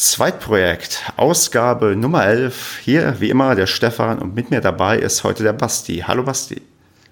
Zweitprojekt, 0.00 1.12
Ausgabe 1.18 1.94
Nummer 1.94 2.24
11. 2.24 2.78
Hier, 2.82 3.16
wie 3.18 3.28
immer, 3.28 3.54
der 3.54 3.66
Stefan 3.66 4.18
und 4.18 4.34
mit 4.34 4.50
mir 4.50 4.62
dabei 4.62 4.98
ist 4.98 5.24
heute 5.24 5.42
der 5.42 5.52
Basti. 5.52 6.04
Hallo 6.06 6.22
Basti. 6.22 6.62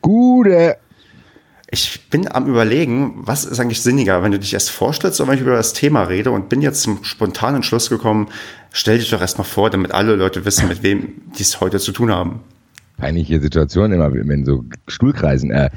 Gute. 0.01 0.79
Ich 1.71 2.09
bin 2.09 2.33
am 2.33 2.47
Überlegen, 2.47 3.13
was 3.27 3.45
ist 3.45 3.61
eigentlich 3.61 3.83
sinniger, 3.83 4.23
wenn 4.23 4.33
du 4.33 4.39
dich 4.39 4.55
erst 4.55 4.71
vorstellst 4.71 5.21
oder 5.21 5.29
wenn 5.29 5.37
ich 5.37 5.43
über 5.43 5.53
das 5.53 5.75
Thema 5.75 6.05
rede 6.05 6.31
und 6.31 6.49
bin 6.49 6.63
jetzt 6.63 6.81
zum 6.81 7.05
spontanen 7.05 7.63
Schluss 7.63 7.91
gekommen, 7.91 8.29
stell 8.73 8.97
dich 8.97 9.11
doch 9.11 9.21
erstmal 9.21 9.47
vor, 9.47 9.69
damit 9.69 9.93
alle 9.93 10.17
Leute 10.17 10.47
wissen, 10.47 10.67
mit 10.67 10.83
wem 10.83 11.21
die 11.37 11.43
es 11.43 11.61
heute 11.61 11.81
zu 11.81 11.93
tun 11.93 12.11
haben. 12.11 12.41
Peinliche 12.97 13.39
Situation 13.39 13.93
immer, 13.93 14.11
wenn 14.15 14.47
so 14.47 14.65
Stuhlkreisen. 14.87 15.51
Äh, 15.51 15.69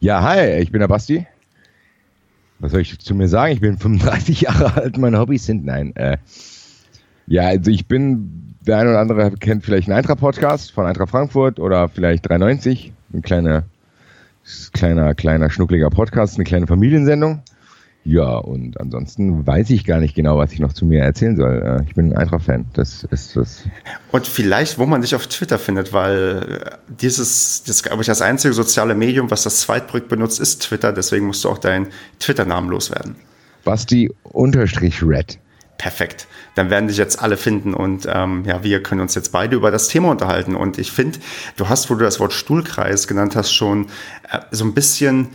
ja, 0.00 0.22
hi, 0.22 0.62
ich 0.62 0.72
bin 0.72 0.80
der 0.80 0.88
Basti 0.88 1.26
was 2.64 2.72
soll 2.72 2.80
ich 2.80 2.98
zu 2.98 3.14
mir 3.14 3.28
sagen? 3.28 3.52
Ich 3.52 3.60
bin 3.60 3.76
35 3.78 4.40
Jahre 4.42 4.74
alt, 4.74 4.96
meine 4.96 5.18
Hobbys 5.18 5.44
sind, 5.44 5.64
nein. 5.64 5.94
Äh, 5.96 6.16
ja, 7.26 7.42
also 7.46 7.70
ich 7.70 7.86
bin, 7.86 8.56
der 8.60 8.78
eine 8.78 8.90
oder 8.90 9.00
andere 9.00 9.30
kennt 9.32 9.64
vielleicht 9.64 9.88
einen 9.88 9.96
Eintracht-Podcast 9.96 10.72
von 10.72 10.86
Eintracht 10.86 11.10
Frankfurt 11.10 11.58
oder 11.58 11.88
vielleicht 11.88 12.28
390, 12.28 12.92
ein 13.12 13.22
kleiner, 13.22 13.64
kleiner, 14.72 15.14
kleiner, 15.14 15.50
schnuckliger 15.50 15.90
Podcast, 15.90 16.36
eine 16.36 16.44
kleine 16.44 16.66
Familiensendung. 16.66 17.42
Ja, 18.06 18.36
und 18.36 18.78
ansonsten 18.78 19.46
weiß 19.46 19.70
ich 19.70 19.86
gar 19.86 19.98
nicht 19.98 20.14
genau, 20.14 20.36
was 20.36 20.52
ich 20.52 20.58
noch 20.58 20.74
zu 20.74 20.84
mir 20.84 21.00
erzählen 21.02 21.36
soll. 21.36 21.62
Äh, 21.62 21.88
ich 21.88 21.94
bin 21.94 22.12
ein 22.12 22.18
Eintracht-Fan. 22.18 22.66
Das 22.74 23.04
ist 23.04 23.34
das. 23.34 23.64
Und 24.12 24.26
vielleicht, 24.26 24.78
wo 24.78 24.84
man 24.84 25.00
dich 25.00 25.14
auf 25.14 25.26
Twitter 25.26 25.58
findet, 25.58 25.94
weil 25.94 26.78
dieses, 27.00 27.64
das 27.64 27.82
glaube 27.82 28.02
ich, 28.02 28.06
das 28.06 28.20
einzige 28.20 28.52
soziale 28.52 28.94
Medium, 28.94 29.30
was 29.30 29.44
das 29.44 29.60
Zweitbrück 29.60 30.08
benutzt, 30.08 30.38
ist 30.38 30.60
Twitter. 30.60 30.92
Deswegen 30.92 31.26
musst 31.26 31.44
du 31.44 31.48
auch 31.48 31.56
deinen 31.56 31.86
Twitter-Namen 32.20 32.68
loswerden. 32.68 33.16
Basti-Red. 33.64 35.38
Perfekt. 35.78 36.28
Dann 36.54 36.70
werden 36.70 36.88
dich 36.88 36.96
jetzt 36.96 37.20
alle 37.20 37.36
finden 37.36 37.74
und 37.74 38.06
ähm, 38.08 38.44
ja, 38.46 38.62
wir 38.62 38.82
können 38.82 39.00
uns 39.00 39.14
jetzt 39.14 39.32
beide 39.32 39.56
über 39.56 39.70
das 39.70 39.88
Thema 39.88 40.10
unterhalten. 40.10 40.54
Und 40.54 40.78
ich 40.78 40.92
finde, 40.92 41.18
du 41.56 41.68
hast, 41.68 41.90
wo 41.90 41.94
du 41.94 42.04
das 42.04 42.20
Wort 42.20 42.32
Stuhlkreis 42.32 43.08
genannt 43.08 43.34
hast, 43.34 43.52
schon 43.52 43.86
äh, 44.30 44.38
so 44.52 44.64
ein 44.64 44.72
bisschen 44.72 45.28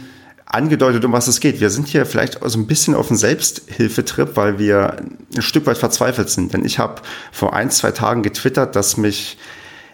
angedeutet, 0.46 1.06
um 1.06 1.12
was 1.12 1.28
es 1.28 1.40
geht. 1.40 1.60
Wir 1.60 1.70
sind 1.70 1.88
hier 1.88 2.06
vielleicht 2.06 2.40
so 2.44 2.58
ein 2.58 2.68
bisschen 2.68 2.96
auf 2.96 3.10
einem 3.10 3.18
Selbsthilfetrip, 3.18 4.36
weil 4.36 4.58
wir 4.58 4.98
ein 5.36 5.42
Stück 5.42 5.66
weit 5.68 5.78
verzweifelt 5.78 6.30
sind. 6.30 6.54
Denn 6.54 6.66
ich 6.66 6.80
habe 6.80 7.02
vor 7.32 7.54
ein, 7.54 7.70
zwei 7.70 7.92
Tagen 7.92 8.24
getwittert, 8.24 8.76
dass 8.76 8.98
mich 8.98 9.38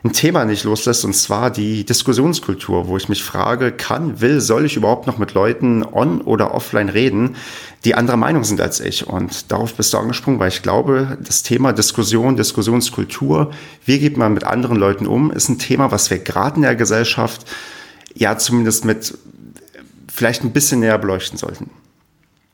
ein 0.06 0.14
Thema 0.14 0.46
nicht 0.46 0.64
loslässt, 0.64 1.04
und 1.04 1.16
zwar 1.16 1.50
die 1.50 1.84
Diskussionskultur, 1.84 2.88
wo 2.88 2.96
ich 2.96 3.10
mich 3.10 3.24
frage, 3.24 3.72
kann, 3.72 4.22
will, 4.22 4.40
soll 4.40 4.66
ich 4.66 4.78
überhaupt 4.78 5.08
noch 5.08 5.18
mit 5.18 5.34
Leuten 5.34 5.84
on 5.84 6.22
oder 6.22 6.54
offline 6.54 6.90
reden, 6.90 7.36
die 7.86 7.96
anderer 7.96 8.18
Meinung 8.18 8.44
sind 8.44 8.62
als 8.62 8.80
ich? 8.80 9.08
Und 9.08 9.52
darauf 9.52 9.74
bist 9.74 9.94
du 9.94 9.98
angesprungen, 9.98 10.40
weil 10.40 10.50
ich 10.50 10.62
glaube, 10.62 11.18
das 11.24 11.42
Thema 11.42 11.74
Diskussion, 11.74 12.36
Diskussionskultur, 12.36 13.52
wie 13.84 13.98
geht 13.98 14.16
man 14.16 14.34
mit 14.34 14.44
anderen 14.44 14.78
Leuten 14.78 15.08
um, 15.08 15.32
ist 15.32 15.50
ein 15.50 15.58
Thema, 15.58 15.92
was 15.92 16.12
wir 16.12 16.20
gerade 16.20 16.58
in 16.58 16.62
der 16.62 16.76
Gesellschaft 16.76 17.46
ja 18.14 18.38
zumindest 18.38 18.86
mit 18.86 19.18
vielleicht 20.08 20.44
ein 20.44 20.52
bisschen 20.52 20.82
näher 20.82 21.00
beleuchten 21.00 21.38
sollten. 21.38 21.72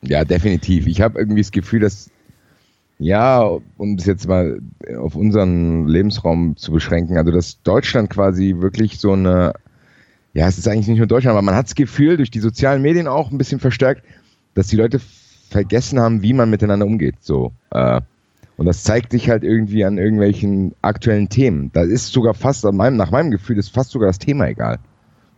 Ja, 0.00 0.24
definitiv. 0.24 0.86
Ich 0.86 1.02
habe 1.02 1.18
irgendwie 1.18 1.42
das 1.42 1.52
Gefühl, 1.52 1.80
dass, 1.80 2.10
ja, 3.02 3.42
um 3.76 3.94
es 3.96 4.06
jetzt 4.06 4.28
mal 4.28 4.60
auf 4.98 5.14
unseren 5.14 5.86
Lebensraum 5.86 6.56
zu 6.56 6.72
beschränken, 6.72 7.16
also 7.16 7.32
dass 7.32 7.62
Deutschland 7.62 8.10
quasi 8.10 8.56
wirklich 8.58 8.98
so 8.98 9.12
eine, 9.12 9.52
ja, 10.34 10.48
es 10.48 10.58
ist 10.58 10.68
eigentlich 10.68 10.88
nicht 10.88 10.98
nur 10.98 11.06
Deutschland, 11.06 11.32
aber 11.32 11.42
man 11.42 11.54
hat 11.54 11.66
das 11.66 11.74
Gefühl, 11.74 12.16
durch 12.16 12.30
die 12.30 12.40
sozialen 12.40 12.82
Medien 12.82 13.08
auch 13.08 13.30
ein 13.30 13.38
bisschen 13.38 13.60
verstärkt, 13.60 14.04
dass 14.54 14.68
die 14.68 14.76
Leute 14.76 15.00
vergessen 15.50 16.00
haben, 16.00 16.22
wie 16.22 16.32
man 16.32 16.50
miteinander 16.50 16.86
umgeht. 16.86 17.16
So. 17.20 17.52
Äh, 17.70 18.00
und 18.56 18.66
das 18.66 18.84
zeigt 18.84 19.12
sich 19.12 19.28
halt 19.28 19.44
irgendwie 19.44 19.84
an 19.84 19.98
irgendwelchen 19.98 20.74
aktuellen 20.82 21.28
Themen. 21.28 21.70
Da 21.72 21.82
ist 21.82 22.12
sogar 22.12 22.34
fast, 22.34 22.64
nach 22.64 23.10
meinem 23.10 23.30
Gefühl, 23.30 23.58
ist 23.58 23.74
fast 23.74 23.90
sogar 23.90 24.08
das 24.08 24.18
Thema 24.18 24.46
egal. 24.48 24.78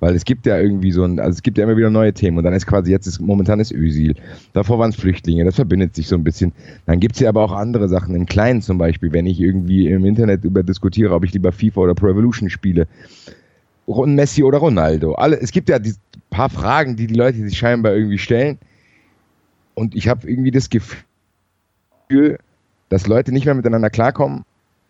Weil 0.04 0.16
es 0.16 0.26
gibt 0.26 0.44
ja 0.44 0.60
irgendwie 0.60 0.92
so 0.92 1.02
ein, 1.02 1.18
also 1.18 1.30
es 1.30 1.42
gibt 1.42 1.56
ja 1.56 1.64
immer 1.64 1.78
wieder 1.78 1.88
neue 1.88 2.12
Themen 2.12 2.36
und 2.36 2.44
dann 2.44 2.52
ist 2.52 2.66
quasi 2.66 2.90
jetzt 2.90 3.06
ist, 3.06 3.20
momentan 3.20 3.58
ist 3.58 3.72
Ösil, 3.72 4.14
davor 4.52 4.78
waren 4.78 4.90
es 4.90 4.96
Flüchtlinge, 4.96 5.46
das 5.46 5.54
verbindet 5.54 5.96
sich 5.96 6.08
so 6.08 6.14
ein 6.14 6.22
bisschen. 6.22 6.52
Dann 6.84 7.00
gibt 7.00 7.14
es 7.14 7.22
ja 7.22 7.30
aber 7.30 7.42
auch 7.42 7.52
andere 7.52 7.88
Sachen, 7.88 8.14
im 8.14 8.26
Kleinen 8.26 8.60
zum 8.60 8.76
Beispiel, 8.76 9.12
wenn 9.12 9.24
ich 9.24 9.40
irgendwie 9.40 9.88
im 9.88 10.04
Internet 10.04 10.44
über 10.44 10.62
diskutiere, 10.62 11.14
ob 11.14 11.24
ich 11.24 11.32
lieber 11.32 11.52
FIFA 11.52 11.80
oder 11.80 11.94
Pro 11.94 12.08
Evolution 12.08 12.50
spiele. 12.50 12.86
Messi 13.86 14.42
oder 14.42 14.58
Ronaldo. 14.58 15.14
Alle, 15.14 15.40
es 15.40 15.52
gibt 15.52 15.70
ja 15.70 15.78
die 15.78 15.94
paar 16.28 16.50
Fragen, 16.50 16.96
die 16.96 17.06
die 17.06 17.14
Leute 17.14 17.38
sich 17.38 17.56
scheinbar 17.56 17.94
irgendwie 17.94 18.18
stellen. 18.18 18.58
Und 19.72 19.94
ich 19.94 20.08
habe 20.08 20.28
irgendwie 20.28 20.50
das 20.50 20.68
Gefühl, 20.68 22.38
dass 22.90 23.06
Leute 23.06 23.32
nicht 23.32 23.46
mehr 23.46 23.54
miteinander 23.54 23.88
klarkommen 23.88 24.44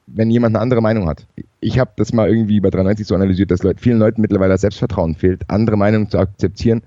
wenn 0.07 0.31
jemand 0.31 0.55
eine 0.55 0.63
andere 0.63 0.83
Meinung 0.83 1.09
hat. 1.09 1.27
Ich 1.61 1.79
habe 1.79 1.93
das 1.97 2.13
mal 2.13 2.29
irgendwie 2.29 2.61
bei 2.61 2.71
93 2.71 3.07
so 3.07 3.15
analysiert, 3.15 3.51
dass 3.51 3.63
Leute, 3.63 3.81
vielen 3.81 3.99
Leuten 3.99 4.21
mittlerweile 4.21 4.53
das 4.53 4.61
Selbstvertrauen 4.61 5.15
fehlt, 5.15 5.43
andere 5.49 5.77
Meinungen 5.77 6.11
zu 6.11 6.19
akzeptieren, 6.19 6.83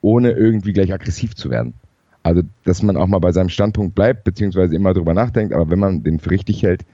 ohne 0.00 0.32
irgendwie 0.32 0.72
gleich 0.72 0.92
aggressiv 0.92 1.34
zu 1.34 1.50
werden. 1.50 1.74
Also, 2.22 2.42
dass 2.64 2.82
man 2.82 2.96
auch 2.96 3.06
mal 3.06 3.18
bei 3.18 3.32
seinem 3.32 3.48
Standpunkt 3.48 3.94
bleibt, 3.94 4.24
beziehungsweise 4.24 4.76
immer 4.76 4.94
drüber 4.94 5.14
nachdenkt, 5.14 5.54
aber 5.54 5.70
wenn 5.70 5.78
man 5.78 6.02
den 6.02 6.20
für 6.20 6.30
richtig 6.30 6.62
hält, 6.62 6.84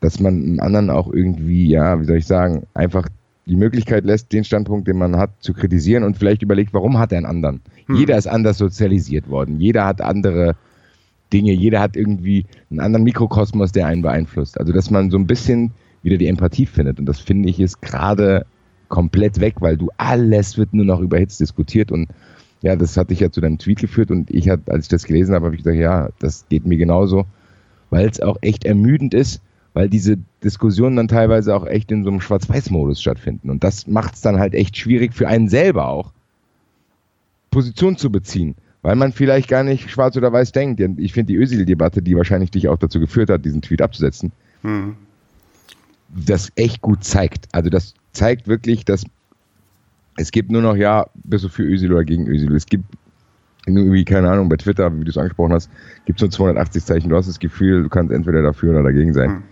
dass 0.00 0.20
man 0.20 0.34
einen 0.34 0.60
anderen 0.60 0.90
auch 0.90 1.12
irgendwie, 1.12 1.68
ja, 1.68 2.00
wie 2.00 2.04
soll 2.04 2.16
ich 2.16 2.26
sagen, 2.26 2.66
einfach 2.74 3.08
die 3.46 3.56
Möglichkeit 3.56 4.04
lässt, 4.04 4.32
den 4.32 4.44
Standpunkt, 4.44 4.88
den 4.88 4.98
man 4.98 5.16
hat, 5.16 5.30
zu 5.40 5.54
kritisieren 5.54 6.02
und 6.02 6.16
vielleicht 6.16 6.42
überlegt, 6.42 6.74
warum 6.74 6.98
hat 6.98 7.12
er 7.12 7.18
einen 7.18 7.26
anderen? 7.26 7.60
Hm. 7.86 7.96
Jeder 7.96 8.18
ist 8.18 8.26
anders 8.26 8.58
sozialisiert 8.58 9.28
worden. 9.28 9.60
Jeder 9.60 9.86
hat 9.86 10.00
andere 10.00 10.56
Dinge. 11.32 11.52
Jeder 11.52 11.80
hat 11.80 11.96
irgendwie 11.96 12.46
einen 12.70 12.80
anderen 12.80 13.04
Mikrokosmos, 13.04 13.72
der 13.72 13.86
einen 13.86 14.02
beeinflusst. 14.02 14.58
Also, 14.58 14.72
dass 14.72 14.90
man 14.90 15.10
so 15.10 15.18
ein 15.18 15.26
bisschen 15.26 15.72
wieder 16.02 16.16
die 16.16 16.28
Empathie 16.28 16.66
findet. 16.66 16.98
Und 16.98 17.06
das 17.06 17.18
finde 17.18 17.48
ich 17.48 17.60
ist 17.60 17.80
gerade 17.82 18.46
komplett 18.88 19.40
weg, 19.40 19.56
weil 19.60 19.76
du 19.76 19.90
alles 19.96 20.56
wird 20.56 20.72
nur 20.72 20.84
noch 20.84 21.00
überhitzt 21.00 21.40
diskutiert 21.40 21.90
und 21.90 22.08
ja, 22.62 22.76
das 22.76 22.96
hatte 22.96 23.12
ich 23.12 23.20
ja 23.20 23.30
zu 23.30 23.40
deinem 23.40 23.58
Tweet 23.58 23.80
geführt 23.80 24.10
und 24.10 24.30
ich 24.30 24.48
hatte, 24.48 24.72
als 24.72 24.86
ich 24.86 24.88
das 24.88 25.04
gelesen 25.04 25.34
habe, 25.34 25.46
habe 25.46 25.54
ich 25.56 25.62
gesagt, 25.62 25.78
ja, 25.78 26.08
das 26.18 26.46
geht 26.48 26.66
mir 26.66 26.78
genauso, 26.78 27.26
weil 27.90 28.08
es 28.08 28.20
auch 28.20 28.38
echt 28.40 28.64
ermüdend 28.64 29.14
ist, 29.14 29.42
weil 29.74 29.88
diese 29.88 30.18
Diskussionen 30.42 30.96
dann 30.96 31.08
teilweise 31.08 31.54
auch 31.54 31.66
echt 31.66 31.92
in 31.92 32.02
so 32.02 32.10
einem 32.10 32.20
Schwarz-Weiß-Modus 32.20 33.00
stattfinden. 33.00 33.50
Und 33.50 33.62
das 33.62 33.86
macht 33.86 34.14
es 34.14 34.20
dann 34.22 34.38
halt 34.38 34.54
echt 34.54 34.76
schwierig 34.76 35.12
für 35.12 35.28
einen 35.28 35.48
selber 35.48 35.88
auch, 35.88 36.12
Position 37.50 37.96
zu 37.96 38.10
beziehen 38.10 38.54
weil 38.86 38.94
man 38.94 39.10
vielleicht 39.10 39.48
gar 39.48 39.64
nicht 39.64 39.90
schwarz 39.90 40.16
oder 40.16 40.32
weiß 40.32 40.52
denkt. 40.52 40.80
Ich 40.98 41.12
finde 41.12 41.32
die 41.32 41.38
Özil-Debatte, 41.38 42.02
die 42.02 42.14
wahrscheinlich 42.14 42.52
dich 42.52 42.68
auch 42.68 42.78
dazu 42.78 43.00
geführt 43.00 43.30
hat, 43.30 43.44
diesen 43.44 43.60
Tweet 43.60 43.82
abzusetzen, 43.82 44.30
hm. 44.62 44.94
das 46.14 46.52
echt 46.54 46.82
gut 46.82 47.02
zeigt. 47.02 47.48
Also 47.50 47.68
das 47.68 47.94
zeigt 48.12 48.46
wirklich, 48.46 48.84
dass 48.84 49.04
es 50.16 50.30
gibt 50.30 50.52
nur 50.52 50.62
noch, 50.62 50.76
ja, 50.76 51.06
bist 51.24 51.42
du 51.42 51.48
für 51.48 51.64
Özil 51.64 51.92
oder 51.92 52.04
gegen 52.04 52.28
Özil. 52.28 52.54
Es 52.54 52.66
gibt 52.66 52.84
irgendwie, 53.66 54.04
keine 54.04 54.30
Ahnung, 54.30 54.48
bei 54.48 54.56
Twitter, 54.56 54.96
wie 54.96 55.02
du 55.02 55.10
es 55.10 55.18
angesprochen 55.18 55.52
hast, 55.52 55.68
gibt 56.04 56.20
es 56.20 56.22
nur 56.22 56.30
280 56.30 56.84
Zeichen. 56.84 57.08
Du 57.08 57.16
hast 57.16 57.28
das 57.28 57.40
Gefühl, 57.40 57.82
du 57.82 57.88
kannst 57.88 58.12
entweder 58.12 58.40
dafür 58.40 58.70
oder 58.70 58.84
dagegen 58.84 59.12
sein. 59.12 59.30
Hm. 59.30 59.42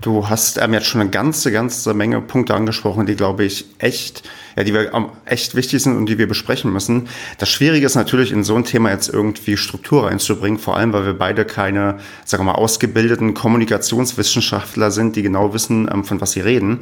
Du 0.00 0.28
hast 0.28 0.58
ähm, 0.58 0.72
jetzt 0.72 0.86
schon 0.86 1.00
eine 1.00 1.10
ganze, 1.10 1.52
ganze 1.52 1.94
Menge 1.94 2.20
Punkte 2.20 2.54
angesprochen, 2.54 3.06
die, 3.06 3.16
glaube 3.16 3.44
ich, 3.44 3.66
echt, 3.78 4.22
ja, 4.56 4.64
die 4.64 4.72
wir 4.72 4.94
ähm, 4.94 5.08
echt 5.24 5.54
wichtig 5.54 5.82
sind 5.82 5.96
und 5.96 6.06
die 6.06 6.18
wir 6.18 6.26
besprechen 6.26 6.72
müssen. 6.72 7.08
Das 7.38 7.48
Schwierige 7.48 7.86
ist 7.86 7.94
natürlich, 7.94 8.32
in 8.32 8.44
so 8.44 8.56
ein 8.56 8.64
Thema 8.64 8.90
jetzt 8.90 9.08
irgendwie 9.08 9.56
Struktur 9.56 10.06
reinzubringen, 10.06 10.58
vor 10.58 10.76
allem, 10.76 10.92
weil 10.92 11.06
wir 11.06 11.14
beide 11.14 11.44
keine, 11.44 11.98
sagen 12.24 12.44
wir 12.44 12.52
mal, 12.52 12.58
ausgebildeten 12.58 13.34
Kommunikationswissenschaftler 13.34 14.90
sind, 14.90 15.16
die 15.16 15.22
genau 15.22 15.52
wissen, 15.54 15.88
ähm, 15.92 16.04
von 16.04 16.20
was 16.20 16.32
sie 16.32 16.40
reden. 16.40 16.80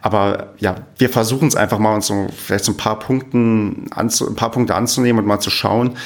Aber 0.00 0.54
ja, 0.58 0.76
wir 0.98 1.10
versuchen 1.10 1.48
es 1.48 1.56
einfach 1.56 1.78
mal, 1.78 1.94
uns 1.94 2.06
so 2.06 2.28
vielleicht 2.34 2.64
so 2.64 2.72
ein 2.72 2.76
paar 2.76 2.98
Punkten, 2.98 3.86
ein 3.94 4.10
paar 4.36 4.50
Punkte 4.50 4.74
anzunehmen 4.74 5.20
und 5.20 5.26
mal 5.26 5.40
zu 5.40 5.50
schauen, 5.50 5.96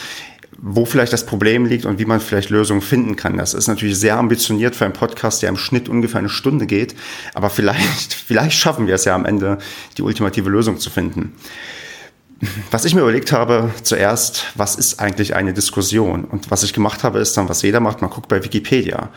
wo 0.64 0.84
vielleicht 0.84 1.12
das 1.12 1.26
Problem 1.26 1.66
liegt 1.66 1.84
und 1.84 1.98
wie 1.98 2.04
man 2.04 2.20
vielleicht 2.20 2.48
Lösungen 2.48 2.80
finden 2.80 3.16
kann. 3.16 3.36
Das 3.36 3.52
ist 3.52 3.66
natürlich 3.66 3.98
sehr 3.98 4.16
ambitioniert 4.16 4.76
für 4.76 4.84
einen 4.84 4.94
Podcast, 4.94 5.42
der 5.42 5.48
im 5.48 5.56
Schnitt 5.56 5.88
ungefähr 5.88 6.20
eine 6.20 6.28
Stunde 6.28 6.66
geht. 6.66 6.94
Aber 7.34 7.50
vielleicht, 7.50 8.14
vielleicht 8.26 8.56
schaffen 8.56 8.86
wir 8.86 8.94
es 8.94 9.04
ja 9.04 9.14
am 9.14 9.26
Ende, 9.26 9.58
die 9.98 10.02
ultimative 10.02 10.48
Lösung 10.48 10.78
zu 10.78 10.88
finden. 10.88 11.34
Was 12.70 12.84
ich 12.84 12.94
mir 12.94 13.02
überlegt 13.02 13.32
habe, 13.32 13.70
zuerst, 13.82 14.46
was 14.54 14.76
ist 14.76 15.00
eigentlich 15.00 15.34
eine 15.34 15.52
Diskussion? 15.52 16.24
Und 16.24 16.50
was 16.50 16.62
ich 16.62 16.72
gemacht 16.72 17.02
habe, 17.02 17.18
ist 17.18 17.36
dann, 17.36 17.48
was 17.48 17.62
jeder 17.62 17.80
macht, 17.80 18.00
man 18.00 18.10
guckt 18.10 18.28
bei 18.28 18.42
Wikipedia. 18.42 19.10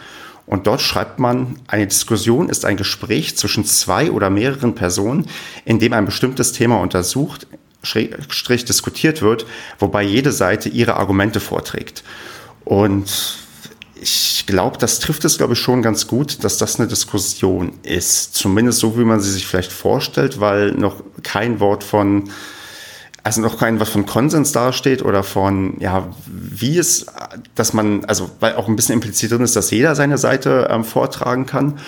Und 0.48 0.68
dort 0.68 0.82
schreibt 0.82 1.20
man, 1.20 1.60
eine 1.68 1.88
Diskussion 1.88 2.50
ist 2.50 2.66
ein 2.66 2.78
Gespräch 2.78 3.36
zwischen 3.38 3.66
zwei 3.66 4.12
oder 4.12 4.30
mehreren 4.30 4.76
Personen, 4.76 5.28
in 5.64 5.80
dem 5.80 5.94
ein 5.94 6.06
bestimmtes 6.06 6.52
Thema 6.52 6.80
untersucht, 6.80 7.48
Strich 7.86 8.66
diskutiert 8.66 9.22
wird, 9.22 9.46
wobei 9.80 10.04
jede 10.04 10.32
Seite 10.32 10.70
ihre 10.70 10.96
Argumente 10.96 11.40
vorträgt. 11.40 12.04
Und 12.64 13.38
ich 14.02 14.44
glaube, 14.46 14.78
das 14.78 15.00
trifft 15.00 15.26
es, 15.26 15.38
glaube 15.38 15.54
ich, 15.54 15.60
schon 15.60 15.82
ganz 15.82 16.08
gut, 16.08 16.44
dass 16.44 16.58
das 16.58 16.80
eine 16.80 16.88
Diskussion 16.88 17.74
ist. 17.84 18.36
Zumindest 18.36 18.80
so, 18.80 18.98
wie 18.98 19.06
man 19.06 19.22
sie 19.22 19.32
sich 19.32 19.48
vielleicht 19.48 19.72
vorstellt, 19.72 20.40
weil 20.40 20.72
noch 20.72 21.02
kein 21.24 21.60
Wort 21.60 21.84
von 21.84 22.30
also 23.26 23.42
noch 23.42 23.58
kein 23.58 23.80
was 23.80 23.90
von 23.90 24.06
Konsens 24.06 24.52
dasteht 24.52 25.02
oder 25.02 25.24
von, 25.24 25.78
ja, 25.80 26.08
wie 26.28 26.78
es, 26.78 27.08
dass 27.56 27.74
man, 27.74 28.06
also 28.06 28.30
weil 28.40 28.56
auch 28.56 28.68
ein 28.68 28.76
bisschen 28.76 28.94
implizit 28.94 29.32
drin 29.32 29.42
ist, 29.42 29.56
dass 29.56 29.72
jeder 29.72 29.96
seine 29.96 30.20
Seite 30.20 30.68
ähm, 30.70 30.84
vortragen 30.84 31.48
kann. 31.48 31.80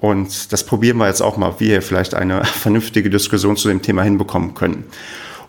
Und 0.00 0.54
das 0.54 0.64
probieren 0.64 0.96
wir 0.96 1.06
jetzt 1.06 1.20
auch 1.20 1.36
mal, 1.36 1.56
wie 1.58 1.68
wir 1.68 1.82
vielleicht 1.82 2.14
eine 2.14 2.42
vernünftige 2.46 3.10
Diskussion 3.10 3.58
zu 3.58 3.68
dem 3.68 3.82
Thema 3.82 4.04
hinbekommen 4.04 4.54
können. 4.54 4.84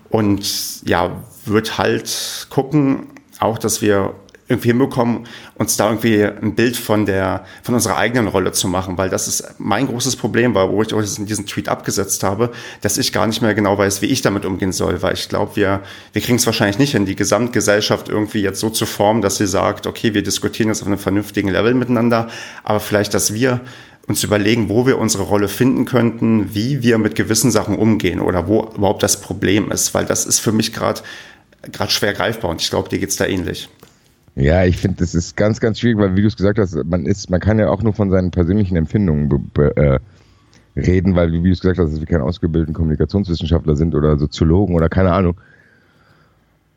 Und 0.10 0.88
ja, 0.88 1.24
wird 1.46 1.78
halt 1.78 2.48
gucken, 2.50 3.08
auch, 3.40 3.58
dass 3.58 3.82
wir 3.82 4.16
irgendwie 4.50 4.70
hinbekommen, 4.70 5.28
uns 5.56 5.76
da 5.76 5.90
irgendwie 5.90 6.24
ein 6.24 6.56
Bild 6.56 6.78
von 6.78 7.06
der, 7.06 7.44
von 7.64 7.76
unserer 7.76 7.98
eigenen 7.98 8.28
Rolle 8.28 8.54
zu 8.54 8.68
machen, 8.68 8.98
weil 8.98 9.10
das 9.10 9.28
ist 9.28 9.56
mein 9.58 9.88
großes 9.88 10.16
Problem 10.16 10.56
war, 10.56 10.72
wo 10.72 10.82
ich 10.82 10.94
auch 10.94 11.02
diesen 11.02 11.46
Tweet 11.46 11.68
abgesetzt 11.68 12.24
habe, 12.24 12.52
dass 12.82 12.98
ich 12.98 13.12
gar 13.12 13.28
nicht 13.28 13.42
mehr 13.42 13.54
genau 13.54 13.78
weiß, 13.78 14.02
wie 14.02 14.06
ich 14.06 14.22
damit 14.22 14.46
umgehen 14.46 14.72
soll, 14.72 15.02
weil 15.02 15.16
ich 15.16 15.28
glaube, 15.28 15.58
wir, 15.58 15.82
wir 16.14 16.22
kriegen 16.22 16.38
es 16.38 16.46
wahrscheinlich 16.46 16.80
nicht 16.80 16.92
hin, 16.94 17.06
die 17.06 17.18
Gesamtgesellschaft 17.18 18.08
irgendwie 18.08 18.42
jetzt 18.42 18.62
so 18.62 18.70
zu 18.70 18.86
formen, 18.86 19.22
dass 19.22 19.36
sie 19.36 19.48
sagt, 19.48 19.86
okay, 19.86 20.14
wir 20.14 20.24
diskutieren 20.24 20.70
jetzt 20.70 20.82
auf 20.82 20.88
einem 20.88 20.98
vernünftigen 20.98 21.50
Level 21.50 21.74
miteinander, 21.74 22.30
aber 22.64 22.80
vielleicht, 22.80 23.14
dass 23.14 23.34
wir 23.34 23.60
uns 24.08 24.24
überlegen, 24.24 24.70
wo 24.70 24.88
wir 24.88 24.98
unsere 24.98 25.24
Rolle 25.24 25.50
finden 25.50 25.86
könnten, 25.86 26.56
wie 26.56 26.82
wir 26.82 26.98
mit 26.98 27.16
gewissen 27.16 27.52
Sachen 27.52 27.78
umgehen 27.78 28.20
oder 28.20 28.48
wo 28.48 28.72
überhaupt 28.76 29.04
das 29.04 29.20
Problem 29.20 29.72
ist, 29.72 29.94
weil 29.94 30.06
das 30.06 30.26
ist 30.26 30.40
für 30.40 30.52
mich 30.52 30.74
gerade 30.74 31.02
gerade 31.72 31.92
schwer 31.92 32.14
greifbar 32.14 32.52
und 32.52 32.62
ich 32.62 32.70
glaube, 32.70 32.88
dir 32.90 33.00
geht's 33.00 33.18
da 33.18 33.26
ähnlich. 33.26 33.70
Ja, 34.36 34.64
ich 34.64 34.78
finde, 34.78 34.98
das 35.00 35.16
ist 35.16 35.36
ganz, 35.36 35.60
ganz 35.60 35.80
schwierig, 35.80 35.98
weil 35.98 36.16
wie 36.16 36.22
du 36.22 36.28
es 36.28 36.38
gesagt 36.38 36.60
hast, 36.60 36.76
man 36.86 37.06
ist, 37.06 37.30
man 37.30 37.40
kann 37.40 37.60
ja 37.60 37.70
auch 37.70 37.82
nur 37.82 37.94
von 37.94 38.10
seinen 38.12 38.32
persönlichen 38.32 38.78
Empfindungen 38.78 39.52
äh, 39.76 40.00
reden, 40.76 41.16
weil 41.16 41.32
wie 41.34 41.42
du 41.42 41.52
es 41.52 41.60
gesagt 41.60 41.80
hast, 41.80 41.92
dass 41.92 42.00
wir 42.00 42.08
keine 42.08 42.24
ausgebildeten 42.24 42.74
Kommunikationswissenschaftler 42.74 43.76
sind 43.76 43.96
oder 43.96 44.18
Soziologen 44.18 44.76
oder 44.76 44.90
keine 44.90 45.12
Ahnung. 45.12 45.36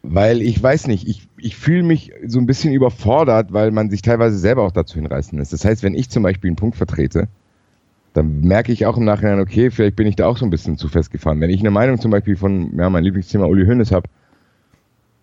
Weil 0.03 0.41
ich 0.41 0.63
weiß 0.63 0.87
nicht, 0.87 1.07
ich, 1.07 1.29
ich 1.37 1.57
fühle 1.57 1.83
mich 1.83 2.13
so 2.27 2.39
ein 2.39 2.47
bisschen 2.47 2.73
überfordert, 2.73 3.53
weil 3.53 3.71
man 3.71 3.91
sich 3.91 4.01
teilweise 4.03 4.39
selber 4.39 4.63
auch 4.63 4.73
dazu 4.73 4.95
hinreißen 4.95 5.39
lässt. 5.39 5.53
Das 5.53 5.65
heißt, 5.65 5.83
wenn 5.83 5.95
ich 5.95 6.09
zum 6.09 6.23
Beispiel 6.23 6.49
einen 6.49 6.57
Punkt 6.57 6.77
vertrete, 6.77 7.29
dann 8.13 8.41
merke 8.41 8.73
ich 8.73 8.87
auch 8.87 8.97
im 8.97 9.05
Nachhinein, 9.05 9.41
okay, 9.41 9.71
vielleicht 9.71 9.97
bin 9.97 10.07
ich 10.07 10.17
da 10.17 10.27
auch 10.27 10.37
so 10.37 10.45
ein 10.45 10.51
bisschen 10.51 10.79
zu 10.79 10.89
festgefahren. 10.89 11.41
Wenn 11.41 11.51
ich 11.51 11.61
eine 11.61 11.71
Meinung 11.71 12.01
zum 12.01 12.11
Beispiel 12.11 12.37
von, 12.37 12.77
ja, 12.79 12.89
mein 12.91 13.05
Lieblingsthema 13.05 13.45
Uli 13.45 13.67
Hoeneß 13.67 13.93
habe, 13.93 14.09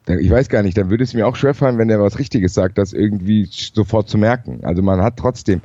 ich 0.08 0.30
weiß 0.30 0.48
gar 0.48 0.64
nicht, 0.64 0.78
dann 0.78 0.90
würde 0.90 1.04
es 1.04 1.14
mir 1.14 1.28
auch 1.28 1.36
schwerfallen, 1.36 1.78
wenn 1.78 1.90
der 1.90 2.00
was 2.00 2.18
Richtiges 2.18 2.54
sagt, 2.54 2.78
das 2.78 2.94
irgendwie 2.94 3.46
sofort 3.52 4.08
zu 4.08 4.18
merken. 4.18 4.60
Also 4.64 4.82
man 4.82 5.02
hat 5.02 5.18
trotzdem, 5.18 5.62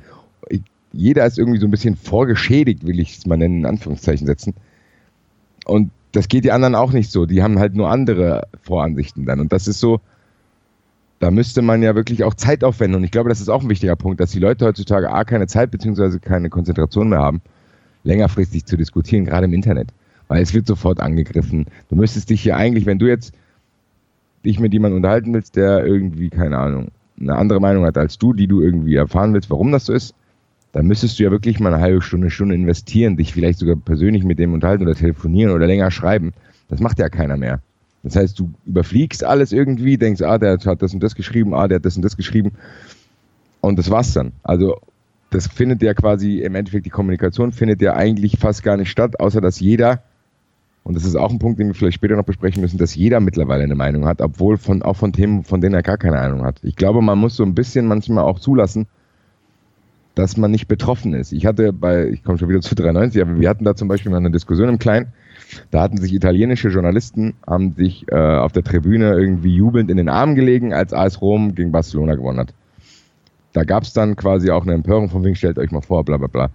jeder 0.93 1.25
ist 1.27 1.39
irgendwie 1.39 1.61
so 1.61 1.67
ein 1.67 1.71
bisschen 1.71 1.97
vorgeschädigt, 1.97 2.85
will 2.85 2.99
ich 2.99 3.19
es 3.19 3.27
mal 3.27 3.37
nennen, 3.37 3.59
in 3.59 3.67
Anführungszeichen 3.67 4.27
setzen. 4.27 4.55
Und 5.65 5.91
das 6.13 6.29
geht 6.29 6.45
die 6.45 6.53
anderen 6.53 6.75
auch 6.75 6.93
nicht 6.93 7.11
so. 7.11 7.27
Die 7.27 7.43
haben 7.43 7.59
halt 7.59 7.75
nur 7.75 7.91
andere 7.91 8.47
Voransichten 8.63 9.25
dann. 9.25 9.41
Und 9.41 9.53
das 9.53 9.67
ist 9.67 9.81
so, 9.81 10.01
da 11.19 11.31
müsste 11.31 11.63
man 11.63 11.83
ja 11.83 11.95
wirklich 11.95 12.25
auch 12.25 12.35
Zeit 12.35 12.65
aufwenden. 12.65 12.97
Und 12.97 13.05
ich 13.05 13.11
glaube, 13.11 13.29
das 13.29 13.41
ist 13.41 13.49
auch 13.49 13.63
ein 13.63 13.69
wichtiger 13.69 13.97
Punkt, 13.97 14.21
dass 14.21 14.31
die 14.31 14.39
Leute 14.39 14.67
heutzutage 14.67 15.11
A, 15.11 15.25
keine 15.25 15.47
Zeit 15.47 15.71
bzw. 15.71 16.19
keine 16.19 16.51
Konzentration 16.51 17.09
mehr 17.09 17.21
haben, 17.21 17.41
längerfristig 18.05 18.67
zu 18.67 18.77
diskutieren, 18.77 19.25
gerade 19.25 19.47
im 19.47 19.55
Internet. 19.55 19.89
Weil 20.29 20.43
es 20.43 20.53
wird 20.53 20.67
sofort 20.67 21.01
angegriffen. 21.01 21.67
Du 21.89 21.97
müsstest 21.97 22.31
dich 22.31 22.43
hier 22.43 22.57
eigentlich, 22.57 22.87
wenn 22.87 22.99
du 22.99 23.07
jetzt 23.07 23.33
dich 24.45 24.59
mit 24.61 24.73
jemandem 24.73 24.97
unterhalten 24.97 25.33
willst, 25.33 25.57
der 25.57 25.87
irgendwie, 25.87 26.29
keine 26.29 26.59
Ahnung, 26.59 26.89
eine 27.21 27.37
andere 27.37 27.61
Meinung 27.61 27.85
hat 27.85 27.97
als 27.97 28.19
du, 28.19 28.33
die 28.33 28.49
du 28.49 28.61
irgendwie 28.61 28.97
erfahren 28.97 29.33
willst, 29.33 29.51
warum 29.51 29.71
das 29.73 29.87
so 29.87 29.93
ist, 29.93 30.15
dann 30.73 30.87
müsstest 30.87 31.19
du 31.19 31.25
ja 31.25 31.31
wirklich 31.31 31.61
mal 31.61 31.73
eine 31.73 31.83
halbe 31.83 32.03
Stunde, 32.03 32.31
Stunde 32.31 32.55
investieren, 32.55 33.17
dich 33.17 33.33
vielleicht 33.33 33.59
sogar 33.59 33.77
persönlich 33.77 34.25
mit 34.25 34.39
dem 34.39 34.55
unterhalten 34.55 34.85
oder 34.85 34.95
telefonieren 34.95 35.53
oder 35.53 35.67
länger 35.67 35.91
schreiben. 35.91 36.33
Das 36.69 36.81
macht 36.81 36.99
ja 36.99 37.09
keiner 37.09 37.37
mehr. 37.37 37.61
Das 38.03 38.17
heißt, 38.17 38.39
du 38.39 38.53
überfliegst 38.67 39.23
alles 39.23 39.53
irgendwie, 39.53 39.97
denkst, 39.97 40.23
ah, 40.23 40.39
der 40.39 40.59
hat 40.59 40.83
das 40.83 40.95
und 40.95 41.03
das 41.03 41.15
geschrieben, 41.15 41.55
ah, 41.55 41.69
der 41.69 41.77
hat 41.77 41.85
das 41.85 41.97
und 41.97 42.03
das 42.03 42.17
geschrieben. 42.17 42.53
Und 43.61 43.79
das 43.79 43.91
war's 43.91 44.13
dann. 44.13 44.33
Also, 44.43 44.81
das 45.31 45.47
findet 45.47 45.83
ja 45.83 45.95
quasi, 45.95 46.41
im 46.41 46.55
Endeffekt, 46.55 46.87
die 46.87 46.91
Kommunikation 46.91 47.53
findet 47.53 47.81
ja 47.81 47.95
eigentlich 47.95 48.39
fast 48.39 48.63
gar 48.63 48.77
nicht 48.77 48.91
statt, 48.91 49.21
außer 49.21 49.41
dass 49.41 49.61
jeder 49.61 50.03
und 50.85 50.95
das 50.95 51.05
ist 51.05 51.17
auch 51.17 51.31
ein 51.31 51.39
Punkt, 51.39 51.61
den 51.61 51.69
wir 51.69 51.75
vielleicht 51.75 51.95
später 51.95 52.17
noch 52.17 52.25
besprechen 52.25 52.61
müssen, 52.61 52.79
dass 52.79 52.95
jeder 52.95 53.21
mittlerweile 53.21 53.63
eine 53.63 53.75
Meinung 53.75 54.07
hat, 54.07 54.21
obwohl 54.21 54.57
von, 54.57 54.83
auch 54.83 54.97
von 54.97 55.13
Themen, 55.13 55.45
von 55.45 55.61
denen 55.61 55.75
er 55.75 55.83
gar 55.83 55.97
keine 55.97 56.19
Ahnung 56.19 56.45
hat. 56.45 56.59
Ich 56.63 56.77
glaube, 56.77 57.03
man 57.03 57.19
muss 57.19 57.37
so 57.37 57.45
ein 57.45 57.55
bisschen 57.55 57.87
manchmal 57.87 58.25
auch 58.25 58.41
zulassen, 58.41 58.87
dass 60.15 60.37
man 60.37 60.51
nicht 60.51 60.69
betroffen 60.69 61.15
ist. 61.15 61.33
Ich 61.33 61.47
hatte 61.47 61.73
bei, 61.73 62.09
ich 62.09 62.23
komme 62.23 62.39
schon 62.39 62.49
wieder 62.49 62.61
zu 62.61 62.75
93, 62.75 63.23
aber 63.23 63.41
wir 63.41 63.49
hatten 63.49 63.65
da 63.65 63.75
zum 63.75 63.89
Beispiel 63.89 64.11
mal 64.11 64.19
eine 64.19 64.31
Diskussion 64.31 64.69
im 64.69 64.79
Kleinen. 64.79 65.13
Da 65.71 65.83
hatten 65.83 65.99
sich 65.99 66.13
italienische 66.13 66.69
Journalisten, 66.69 67.35
haben 67.47 67.73
sich 67.73 68.07
äh, 68.11 68.15
auf 68.15 68.53
der 68.53 68.63
Tribüne 68.63 69.13
irgendwie 69.13 69.55
jubelnd 69.55 69.91
in 69.91 69.97
den 69.97 70.09
Armen 70.09 70.35
gelegen, 70.35 70.73
als 70.73 70.93
AS 70.93 71.21
Rom 71.21 71.55
gegen 71.55 71.73
Barcelona 71.73 72.15
gewonnen 72.15 72.41
hat. 72.41 72.55
Da 73.53 73.65
gab 73.65 73.83
es 73.83 73.93
dann 73.93 74.17
quasi 74.17 74.51
auch 74.51 74.63
eine 74.63 74.75
Empörung 74.75 75.11
von 75.11 75.25
wegen, 75.25 75.37
stellt 75.37 75.59
euch 75.59 75.71
mal 75.71 75.83
vor, 75.83 76.05
bla 76.05 76.17
bla 76.17 76.27
bla. 76.27 76.51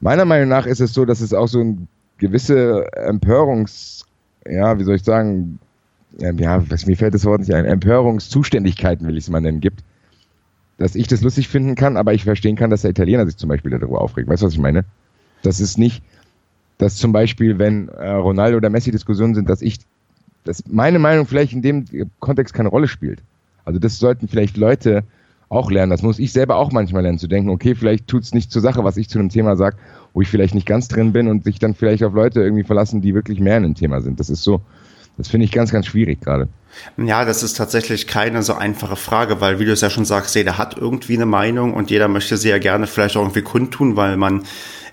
Meiner 0.00 0.24
Meinung 0.24 0.48
nach 0.48 0.66
ist 0.66 0.80
es 0.80 0.94
so, 0.94 1.04
dass 1.04 1.20
es 1.20 1.34
auch 1.34 1.48
so 1.48 1.60
ein 1.60 1.88
gewisse 2.18 2.86
Empörungs, 2.94 4.06
ja, 4.48 4.78
wie 4.78 4.84
soll 4.84 4.96
ich 4.96 5.04
sagen, 5.04 5.58
ja, 6.18 6.62
was, 6.70 6.86
mir 6.86 6.96
fällt 6.96 7.14
das 7.14 7.24
Wort 7.24 7.40
nicht 7.40 7.54
ein, 7.54 7.64
Empörungszuständigkeiten, 7.64 9.06
will 9.06 9.16
ich 9.16 9.24
es 9.24 9.30
mal 9.30 9.40
nennen, 9.40 9.60
gibt, 9.60 9.82
dass 10.78 10.94
ich 10.94 11.06
das 11.06 11.22
lustig 11.22 11.48
finden 11.48 11.74
kann, 11.74 11.96
aber 11.96 12.14
ich 12.14 12.24
verstehen 12.24 12.56
kann, 12.56 12.70
dass 12.70 12.82
der 12.82 12.90
Italiener 12.90 13.26
sich 13.26 13.36
zum 13.36 13.48
Beispiel 13.48 13.70
darüber 13.70 14.00
aufregt. 14.00 14.28
Weißt 14.28 14.42
du, 14.42 14.46
was 14.46 14.54
ich 14.54 14.58
meine? 14.58 14.84
Das 15.42 15.60
ist 15.60 15.78
nicht, 15.78 16.02
dass 16.78 16.96
zum 16.96 17.12
Beispiel, 17.12 17.58
wenn 17.58 17.88
äh, 17.88 18.10
Ronaldo 18.10 18.56
oder 18.56 18.70
Messi 18.70 18.90
Diskussionen 18.90 19.34
sind, 19.34 19.48
dass 19.48 19.62
ich, 19.62 19.78
dass 20.44 20.64
meine 20.66 20.98
Meinung 20.98 21.26
vielleicht 21.26 21.52
in 21.52 21.62
dem 21.62 21.84
Kontext 22.20 22.54
keine 22.54 22.68
Rolle 22.68 22.88
spielt. 22.88 23.22
Also 23.64 23.78
das 23.78 23.98
sollten 23.98 24.28
vielleicht 24.28 24.56
Leute 24.56 25.04
auch 25.48 25.70
lernen. 25.70 25.90
Das 25.90 26.02
muss 26.02 26.18
ich 26.18 26.32
selber 26.32 26.56
auch 26.56 26.72
manchmal 26.72 27.02
lernen, 27.02 27.18
zu 27.18 27.28
denken, 27.28 27.50
okay, 27.50 27.74
vielleicht 27.74 28.08
tut 28.08 28.22
es 28.22 28.32
nicht 28.32 28.50
zur 28.50 28.62
Sache, 28.62 28.84
was 28.84 28.96
ich 28.96 29.08
zu 29.08 29.18
einem 29.18 29.28
Thema 29.28 29.54
sage, 29.54 29.76
wo 30.14 30.22
ich 30.22 30.28
vielleicht 30.28 30.54
nicht 30.54 30.66
ganz 30.66 30.88
drin 30.88 31.12
bin 31.12 31.28
und 31.28 31.44
sich 31.44 31.58
dann 31.58 31.74
vielleicht 31.74 32.02
auf 32.02 32.14
Leute 32.14 32.40
irgendwie 32.40 32.64
verlassen, 32.64 33.02
die 33.02 33.14
wirklich 33.14 33.38
mehr 33.38 33.58
in 33.58 33.62
dem 33.64 33.74
Thema 33.74 34.00
sind. 34.00 34.18
Das 34.18 34.30
ist 34.30 34.42
so, 34.42 34.62
das 35.18 35.28
finde 35.28 35.44
ich 35.44 35.52
ganz, 35.52 35.70
ganz 35.70 35.86
schwierig 35.86 36.20
gerade. 36.20 36.48
Ja, 36.96 37.24
das 37.24 37.42
ist 37.42 37.56
tatsächlich 37.56 38.06
keine 38.06 38.42
so 38.42 38.54
einfache 38.54 38.96
Frage, 38.96 39.40
weil, 39.40 39.58
wie 39.58 39.64
du 39.64 39.72
es 39.72 39.80
ja 39.80 39.90
schon 39.90 40.04
sagst, 40.04 40.34
jeder 40.34 40.58
hat 40.58 40.76
irgendwie 40.76 41.16
eine 41.16 41.26
Meinung 41.26 41.74
und 41.74 41.90
jeder 41.90 42.08
möchte 42.08 42.36
sie 42.36 42.50
ja 42.50 42.58
gerne 42.58 42.86
vielleicht 42.86 43.16
auch 43.16 43.22
irgendwie 43.22 43.42
kundtun, 43.42 43.96
weil 43.96 44.16
man 44.16 44.44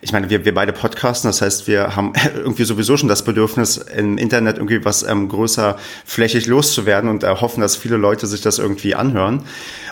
ich 0.02 0.14
meine, 0.14 0.30
wir, 0.30 0.46
wir 0.46 0.54
beide 0.54 0.72
podcasten, 0.72 1.30
das 1.30 1.42
heißt, 1.42 1.68
wir 1.68 1.96
haben 1.96 2.14
irgendwie 2.36 2.64
sowieso 2.64 2.96
schon 2.98 3.10
das 3.10 3.24
Bedürfnis, 3.24 3.78
im 3.78 4.18
Internet 4.18 4.58
irgendwie 4.58 4.84
was 4.86 5.04
ähm, 5.04 5.28
größer 5.28 5.78
flächig 6.06 6.48
loszuwerden 6.48 7.10
und 7.10 7.24
äh, 7.24 7.36
dass 7.58 7.76
viele 7.76 7.98
Leute 7.98 8.28
sich 8.28 8.42
das 8.42 8.60
irgendwie 8.60 8.96
anhören. 8.96 9.44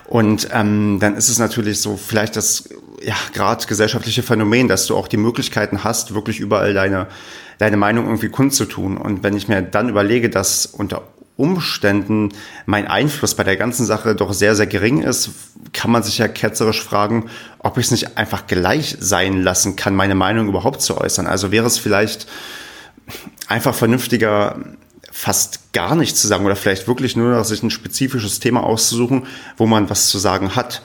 Und 0.05 0.47
ähm, 0.53 0.99
dann 1.01 1.15
ist 1.15 1.27
es 1.27 1.39
natürlich 1.39 1.81
so 1.81 1.97
vielleicht 1.97 2.37
das 2.37 2.69
ja 3.01 3.15
gerade 3.33 3.65
gesellschaftliche 3.65 4.23
Phänomen, 4.23 4.67
dass 4.67 4.85
du 4.85 4.95
auch 4.95 5.07
die 5.07 5.17
Möglichkeiten 5.17 5.83
hast, 5.83 6.13
wirklich 6.13 6.39
überall 6.39 6.73
deine 6.73 7.07
deine 7.57 7.77
Meinung 7.77 8.05
irgendwie 8.05 8.29
kundzutun. 8.29 8.97
Und 8.97 9.23
wenn 9.23 9.35
ich 9.35 9.47
mir 9.47 9.61
dann 9.63 9.89
überlege, 9.89 10.29
dass 10.29 10.67
unter 10.67 11.01
Umständen 11.37 12.29
mein 12.65 12.87
Einfluss 12.87 13.35
bei 13.35 13.43
der 13.43 13.55
ganzen 13.55 13.85
Sache 13.85 14.15
doch 14.15 14.33
sehr, 14.33 14.55
sehr 14.55 14.67
gering 14.67 15.03
ist, 15.03 15.29
kann 15.71 15.91
man 15.91 16.03
sich 16.03 16.17
ja 16.17 16.27
ketzerisch 16.27 16.83
fragen, 16.83 17.29
ob 17.59 17.77
ich 17.77 17.85
es 17.85 17.91
nicht 17.91 18.17
einfach 18.17 18.47
gleich 18.47 18.97
sein 18.99 19.43
lassen 19.43 19.75
kann, 19.75 19.95
meine 19.95 20.15
Meinung 20.15 20.47
überhaupt 20.49 20.81
zu 20.81 20.97
äußern. 20.97 21.27
Also 21.27 21.51
wäre 21.51 21.67
es 21.67 21.77
vielleicht 21.77 22.27
einfach 23.47 23.75
vernünftiger, 23.75 24.57
fast 25.11 25.73
gar 25.73 25.95
nichts 25.95 26.21
zu 26.21 26.27
sagen 26.27 26.45
oder 26.45 26.55
vielleicht 26.55 26.87
wirklich 26.87 27.15
nur 27.15 27.31
noch 27.31 27.45
sich 27.45 27.63
ein 27.63 27.71
spezifisches 27.71 28.39
Thema 28.39 28.63
auszusuchen, 28.63 29.27
wo 29.57 29.67
man 29.67 29.89
was 29.89 30.09
zu 30.09 30.17
sagen 30.17 30.55
hat. 30.55 30.81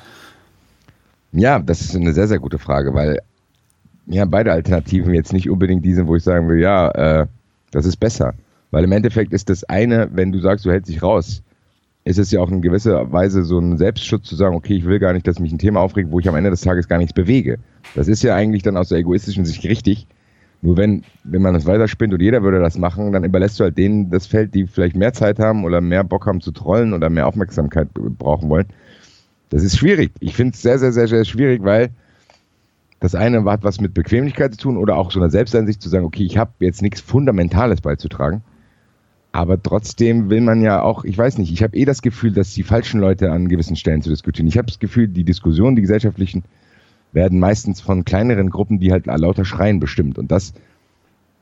Ja, 1.33 1.59
das 1.59 1.81
ist 1.81 1.97
eine 1.97 2.13
sehr, 2.13 2.29
sehr 2.29 2.39
gute 2.39 2.59
Frage, 2.59 2.93
weil 2.93 3.21
ja 4.07 4.25
beide 4.27 4.53
Alternativen 4.53 5.15
jetzt 5.15 5.33
nicht 5.33 5.49
unbedingt 5.49 5.85
die 5.85 5.95
sind, 5.95 6.09
wo 6.09 6.17
ich 6.17 6.23
sagen 6.23 6.49
will, 6.49 6.61
ja, 6.61 6.91
äh, 6.91 7.27
das 7.71 7.87
ist 7.87 7.97
besser. 7.97 8.35
Weil 8.73 8.85
im 8.85 8.93
Endeffekt 8.93 9.33
ist 9.33 9.51
das 9.51 9.63
eine, 9.65 10.09
wenn 10.13 10.33
du 10.33 10.41
sagst, 10.41 10.65
du 10.65 10.71
hältst 10.71 10.91
dich 10.91 11.03
raus, 11.03 11.43
ist 12.05 12.19
es 12.19 12.33
ja 12.33 12.41
auch 12.41 12.51
in 12.51 12.63
gewisser 12.63 13.13
Weise 13.13 13.45
so 13.45 13.59
ein 13.59 13.79
Selbstschutz 13.79 14.27
zu 14.27 14.35
sagen, 14.35 14.57
okay, 14.57 14.75
ich 14.75 14.87
will 14.87 14.99
gar 14.99 15.13
nicht, 15.13 15.29
dass 15.29 15.39
mich 15.39 15.53
ein 15.53 15.59
Thema 15.59 15.81
aufregt, 15.81 16.11
wo 16.11 16.19
ich 16.19 16.29
am 16.29 16.35
Ende 16.35 16.51
des 16.51 16.63
Tages 16.63 16.89
gar 16.89 16.99
nichts 16.99 17.13
bewege. 17.13 17.59
Das 17.95 18.09
ist 18.09 18.23
ja 18.23 18.35
eigentlich 18.35 18.63
dann 18.63 18.77
aus 18.77 18.89
der 18.89 18.99
egoistischen 18.99 19.45
Sicht 19.45 19.63
richtig. 19.65 20.09
Nur 20.63 20.77
wenn, 20.77 21.03
wenn 21.23 21.43
man 21.43 21.55
das 21.55 21.67
weiterspinnt 21.67 22.15
und 22.15 22.23
jeder 22.23 22.43
würde 22.43 22.61
das 22.61 22.79
machen, 22.79 23.13
dann 23.13 23.25
überlässt 23.25 23.61
du 23.61 23.65
halt 23.65 23.77
denen 23.77 24.11
das 24.11 24.27
Feld, 24.27 24.55
die 24.55 24.67
vielleicht 24.67 24.97
mehr 24.97 25.13
Zeit 25.13 25.39
haben 25.39 25.65
oder 25.65 25.81
mehr 25.81 26.03
Bock 26.03 26.27
haben 26.27 26.41
zu 26.41 26.51
trollen 26.51 26.93
oder 26.93 27.11
mehr 27.11 27.27
Aufmerksamkeit 27.27 27.93
brauchen 27.93 28.49
wollen. 28.49 28.67
Das 29.51 29.63
ist 29.63 29.77
schwierig. 29.77 30.13
Ich 30.21 30.35
finde 30.35 30.55
es 30.55 30.63
sehr, 30.63 30.79
sehr, 30.79 30.93
sehr, 30.93 31.09
sehr 31.09 31.25
schwierig, 31.25 31.63
weil 31.63 31.91
das 33.01 33.15
eine 33.15 33.45
hat 33.45 33.65
was 33.65 33.81
mit 33.81 33.93
Bequemlichkeit 33.93 34.55
zu 34.55 34.61
tun 34.61 34.77
oder 34.77 34.97
auch 34.97 35.11
so 35.11 35.21
einer 35.21 35.31
Selbsteinsicht 35.31 35.83
zu 35.83 35.89
sagen, 35.89 36.05
okay, 36.05 36.25
ich 36.25 36.39
habe 36.39 36.53
jetzt 36.61 36.81
nichts 36.81 37.01
Fundamentales 37.01 37.81
beizutragen. 37.81 38.43
Aber 39.33 39.63
trotzdem 39.63 40.29
will 40.29 40.43
man 40.43 40.61
ja 40.61 40.83
auch, 40.83 41.05
ich 41.05 41.17
weiß 41.17 41.39
nicht, 41.39 41.51
ich 41.51 41.63
habe 41.63 41.77
eh 41.77 41.87
das 41.87 42.03
Gefühl, 42.03 42.33
dass 42.33 42.53
die 42.53 42.63
falschen 42.63 43.01
Leute 43.01 43.33
an 43.33 43.49
gewissen 43.49 43.77
Stellen 43.77 44.03
zu 44.03 44.11
diskutieren. 44.11 44.47
Ich 44.47 44.59
habe 44.59 44.67
das 44.67 44.79
Gefühl, 44.79 45.09
die 45.09 45.25
Diskussionen, 45.25 45.75
die 45.75 45.83
gesellschaftlichen, 45.83 46.45
werden 47.13 47.41
meistens 47.41 47.81
von 47.81 48.05
kleineren 48.05 48.51
Gruppen, 48.51 48.79
die 48.79 48.93
halt 48.93 49.07
lauter 49.07 49.47
schreien, 49.47 49.81
bestimmt. 49.81 50.19
Und 50.19 50.31
das 50.31 50.53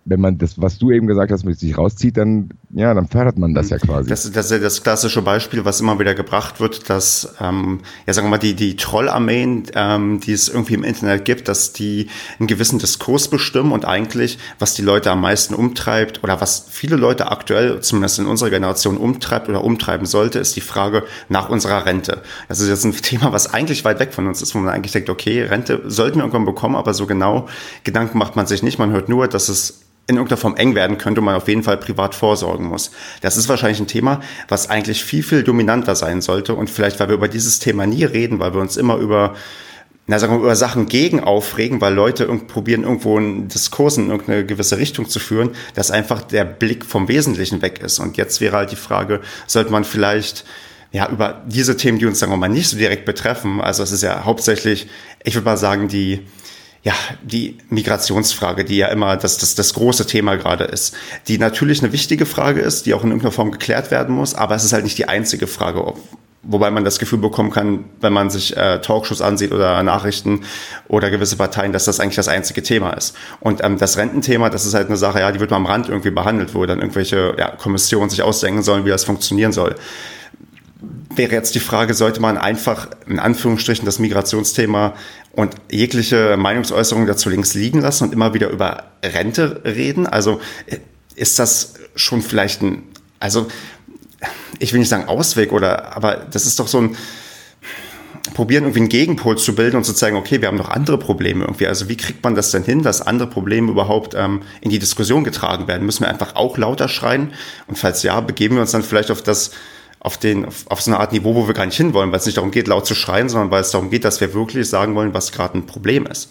wenn 0.06 0.20
man 0.20 0.38
das, 0.38 0.60
was 0.60 0.78
du 0.78 0.90
eben 0.90 1.06
gesagt 1.06 1.30
hast, 1.30 1.44
mit 1.44 1.58
sich 1.58 1.76
rauszieht, 1.76 2.16
dann, 2.16 2.50
ja, 2.70 2.94
dann 2.94 3.06
fördert 3.06 3.38
man 3.38 3.54
das 3.54 3.68
ja 3.68 3.76
mhm. 3.76 3.86
quasi. 3.86 4.08
Das, 4.08 4.30
das 4.32 4.46
ist 4.46 4.52
ja 4.52 4.58
das 4.58 4.82
klassische 4.82 5.20
Beispiel, 5.20 5.64
was 5.64 5.80
immer 5.80 5.98
wieder 5.98 6.14
gebracht 6.14 6.58
wird, 6.58 6.88
dass, 6.88 7.34
ähm, 7.40 7.80
ja, 8.06 8.14
sagen 8.14 8.26
wir 8.26 8.30
mal, 8.30 8.38
die, 8.38 8.54
die 8.54 8.76
Trollarmeen, 8.76 9.64
ähm, 9.74 10.20
die 10.20 10.32
es 10.32 10.48
irgendwie 10.48 10.74
im 10.74 10.84
Internet 10.84 11.26
gibt, 11.26 11.48
dass 11.48 11.74
die 11.74 12.08
einen 12.38 12.46
gewissen 12.46 12.78
Diskurs 12.78 13.28
bestimmen 13.28 13.72
und 13.72 13.84
eigentlich, 13.84 14.38
was 14.58 14.74
die 14.74 14.82
Leute 14.82 15.10
am 15.10 15.20
meisten 15.20 15.54
umtreibt 15.54 16.24
oder 16.24 16.40
was 16.40 16.66
viele 16.70 16.96
Leute 16.96 17.30
aktuell, 17.30 17.80
zumindest 17.80 18.18
in 18.18 18.26
unserer 18.26 18.50
Generation, 18.50 18.96
umtreibt 18.96 19.48
oder 19.50 19.62
umtreiben 19.62 20.06
sollte, 20.06 20.38
ist 20.38 20.56
die 20.56 20.62
Frage 20.62 21.04
nach 21.28 21.50
unserer 21.50 21.84
Rente. 21.84 22.22
Das 22.48 22.60
ist 22.60 22.68
jetzt 22.68 22.84
ein 22.84 22.92
Thema, 23.02 23.32
was 23.32 23.52
eigentlich 23.52 23.84
weit 23.84 24.00
weg 24.00 24.14
von 24.14 24.26
uns 24.26 24.40
ist, 24.40 24.54
wo 24.54 24.58
man 24.58 24.72
eigentlich 24.72 24.92
denkt, 24.92 25.10
okay, 25.10 25.42
Rente 25.42 25.82
sollten 25.86 26.16
wir 26.16 26.22
irgendwann 26.22 26.46
bekommen, 26.46 26.76
aber 26.76 26.94
so 26.94 27.06
genau 27.06 27.48
Gedanken 27.84 28.16
macht 28.16 28.34
man 28.34 28.46
sich 28.46 28.62
nicht. 28.62 28.78
Man 28.78 28.92
hört 28.92 29.08
nur, 29.08 29.28
dass 29.28 29.48
es 29.48 29.80
in 30.10 30.16
irgendeiner 30.16 30.36
Form 30.36 30.56
eng 30.56 30.74
werden 30.74 30.98
könnte 30.98 31.20
und 31.20 31.24
man 31.24 31.36
auf 31.36 31.48
jeden 31.48 31.62
Fall 31.62 31.78
privat 31.78 32.14
vorsorgen 32.14 32.66
muss. 32.66 32.90
Das 33.22 33.36
ist 33.36 33.48
wahrscheinlich 33.48 33.80
ein 33.80 33.86
Thema, 33.86 34.20
was 34.48 34.68
eigentlich 34.68 35.04
viel, 35.04 35.22
viel 35.22 35.42
dominanter 35.42 35.94
sein 35.94 36.20
sollte. 36.20 36.54
Und 36.54 36.68
vielleicht, 36.68 37.00
weil 37.00 37.08
wir 37.08 37.14
über 37.14 37.28
dieses 37.28 37.58
Thema 37.58 37.86
nie 37.86 38.04
reden, 38.04 38.38
weil 38.38 38.52
wir 38.52 38.60
uns 38.60 38.76
immer 38.76 38.96
über 38.96 39.34
na, 40.06 40.18
sagen 40.18 40.32
wir, 40.32 40.40
über 40.40 40.56
Sachen 40.56 40.86
gegen 40.86 41.20
aufregen, 41.20 41.80
weil 41.80 41.94
Leute 41.94 42.26
probieren, 42.26 42.82
irgendwo 42.82 43.16
einen 43.16 43.46
Diskurs 43.46 43.96
in 43.96 44.10
irgendeine 44.10 44.44
gewisse 44.44 44.76
Richtung 44.76 45.08
zu 45.08 45.20
führen, 45.20 45.50
dass 45.74 45.92
einfach 45.92 46.22
der 46.22 46.44
Blick 46.44 46.84
vom 46.84 47.06
Wesentlichen 47.06 47.62
weg 47.62 47.78
ist. 47.78 48.00
Und 48.00 48.16
jetzt 48.16 48.40
wäre 48.40 48.56
halt 48.56 48.72
die 48.72 48.76
Frage, 48.76 49.20
sollte 49.46 49.70
man 49.70 49.84
vielleicht 49.84 50.44
ja, 50.90 51.08
über 51.08 51.44
diese 51.46 51.76
Themen, 51.76 52.00
die 52.00 52.06
uns, 52.06 52.18
sagen 52.18 52.32
wir 52.32 52.36
mal, 52.36 52.48
nicht 52.48 52.68
so 52.68 52.76
direkt 52.76 53.04
betreffen, 53.04 53.60
also 53.60 53.84
es 53.84 53.92
ist 53.92 54.02
ja 54.02 54.24
hauptsächlich, 54.24 54.88
ich 55.22 55.36
würde 55.36 55.44
mal 55.44 55.56
sagen, 55.56 55.86
die, 55.86 56.26
ja, 56.82 56.94
die 57.22 57.58
Migrationsfrage, 57.68 58.64
die 58.64 58.78
ja 58.78 58.88
immer 58.88 59.16
das, 59.16 59.36
das, 59.38 59.54
das 59.54 59.74
große 59.74 60.06
Thema 60.06 60.36
gerade 60.36 60.64
ist, 60.64 60.94
die 61.28 61.36
natürlich 61.36 61.82
eine 61.82 61.92
wichtige 61.92 62.24
Frage 62.24 62.60
ist, 62.60 62.86
die 62.86 62.94
auch 62.94 63.02
in 63.02 63.10
irgendeiner 63.10 63.32
Form 63.32 63.50
geklärt 63.50 63.90
werden 63.90 64.14
muss, 64.14 64.34
aber 64.34 64.54
es 64.54 64.64
ist 64.64 64.72
halt 64.72 64.84
nicht 64.84 64.96
die 64.96 65.06
einzige 65.06 65.46
Frage, 65.46 65.92
wobei 66.42 66.70
man 66.70 66.84
das 66.84 66.98
Gefühl 66.98 67.18
bekommen 67.18 67.50
kann, 67.50 67.84
wenn 68.00 68.14
man 68.14 68.30
sich 68.30 68.56
äh, 68.56 68.80
Talkshows 68.80 69.20
ansieht 69.20 69.52
oder 69.52 69.82
Nachrichten 69.82 70.44
oder 70.88 71.10
gewisse 71.10 71.36
Parteien, 71.36 71.72
dass 71.72 71.84
das 71.84 72.00
eigentlich 72.00 72.16
das 72.16 72.28
einzige 72.28 72.62
Thema 72.62 72.92
ist. 72.94 73.14
Und 73.40 73.62
ähm, 73.62 73.76
das 73.76 73.98
Rententhema, 73.98 74.48
das 74.48 74.64
ist 74.64 74.72
halt 74.72 74.86
eine 74.86 74.96
Sache, 74.96 75.20
ja, 75.20 75.32
die 75.32 75.40
wird 75.40 75.50
mal 75.50 75.58
am 75.58 75.66
Rand 75.66 75.90
irgendwie 75.90 76.10
behandelt, 76.10 76.54
wo 76.54 76.64
dann 76.64 76.78
irgendwelche 76.78 77.34
ja, 77.38 77.50
Kommissionen 77.50 78.08
sich 78.08 78.22
ausdenken 78.22 78.62
sollen, 78.62 78.86
wie 78.86 78.90
das 78.90 79.04
funktionieren 79.04 79.52
soll 79.52 79.74
wäre 81.14 81.32
jetzt 81.32 81.54
die 81.54 81.60
Frage, 81.60 81.94
sollte 81.94 82.20
man 82.20 82.38
einfach 82.38 82.88
in 83.06 83.18
Anführungsstrichen 83.18 83.84
das 83.84 83.98
Migrationsthema 83.98 84.94
und 85.32 85.54
jegliche 85.70 86.36
Meinungsäußerung 86.36 87.06
dazu 87.06 87.28
links 87.28 87.54
liegen 87.54 87.80
lassen 87.80 88.04
und 88.04 88.12
immer 88.12 88.34
wieder 88.34 88.48
über 88.50 88.84
Rente 89.02 89.62
reden? 89.64 90.06
Also 90.06 90.40
äh, 90.66 90.78
ist 91.16 91.38
das 91.38 91.74
schon 91.94 92.22
vielleicht 92.22 92.62
ein, 92.62 92.82
also 93.18 93.48
ich 94.58 94.72
will 94.72 94.80
nicht 94.80 94.88
sagen 94.88 95.08
Ausweg 95.08 95.52
oder, 95.52 95.96
aber 95.96 96.16
das 96.16 96.46
ist 96.46 96.58
doch 96.58 96.68
so 96.68 96.80
ein, 96.80 96.96
probieren 98.34 98.64
irgendwie 98.64 98.80
einen 98.80 98.88
Gegenpol 98.88 99.36
zu 99.38 99.54
bilden 99.54 99.76
und 99.76 99.84
zu 99.84 99.92
zeigen, 99.92 100.16
okay, 100.16 100.40
wir 100.40 100.48
haben 100.48 100.56
noch 100.56 100.68
andere 100.68 100.98
Probleme 100.98 101.44
irgendwie. 101.44 101.66
Also 101.66 101.88
wie 101.88 101.96
kriegt 101.96 102.22
man 102.22 102.34
das 102.34 102.50
denn 102.50 102.62
hin, 102.62 102.82
dass 102.82 103.02
andere 103.02 103.28
Probleme 103.28 103.70
überhaupt 103.70 104.14
ähm, 104.14 104.42
in 104.60 104.70
die 104.70 104.78
Diskussion 104.78 105.24
getragen 105.24 105.68
werden? 105.68 105.84
Müssen 105.84 106.04
wir 106.04 106.08
einfach 106.08 106.36
auch 106.36 106.56
lauter 106.56 106.88
schreien? 106.88 107.32
Und 107.66 107.78
falls 107.78 108.02
ja, 108.02 108.20
begeben 108.20 108.56
wir 108.56 108.62
uns 108.62 108.72
dann 108.72 108.82
vielleicht 108.82 109.10
auf 109.10 109.22
das 109.22 109.50
auf, 110.00 110.16
den, 110.16 110.46
auf, 110.46 110.66
auf 110.68 110.80
so 110.80 110.90
eine 110.90 110.98
Art 110.98 111.12
Niveau, 111.12 111.34
wo 111.34 111.46
wir 111.46 111.54
gar 111.54 111.66
nicht 111.66 111.76
hinwollen, 111.76 112.10
weil 112.10 112.18
es 112.18 112.26
nicht 112.26 112.38
darum 112.38 112.50
geht, 112.50 112.66
laut 112.66 112.86
zu 112.86 112.94
schreien, 112.94 113.28
sondern 113.28 113.50
weil 113.50 113.60
es 113.60 113.70
darum 113.70 113.90
geht, 113.90 114.04
dass 114.04 114.20
wir 114.20 114.34
wirklich 114.34 114.68
sagen 114.68 114.94
wollen, 114.94 115.14
was 115.14 115.30
gerade 115.30 115.58
ein 115.58 115.66
Problem 115.66 116.06
ist. 116.06 116.30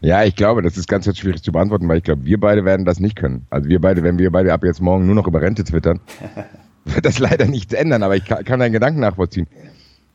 Ja, 0.00 0.24
ich 0.24 0.36
glaube, 0.36 0.62
das 0.62 0.76
ist 0.76 0.88
ganz, 0.88 1.04
ganz 1.04 1.18
schwierig 1.18 1.42
zu 1.42 1.52
beantworten, 1.52 1.88
weil 1.88 1.98
ich 1.98 2.04
glaube, 2.04 2.24
wir 2.24 2.38
beide 2.40 2.64
werden 2.64 2.86
das 2.86 3.00
nicht 3.00 3.16
können. 3.16 3.46
Also 3.50 3.68
wir 3.68 3.80
beide, 3.80 4.02
wenn 4.02 4.18
wir 4.18 4.30
beide 4.30 4.52
ab 4.52 4.64
jetzt 4.64 4.80
morgen 4.80 5.06
nur 5.06 5.14
noch 5.14 5.26
über 5.26 5.40
Rente 5.40 5.64
twittern, 5.64 6.00
wird 6.84 7.04
das 7.04 7.18
leider 7.18 7.46
nichts 7.46 7.74
ändern, 7.74 8.02
aber 8.02 8.16
ich 8.16 8.24
kann, 8.24 8.44
kann 8.44 8.60
deinen 8.60 8.72
Gedanken 8.72 9.00
nachvollziehen. 9.00 9.48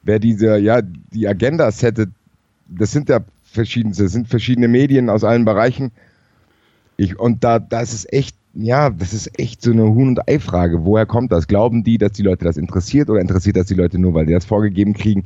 Wer 0.01 0.19
diese, 0.19 0.57
ja, 0.57 0.81
die 0.81 1.27
Agenda 1.27 1.69
settet, 1.71 2.09
das 2.67 2.91
sind 2.91 3.09
ja 3.09 3.19
verschiedenste, 3.43 4.03
das 4.03 4.13
sind 4.13 4.27
verschiedene 4.27 4.67
Medien 4.67 5.09
aus 5.09 5.23
allen 5.23 5.45
Bereichen. 5.45 5.91
Ich, 6.97 7.19
und 7.19 7.43
da, 7.43 7.59
das 7.59 7.93
ist 7.93 8.11
echt 8.11 8.35
ja, 8.53 8.89
das 8.89 9.13
ist 9.13 9.39
echt 9.39 9.61
so 9.61 9.71
eine 9.71 9.83
Huhn- 9.83 10.09
und 10.09 10.29
Ei-Frage. 10.29 10.85
Woher 10.85 11.05
kommt 11.05 11.31
das? 11.31 11.47
Glauben 11.47 11.83
die, 11.83 11.97
dass 11.97 12.11
die 12.11 12.21
Leute 12.21 12.45
das 12.45 12.57
interessiert 12.57 13.09
oder 13.09 13.19
interessiert 13.19 13.57
das 13.57 13.67
die 13.67 13.73
Leute 13.73 13.97
nur, 13.99 14.13
weil 14.13 14.25
die 14.25 14.33
das 14.33 14.45
vorgegeben 14.45 14.93
kriegen? 14.93 15.25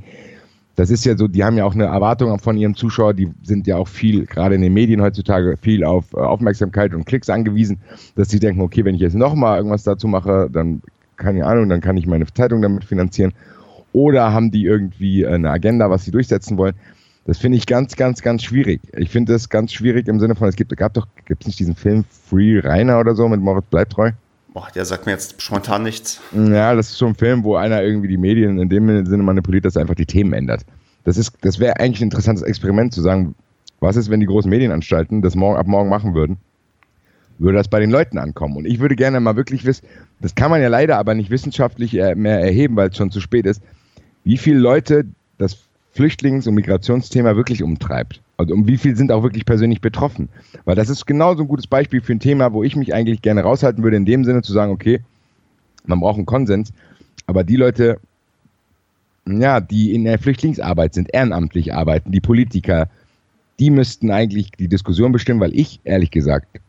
Das 0.76 0.92
ist 0.92 1.06
ja 1.06 1.18
so, 1.18 1.28
die 1.28 1.44
haben 1.44 1.58
ja 1.58 1.66
auch 1.66 1.74
eine 1.74 1.86
Erwartung 1.86 2.38
von 2.40 2.56
ihrem 2.56 2.76
Zuschauer, 2.76 3.14
die 3.16 3.30
sind 3.42 3.66
ja 3.66 3.78
auch 3.78 3.88
viel, 3.88 4.28
gerade 4.28 4.56
in 4.56 4.62
den 4.62 4.74
Medien 4.74 5.02
heutzutage, 5.02 5.58
viel 5.58 5.84
auf 5.84 6.14
äh, 6.14 6.18
Aufmerksamkeit 6.18 6.94
und 6.94 7.06
Klicks 7.06 7.30
angewiesen, 7.30 7.80
dass 8.16 8.30
sie 8.30 8.40
denken, 8.40 8.62
okay, 8.62 8.86
wenn 8.86 8.94
ich 8.94 9.02
jetzt 9.02 9.16
nochmal 9.16 9.58
irgendwas 9.58 9.84
dazu 9.84 10.08
mache, 10.08 10.50
dann 10.52 10.82
keine 11.18 11.46
Ahnung, 11.46 11.68
dann 11.68 11.82
kann 11.82 11.98
ich 11.98 12.06
meine 12.06 12.28
Zeitung 12.28 12.62
damit 12.62 12.86
finanzieren. 12.86 13.34
Oder 13.92 14.32
haben 14.32 14.52
die 14.52 14.66
irgendwie 14.66 15.26
eine 15.26 15.50
Agenda, 15.50 15.90
was 15.90 16.06
sie 16.06 16.12
durchsetzen 16.12 16.58
wollen? 16.58 16.76
Das 17.28 17.38
finde 17.38 17.58
ich 17.58 17.66
ganz, 17.66 17.98
ganz, 17.98 18.22
ganz 18.22 18.42
schwierig. 18.42 18.80
Ich 18.96 19.10
finde 19.10 19.34
das 19.34 19.50
ganz 19.50 19.74
schwierig 19.74 20.08
im 20.08 20.18
Sinne 20.20 20.34
von, 20.34 20.48
es 20.48 20.56
gibt, 20.56 20.76
gab 20.78 20.94
doch, 20.94 21.08
gibt 21.26 21.42
es 21.44 21.48
nicht 21.48 21.60
diesen 21.60 21.76
Film 21.76 22.06
Free 22.30 22.60
Rainer 22.60 23.00
oder 23.02 23.16
so 23.16 23.28
mit 23.28 23.42
Moritz 23.42 23.66
Bleibtreu? 23.70 24.12
Boah, 24.54 24.70
der 24.74 24.86
sagt 24.86 25.06
mir 25.06 25.12
jetzt 25.12 25.42
spontan 25.42 25.84
nichts. 25.84 26.22
Ja, 26.32 26.74
das 26.74 26.90
ist 26.90 26.98
so 26.98 27.06
ein 27.06 27.16
Film, 27.16 27.44
wo 27.44 27.58
einer 27.58 27.84
irgendwie 27.84 28.08
die 28.08 28.18
Medien 28.18 28.58
in 28.58 28.70
dem 28.70 29.06
Sinne 29.06 29.24
manipuliert, 29.24 29.66
dass 29.66 29.76
er 29.76 29.82
einfach 29.82 29.96
die 29.96 30.06
Themen 30.06 30.32
ändert. 30.32 30.66
Das 31.04 31.18
ist, 31.18 31.34
das 31.42 31.60
wäre 31.60 31.80
eigentlich 31.82 32.00
ein 32.00 32.06
interessantes 32.06 32.44
Experiment 32.44 32.94
zu 32.94 33.02
sagen, 33.02 33.36
was 33.82 33.98
ist, 33.98 34.10
wenn 34.10 34.22
die 34.22 34.26
großen 34.26 34.50
Medienanstalten 34.50 35.22
das 35.22 35.36
morgen, 35.36 35.58
ab 35.58 35.68
morgen 35.68 35.90
machen 35.90 36.16
würden? 36.16 36.38
Würde 37.40 37.58
das 37.58 37.68
bei 37.68 37.82
den 37.82 37.92
Leuten 37.92 38.18
ankommen? 38.20 38.56
Und 38.56 38.66
ich 38.66 38.80
würde 38.80 38.96
gerne 38.96 39.20
mal 39.20 39.36
wirklich 39.36 39.66
wissen, 39.66 39.86
das 40.22 40.34
kann 40.34 40.50
man 40.50 40.62
ja 40.62 40.70
leider 40.70 40.98
aber 40.98 41.14
nicht 41.14 41.30
wissenschaftlich 41.30 41.92
mehr 41.94 42.40
erheben, 42.40 42.78
weil 42.78 42.90
es 42.90 42.96
schon 42.96 43.12
zu 43.12 43.20
spät 43.20 43.46
ist, 43.46 43.62
wie 44.24 44.38
viele 44.38 44.60
Leute 44.60 45.06
das 45.38 45.67
Flüchtlings- 45.98 46.48
und 46.48 46.56
Migrationsthema 46.56 47.36
wirklich 47.36 47.64
umtreibt. 47.64 48.22
Also 48.38 48.54
um 48.54 48.68
wie 48.68 48.78
viel 48.78 48.96
sind 48.96 49.12
auch 49.12 49.24
wirklich 49.24 49.46
persönlich 49.46 49.82
betroffen. 49.82 50.30
Weil 50.66 50.76
das 50.76 50.90
ist 50.90 51.06
genau 51.06 51.36
so 51.36 51.44
ein 51.44 51.48
gutes 51.48 51.68
Beispiel 51.68 52.02
für 52.02 52.14
ein 52.14 52.20
Thema, 52.20 52.54
wo 52.54 52.64
ich 52.64 52.76
mich 52.76 52.94
eigentlich 52.94 53.22
gerne 53.22 53.42
raushalten 53.42 53.84
würde, 53.84 53.98
in 53.98 54.06
dem 54.06 54.24
Sinne 54.24 54.42
zu 54.42 54.54
sagen, 54.54 54.72
okay, 54.72 55.02
man 55.86 56.00
braucht 56.00 56.18
einen 56.18 56.26
Konsens, 56.26 56.72
aber 57.26 57.44
die 57.44 57.56
Leute, 57.56 58.00
ja, 59.28 59.60
die 59.60 59.94
in 59.94 60.04
der 60.04 60.20
Flüchtlingsarbeit 60.20 60.94
sind, 60.94 61.14
ehrenamtlich 61.14 61.74
arbeiten, 61.74 62.12
die 62.12 62.22
Politiker, 62.22 62.90
die 63.60 63.72
müssten 63.72 64.12
eigentlich 64.12 64.52
die 64.52 64.68
Diskussion 64.68 65.12
bestimmen, 65.12 65.40
weil 65.40 65.58
ich, 65.58 65.80
ehrlich 65.84 66.12
gesagt, 66.12 66.60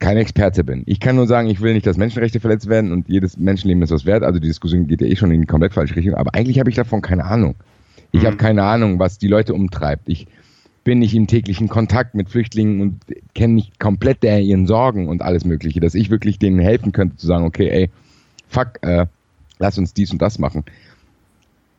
kein 0.00 0.16
Experte 0.16 0.64
bin. 0.64 0.82
Ich 0.86 1.00
kann 1.00 1.16
nur 1.16 1.26
sagen, 1.26 1.48
ich 1.48 1.60
will 1.60 1.72
nicht, 1.72 1.86
dass 1.86 1.96
Menschenrechte 1.96 2.40
verletzt 2.40 2.68
werden 2.68 2.92
und 2.92 3.08
jedes 3.08 3.36
Menschenleben 3.36 3.82
ist 3.82 3.90
was 3.90 4.04
wert. 4.04 4.22
Also 4.22 4.38
die 4.38 4.48
Diskussion 4.48 4.86
geht 4.86 5.00
ja 5.00 5.06
eh 5.06 5.16
schon 5.16 5.30
in 5.30 5.40
die 5.40 5.46
komplett 5.46 5.72
falsche 5.72 5.96
Richtung. 5.96 6.14
Aber 6.14 6.34
eigentlich 6.34 6.58
habe 6.58 6.68
ich 6.68 6.76
davon 6.76 7.00
keine 7.00 7.24
Ahnung. 7.24 7.54
Ich 8.14 8.22
mhm. 8.22 8.26
habe 8.26 8.36
keine 8.36 8.62
Ahnung, 8.62 9.00
was 9.00 9.18
die 9.18 9.26
Leute 9.26 9.54
umtreibt. 9.54 10.08
Ich 10.08 10.28
bin 10.84 11.00
nicht 11.00 11.16
im 11.16 11.26
täglichen 11.26 11.68
Kontakt 11.68 12.14
mit 12.14 12.30
Flüchtlingen 12.30 12.80
und 12.80 13.00
kenne 13.34 13.54
nicht 13.54 13.80
komplett 13.80 14.22
der, 14.22 14.40
ihren 14.40 14.68
Sorgen 14.68 15.08
und 15.08 15.20
alles 15.20 15.44
Mögliche, 15.44 15.80
dass 15.80 15.96
ich 15.96 16.10
wirklich 16.10 16.38
denen 16.38 16.60
helfen 16.60 16.92
könnte 16.92 17.16
zu 17.16 17.26
sagen, 17.26 17.44
okay, 17.44 17.68
ey, 17.70 17.90
fuck, 18.46 18.78
äh, 18.82 19.06
lass 19.58 19.78
uns 19.78 19.94
dies 19.94 20.12
und 20.12 20.22
das 20.22 20.38
machen. 20.38 20.62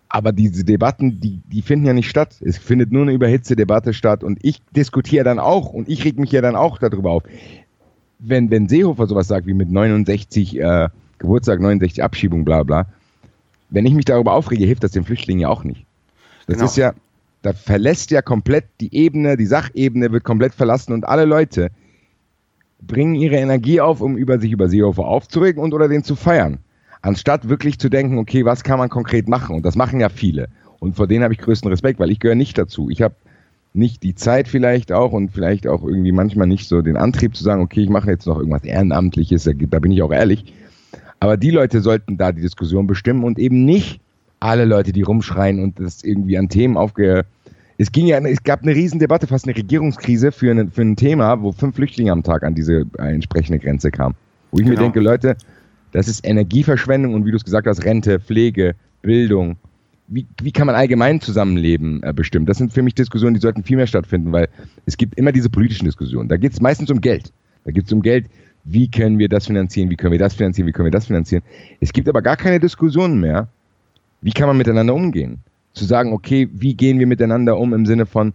Aber 0.10 0.34
diese 0.34 0.66
Debatten, 0.66 1.22
die, 1.22 1.40
die 1.50 1.62
finden 1.62 1.86
ja 1.86 1.94
nicht 1.94 2.10
statt. 2.10 2.36
Es 2.42 2.58
findet 2.58 2.92
nur 2.92 3.04
eine 3.04 3.14
überhitzte 3.14 3.56
Debatte 3.56 3.94
statt 3.94 4.22
und 4.22 4.40
ich 4.42 4.62
diskutiere 4.76 5.24
dann 5.24 5.40
auch 5.40 5.72
und 5.72 5.88
ich 5.88 6.04
reg 6.04 6.20
mich 6.20 6.34
ja 6.34 6.42
dann 6.42 6.58
auch 6.58 6.80
darüber 6.80 7.12
auf. 7.12 7.24
Wenn, 8.20 8.52
wenn 8.52 8.68
Seehofer 8.68 9.08
sowas 9.08 9.30
sagt 9.30 9.48
wie 9.48 9.54
mit 9.54 9.72
69 9.72 10.60
äh, 10.60 10.90
Geburtstag, 11.18 11.62
69 11.62 12.04
Abschiebung, 12.04 12.44
bla 12.44 12.64
bla, 12.64 12.88
wenn 13.70 13.86
ich 13.86 13.94
mich 13.94 14.06
darüber 14.06 14.34
aufrege, 14.34 14.66
hilft 14.66 14.84
das 14.84 14.92
den 14.92 15.06
Flüchtlingen 15.06 15.40
ja 15.40 15.48
auch 15.48 15.64
nicht. 15.64 15.86
Das 16.48 16.58
genau. 16.58 16.66
ist 16.66 16.78
ja, 16.78 16.94
da 17.42 17.54
verlässt 17.54 18.12
ja 18.12 18.22
komplett 18.22 18.66
die 18.82 18.94
Ebene, 18.96 19.38
die 19.38 19.46
Sachebene 19.46 20.12
wird 20.12 20.24
komplett 20.24 20.54
verlassen 20.54 20.94
und 20.94 21.08
alle 21.08 21.26
Leute 21.26 21.70
bringen 22.82 23.16
ihre 23.16 23.36
Energie 23.36 23.82
auf, 23.82 24.02
um 24.02 24.18
über 24.18 24.40
sich 24.40 24.52
über 24.52 24.70
Seehofer 24.70 25.06
aufzuregen 25.06 25.62
und 25.62 25.74
oder 25.74 25.88
den 25.88 26.04
zu 26.04 26.16
feiern. 26.16 26.60
Anstatt 27.02 27.50
wirklich 27.50 27.80
zu 27.80 27.90
denken, 27.90 28.18
okay, 28.18 28.46
was 28.46 28.64
kann 28.64 28.80
man 28.80 28.90
konkret 28.90 29.28
machen? 29.28 29.56
Und 29.56 29.66
das 29.66 29.76
machen 29.76 30.00
ja 30.00 30.10
viele. 30.10 30.50
Und 30.80 30.96
vor 30.96 31.08
denen 31.08 31.24
habe 31.24 31.34
ich 31.34 31.40
größten 31.40 31.70
Respekt, 31.70 32.00
weil 32.00 32.12
ich 32.12 32.20
gehöre 32.20 32.36
nicht 32.36 32.58
dazu. 32.58 32.90
Ich 32.90 33.02
habe 33.02 33.16
nicht 33.74 34.04
die 34.04 34.16
Zeit 34.16 34.48
vielleicht 34.48 34.92
auch 34.92 35.12
und 35.12 35.32
vielleicht 35.32 35.68
auch 35.68 35.84
irgendwie 35.84 36.12
manchmal 36.12 36.48
nicht 36.48 36.68
so 36.68 36.82
den 36.82 36.98
Antrieb 36.98 37.36
zu 37.36 37.44
sagen, 37.44 37.62
okay, 37.62 37.82
ich 37.82 37.90
mache 37.90 38.10
jetzt 38.10 38.26
noch 38.26 38.38
irgendwas 38.38 38.64
Ehrenamtliches, 38.64 39.44
da 39.44 39.80
bin 39.80 39.92
ich 39.92 40.02
auch 40.02 40.14
ehrlich. 40.14 40.54
Aber 41.20 41.38
die 41.38 41.52
Leute 41.52 41.82
sollten 41.82 42.18
da 42.18 42.32
die 42.32 42.42
Diskussion 42.42 42.88
bestimmen 42.88 43.24
und 43.24 43.38
eben 43.38 43.66
nicht 43.66 44.02
alle 44.40 44.66
Leute, 44.66 44.92
die 44.92 45.02
rumschreien 45.02 45.60
und 45.60 45.80
das 45.80 46.04
irgendwie 46.04 46.38
an 46.38 46.50
Themen 46.50 46.78
aufge... 46.78 47.26
Es 47.78 47.92
ging 47.92 48.06
ja, 48.08 48.18
es 48.20 48.42
gab 48.44 48.64
eine 48.64 48.74
Riesendebatte, 48.74 49.28
fast 49.28 49.46
eine 49.46 49.58
Regierungskrise 49.58 50.32
für, 50.32 50.50
eine, 50.50 50.68
für 50.68 50.82
ein 50.82 50.96
Thema, 50.96 51.42
wo 51.42 51.52
fünf 51.52 51.76
Flüchtlinge 51.76 52.12
am 52.12 52.24
Tag 52.24 52.44
an 52.44 52.56
diese 52.56 52.86
entsprechende 52.98 53.60
Grenze 53.60 53.92
kamen. 53.92 54.16
Wo 54.52 54.60
ich 54.60 54.64
genau. 54.64 54.78
mir 54.78 54.84
denke, 54.84 55.02
Leute, 55.02 55.36
das 55.92 56.08
ist 56.08 56.26
Energieverschwendung 56.26 57.14
und 57.14 57.26
wie 57.26 57.32
du 57.32 57.38
es 57.38 57.44
gesagt 57.44 57.68
hast, 57.68 57.84
Rente, 57.84 58.22
Pflege, 58.22 58.76
Bildung. 59.02 59.58
Wie, 60.08 60.26
wie 60.42 60.54
kann 60.54 60.68
man 60.68 60.76
allgemein 60.76 61.20
Zusammenleben 61.20 62.02
äh, 62.04 62.14
bestimmen? 62.14 62.46
Das 62.46 62.60
sind 62.60 62.72
für 62.72 62.82
mich 62.82 62.96
Diskussionen, 62.96 63.34
die 63.34 63.42
sollten 63.42 63.64
viel 63.64 63.76
mehr 63.76 63.88
stattfinden, 63.88 64.32
weil 64.32 64.48
es 64.86 64.96
gibt 64.96 65.18
immer 65.18 65.34
diese 65.34 65.50
politischen 65.50 65.86
Diskussionen. 65.86 66.30
Da 66.30 66.38
geht 66.38 66.54
es 66.54 66.62
meistens 66.62 66.90
um 66.92 67.02
Geld. 67.02 67.34
Da 67.66 67.72
geht 67.72 67.88
es 67.88 67.92
um 67.92 68.02
Geld. 68.02 68.28
Wie 68.64 68.90
können 68.90 69.20
wir 69.20 69.28
das 69.28 69.48
finanzieren? 69.48 69.90
Wie 69.90 69.96
können 69.96 70.14
wir 70.14 70.20
das 70.20 70.36
finanzieren? 70.36 70.68
Wie 70.68 70.72
können 70.72 70.86
wir 70.86 70.92
das 70.92 71.08
finanzieren? 71.08 71.44
Es 71.82 71.92
gibt 71.92 72.08
aber 72.08 72.22
gar 72.22 72.38
keine 72.38 72.60
Diskussionen 72.60 73.20
mehr. 73.20 73.50
Wie 74.26 74.32
kann 74.32 74.48
man 74.48 74.58
miteinander 74.58 74.96
umgehen? 74.96 75.38
Zu 75.74 75.86
sagen, 75.86 76.12
okay, 76.12 76.50
wie 76.52 76.74
gehen 76.74 76.98
wir 76.98 77.06
miteinander 77.06 77.60
um 77.60 77.76
im 77.76 77.86
Sinne 77.86 78.08
von, 78.08 78.34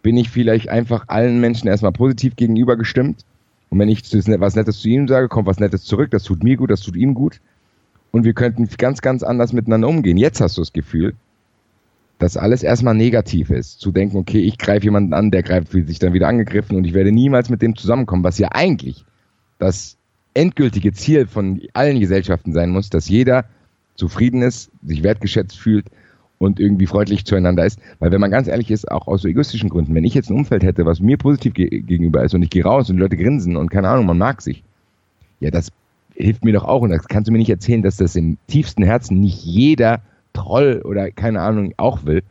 bin 0.00 0.16
ich 0.16 0.30
vielleicht 0.30 0.70
einfach 0.70 1.08
allen 1.08 1.42
Menschen 1.42 1.68
erstmal 1.68 1.92
positiv 1.92 2.36
gegenüber 2.36 2.78
gestimmt? 2.78 3.26
Und 3.68 3.78
wenn 3.78 3.90
ich 3.90 4.02
was 4.14 4.56
Nettes 4.56 4.80
zu 4.80 4.88
ihm 4.88 5.08
sage, 5.08 5.28
kommt 5.28 5.46
was 5.46 5.60
Nettes 5.60 5.84
zurück, 5.84 6.10
das 6.10 6.22
tut 6.22 6.42
mir 6.42 6.56
gut, 6.56 6.70
das 6.70 6.80
tut 6.80 6.96
ihm 6.96 7.12
gut. 7.12 7.38
Und 8.12 8.24
wir 8.24 8.32
könnten 8.32 8.66
ganz, 8.78 9.02
ganz 9.02 9.22
anders 9.22 9.52
miteinander 9.52 9.88
umgehen. 9.88 10.16
Jetzt 10.16 10.40
hast 10.40 10.56
du 10.56 10.62
das 10.62 10.72
Gefühl, 10.72 11.12
dass 12.18 12.38
alles 12.38 12.62
erstmal 12.62 12.94
negativ 12.94 13.50
ist. 13.50 13.78
Zu 13.78 13.92
denken, 13.92 14.16
okay, 14.16 14.40
ich 14.40 14.56
greife 14.56 14.84
jemanden 14.84 15.12
an, 15.12 15.30
der 15.30 15.42
greift 15.42 15.72
sich 15.72 15.98
dann 15.98 16.14
wieder 16.14 16.28
angegriffen 16.28 16.78
und 16.78 16.86
ich 16.86 16.94
werde 16.94 17.12
niemals 17.12 17.50
mit 17.50 17.60
dem 17.60 17.76
zusammenkommen, 17.76 18.24
was 18.24 18.38
ja 18.38 18.48
eigentlich 18.52 19.04
das 19.58 19.98
endgültige 20.32 20.94
Ziel 20.94 21.26
von 21.26 21.60
allen 21.74 22.00
Gesellschaften 22.00 22.54
sein 22.54 22.70
muss, 22.70 22.88
dass 22.88 23.10
jeder 23.10 23.44
zufrieden 24.00 24.42
ist, 24.42 24.70
sich 24.82 25.02
wertgeschätzt 25.02 25.56
fühlt 25.56 25.86
und 26.38 26.58
irgendwie 26.58 26.86
freundlich 26.86 27.24
zueinander 27.24 27.66
ist. 27.66 27.78
Weil 27.98 28.10
wenn 28.10 28.20
man 28.20 28.30
ganz 28.30 28.48
ehrlich 28.48 28.70
ist, 28.70 28.90
auch 28.90 29.06
aus 29.06 29.22
so 29.22 29.28
egoistischen 29.28 29.68
Gründen, 29.68 29.94
wenn 29.94 30.04
ich 30.04 30.14
jetzt 30.14 30.30
ein 30.30 30.36
Umfeld 30.36 30.62
hätte, 30.62 30.86
was 30.86 31.00
mir 31.00 31.18
positiv 31.18 31.54
ge 31.54 31.68
gegenüber 31.68 32.24
ist 32.24 32.34
und 32.34 32.42
ich 32.42 32.50
gehe 32.50 32.64
raus 32.64 32.88
und 32.88 32.96
die 32.96 33.02
Leute 33.02 33.16
grinsen 33.16 33.56
und 33.56 33.70
keine 33.70 33.88
Ahnung, 33.88 34.06
man 34.06 34.18
mag 34.18 34.40
sich, 34.42 34.64
ja, 35.38 35.50
das 35.50 35.70
hilft 36.14 36.44
mir 36.44 36.52
doch 36.52 36.64
auch. 36.64 36.82
Und 36.82 36.90
das 36.90 37.06
kannst 37.08 37.28
du 37.28 37.32
mir 37.32 37.38
nicht 37.38 37.50
erzählen, 37.50 37.82
dass 37.82 37.96
das 37.96 38.16
im 38.16 38.38
tiefsten 38.46 38.82
Herzen 38.82 39.20
nicht 39.20 39.44
jeder 39.44 40.00
Troll 40.32 40.82
oder 40.84 41.10
keine 41.10 41.40
Ahnung 41.40 41.74
auch 41.76 42.04
will. 42.04 42.22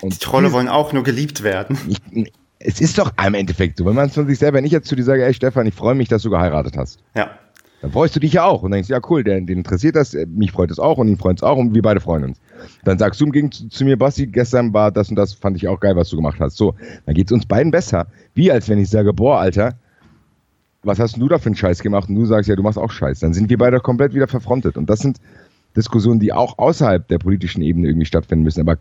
Und 0.00 0.14
die 0.14 0.18
Trolle 0.18 0.52
wollen 0.52 0.68
auch 0.68 0.92
nur 0.92 1.02
geliebt 1.02 1.42
werden. 1.42 1.76
Ich, 1.88 2.32
es 2.58 2.80
ist 2.80 2.98
doch 2.98 3.12
im 3.24 3.34
Endeffekt 3.34 3.78
so, 3.78 3.84
wenn 3.84 3.94
man 3.94 4.06
es 4.06 4.14
von 4.14 4.26
sich 4.26 4.38
selber, 4.38 4.62
ich 4.62 4.72
jetzt 4.72 4.88
zu 4.88 4.96
dir 4.96 5.04
sage, 5.04 5.24
ey 5.24 5.34
Stefan, 5.34 5.66
ich 5.66 5.74
freue 5.74 5.94
mich, 5.94 6.08
dass 6.08 6.22
du 6.22 6.30
geheiratet 6.30 6.76
hast. 6.76 7.00
Ja. 7.14 7.30
Dann 7.84 7.92
freust 7.92 8.16
du 8.16 8.20
dich 8.20 8.32
ja 8.32 8.44
auch 8.44 8.62
und 8.62 8.70
denkst, 8.70 8.88
ja 8.88 8.98
cool, 9.10 9.22
den, 9.22 9.46
den 9.46 9.58
interessiert 9.58 9.94
das, 9.94 10.16
mich 10.28 10.52
freut 10.52 10.70
es 10.70 10.78
auch 10.78 10.96
und 10.96 11.06
ihn 11.06 11.18
freut 11.18 11.36
es 11.36 11.42
auch 11.42 11.58
und 11.58 11.74
wir 11.74 11.82
beide 11.82 12.00
freuen 12.00 12.24
uns. 12.24 12.40
Dann 12.84 12.98
sagst 12.98 13.20
du 13.20 13.26
im 13.26 13.32
Gegenzug 13.32 13.70
zu, 13.70 13.76
zu 13.76 13.84
mir, 13.84 13.98
Basti, 13.98 14.26
gestern 14.26 14.72
war 14.72 14.90
das 14.90 15.10
und 15.10 15.16
das, 15.16 15.34
fand 15.34 15.58
ich 15.58 15.68
auch 15.68 15.78
geil, 15.80 15.94
was 15.94 16.08
du 16.08 16.16
gemacht 16.16 16.40
hast. 16.40 16.56
So, 16.56 16.74
dann 17.04 17.14
geht 17.14 17.26
es 17.26 17.32
uns 17.32 17.44
beiden 17.44 17.70
besser. 17.70 18.06
Wie 18.32 18.50
als 18.50 18.70
wenn 18.70 18.78
ich 18.78 18.88
sage, 18.88 19.12
boah, 19.12 19.38
Alter, 19.38 19.74
was 20.82 20.98
hast 20.98 21.18
du 21.18 21.28
da 21.28 21.36
für 21.36 21.48
einen 21.48 21.56
Scheiß 21.56 21.82
gemacht? 21.82 22.08
Und 22.08 22.14
du 22.14 22.24
sagst, 22.24 22.48
ja, 22.48 22.56
du 22.56 22.62
machst 22.62 22.78
auch 22.78 22.90
Scheiß. 22.90 23.20
Dann 23.20 23.34
sind 23.34 23.50
wir 23.50 23.58
beide 23.58 23.78
komplett 23.80 24.14
wieder 24.14 24.28
verfrontet. 24.28 24.78
Und 24.78 24.88
das 24.88 25.00
sind 25.00 25.18
Diskussionen, 25.76 26.20
die 26.20 26.32
auch 26.32 26.56
außerhalb 26.56 27.06
der 27.08 27.18
politischen 27.18 27.60
Ebene 27.60 27.88
irgendwie 27.88 28.06
stattfinden 28.06 28.44
müssen, 28.44 28.62
aber 28.62 28.78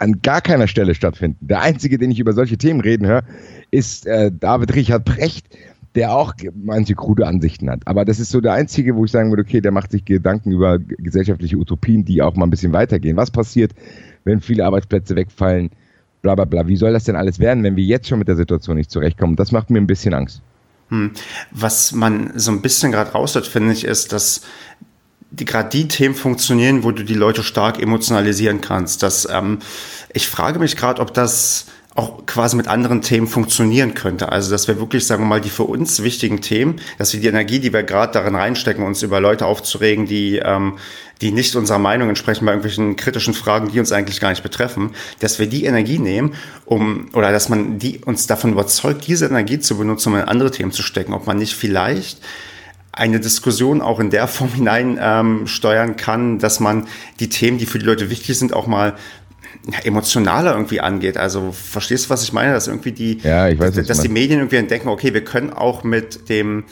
an 0.00 0.20
gar 0.20 0.42
keiner 0.42 0.66
Stelle 0.66 0.94
stattfinden. 0.94 1.38
Der 1.46 1.62
einzige, 1.62 1.96
den 1.96 2.10
ich 2.10 2.18
über 2.18 2.34
solche 2.34 2.58
Themen 2.58 2.82
reden 2.82 3.06
höre, 3.06 3.22
ist 3.70 4.06
äh, 4.06 4.30
David 4.38 4.74
Richard 4.74 5.06
Precht, 5.06 5.46
der 5.94 6.12
auch 6.12 6.34
manche 6.54 6.94
krude 6.94 7.26
Ansichten 7.26 7.70
hat. 7.70 7.82
Aber 7.86 8.04
das 8.04 8.18
ist 8.18 8.30
so 8.30 8.40
der 8.40 8.52
einzige, 8.52 8.96
wo 8.96 9.04
ich 9.04 9.12
sagen 9.12 9.30
würde, 9.30 9.42
okay, 9.42 9.60
der 9.60 9.70
macht 9.70 9.92
sich 9.92 10.04
Gedanken 10.04 10.50
über 10.50 10.78
gesellschaftliche 10.78 11.56
Utopien, 11.56 12.04
die 12.04 12.20
auch 12.20 12.34
mal 12.34 12.46
ein 12.46 12.50
bisschen 12.50 12.72
weitergehen. 12.72 13.16
Was 13.16 13.30
passiert, 13.30 13.72
wenn 14.24 14.40
viele 14.40 14.64
Arbeitsplätze 14.64 15.14
wegfallen? 15.14 15.70
Bla 16.22 16.34
bla 16.34 16.46
bla. 16.46 16.66
Wie 16.66 16.76
soll 16.76 16.92
das 16.92 17.04
denn 17.04 17.16
alles 17.16 17.38
werden, 17.38 17.62
wenn 17.62 17.76
wir 17.76 17.84
jetzt 17.84 18.08
schon 18.08 18.18
mit 18.18 18.28
der 18.28 18.36
Situation 18.36 18.76
nicht 18.76 18.90
zurechtkommen? 18.90 19.36
Das 19.36 19.52
macht 19.52 19.70
mir 19.70 19.78
ein 19.78 19.86
bisschen 19.86 20.14
Angst. 20.14 20.42
Hm. 20.88 21.12
Was 21.52 21.92
man 21.92 22.32
so 22.34 22.50
ein 22.50 22.60
bisschen 22.60 22.90
gerade 22.90 23.12
raushört, 23.12 23.46
finde 23.46 23.72
ich, 23.72 23.84
ist, 23.84 24.12
dass 24.12 24.42
die 25.30 25.44
gerade 25.44 25.68
die 25.68 25.88
Themen 25.88 26.14
funktionieren, 26.14 26.84
wo 26.84 26.90
du 26.92 27.04
die 27.04 27.14
Leute 27.14 27.42
stark 27.42 27.80
emotionalisieren 27.80 28.60
kannst. 28.60 29.02
Das, 29.02 29.28
ähm, 29.30 29.58
ich 30.12 30.28
frage 30.28 30.58
mich 30.58 30.76
gerade, 30.76 31.00
ob 31.02 31.12
das 31.12 31.66
auch 31.94 32.26
quasi 32.26 32.56
mit 32.56 32.66
anderen 32.66 33.02
Themen 33.02 33.28
funktionieren 33.28 33.94
könnte. 33.94 34.30
Also, 34.30 34.50
dass 34.50 34.66
wir 34.66 34.80
wirklich, 34.80 35.06
sagen 35.06 35.22
wir 35.22 35.28
mal, 35.28 35.40
die 35.40 35.48
für 35.48 35.62
uns 35.62 36.02
wichtigen 36.02 36.40
Themen, 36.40 36.80
dass 36.98 37.12
wir 37.12 37.20
die 37.20 37.28
Energie, 37.28 37.60
die 37.60 37.72
wir 37.72 37.84
gerade 37.84 38.12
darin 38.12 38.34
reinstecken, 38.34 38.84
uns 38.84 39.02
über 39.02 39.20
Leute 39.20 39.46
aufzuregen, 39.46 40.06
die, 40.06 40.38
ähm, 40.38 40.78
die 41.20 41.30
nicht 41.30 41.54
unserer 41.54 41.78
Meinung 41.78 42.08
entsprechen 42.08 42.46
bei 42.46 42.52
irgendwelchen 42.52 42.96
kritischen 42.96 43.32
Fragen, 43.32 43.70
die 43.70 43.78
uns 43.78 43.92
eigentlich 43.92 44.20
gar 44.20 44.30
nicht 44.30 44.42
betreffen, 44.42 44.90
dass 45.20 45.38
wir 45.38 45.46
die 45.46 45.66
Energie 45.66 46.00
nehmen, 46.00 46.34
um, 46.64 47.10
oder 47.12 47.30
dass 47.30 47.48
man 47.48 47.78
die 47.78 48.00
uns 48.04 48.26
davon 48.26 48.52
überzeugt, 48.52 49.06
diese 49.06 49.26
Energie 49.26 49.60
zu 49.60 49.78
benutzen, 49.78 50.12
um 50.12 50.18
in 50.18 50.24
andere 50.24 50.50
Themen 50.50 50.72
zu 50.72 50.82
stecken. 50.82 51.12
Ob 51.12 51.28
man 51.28 51.36
nicht 51.36 51.54
vielleicht 51.54 52.18
eine 52.90 53.20
Diskussion 53.20 53.80
auch 53.80 53.98
in 53.98 54.10
der 54.10 54.28
Form 54.28 54.52
hinein 54.52 54.98
ähm, 55.00 55.46
steuern 55.46 55.96
kann, 55.96 56.38
dass 56.38 56.60
man 56.60 56.86
die 57.18 57.28
Themen, 57.28 57.58
die 57.58 57.66
für 57.66 57.78
die 57.78 57.86
Leute 57.86 58.10
wichtig 58.10 58.38
sind, 58.38 58.52
auch 58.52 58.66
mal 58.66 58.94
emotionaler 59.84 60.52
irgendwie 60.52 60.80
angeht. 60.80 61.16
Also 61.16 61.52
verstehst 61.52 62.06
du, 62.06 62.10
was 62.10 62.22
ich 62.22 62.32
meine? 62.32 62.52
Dass 62.52 62.68
irgendwie 62.68 62.92
die, 62.92 63.18
ja, 63.22 63.48
ich 63.48 63.58
weiß, 63.58 63.74
dass, 63.74 63.86
dass 63.86 64.00
die 64.00 64.08
Medien 64.08 64.40
irgendwie 64.40 64.56
entdecken, 64.56 64.88
okay, 64.88 65.14
wir 65.14 65.24
können 65.24 65.52
auch 65.52 65.84
mit 65.84 66.28
dem 66.28 66.64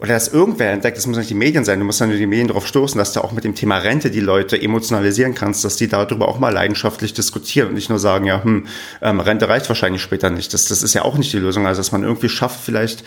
oder 0.00 0.14
dass 0.14 0.28
irgendwer 0.28 0.72
entdeckt, 0.72 0.96
das 0.96 1.06
muss 1.06 1.16
nicht 1.16 1.30
die 1.30 1.34
Medien 1.34 1.64
sein, 1.64 1.78
du 1.78 1.84
musst 1.84 2.00
dann 2.00 2.08
nur 2.08 2.18
die 2.18 2.26
Medien 2.26 2.48
darauf 2.48 2.66
stoßen, 2.66 2.98
dass 2.98 3.12
du 3.12 3.22
auch 3.22 3.32
mit 3.32 3.44
dem 3.44 3.54
Thema 3.54 3.78
Rente 3.78 4.10
die 4.10 4.20
Leute 4.20 4.60
emotionalisieren 4.60 5.34
kannst, 5.34 5.64
dass 5.64 5.76
die 5.76 5.88
darüber 5.88 6.28
auch 6.28 6.38
mal 6.38 6.52
leidenschaftlich 6.52 7.14
diskutieren 7.14 7.68
und 7.68 7.74
nicht 7.74 7.90
nur 7.90 7.98
sagen, 8.00 8.26
ja, 8.26 8.42
hm, 8.42 8.66
ähm, 9.00 9.20
Rente 9.20 9.48
reicht 9.48 9.68
wahrscheinlich 9.68 10.02
später 10.02 10.30
nicht. 10.30 10.52
Das, 10.52 10.66
das 10.66 10.82
ist 10.82 10.94
ja 10.94 11.02
auch 11.02 11.16
nicht 11.16 11.32
die 11.32 11.38
Lösung. 11.38 11.66
Also 11.66 11.80
dass 11.80 11.92
man 11.92 12.02
irgendwie 12.02 12.28
schafft, 12.28 12.60
vielleicht 12.60 13.04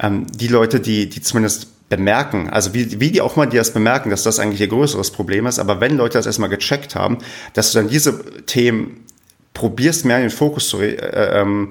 ähm, 0.00 0.26
die 0.26 0.48
Leute, 0.48 0.80
die, 0.80 1.08
die 1.08 1.20
zumindest 1.20 1.68
bemerken, 1.88 2.48
also 2.48 2.74
wie, 2.74 3.00
wie 3.00 3.10
die 3.10 3.20
auch 3.20 3.36
mal 3.36 3.46
die 3.46 3.56
das 3.56 3.72
bemerken, 3.72 4.10
dass 4.10 4.22
das 4.22 4.38
eigentlich 4.38 4.60
ihr 4.60 4.68
größeres 4.68 5.10
Problem 5.10 5.46
ist, 5.46 5.58
aber 5.58 5.80
wenn 5.80 5.96
Leute 5.96 6.18
das 6.18 6.26
erstmal 6.26 6.48
gecheckt 6.48 6.94
haben, 6.94 7.18
dass 7.52 7.72
du 7.72 7.78
dann 7.78 7.88
diese 7.88 8.44
Themen 8.46 9.04
probierst 9.52 10.04
mehr 10.04 10.16
in 10.16 10.24
den 10.24 10.30
Fokus 10.30 10.68
zu 10.68 10.80
äh, 10.80 10.96
ähm, 11.40 11.68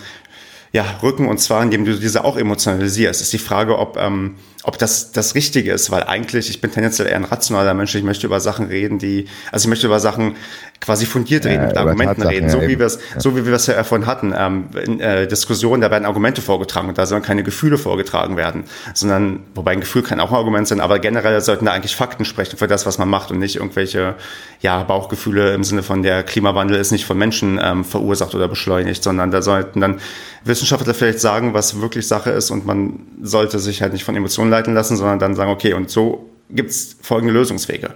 ja, 0.72 0.86
rücken 1.04 1.28
und 1.28 1.40
zwar 1.40 1.62
indem 1.62 1.86
du 1.86 1.96
diese 1.96 2.24
auch 2.24 2.38
emotionalisierst. 2.38 3.22
Ist 3.22 3.34
die 3.34 3.38
Frage, 3.38 3.78
ob 3.78 3.98
ähm, 3.98 4.36
ob 4.64 4.78
das 4.78 5.12
das 5.12 5.36
Richtige 5.36 5.74
ist, 5.74 5.92
weil 5.92 6.04
eigentlich, 6.04 6.50
ich 6.50 6.62
bin 6.62 6.72
tendenziell 6.72 7.08
eher 7.08 7.18
ein 7.18 7.26
rationaler 7.26 7.74
Mensch, 7.74 7.94
ich 7.96 8.04
möchte 8.04 8.26
über 8.26 8.40
Sachen 8.40 8.68
reden, 8.68 8.98
die, 8.98 9.28
also 9.52 9.66
ich 9.66 9.70
möchte 9.70 9.88
über 9.88 10.00
Sachen 10.00 10.36
quasi 10.80 11.06
fundiert 11.06 11.46
reden, 11.46 11.64
ja, 11.64 11.68
mit 11.68 11.78
Argumenten 11.78 12.22
Tatsachen, 12.22 12.36
reden, 12.36 12.50
so 12.50 12.62
ja, 12.62 12.68
wie 12.68 12.80
wir 12.80 12.86
es, 12.86 13.00
ja. 13.14 13.20
so 13.20 13.36
wie 13.36 13.46
wir 13.46 13.54
es 13.54 13.68
ja 13.68 13.76
davon 13.76 14.06
hatten, 14.06 14.34
ähm, 14.38 14.70
in 14.86 15.00
äh, 15.02 15.28
Diskussionen, 15.28 15.82
da 15.82 15.92
werden 15.92 16.06
Argumente 16.06 16.42
vorgetragen 16.42 16.88
und 16.88 16.98
da 16.98 17.06
sollen 17.06 17.22
keine 17.22 17.44
Gefühle 17.44 17.78
vorgetragen 17.78 18.38
werden, 18.38 18.64
sondern, 18.94 19.42
wobei 19.54 19.72
ein 19.72 19.82
Gefühl 19.82 20.02
kann 20.02 20.22
auch 20.22 20.32
ein 20.32 20.38
Argument 20.38 20.68
sein, 20.68 20.80
aber 20.80 21.00
generell 21.00 21.40
sollten 21.42 21.66
da 21.66 21.74
eigentlich 21.74 21.96
Fakten 21.96 22.24
sprechen 22.24 22.58
für 22.58 22.68
das, 22.68 22.86
was 22.86 22.98
man 22.98 23.10
macht 23.10 23.32
und 23.32 23.40
nicht 23.40 23.58
irgendwelche, 23.58 24.16
ja, 24.62 24.82
Bauchgefühle 24.84 25.54
im 25.54 25.66
Sinne 25.66 25.84
von 25.84 26.04
der 26.04 26.24
Klimawandel 26.24 26.78
ist 26.78 26.92
nicht 26.92 27.06
von 27.06 27.18
Menschen 27.18 27.60
ähm, 27.62 27.84
verursacht 27.84 28.34
oder 28.34 28.48
beschleunigt, 28.48 29.04
sondern 29.04 29.30
da 29.30 29.42
sollten 29.42 29.82
dann 29.82 30.00
Wissenschaftler 30.46 30.94
vielleicht 30.94 31.20
sagen, 31.20 31.54
was 31.54 31.80
wirklich 31.80 32.08
Sache 32.08 32.30
ist 32.30 32.52
und 32.52 32.66
man 32.66 33.00
sollte 33.22 33.60
sich 33.60 33.82
halt 33.82 33.94
nicht 33.94 34.04
von 34.04 34.16
Emotionen 34.16 34.52
leiten 34.54 34.74
lassen, 34.74 34.96
sondern 34.96 35.20
dann 35.20 35.36
sagen, 35.36 35.52
okay, 35.52 35.74
und 35.74 35.90
so 35.90 36.30
gibt 36.50 36.70
es 36.70 36.96
folgende 37.02 37.34
Lösungswege. 37.34 37.92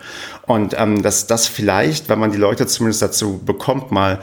Und 0.45 0.75
ähm, 0.77 1.01
dass 1.01 1.27
das 1.27 1.47
vielleicht, 1.47 2.09
wenn 2.09 2.19
man 2.19 2.31
die 2.31 2.37
Leute 2.37 2.65
zumindest 2.67 3.01
dazu 3.01 3.39
bekommt, 3.45 3.91
mal 3.91 4.19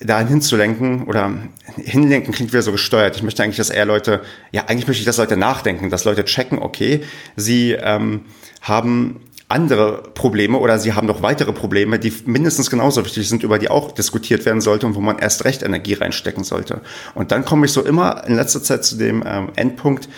dahin 0.00 0.28
hinzulenken 0.28 1.04
oder 1.04 1.32
hinlenken 1.76 2.32
klingt 2.32 2.52
wieder 2.52 2.62
so 2.62 2.72
gesteuert. 2.72 3.16
Ich 3.16 3.22
möchte 3.22 3.42
eigentlich, 3.42 3.56
dass 3.56 3.70
eher 3.70 3.86
Leute, 3.86 4.20
ja, 4.52 4.64
eigentlich 4.66 4.86
möchte 4.86 5.00
ich, 5.00 5.06
dass 5.06 5.16
Leute 5.16 5.36
nachdenken, 5.36 5.88
dass 5.88 6.04
Leute 6.04 6.24
checken, 6.24 6.58
okay, 6.58 7.02
sie 7.36 7.72
ähm, 7.72 8.22
haben 8.60 9.20
andere 9.48 10.02
Probleme 10.14 10.58
oder 10.58 10.78
sie 10.78 10.94
haben 10.94 11.06
noch 11.06 11.22
weitere 11.22 11.52
Probleme, 11.52 11.98
die 11.98 12.12
mindestens 12.24 12.70
genauso 12.70 13.04
wichtig 13.04 13.28
sind, 13.28 13.42
über 13.42 13.58
die 13.58 13.70
auch 13.70 13.92
diskutiert 13.92 14.44
werden 14.46 14.60
sollte 14.60 14.86
und 14.86 14.94
wo 14.94 15.00
man 15.00 15.18
erst 15.18 15.44
recht 15.44 15.62
Energie 15.62 15.94
reinstecken 15.94 16.44
sollte. 16.44 16.80
Und 17.14 17.30
dann 17.30 17.44
komme 17.44 17.66
ich 17.66 17.72
so 17.72 17.82
immer 17.82 18.26
in 18.26 18.36
letzter 18.36 18.62
Zeit 18.62 18.84
zu 18.84 18.96
dem 18.96 19.22
ähm, 19.26 19.50
Endpunkt, 19.54 20.08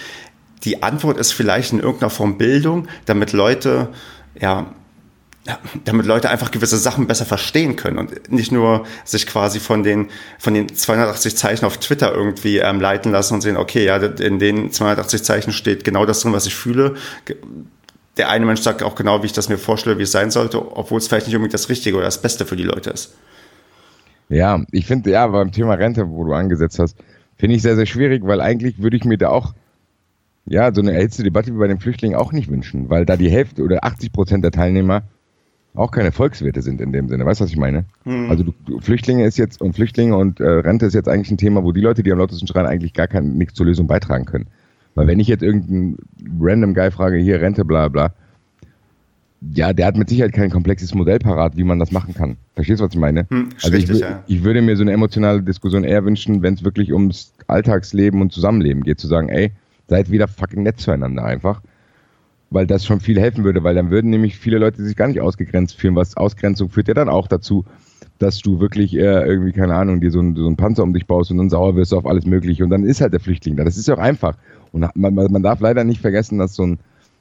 die 0.66 0.83
Antwort 0.83 1.16
ist 1.16 1.33
vielleicht 1.33 1.72
in 1.72 1.79
irgendeiner 1.79 2.11
Form 2.11 2.37
Bildung, 2.37 2.88
damit 3.07 3.33
Leute, 3.33 3.88
ja, 4.38 4.66
damit 5.85 6.07
Leute 6.07 6.29
einfach 6.29 6.50
gewisse 6.50 6.76
Sachen 6.76 7.07
besser 7.07 7.24
verstehen 7.24 7.76
können 7.76 7.98
und 7.98 8.33
nicht 8.33 8.50
nur 8.50 8.85
sich 9.05 9.29
quasi 9.29 9.61
von 9.61 9.85
den, 9.85 10.09
von 10.40 10.55
den 10.55 10.74
280 10.74 11.37
Zeichen 11.37 11.64
auf 11.64 11.79
Twitter 11.79 12.12
irgendwie 12.12 12.59
ähm, 12.59 12.81
leiten 12.81 13.12
lassen 13.12 13.35
und 13.35 13.42
sehen, 13.42 13.57
okay, 13.57 13.85
ja, 13.85 13.96
in 13.96 14.40
den 14.40 14.72
280 14.72 15.22
Zeichen 15.22 15.52
steht 15.52 15.85
genau 15.85 16.05
das 16.05 16.20
drin, 16.20 16.33
was 16.33 16.46
ich 16.46 16.57
fühle. 16.57 16.96
Der 18.16 18.29
eine 18.29 18.44
Mensch 18.44 18.61
sagt 18.61 18.83
auch 18.83 18.96
genau, 18.96 19.22
wie 19.22 19.26
ich 19.26 19.33
das 19.33 19.48
mir 19.48 19.59
vorstelle, 19.59 19.98
wie 19.98 20.02
es 20.02 20.11
sein 20.11 20.33
sollte, 20.33 20.76
obwohl 20.76 20.98
es 20.98 21.07
vielleicht 21.07 21.26
nicht 21.26 21.37
unbedingt 21.37 21.55
das 21.55 21.68
Richtige 21.68 21.96
oder 21.96 22.07
das 22.07 22.20
Beste 22.20 22.44
für 22.44 22.57
die 22.57 22.64
Leute 22.64 22.90
ist. 22.90 23.14
Ja, 24.29 24.64
ich 24.72 24.87
finde, 24.87 25.11
ja, 25.12 25.29
beim 25.29 25.52
Thema 25.52 25.74
Rente, 25.74 26.09
wo 26.09 26.24
du 26.24 26.33
angesetzt 26.33 26.81
hast, 26.81 26.96
finde 27.37 27.55
ich 27.55 27.62
sehr, 27.62 27.76
sehr 27.76 27.87
schwierig, 27.87 28.22
weil 28.24 28.40
eigentlich 28.40 28.83
würde 28.83 28.96
ich 28.96 29.05
mir 29.05 29.18
da 29.18 29.29
auch 29.29 29.55
ja, 30.47 30.73
so 30.73 30.81
eine 30.81 30.93
erhitzte 30.93 31.25
Debatte 31.25 31.53
wie 31.53 31.59
bei 31.59 31.67
den 31.67 31.81
Flüchtlingen 31.81 32.17
auch 32.17 32.33
nicht 32.33 32.49
wünschen, 32.49 32.89
weil 32.89 33.05
da 33.05 33.17
die 33.17 33.31
Hälfte 33.31 33.63
oder 33.63 33.85
80 33.85 34.13
Prozent 34.13 34.45
der 34.45 34.53
Teilnehmer 34.53 35.03
auch 35.75 35.91
keine 35.91 36.13
Volkswirte 36.13 36.63
sind 36.63 36.81
in 36.81 36.93
dem 36.93 37.09
Sinne. 37.09 37.27
Weißt 37.27 37.41
du, 37.41 37.45
was 37.45 37.51
ich 37.51 37.59
meine? 37.59 37.85
Mhm. 38.05 38.31
Also 38.31 38.45
du, 38.45 38.81
Flüchtlinge 38.81 39.27
ist 39.27 39.37
jetzt 39.37 39.61
und 39.61 39.75
Flüchtlinge 39.75 40.17
und 40.17 40.41
äh, 40.41 40.49
Rente 40.49 40.87
ist 40.87 40.95
jetzt 40.95 41.09
eigentlich 41.09 41.31
ein 41.31 41.37
Thema, 41.37 41.65
wo 41.65 41.73
die 41.73 41.81
Leute, 41.81 42.03
die 42.03 42.13
am 42.13 42.19
lautesten 42.19 42.47
schreien, 42.47 42.67
eigentlich 42.67 42.95
gar 42.95 43.09
kein, 43.09 43.35
nichts 43.35 43.55
zur 43.55 43.67
Lösung 43.67 43.87
beitragen 43.87 44.25
können. 44.25 44.47
Weil 44.95 45.07
wenn 45.09 45.21
ich 45.21 45.29
jetzt 45.29 45.43
irgendeinen 45.43 45.99
random 46.41 46.75
Guy 46.75 46.91
frage, 46.91 47.19
hier 47.19 47.41
Rente, 47.41 47.65
bla 47.65 47.89
bla, 47.89 48.13
ja, 49.55 49.73
der 49.73 49.87
hat 49.87 49.97
mit 49.97 50.09
Sicherheit 50.09 50.33
kein 50.33 50.51
komplexes 50.51 50.95
Modell 50.95 51.19
parat, 51.19 51.57
wie 51.57 51.65
man 51.65 51.79
das 51.79 51.93
machen 51.93 52.15
kann. 52.15 52.37
Verstehst 52.55 52.81
du, 52.81 52.85
was 52.85 52.95
ich 52.95 52.99
meine? 52.99 53.27
Hm, 53.29 53.51
also 53.63 53.77
ich, 53.77 53.87
ja. 53.89 54.23
ich, 54.27 54.43
würde 54.43 54.63
mir 54.63 54.77
so 54.77 54.83
eine 54.83 54.93
emotionale 54.93 55.43
Diskussion 55.43 55.85
eher 55.85 56.05
wünschen, 56.05 56.43
wenn 56.43 56.55
es 56.55 56.65
wirklich 56.65 56.93
ums 56.93 57.35
Alltagsleben 57.47 58.23
und 58.23 58.33
Zusammenleben 58.33 58.83
geht, 58.83 58.99
zu 58.99 59.07
sagen, 59.07 59.29
ey, 59.29 59.53
seid 59.88 60.11
wieder 60.11 60.29
fucking 60.29 60.62
nett 60.62 60.81
zueinander 60.81 61.25
einfach. 61.25 61.62
Weil 62.51 62.66
das 62.66 62.85
schon 62.85 63.01
viel 63.01 63.20
helfen 63.20 63.42
würde, 63.42 63.64
weil 63.64 63.75
dann 63.75 63.90
würden 63.90 64.11
nämlich 64.11 64.38
viele 64.38 64.59
Leute 64.59 64.83
sich 64.85 64.96
gar 64.96 65.09
nicht 65.09 65.20
ausgegrenzt 65.20 65.77
fühlen, 65.77 65.96
was 65.96 66.16
Ausgrenzung 66.16 66.68
führt 66.68 66.87
ja 66.88 66.94
dann 66.94 67.09
auch 67.09 67.27
dazu, 67.27 67.64
dass 68.18 68.38
du 68.38 68.61
wirklich 68.61 68.94
äh, 68.94 69.27
irgendwie, 69.27 69.53
keine 69.53 69.75
Ahnung, 69.75 70.01
dir 70.01 70.11
so, 70.11 70.20
ein, 70.20 70.37
so 70.37 70.49
Panzer 70.55 70.85
um 70.85 70.94
dich 70.94 71.07
baust 71.07 71.31
und 71.31 71.38
dann 71.38 71.51
sauer 71.51 71.75
wirst 71.75 71.92
auf 71.92 72.07
alles 72.07 72.25
Mögliche 72.25 72.62
und 72.62 72.70
dann 72.70 72.85
ist 72.85 73.01
halt 73.01 73.12
der 73.12 73.20
Flüchtling 73.20 73.57
da. 73.57 73.64
Das 73.64 73.77
ist 73.77 73.88
ja 73.88 73.94
auch 73.94 74.01
einfach. 74.01 74.37
Und 74.72 74.87
man, 74.94 75.14
man 75.14 75.42
darf 75.42 75.61
leider 75.61 75.85
nicht 75.85 76.01
vergessen, 76.01 76.38
dass 76.38 76.55
so 76.55 76.64
ein, 76.64 76.79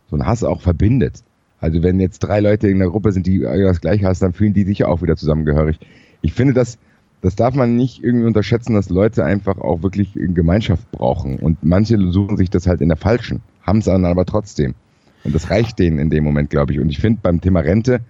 so 0.10 0.16
ein 0.16 0.26
Hass 0.26 0.44
auch 0.44 0.62
verbindet. 0.62 1.24
Also 1.60 1.82
wenn 1.82 2.00
jetzt 2.00 2.20
drei 2.20 2.40
Leute 2.40 2.68
in 2.68 2.80
der 2.80 2.90
Gruppe 2.90 3.12
sind, 3.12 3.26
die 3.26 3.40
das 3.40 3.82
gleiche 3.82 4.06
hassen, 4.06 4.26
dann 4.26 4.34
fühlen 4.34 4.54
die 4.54 4.64
sich 4.64 4.86
auch 4.86 5.02
wieder 5.02 5.16
zusammengehörig. 5.16 5.80
Ich 6.22 6.34
finde, 6.34 6.54
das, 6.54 6.78
das 7.26 7.36
darf 7.36 7.56
man 7.56 7.76
nicht 7.76 8.04
irgendwie 8.04 8.28
unterschätzen, 8.28 8.76
dass 8.76 8.90
Leute 8.90 9.26
einfach 9.26 9.58
auch 9.58 9.82
wirklich 9.82 10.16
in 10.16 10.36
Gemeinschaft 10.36 10.92
brauchen. 10.92 11.40
Und 11.40 11.64
manche 11.64 11.98
suchen 12.12 12.38
sich 12.38 12.52
das 12.52 12.68
halt 12.68 12.82
in 12.82 12.90
der 12.90 12.98
falschen, 12.98 13.42
haben 13.64 13.80
es 13.80 13.86
dann 13.86 14.06
aber 14.06 14.26
trotzdem. 14.26 14.76
Und 15.24 15.34
das 15.34 15.50
reicht 15.50 15.80
denen 15.80 15.98
in 15.98 16.12
dem 16.12 16.24
Moment, 16.24 16.52
glaube 16.52 16.74
ich. 16.74 16.80
Und 16.80 16.90
ich 16.90 17.00
finde 17.00 17.22
beim 17.24 17.42
Thema 17.42 17.62
Rente, 17.62 18.02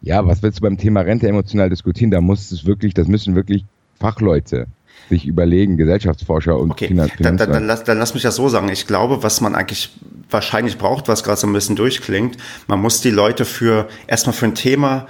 ja, 0.00 0.26
was 0.26 0.42
willst 0.42 0.58
du 0.58 0.62
beim 0.62 0.78
Thema 0.78 1.02
Rente 1.02 1.28
emotional 1.28 1.70
diskutieren? 1.70 2.10
Da 2.10 2.20
muss 2.20 2.50
es 2.50 2.66
wirklich, 2.66 2.92
das 2.92 3.06
müssen 3.06 3.36
wirklich 3.36 3.64
Fachleute 4.00 4.66
sich 5.08 5.24
überlegen, 5.24 5.76
Gesellschaftsforscher 5.76 6.58
und 6.58 6.72
okay. 6.72 6.88
Finanz 6.88 7.12
dann, 7.20 7.36
dann, 7.36 7.52
dann, 7.52 7.66
lass, 7.66 7.84
dann 7.84 7.98
lass 7.98 8.14
mich 8.14 8.24
das 8.24 8.34
so 8.34 8.48
sagen. 8.48 8.68
Ich 8.68 8.88
glaube, 8.88 9.22
was 9.22 9.40
man 9.40 9.54
eigentlich 9.54 9.96
wahrscheinlich 10.28 10.76
braucht, 10.76 11.06
was 11.06 11.22
gerade 11.22 11.38
so 11.38 11.46
ein 11.46 11.52
bisschen 11.52 11.76
durchklingt, 11.76 12.36
man 12.66 12.80
muss 12.80 13.00
die 13.00 13.10
Leute 13.10 13.44
für 13.44 13.86
erstmal 14.08 14.34
für 14.34 14.46
ein 14.46 14.56
Thema 14.56 15.06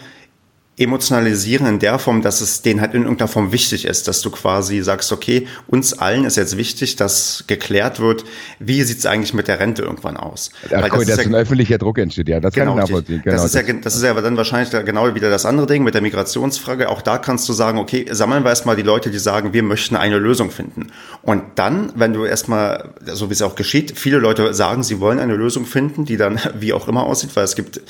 emotionalisieren 0.79 1.67
in 1.67 1.79
der 1.79 1.99
Form, 1.99 2.23
dass 2.23 2.41
es 2.41 2.63
denen 2.63 2.81
halt 2.81 2.95
in 2.95 3.03
irgendeiner 3.03 3.29
Form 3.29 3.53
wichtig 3.53 3.85
ist, 3.85 4.09
dass 4.09 4.23
du 4.23 4.31
quasi 4.31 4.81
sagst, 4.81 5.13
okay, 5.13 5.47
uns 5.67 5.93
allen 5.93 6.25
ist 6.25 6.37
jetzt 6.37 6.57
wichtig, 6.57 6.97
dass 6.97 7.45
geklärt 7.47 8.01
wird, 8.01 8.25
wie 8.59 8.83
sieht 8.83 8.99
es 8.99 9.07
eigentlich 9.07 9.35
mit 9.35 9.49
der 9.49 9.61
Rente 9.61 9.83
irgendwann 9.83 10.17
aus. 10.17 10.51
Ach, 10.67 10.71
Weil 10.71 10.89
das, 10.89 10.91
das 10.91 11.09
ist 11.09 11.17
ja, 11.19 11.25
ein 11.25 11.35
öffentlicher 11.35 11.77
Druck 11.77 11.99
entsteht, 11.99 12.29
ja, 12.29 12.41
das 12.41 12.55
genau, 12.55 12.75
kann 12.75 12.85
ich 12.85 12.91
nachvollziehen. 12.91 13.21
Genau, 13.23 13.37
das, 13.37 13.45
ist 13.45 13.55
ja, 13.55 13.71
das 13.71 13.97
ist 13.97 14.03
ja 14.03 14.11
aber 14.11 14.23
dann 14.23 14.39
wahrscheinlich 14.39 14.71
genau 14.87 15.15
wieder 15.15 15.29
das 15.29 15.45
andere 15.45 15.67
Ding 15.67 15.85
mit 15.85 15.93
der 15.93 16.01
Migrationsfrage. 16.01 16.89
Auch 16.89 17.03
da 17.03 17.19
kannst 17.19 17.47
du 17.51 17.53
sagen, 17.53 17.79
okay, 17.79 18.07
sammeln 18.11 18.43
wir 18.43 18.49
erstmal 18.49 18.77
die 18.77 18.83
Leute, 18.83 19.11
die 19.11 19.19
sagen, 19.19 19.53
wir 19.53 19.63
möchten 19.63 19.95
eine 19.95 20.19
Lösung 20.19 20.51
finden. 20.51 20.87
Und 21.21 21.43
dann, 21.57 21.93
wenn 21.97 22.15
du 22.15 22.25
erstmal, 22.25 22.95
so 23.05 23.29
wie 23.29 23.35
es 23.35 23.43
auch 23.43 23.57
geschieht, 23.57 23.99
viele 23.99 24.19
Leute 24.19 24.55
sagen, 24.55 24.83
sie 24.83 25.01
wollen 25.01 25.19
eine 25.19 25.37
Lösung 25.37 25.67
finden, 25.67 26.07
die 26.07 26.17
dann 26.17 26.41
wie 26.59 26.73
auch 26.73 26.89
immer 26.89 27.05
aussieht, 27.05 27.37
weil 27.37 27.45
es 27.45 27.57
gibt 27.57 27.83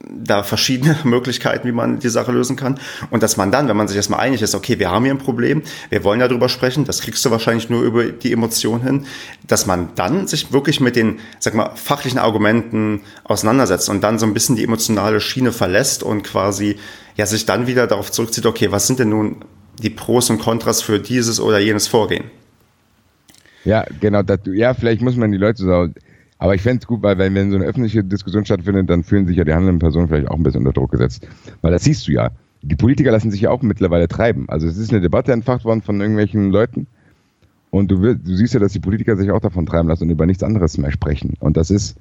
da 0.00 0.42
verschiedene 0.42 0.96
Möglichkeiten, 1.04 1.66
wie 1.66 1.72
man 1.72 1.98
die 1.98 2.08
Sache 2.08 2.27
lösen 2.32 2.56
kann. 2.56 2.78
Und 3.10 3.22
dass 3.22 3.36
man 3.36 3.50
dann, 3.50 3.68
wenn 3.68 3.76
man 3.76 3.88
sich 3.88 3.96
erstmal 3.96 4.20
einig 4.20 4.42
ist, 4.42 4.54
okay, 4.54 4.78
wir 4.78 4.90
haben 4.90 5.04
hier 5.04 5.14
ein 5.14 5.18
Problem, 5.18 5.62
wir 5.90 6.04
wollen 6.04 6.20
darüber 6.20 6.48
sprechen, 6.48 6.84
das 6.84 7.00
kriegst 7.00 7.24
du 7.24 7.30
wahrscheinlich 7.30 7.70
nur 7.70 7.82
über 7.82 8.04
die 8.04 8.32
Emotion 8.32 8.82
hin, 8.82 9.06
dass 9.46 9.66
man 9.66 9.90
dann 9.94 10.26
sich 10.26 10.52
wirklich 10.52 10.80
mit 10.80 10.96
den, 10.96 11.18
sag 11.38 11.54
mal, 11.54 11.72
fachlichen 11.74 12.18
Argumenten 12.18 13.02
auseinandersetzt 13.24 13.88
und 13.88 14.02
dann 14.02 14.18
so 14.18 14.26
ein 14.26 14.34
bisschen 14.34 14.56
die 14.56 14.64
emotionale 14.64 15.20
Schiene 15.20 15.52
verlässt 15.52 16.02
und 16.02 16.22
quasi, 16.22 16.76
ja, 17.16 17.26
sich 17.26 17.46
dann 17.46 17.66
wieder 17.66 17.86
darauf 17.86 18.10
zurückzieht, 18.10 18.46
okay, 18.46 18.70
was 18.72 18.86
sind 18.86 18.98
denn 18.98 19.10
nun 19.10 19.36
die 19.82 19.90
Pros 19.90 20.30
und 20.30 20.38
Kontras 20.38 20.82
für 20.82 20.98
dieses 20.98 21.40
oder 21.40 21.58
jenes 21.58 21.86
Vorgehen? 21.86 22.24
Ja, 23.64 23.84
genau, 24.00 24.22
das, 24.22 24.40
ja, 24.46 24.74
vielleicht 24.74 25.02
muss 25.02 25.16
man 25.16 25.30
die 25.30 25.38
Leute 25.38 25.62
so 25.62 25.88
aber 26.38 26.54
ich 26.54 26.62
fände 26.62 26.80
es 26.80 26.86
gut, 26.86 27.02
weil 27.02 27.18
wenn, 27.18 27.34
wenn 27.34 27.50
so 27.50 27.56
eine 27.56 27.66
öffentliche 27.66 28.04
Diskussion 28.04 28.44
stattfindet, 28.44 28.88
dann 28.88 29.02
fühlen 29.02 29.26
sich 29.26 29.36
ja 29.36 29.44
die 29.44 29.52
handelnden 29.52 29.80
Personen 29.80 30.08
vielleicht 30.08 30.28
auch 30.28 30.36
ein 30.36 30.42
bisschen 30.42 30.60
unter 30.60 30.72
Druck 30.72 30.92
gesetzt. 30.92 31.26
Weil 31.62 31.72
das 31.72 31.84
siehst 31.84 32.06
du 32.06 32.12
ja. 32.12 32.30
Die 32.62 32.76
Politiker 32.76 33.10
lassen 33.10 33.30
sich 33.30 33.40
ja 33.40 33.50
auch 33.50 33.62
mittlerweile 33.62 34.08
treiben. 34.08 34.48
Also 34.48 34.66
es 34.66 34.78
ist 34.78 34.90
eine 34.92 35.00
Debatte 35.00 35.32
entfacht 35.32 35.64
worden 35.64 35.82
von 35.82 36.00
irgendwelchen 36.00 36.50
Leuten. 36.50 36.86
Und 37.70 37.90
du, 37.90 38.14
du 38.14 38.34
siehst 38.36 38.54
ja, 38.54 38.60
dass 38.60 38.72
die 38.72 38.80
Politiker 38.80 39.16
sich 39.16 39.30
auch 39.30 39.40
davon 39.40 39.66
treiben 39.66 39.88
lassen 39.88 40.04
und 40.04 40.10
über 40.10 40.26
nichts 40.26 40.42
anderes 40.42 40.78
mehr 40.78 40.92
sprechen. 40.92 41.34
Und 41.40 41.56
das 41.56 41.70
ist, 41.70 41.96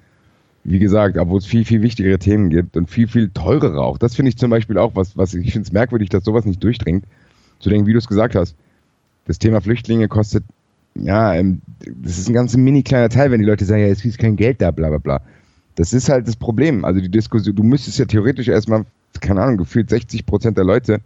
wie 0.63 0.79
gesagt, 0.79 1.17
obwohl 1.17 1.39
es 1.39 1.45
viel, 1.45 1.65
viel 1.65 1.81
wichtigere 1.81 2.19
Themen 2.19 2.49
gibt 2.49 2.77
und 2.77 2.89
viel, 2.89 3.07
viel 3.07 3.29
teurere 3.29 3.81
auch. 3.81 3.97
Das 3.97 4.15
finde 4.15 4.29
ich 4.29 4.37
zum 4.37 4.49
Beispiel 4.49 4.77
auch, 4.77 4.95
was, 4.95 5.17
was 5.17 5.33
ich 5.33 5.51
finde 5.51 5.65
es 5.65 5.73
merkwürdig, 5.73 6.09
dass 6.09 6.23
sowas 6.23 6.45
nicht 6.45 6.63
durchdringt. 6.63 7.05
Zu 7.59 7.69
denken, 7.69 7.87
wie 7.87 7.93
du 7.93 7.97
es 7.97 8.07
gesagt 8.07 8.35
hast, 8.35 8.55
das 9.25 9.39
Thema 9.39 9.61
Flüchtlinge 9.61 10.07
kostet 10.07 10.43
ja, 11.03 11.33
ähm, 11.33 11.61
das 11.79 12.17
ist 12.17 12.27
ein 12.27 12.33
ganz 12.33 12.55
mini 12.55 12.83
kleiner 12.83 13.09
Teil, 13.09 13.31
wenn 13.31 13.39
die 13.39 13.45
Leute 13.45 13.65
sagen, 13.65 13.81
ja, 13.81 13.87
es 13.87 14.03
ist 14.03 14.19
kein 14.19 14.35
Geld 14.35 14.61
da, 14.61 14.71
bla 14.71 14.89
bla 14.89 14.97
bla. 14.97 15.21
Das 15.75 15.93
ist 15.93 16.09
halt 16.09 16.27
das 16.27 16.35
Problem. 16.35 16.85
Also 16.85 17.01
die 17.01 17.09
Diskussion, 17.09 17.55
du 17.55 17.63
müsstest 17.63 17.99
ja 17.99 18.05
theoretisch 18.05 18.47
erstmal, 18.47 18.85
keine 19.21 19.41
Ahnung, 19.41 19.57
gefühlt 19.57 19.89
60 19.89 20.25
Prozent 20.25 20.57
der 20.57 20.65
Leute 20.65 20.99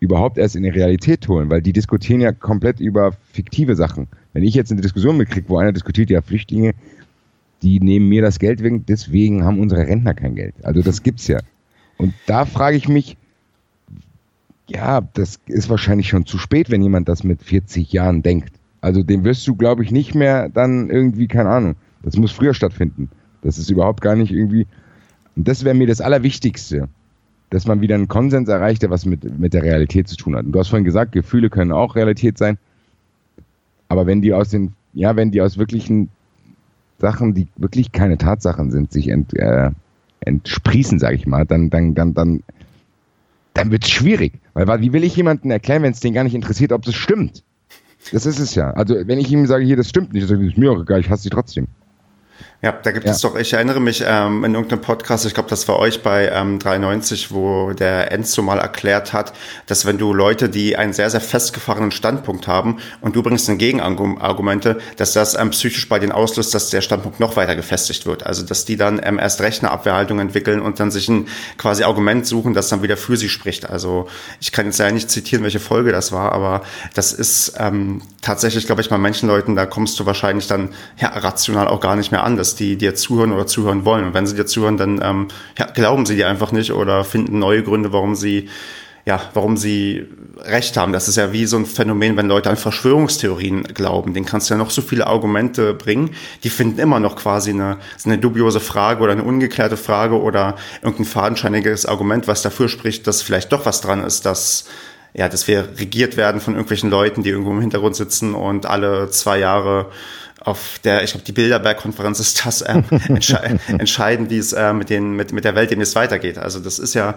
überhaupt 0.00 0.38
erst 0.38 0.56
in 0.56 0.62
die 0.62 0.68
Realität 0.68 1.26
holen, 1.28 1.50
weil 1.50 1.62
die 1.62 1.72
diskutieren 1.72 2.20
ja 2.20 2.32
komplett 2.32 2.80
über 2.80 3.12
fiktive 3.32 3.74
Sachen. 3.74 4.06
Wenn 4.32 4.44
ich 4.44 4.54
jetzt 4.54 4.70
eine 4.70 4.80
Diskussion 4.80 5.16
mitkriege, 5.16 5.48
wo 5.48 5.58
einer 5.58 5.72
diskutiert, 5.72 6.10
ja, 6.10 6.20
Flüchtlinge, 6.20 6.74
die 7.62 7.80
nehmen 7.80 8.08
mir 8.08 8.20
das 8.20 8.38
Geld 8.38 8.62
wegen, 8.62 8.84
deswegen 8.86 9.44
haben 9.44 9.58
unsere 9.58 9.86
Rentner 9.86 10.14
kein 10.14 10.34
Geld. 10.34 10.54
Also 10.62 10.82
das 10.82 11.02
gibt's 11.02 11.26
ja. 11.26 11.38
Und 11.96 12.12
da 12.26 12.44
frage 12.44 12.76
ich 12.76 12.88
mich, 12.88 13.16
ja, 14.68 15.00
das 15.14 15.40
ist 15.46 15.70
wahrscheinlich 15.70 16.08
schon 16.08 16.26
zu 16.26 16.38
spät, 16.38 16.70
wenn 16.70 16.82
jemand 16.82 17.08
das 17.08 17.24
mit 17.24 17.42
40 17.42 17.92
Jahren 17.92 18.22
denkt. 18.22 18.54
Also 18.84 19.02
den 19.02 19.24
wirst 19.24 19.48
du, 19.48 19.56
glaube 19.56 19.82
ich, 19.82 19.90
nicht 19.90 20.14
mehr 20.14 20.50
dann 20.50 20.90
irgendwie, 20.90 21.26
keine 21.26 21.48
Ahnung. 21.48 21.74
Das 22.02 22.18
muss 22.18 22.32
früher 22.32 22.52
stattfinden. 22.52 23.08
Das 23.40 23.56
ist 23.56 23.70
überhaupt 23.70 24.02
gar 24.02 24.14
nicht 24.14 24.30
irgendwie. 24.30 24.66
Und 25.36 25.48
das 25.48 25.64
wäre 25.64 25.74
mir 25.74 25.86
das 25.86 26.02
Allerwichtigste, 26.02 26.88
dass 27.48 27.66
man 27.66 27.80
wieder 27.80 27.94
einen 27.94 28.08
Konsens 28.08 28.46
erreicht, 28.46 28.82
der 28.82 28.90
was 28.90 29.06
mit, 29.06 29.38
mit 29.38 29.54
der 29.54 29.62
Realität 29.62 30.06
zu 30.06 30.16
tun 30.16 30.36
hat. 30.36 30.44
Und 30.44 30.52
du 30.52 30.58
hast 30.58 30.68
vorhin 30.68 30.84
gesagt, 30.84 31.12
Gefühle 31.12 31.48
können 31.48 31.72
auch 31.72 31.96
Realität 31.96 32.36
sein. 32.36 32.58
Aber 33.88 34.06
wenn 34.06 34.20
die 34.20 34.34
aus 34.34 34.50
den, 34.50 34.74
ja, 34.92 35.16
wenn 35.16 35.30
die 35.30 35.40
aus 35.40 35.56
wirklichen 35.56 36.10
Sachen, 36.98 37.32
die 37.32 37.48
wirklich 37.56 37.90
keine 37.90 38.18
Tatsachen 38.18 38.70
sind, 38.70 38.92
sich 38.92 39.08
ent, 39.08 39.32
äh, 39.32 39.70
entsprießen, 40.20 40.98
sage 40.98 41.16
ich 41.16 41.26
mal, 41.26 41.46
dann, 41.46 41.70
dann, 41.70 41.94
dann, 41.94 42.12
dann, 42.12 42.42
dann 43.54 43.70
wird 43.70 43.84
es 43.84 43.90
schwierig. 43.90 44.34
Weil 44.52 44.82
wie 44.82 44.92
will 44.92 45.04
ich 45.04 45.16
jemandem 45.16 45.50
erklären, 45.52 45.82
wenn 45.82 45.92
es 45.92 46.00
den 46.00 46.12
gar 46.12 46.24
nicht 46.24 46.34
interessiert, 46.34 46.72
ob 46.72 46.82
das 46.82 46.94
stimmt? 46.94 47.42
Das 48.12 48.26
ist 48.26 48.38
es 48.38 48.54
ja. 48.54 48.70
Also 48.72 48.94
wenn 49.06 49.18
ich 49.18 49.30
ihm 49.30 49.46
sage, 49.46 49.64
hier, 49.64 49.76
das 49.76 49.88
stimmt 49.88 50.12
nicht, 50.12 50.28
sage 50.28 50.44
ich, 50.46 50.56
mir 50.56 50.72
auch 50.72 50.80
egal, 50.80 51.00
ich 51.00 51.10
hasse 51.10 51.24
sie 51.24 51.30
trotzdem. 51.30 51.66
Ja, 52.64 52.72
da 52.72 52.92
gibt 52.92 53.04
ja. 53.04 53.12
es 53.12 53.20
doch, 53.20 53.36
ich 53.36 53.52
erinnere 53.52 53.78
mich 53.78 54.02
ähm, 54.06 54.42
in 54.42 54.54
irgendeinem 54.54 54.80
Podcast, 54.80 55.26
ich 55.26 55.34
glaube, 55.34 55.50
das 55.50 55.68
war 55.68 55.78
euch 55.78 56.02
bei 56.02 56.30
ähm, 56.30 56.58
93, 56.58 57.30
wo 57.30 57.74
der 57.74 58.10
Enzo 58.10 58.40
mal 58.40 58.58
erklärt 58.58 59.12
hat, 59.12 59.34
dass 59.66 59.84
wenn 59.84 59.98
du 59.98 60.14
Leute, 60.14 60.48
die 60.48 60.74
einen 60.74 60.94
sehr, 60.94 61.10
sehr 61.10 61.20
festgefahrenen 61.20 61.90
Standpunkt 61.90 62.48
haben 62.48 62.78
und 63.02 63.16
du 63.16 63.22
bringst 63.22 63.50
dann 63.50 63.58
Gegenargumente, 63.58 64.78
dass 64.96 65.12
das 65.12 65.38
ähm, 65.38 65.50
psychisch 65.50 65.90
bei 65.90 65.98
denen 65.98 66.12
auslöst, 66.12 66.54
dass 66.54 66.70
der 66.70 66.80
Standpunkt 66.80 67.20
noch 67.20 67.36
weiter 67.36 67.54
gefestigt 67.54 68.06
wird. 68.06 68.24
Also, 68.24 68.42
dass 68.46 68.64
die 68.64 68.78
dann 68.78 68.98
ähm, 69.04 69.18
erst 69.18 69.42
recht 69.42 69.62
eine 69.62 69.70
Abwehrhaltung 69.70 70.18
entwickeln 70.18 70.62
und 70.62 70.80
dann 70.80 70.90
sich 70.90 71.06
ein 71.10 71.28
quasi 71.58 71.84
Argument 71.84 72.26
suchen, 72.26 72.54
das 72.54 72.70
dann 72.70 72.82
wieder 72.82 72.96
für 72.96 73.18
sie 73.18 73.28
spricht. 73.28 73.68
Also, 73.68 74.08
ich 74.40 74.52
kann 74.52 74.64
jetzt 74.64 74.78
ja 74.78 74.90
nicht 74.90 75.10
zitieren, 75.10 75.44
welche 75.44 75.60
Folge 75.60 75.92
das 75.92 76.12
war, 76.12 76.32
aber 76.32 76.62
das 76.94 77.12
ist 77.12 77.56
ähm, 77.58 78.00
tatsächlich, 78.22 78.64
glaube 78.64 78.80
ich, 78.80 78.88
bei 78.88 78.96
manchen 78.96 79.28
Leuten, 79.28 79.54
da 79.54 79.66
kommst 79.66 80.00
du 80.00 80.06
wahrscheinlich 80.06 80.46
dann 80.46 80.70
ja, 80.96 81.08
rational 81.08 81.68
auch 81.68 81.80
gar 81.80 81.94
nicht 81.94 82.10
mehr 82.10 82.24
an 82.24 82.38
die 82.54 82.76
dir 82.76 82.94
zuhören 82.94 83.32
oder 83.32 83.46
zuhören 83.46 83.84
wollen. 83.84 84.04
Und 84.04 84.14
wenn 84.14 84.26
sie 84.26 84.36
dir 84.36 84.46
zuhören, 84.46 84.76
dann 84.76 85.00
ähm, 85.02 85.28
ja, 85.58 85.66
glauben 85.66 86.06
sie 86.06 86.16
dir 86.16 86.28
einfach 86.28 86.52
nicht 86.52 86.72
oder 86.72 87.04
finden 87.04 87.38
neue 87.38 87.62
Gründe, 87.62 87.92
warum 87.92 88.14
sie 88.14 88.48
ja, 89.06 89.20
warum 89.34 89.58
sie 89.58 90.06
recht 90.38 90.76
haben. 90.78 90.92
Das 90.92 91.08
ist 91.08 91.16
ja 91.16 91.32
wie 91.32 91.44
so 91.44 91.58
ein 91.58 91.66
Phänomen, 91.66 92.16
wenn 92.16 92.26
Leute 92.26 92.48
an 92.48 92.56
Verschwörungstheorien 92.56 93.64
glauben. 93.64 94.14
Den 94.14 94.24
kannst 94.24 94.48
du 94.48 94.54
ja 94.54 94.58
noch 94.58 94.70
so 94.70 94.80
viele 94.80 95.06
Argumente 95.06 95.74
bringen. 95.74 96.10
Die 96.42 96.48
finden 96.48 96.78
immer 96.78 97.00
noch 97.00 97.16
quasi 97.16 97.50
eine, 97.50 97.78
eine 98.04 98.16
dubiose 98.16 98.60
Frage 98.60 99.02
oder 99.02 99.12
eine 99.12 99.24
ungeklärte 99.24 99.76
Frage 99.76 100.18
oder 100.18 100.56
irgendein 100.80 101.04
fadenscheiniges 101.04 101.84
Argument, 101.84 102.26
was 102.28 102.40
dafür 102.40 102.70
spricht, 102.70 103.06
dass 103.06 103.20
vielleicht 103.20 103.52
doch 103.52 103.66
was 103.66 103.82
dran 103.82 104.02
ist, 104.02 104.24
dass 104.24 104.64
ja, 105.16 105.28
dass 105.28 105.46
wir 105.46 105.68
regiert 105.78 106.16
werden 106.16 106.40
von 106.40 106.54
irgendwelchen 106.54 106.90
Leuten, 106.90 107.22
die 107.22 107.30
irgendwo 107.30 107.52
im 107.52 107.60
Hintergrund 107.60 107.94
sitzen 107.94 108.34
und 108.34 108.66
alle 108.66 109.10
zwei 109.10 109.38
Jahre 109.38 109.90
auf 110.44 110.78
der, 110.84 111.02
ich 111.02 111.12
glaube, 111.12 111.24
die 111.24 111.32
Bilderberg-Konferenz 111.32 112.20
ist 112.20 112.44
das 112.44 112.62
ähm, 112.66 112.84
entsche 113.08 113.42
entscheidend, 113.68 114.30
wie 114.30 114.38
es 114.38 114.52
äh, 114.52 114.72
mit, 114.72 114.90
den, 114.90 115.16
mit, 115.16 115.32
mit 115.32 115.44
der 115.44 115.54
Welt 115.54 115.70
demnächst 115.70 115.96
weitergeht. 115.96 116.38
Also 116.38 116.60
das 116.60 116.78
ist 116.78 116.94
ja, 116.94 117.16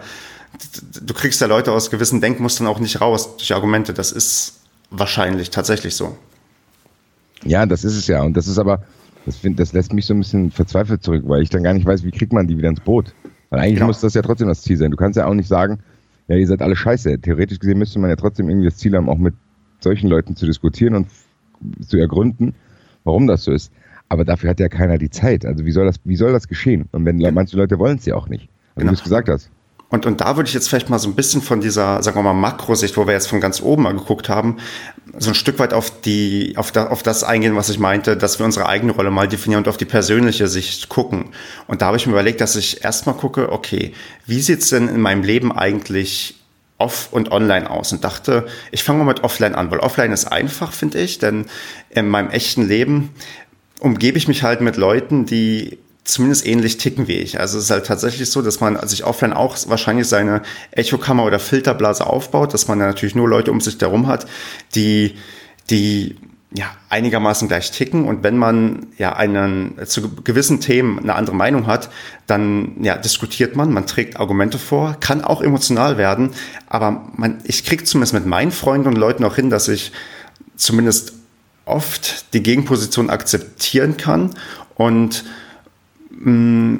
du 1.01 1.13
kriegst 1.13 1.41
ja 1.41 1.47
Leute 1.47 1.73
aus 1.73 1.91
gewissen 1.91 2.21
Denkmustern 2.21 2.67
auch 2.67 2.79
nicht 2.79 3.01
raus 3.01 3.37
durch 3.37 3.53
Argumente. 3.53 3.93
Das 3.93 4.11
ist 4.11 4.61
wahrscheinlich 4.89 5.49
tatsächlich 5.49 5.95
so. 5.95 6.17
Ja, 7.43 7.65
das 7.65 7.83
ist 7.83 7.95
es 7.95 8.07
ja. 8.07 8.23
Und 8.23 8.35
das 8.35 8.47
ist 8.47 8.57
aber, 8.57 8.83
das, 9.25 9.37
find, 9.37 9.59
das 9.59 9.73
lässt 9.73 9.93
mich 9.93 10.05
so 10.05 10.13
ein 10.13 10.19
bisschen 10.19 10.51
verzweifelt 10.51 11.03
zurück, 11.03 11.23
weil 11.27 11.41
ich 11.41 11.49
dann 11.49 11.63
gar 11.63 11.73
nicht 11.73 11.85
weiß, 11.85 12.03
wie 12.03 12.11
kriegt 12.11 12.31
man 12.31 12.47
die 12.47 12.57
wieder 12.57 12.69
ins 12.69 12.79
Boot. 12.79 13.13
Weil 13.49 13.59
eigentlich 13.59 13.75
genau. 13.75 13.87
muss 13.87 13.99
das 13.99 14.13
ja 14.13 14.21
trotzdem 14.21 14.47
das 14.47 14.61
Ziel 14.61 14.77
sein. 14.77 14.91
Du 14.91 14.97
kannst 14.97 15.17
ja 15.17 15.25
auch 15.25 15.33
nicht 15.33 15.47
sagen, 15.47 15.79
ja, 16.29 16.35
ihr 16.35 16.47
seid 16.47 16.61
alle 16.61 16.75
scheiße. 16.75 17.19
Theoretisch 17.19 17.59
gesehen 17.59 17.77
müsste 17.77 17.99
man 17.99 18.09
ja 18.09 18.15
trotzdem 18.15 18.49
irgendwie 18.49 18.67
das 18.67 18.77
Ziel 18.77 18.95
haben, 18.95 19.09
auch 19.09 19.17
mit 19.17 19.35
solchen 19.79 20.09
Leuten 20.09 20.35
zu 20.35 20.45
diskutieren 20.45 20.95
und 20.95 21.07
zu 21.87 21.97
ergründen, 21.97 22.55
warum 23.07 23.25
das 23.25 23.43
so 23.43 23.51
ist. 23.51 23.71
Aber 24.09 24.23
dafür 24.23 24.51
hat 24.51 24.59
ja 24.59 24.69
keiner 24.69 24.97
die 24.97 25.09
Zeit. 25.09 25.45
Also 25.45 25.65
wie 25.65 25.71
soll 25.71 25.85
das, 25.85 25.95
wie 26.03 26.15
soll 26.15 26.31
das 26.31 26.47
geschehen? 26.47 26.87
Und 26.91 27.05
wenn 27.05 27.17
manche 27.33 27.57
Leute 27.57 27.79
wollen 27.79 27.97
es 27.97 28.05
ja 28.05 28.15
auch 28.15 28.29
nicht. 28.29 28.49
Also 28.75 28.81
genau. 28.81 28.91
wie 28.91 28.95
du 28.95 28.99
es 28.99 29.03
gesagt 29.03 29.29
hast. 29.29 29.49
Und, 29.89 30.05
und 30.05 30.19
da 30.19 30.35
würde 30.35 30.49
ich 30.49 30.53
jetzt 30.53 30.67
vielleicht 30.67 30.89
mal 30.89 30.99
so 30.99 31.07
ein 31.07 31.15
bisschen 31.15 31.41
von 31.41 31.61
dieser, 31.61 32.03
sagen 32.03 32.17
wir 32.17 32.23
mal, 32.23 32.33
Makrosicht, 32.33 32.97
wo 32.97 33.07
wir 33.07 33.13
jetzt 33.13 33.27
von 33.27 33.39
ganz 33.39 33.61
oben 33.61 33.83
mal 33.83 33.93
geguckt 33.93 34.27
haben, 34.27 34.57
so 35.17 35.31
ein 35.31 35.35
Stück 35.35 35.59
weit 35.59 35.73
auf 35.73 36.01
die, 36.01 36.55
auf, 36.57 36.73
da, 36.73 36.87
auf 36.87 37.03
das 37.03 37.23
eingehen, 37.23 37.55
was 37.55 37.69
ich 37.69 37.79
meinte, 37.79 38.17
dass 38.17 38.37
wir 38.37 38.45
unsere 38.45 38.67
eigene 38.67 38.91
Rolle 38.91 39.11
mal 39.11 39.29
definieren 39.29 39.63
und 39.63 39.69
auf 39.69 39.77
die 39.77 39.85
persönliche 39.85 40.49
Sicht 40.49 40.89
gucken. 40.89 41.29
Und 41.67 41.81
da 41.81 41.87
habe 41.87 41.97
ich 41.97 42.05
mir 42.05 42.11
überlegt, 42.11 42.41
dass 42.41 42.57
ich 42.57 42.83
erstmal 42.83 43.15
gucke, 43.15 43.49
okay, 43.53 43.93
wie 44.25 44.41
sieht's 44.41 44.69
denn 44.69 44.89
in 44.89 44.99
meinem 44.99 45.23
Leben 45.23 45.53
eigentlich 45.53 46.36
off 46.77 47.09
und 47.11 47.31
online 47.31 47.69
aus 47.69 47.91
und 47.91 48.03
dachte, 48.03 48.45
ich 48.71 48.83
fange 48.83 48.99
mal 48.99 49.13
mit 49.13 49.23
offline 49.23 49.55
an, 49.55 49.71
weil 49.71 49.79
offline 49.79 50.11
ist 50.11 50.25
einfach, 50.25 50.71
finde 50.71 50.99
ich, 50.99 51.19
denn 51.19 51.45
in 51.89 52.07
meinem 52.07 52.29
echten 52.29 52.67
Leben 52.67 53.09
umgebe 53.79 54.17
ich 54.17 54.27
mich 54.27 54.43
halt 54.43 54.61
mit 54.61 54.77
Leuten, 54.77 55.25
die 55.25 55.79
zumindest 56.03 56.45
ähnlich 56.45 56.77
ticken 56.77 57.07
wie 57.07 57.17
ich. 57.17 57.39
Also 57.39 57.57
es 57.57 57.65
ist 57.65 57.71
halt 57.71 57.85
tatsächlich 57.85 58.29
so, 58.29 58.41
dass 58.41 58.59
man 58.59 58.87
sich 58.87 59.03
offline 59.03 59.33
auch 59.33 59.57
wahrscheinlich 59.67 60.07
seine 60.07 60.41
Echokammer 60.71 61.25
oder 61.25 61.39
Filterblase 61.39 62.07
aufbaut, 62.07 62.53
dass 62.53 62.67
man 62.67 62.77
natürlich 62.77 63.15
nur 63.15 63.27
Leute 63.27 63.51
um 63.51 63.59
sich 63.59 63.79
herum 63.79 64.07
hat, 64.07 64.25
die, 64.73 65.15
die 65.69 66.15
ja, 66.51 66.67
einigermaßen 66.89 67.47
gleich 67.47 67.71
ticken. 67.71 68.05
Und 68.05 68.23
wenn 68.23 68.37
man 68.37 68.87
ja 68.97 69.13
einen 69.13 69.75
zu 69.85 70.09
gewissen 70.23 70.61
Themen 70.61 70.99
eine 70.99 71.15
andere 71.15 71.35
Meinung 71.35 71.67
hat, 71.67 71.89
dann 72.25 72.75
ja, 72.81 72.97
diskutiert 72.97 73.55
man, 73.55 73.73
man 73.73 73.85
trägt 73.85 74.17
Argumente 74.17 74.57
vor, 74.57 74.95
kann 74.99 75.23
auch 75.23 75.41
emotional 75.41 75.97
werden. 75.97 76.31
Aber 76.67 77.09
man, 77.15 77.39
ich 77.43 77.65
kriege 77.65 77.83
zumindest 77.83 78.13
mit 78.13 78.25
meinen 78.25 78.51
Freunden 78.51 78.87
und 78.87 78.97
Leuten 78.97 79.23
auch 79.23 79.35
hin, 79.35 79.49
dass 79.49 79.67
ich 79.67 79.91
zumindest 80.55 81.13
oft 81.65 82.33
die 82.33 82.41
Gegenposition 82.41 83.09
akzeptieren 83.09 83.97
kann 83.97 84.35
und 84.75 85.25
Mm, 86.19 86.77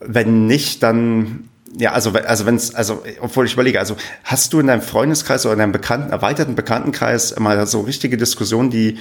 wenn 0.00 0.46
nicht, 0.46 0.82
dann 0.82 1.48
ja, 1.78 1.92
also, 1.92 2.10
also 2.10 2.46
wenn 2.46 2.56
es, 2.56 2.74
also, 2.74 3.02
obwohl 3.20 3.46
ich 3.46 3.54
überlege, 3.54 3.78
also 3.78 3.96
hast 4.24 4.52
du 4.52 4.60
in 4.60 4.66
deinem 4.66 4.82
Freundeskreis 4.82 5.46
oder 5.46 5.54
in 5.54 5.58
deinem 5.58 5.72
bekannten, 5.72 6.10
erweiterten 6.10 6.54
Bekanntenkreis 6.54 7.38
mal 7.38 7.66
so 7.66 7.80
richtige 7.80 8.16
Diskussionen, 8.16 8.70
die, 8.70 8.98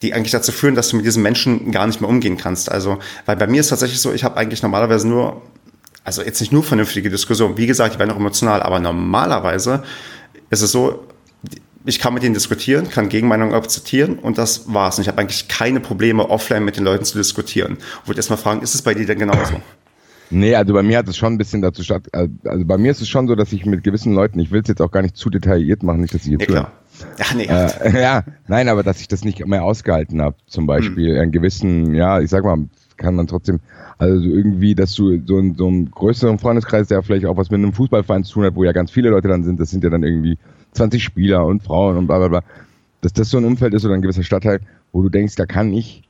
die 0.00 0.14
eigentlich 0.14 0.32
dazu 0.32 0.50
führen, 0.50 0.74
dass 0.74 0.88
du 0.88 0.96
mit 0.96 1.04
diesen 1.04 1.22
Menschen 1.22 1.70
gar 1.70 1.86
nicht 1.86 2.00
mehr 2.00 2.08
umgehen 2.08 2.36
kannst? 2.36 2.72
Also, 2.72 2.98
weil 3.26 3.36
bei 3.36 3.46
mir 3.46 3.60
ist 3.60 3.68
tatsächlich 3.68 4.00
so, 4.00 4.12
ich 4.12 4.24
habe 4.24 4.36
eigentlich 4.36 4.62
normalerweise 4.62 5.06
nur, 5.06 5.42
also 6.02 6.22
jetzt 6.22 6.40
nicht 6.40 6.52
nur 6.52 6.62
vernünftige 6.62 7.10
Diskussionen, 7.10 7.58
wie 7.58 7.66
gesagt, 7.66 7.94
die 7.94 7.98
werden 7.98 8.10
auch 8.10 8.16
emotional, 8.16 8.62
aber 8.62 8.80
normalerweise 8.80 9.82
ist 10.50 10.62
es 10.62 10.72
so, 10.72 11.06
ich 11.86 11.98
kann 11.98 12.14
mit 12.14 12.22
ihnen 12.22 12.32
diskutieren, 12.32 12.88
kann 12.88 13.10
Gegenmeinungen 13.10 13.54
akzeptieren 13.54 14.18
und 14.18 14.38
das 14.38 14.72
war's. 14.72 14.96
Und 14.96 15.02
ich 15.02 15.08
habe 15.08 15.18
eigentlich 15.18 15.48
keine 15.48 15.80
Probleme, 15.80 16.30
offline 16.30 16.64
mit 16.64 16.78
den 16.78 16.84
Leuten 16.84 17.04
zu 17.04 17.18
diskutieren. 17.18 17.76
Ich 18.02 18.08
würde 18.08 18.18
erstmal 18.18 18.38
fragen, 18.38 18.62
ist 18.62 18.74
es 18.74 18.80
bei 18.80 18.94
dir 18.94 19.04
denn 19.04 19.18
genauso? 19.18 19.60
Nee, 20.34 20.56
also 20.56 20.74
bei 20.74 20.82
mir 20.82 20.98
hat 20.98 21.06
es 21.06 21.16
schon 21.16 21.34
ein 21.34 21.38
bisschen 21.38 21.62
dazu 21.62 21.84
statt. 21.84 22.08
Also 22.12 22.64
bei 22.64 22.76
mir 22.76 22.90
ist 22.90 23.00
es 23.00 23.08
schon 23.08 23.28
so, 23.28 23.36
dass 23.36 23.52
ich 23.52 23.66
mit 23.66 23.84
gewissen 23.84 24.14
Leuten, 24.14 24.40
ich 24.40 24.50
will 24.50 24.62
es 24.62 24.68
jetzt 24.68 24.82
auch 24.82 24.90
gar 24.90 25.02
nicht 25.02 25.16
zu 25.16 25.30
detailliert 25.30 25.84
machen, 25.84 26.00
nicht, 26.00 26.12
dass 26.12 26.24
ich 26.24 26.32
jetzt. 26.32 26.40
Ja, 26.42 26.46
klar. 26.46 26.72
Ja, 27.18 27.26
nee. 27.36 27.44
Äh, 27.44 28.00
ja, 28.02 28.24
nein, 28.48 28.68
aber 28.68 28.82
dass 28.82 29.00
ich 29.00 29.06
das 29.06 29.24
nicht 29.24 29.46
mehr 29.46 29.62
ausgehalten 29.62 30.20
habe, 30.20 30.34
zum 30.48 30.66
Beispiel. 30.66 31.14
Hm. 31.14 31.22
Einen 31.22 31.32
gewissen, 31.32 31.94
ja, 31.94 32.20
ich 32.20 32.30
sag 32.30 32.42
mal, 32.42 32.64
kann 32.96 33.14
man 33.14 33.28
trotzdem, 33.28 33.60
also 33.98 34.24
irgendwie, 34.24 34.74
dass 34.74 34.92
du 34.94 35.20
so, 35.24 35.38
in, 35.38 35.54
so 35.54 35.68
einem 35.68 35.90
größeren 35.92 36.40
Freundeskreis, 36.40 36.88
der 36.88 37.04
vielleicht 37.04 37.26
auch 37.26 37.36
was 37.36 37.52
mit 37.52 37.58
einem 37.58 37.72
Fußballverein 37.72 38.24
zu 38.24 38.34
tun 38.34 38.44
hat, 38.44 38.56
wo 38.56 38.64
ja 38.64 38.72
ganz 38.72 38.90
viele 38.90 39.10
Leute 39.10 39.28
dann 39.28 39.44
sind, 39.44 39.60
das 39.60 39.70
sind 39.70 39.84
ja 39.84 39.90
dann 39.90 40.02
irgendwie 40.02 40.36
20 40.72 41.02
Spieler 41.02 41.46
und 41.46 41.62
Frauen 41.62 41.96
und 41.96 42.08
bla 42.08 42.18
bla 42.18 42.26
bla, 42.26 42.42
dass 43.02 43.12
das 43.12 43.30
so 43.30 43.38
ein 43.38 43.44
Umfeld 43.44 43.72
ist 43.74 43.84
oder 43.84 43.94
ein 43.94 44.02
gewisser 44.02 44.24
Stadtteil, 44.24 44.60
wo 44.92 45.02
du 45.02 45.10
denkst, 45.10 45.36
da 45.36 45.46
kann 45.46 45.72
ich, 45.72 46.02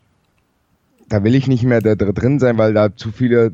da 1.11 1.25
will 1.25 1.35
ich 1.35 1.47
nicht 1.47 1.65
mehr 1.65 1.83
da 1.83 1.95
drin 1.95 2.39
sein, 2.39 2.57
weil 2.57 2.73
da 2.73 2.97
zu 2.97 3.13
viele 3.13 3.53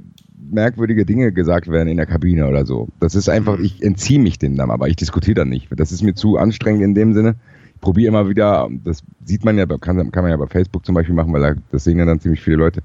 merkwürdige 0.50 1.04
Dinge 1.04 1.32
gesagt 1.32 1.68
werden 1.68 1.88
in 1.88 1.96
der 1.96 2.06
Kabine 2.06 2.46
oder 2.46 2.66
so. 2.66 2.88
Das 3.00 3.14
ist 3.14 3.28
einfach, 3.28 3.58
mhm. 3.58 3.64
ich 3.64 3.82
entziehe 3.82 4.20
mich 4.20 4.38
dem 4.38 4.56
dann, 4.56 4.70
aber 4.70 4.88
ich 4.88 4.96
diskutiere 4.96 5.36
dann 5.36 5.48
nicht. 5.48 5.68
Das 5.76 5.92
ist 5.92 6.02
mir 6.02 6.14
zu 6.14 6.36
anstrengend 6.36 6.82
in 6.82 6.94
dem 6.94 7.12
Sinne. 7.12 7.36
Ich 7.74 7.80
probiere 7.80 8.08
immer 8.08 8.28
wieder, 8.28 8.68
das 8.84 9.02
sieht 9.24 9.44
man 9.44 9.56
ja, 9.58 9.66
kann, 9.66 10.10
kann 10.10 10.22
man 10.22 10.30
ja 10.30 10.36
bei 10.36 10.46
Facebook 10.46 10.84
zum 10.84 10.94
Beispiel 10.94 11.14
machen, 11.14 11.32
weil 11.32 11.40
da, 11.40 11.60
das 11.70 11.84
sehen 11.84 11.98
ja 11.98 12.04
dann 12.04 12.20
ziemlich 12.20 12.40
viele 12.40 12.56
Leute. 12.56 12.82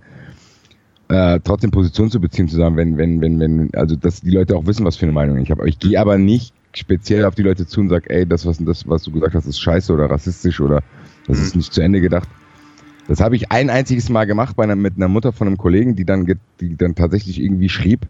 Äh, 1.07 1.39
trotzdem 1.43 1.69
Position 1.71 2.09
zu 2.09 2.19
beziehen, 2.19 2.47
zu 2.47 2.55
sagen, 2.55 2.77
wenn, 2.77 2.97
wenn, 2.97 3.21
wenn, 3.21 3.39
wenn, 3.39 3.69
also 3.75 3.95
dass 3.95 4.21
die 4.21 4.31
Leute 4.31 4.55
auch 4.55 4.65
wissen, 4.65 4.85
was 4.85 4.95
für 4.95 5.05
eine 5.05 5.13
Meinung 5.13 5.37
ich 5.37 5.51
habe. 5.51 5.67
Ich 5.69 5.77
gehe 5.77 5.99
aber 5.99 6.17
nicht 6.17 6.53
speziell 6.73 7.25
auf 7.25 7.35
die 7.35 7.43
Leute 7.43 7.67
zu 7.67 7.81
und 7.81 7.89
sage, 7.89 8.09
ey, 8.09 8.25
das, 8.25 8.45
was, 8.45 8.57
das, 8.57 8.87
was 8.87 9.03
du 9.03 9.11
gesagt 9.11 9.35
hast, 9.35 9.45
ist 9.45 9.59
scheiße 9.59 9.93
oder 9.93 10.09
rassistisch 10.09 10.59
oder 10.59 10.81
das 11.27 11.39
ist 11.39 11.55
mhm. 11.55 11.59
nicht 11.59 11.73
zu 11.73 11.81
Ende 11.81 12.01
gedacht. 12.01 12.27
Das 13.07 13.19
habe 13.21 13.35
ich 13.35 13.51
ein 13.51 13.69
einziges 13.69 14.09
Mal 14.09 14.25
gemacht 14.25 14.55
bei 14.55 14.63
einer, 14.63 14.75
mit 14.75 14.95
einer 14.97 15.07
Mutter 15.07 15.31
von 15.31 15.47
einem 15.47 15.57
Kollegen, 15.57 15.95
die 15.95 16.05
dann, 16.05 16.25
die 16.59 16.75
dann 16.75 16.95
tatsächlich 16.95 17.41
irgendwie 17.41 17.69
schrieb, 17.69 18.07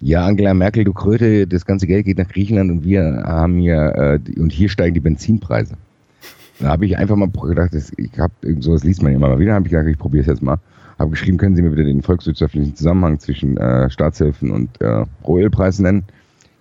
ja, 0.00 0.24
Angela 0.24 0.54
Merkel, 0.54 0.84
du 0.84 0.92
Kröte, 0.92 1.46
das 1.46 1.66
ganze 1.66 1.86
Geld 1.86 2.04
geht 2.04 2.18
nach 2.18 2.28
Griechenland 2.28 2.70
und 2.70 2.84
wir 2.84 3.24
haben 3.26 3.58
hier, 3.58 4.20
äh, 4.26 4.40
und 4.40 4.52
hier 4.52 4.68
steigen 4.68 4.94
die 4.94 5.00
Benzinpreise. 5.00 5.74
Da 6.60 6.68
habe 6.68 6.86
ich 6.86 6.96
einfach 6.96 7.16
mal 7.16 7.28
gedacht, 7.28 7.74
das, 7.74 7.92
ich 7.96 8.18
habe 8.18 8.32
so, 8.60 8.72
das 8.72 8.84
liest 8.84 9.02
man 9.02 9.12
immer 9.12 9.28
mal 9.28 9.38
wieder, 9.38 9.54
habe 9.54 9.66
ich 9.66 9.72
gedacht, 9.72 9.88
ich 9.88 9.98
probiere 9.98 10.22
es 10.22 10.26
jetzt 10.26 10.42
mal. 10.42 10.58
Habe 10.98 11.10
geschrieben, 11.10 11.38
können 11.38 11.54
Sie 11.54 11.62
mir 11.62 11.70
bitte 11.70 11.84
den 11.84 12.02
volkswirtschaftlichen 12.02 12.74
Zusammenhang 12.74 13.20
zwischen 13.20 13.56
äh, 13.56 13.88
Staatshilfen 13.88 14.50
und 14.50 14.80
äh, 14.80 15.04
Rohölpreisen 15.24 15.84
nennen? 15.84 16.04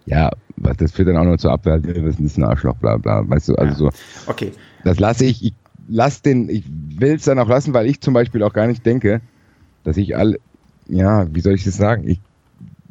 Ja, 0.05 0.31
was 0.55 0.77
das 0.77 0.91
führt 0.91 1.07
dann 1.07 1.17
auch 1.17 1.23
noch 1.23 1.37
zur 1.37 1.51
Abwehr, 1.51 1.83
wir 1.83 1.95
wissen, 2.05 2.23
das 2.23 2.33
ist 2.33 2.37
ein 2.37 2.43
Arschloch, 2.43 2.75
bla 2.75 2.97
bla. 2.97 3.27
Weißt 3.27 3.49
du, 3.49 3.55
also 3.55 3.85
ja. 3.85 3.91
so. 3.91 4.31
Okay. 4.31 4.51
Das 4.83 4.99
lasse 4.99 5.25
ich, 5.25 5.43
ich 5.43 5.53
lass 5.87 6.21
den, 6.21 6.49
ich 6.49 6.63
will 6.67 7.15
es 7.15 7.23
dann 7.23 7.39
auch 7.39 7.47
lassen, 7.47 7.73
weil 7.73 7.87
ich 7.87 8.01
zum 8.01 8.13
Beispiel 8.13 8.43
auch 8.43 8.53
gar 8.53 8.67
nicht 8.67 8.85
denke, 8.85 9.21
dass 9.83 9.97
ich 9.97 10.15
alle, 10.15 10.39
ja, 10.87 11.33
wie 11.33 11.41
soll 11.41 11.55
ich 11.55 11.63
das 11.63 11.77
sagen? 11.77 12.07
Ich 12.07 12.19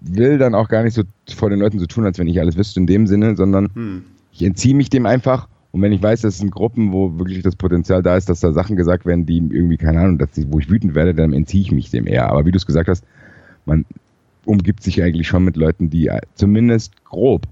will 0.00 0.38
dann 0.38 0.54
auch 0.54 0.68
gar 0.68 0.82
nicht 0.82 0.94
so 0.94 1.02
vor 1.34 1.50
den 1.50 1.60
Leuten 1.60 1.78
so 1.78 1.86
tun, 1.86 2.04
als 2.04 2.18
wenn 2.18 2.28
ich 2.28 2.40
alles 2.40 2.56
wüsste 2.56 2.80
in 2.80 2.86
dem 2.86 3.06
Sinne, 3.06 3.36
sondern 3.36 3.70
hm. 3.74 4.04
ich 4.32 4.42
entziehe 4.42 4.74
mich 4.74 4.90
dem 4.90 5.06
einfach. 5.06 5.48
Und 5.72 5.82
wenn 5.82 5.92
ich 5.92 6.02
weiß, 6.02 6.22
das 6.22 6.38
sind 6.38 6.50
Gruppen, 6.50 6.92
wo 6.92 7.18
wirklich 7.18 7.42
das 7.42 7.56
Potenzial 7.56 8.02
da 8.02 8.16
ist, 8.16 8.28
dass 8.28 8.40
da 8.40 8.52
Sachen 8.52 8.76
gesagt 8.76 9.04
werden, 9.04 9.26
die 9.26 9.38
irgendwie, 9.38 9.76
keine 9.76 10.00
Ahnung, 10.00 10.18
dass 10.18 10.30
die, 10.32 10.50
wo 10.50 10.58
ich 10.58 10.70
wütend 10.70 10.94
werde, 10.94 11.14
dann 11.14 11.32
entziehe 11.32 11.60
ich 11.60 11.72
mich 11.72 11.90
dem 11.90 12.06
eher. 12.06 12.30
Aber 12.30 12.46
wie 12.46 12.52
du 12.52 12.56
es 12.56 12.66
gesagt 12.66 12.88
hast, 12.88 13.04
man 13.66 13.84
umgibt 14.46 14.82
sich 14.82 15.02
eigentlich 15.02 15.26
schon 15.26 15.44
mit 15.44 15.56
Leuten, 15.56 15.90
die 15.90 16.10
zumindest 16.34 17.04
grob 17.04 17.46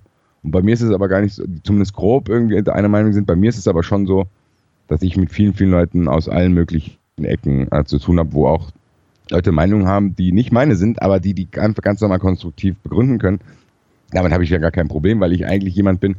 und 0.45 0.51
bei 0.51 0.63
mir 0.63 0.75
ist 0.75 0.83
es 0.83 0.93
aber 0.93 1.09
gar 1.09 1.23
nicht 1.23 1.35
so, 1.35 1.43
zumindest 1.65 1.95
grob 1.95 2.29
irgendwie 2.29 2.59
einer 2.71 2.89
Meinung 2.89 3.13
sind. 3.15 3.27
Bei 3.27 3.35
mir 3.35 3.49
ist 3.49 3.57
es 3.59 3.67
aber 3.67 3.83
schon 3.83 4.07
so, 4.07 4.27
dass 4.89 5.03
ich 5.03 5.17
mit 5.17 5.31
vielen, 5.31 5.55
vielen 5.55 5.71
Leuten 5.71 6.09
aus 6.09 6.29
allen 6.29 6.53
möglichen 6.53 6.99
Ecken 7.23 7.71
äh, 7.71 7.85
zu 7.85 7.99
tun 7.99 8.19
habe, 8.19 8.33
wo 8.33 8.47
auch 8.47 8.71
Leute 9.31 9.53
Meinungen 9.53 9.87
haben, 9.87 10.15
die 10.15 10.33
nicht 10.33 10.53
meine 10.53 10.77
sind, 10.77 11.01
aber 11.01 11.21
die 11.21 11.35
die 11.35 11.49
einfach 11.59 11.83
ganz 11.83 12.01
normal 12.01 12.19
konstruktiv 12.19 12.77
begründen 12.83 13.19
können. 13.19 13.41
Damit 14.11 14.33
habe 14.33 14.45
ich 14.45 14.51
ja 14.51 14.59
gar 14.59 14.71
kein 14.71 14.89
Problem, 14.89 15.21
weil 15.21 15.33
ich 15.33 15.47
eigentlich 15.47 15.75
jemand 15.75 16.01
bin, 16.01 16.17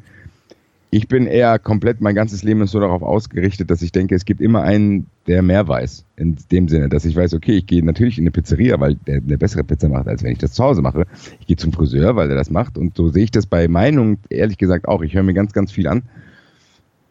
ich 0.96 1.10
bin 1.10 1.28
eher 1.28 1.60
komplett, 1.60 2.00
mein 2.00 2.16
ganzes 2.16 2.42
Leben 2.42 2.62
ist 2.62 2.72
so 2.72 2.80
darauf 2.80 3.02
ausgerichtet, 3.02 3.70
dass 3.70 3.82
ich 3.82 3.92
denke, 3.92 4.16
es 4.16 4.24
gibt 4.24 4.40
immer 4.40 4.62
einen, 4.62 5.08
der 5.28 5.42
mehr 5.42 5.68
weiß. 5.68 6.06
In 6.16 6.38
dem 6.52 6.70
Sinne, 6.70 6.88
dass 6.88 7.04
ich 7.04 7.18
weiß, 7.18 7.34
okay, 7.34 7.58
ich 7.58 7.68
gehe 7.68 7.84
natürlich 7.84 8.18
in 8.18 8.24
eine 8.24 8.32
Pizzeria, 8.32 8.80
weil 8.80 8.96
der 8.96 9.18
eine 9.18 9.38
bessere 9.38 9.66
Pizza 9.66 9.90
macht, 9.90 10.08
als 10.08 10.24
wenn 10.24 10.32
ich 10.32 10.38
das 10.38 10.54
zu 10.54 10.64
Hause 10.64 10.82
mache. 10.82 11.06
Ich 11.42 11.48
gehe 11.48 11.58
zum 11.58 11.74
Friseur, 11.74 12.16
weil 12.16 12.30
der 12.30 12.38
das 12.38 12.50
macht. 12.50 12.78
Und 12.78 12.96
so 12.96 13.10
sehe 13.10 13.26
ich 13.26 13.32
das 13.32 13.46
bei 13.46 13.68
Meinungen, 13.68 14.20
ehrlich 14.30 14.58
gesagt, 14.58 14.88
auch. 14.88 15.02
Ich 15.02 15.14
höre 15.16 15.24
mir 15.24 15.34
ganz, 15.34 15.52
ganz 15.52 15.70
viel 15.70 15.88
an. 15.88 16.04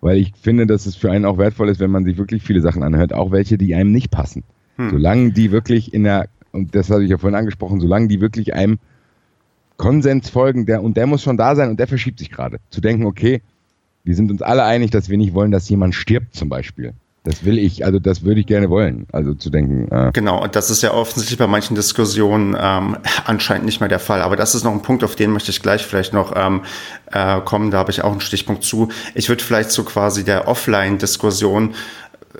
Weil 0.04 0.18
ich 0.18 0.32
finde, 0.38 0.66
dass 0.66 0.84
es 0.84 0.96
für 0.96 1.10
einen 1.10 1.24
auch 1.24 1.38
wertvoll 1.38 1.70
ist, 1.70 1.80
wenn 1.80 1.90
man 1.90 2.04
sich 2.04 2.18
wirklich 2.18 2.42
viele 2.42 2.60
Sachen 2.60 2.82
anhört, 2.82 3.14
auch 3.14 3.30
welche, 3.30 3.56
die 3.56 3.74
einem 3.74 3.90
nicht 3.90 4.10
passen. 4.10 4.42
Hm. 4.76 4.90
Solange 4.90 5.32
die 5.32 5.50
wirklich 5.50 5.94
in 5.94 6.04
der, 6.04 6.28
und 6.52 6.74
das 6.74 6.90
habe 6.90 7.04
ich 7.04 7.10
ja 7.10 7.16
vorhin 7.16 7.38
angesprochen, 7.38 7.80
solange 7.80 8.08
die 8.08 8.20
wirklich 8.20 8.52
einem 8.52 8.80
Konsens 9.78 10.28
folgen, 10.28 10.66
der, 10.66 10.82
und 10.82 10.98
der 10.98 11.06
muss 11.06 11.22
schon 11.22 11.38
da 11.38 11.56
sein 11.56 11.70
und 11.70 11.80
der 11.80 11.86
verschiebt 11.86 12.18
sich 12.18 12.30
gerade. 12.30 12.58
Zu 12.68 12.82
denken, 12.82 13.06
okay, 13.06 13.40
wir 14.04 14.14
sind 14.14 14.30
uns 14.30 14.42
alle 14.42 14.64
einig, 14.64 14.90
dass 14.90 15.08
wir 15.08 15.16
nicht 15.16 15.32
wollen, 15.32 15.50
dass 15.50 15.70
jemand 15.70 15.94
stirbt 15.94 16.34
zum 16.34 16.50
Beispiel. 16.50 16.92
Das 17.26 17.42
will 17.42 17.58
ich, 17.58 17.86
also 17.86 17.98
das 17.98 18.22
würde 18.22 18.40
ich 18.40 18.46
gerne 18.46 18.68
wollen, 18.68 19.06
also 19.10 19.32
zu 19.32 19.48
denken. 19.48 19.90
Äh 19.90 20.10
genau, 20.12 20.42
und 20.42 20.54
das 20.54 20.68
ist 20.68 20.82
ja 20.82 20.92
offensichtlich 20.92 21.38
bei 21.38 21.46
manchen 21.46 21.74
Diskussionen 21.74 22.54
ähm, 22.60 22.98
anscheinend 23.24 23.64
nicht 23.64 23.80
mehr 23.80 23.88
der 23.88 23.98
Fall. 23.98 24.20
Aber 24.20 24.36
das 24.36 24.54
ist 24.54 24.62
noch 24.62 24.72
ein 24.72 24.82
Punkt, 24.82 25.02
auf 25.02 25.16
den 25.16 25.30
möchte 25.30 25.50
ich 25.50 25.62
gleich 25.62 25.86
vielleicht 25.86 26.12
noch 26.12 26.34
ähm, 26.36 26.64
äh, 27.12 27.40
kommen. 27.40 27.70
Da 27.70 27.78
habe 27.78 27.90
ich 27.90 28.04
auch 28.04 28.12
einen 28.12 28.20
Stichpunkt 28.20 28.62
zu. 28.62 28.90
Ich 29.14 29.30
würde 29.30 29.42
vielleicht 29.42 29.70
so 29.70 29.84
quasi 29.84 30.22
der 30.22 30.48
Offline-Diskussion 30.48 31.74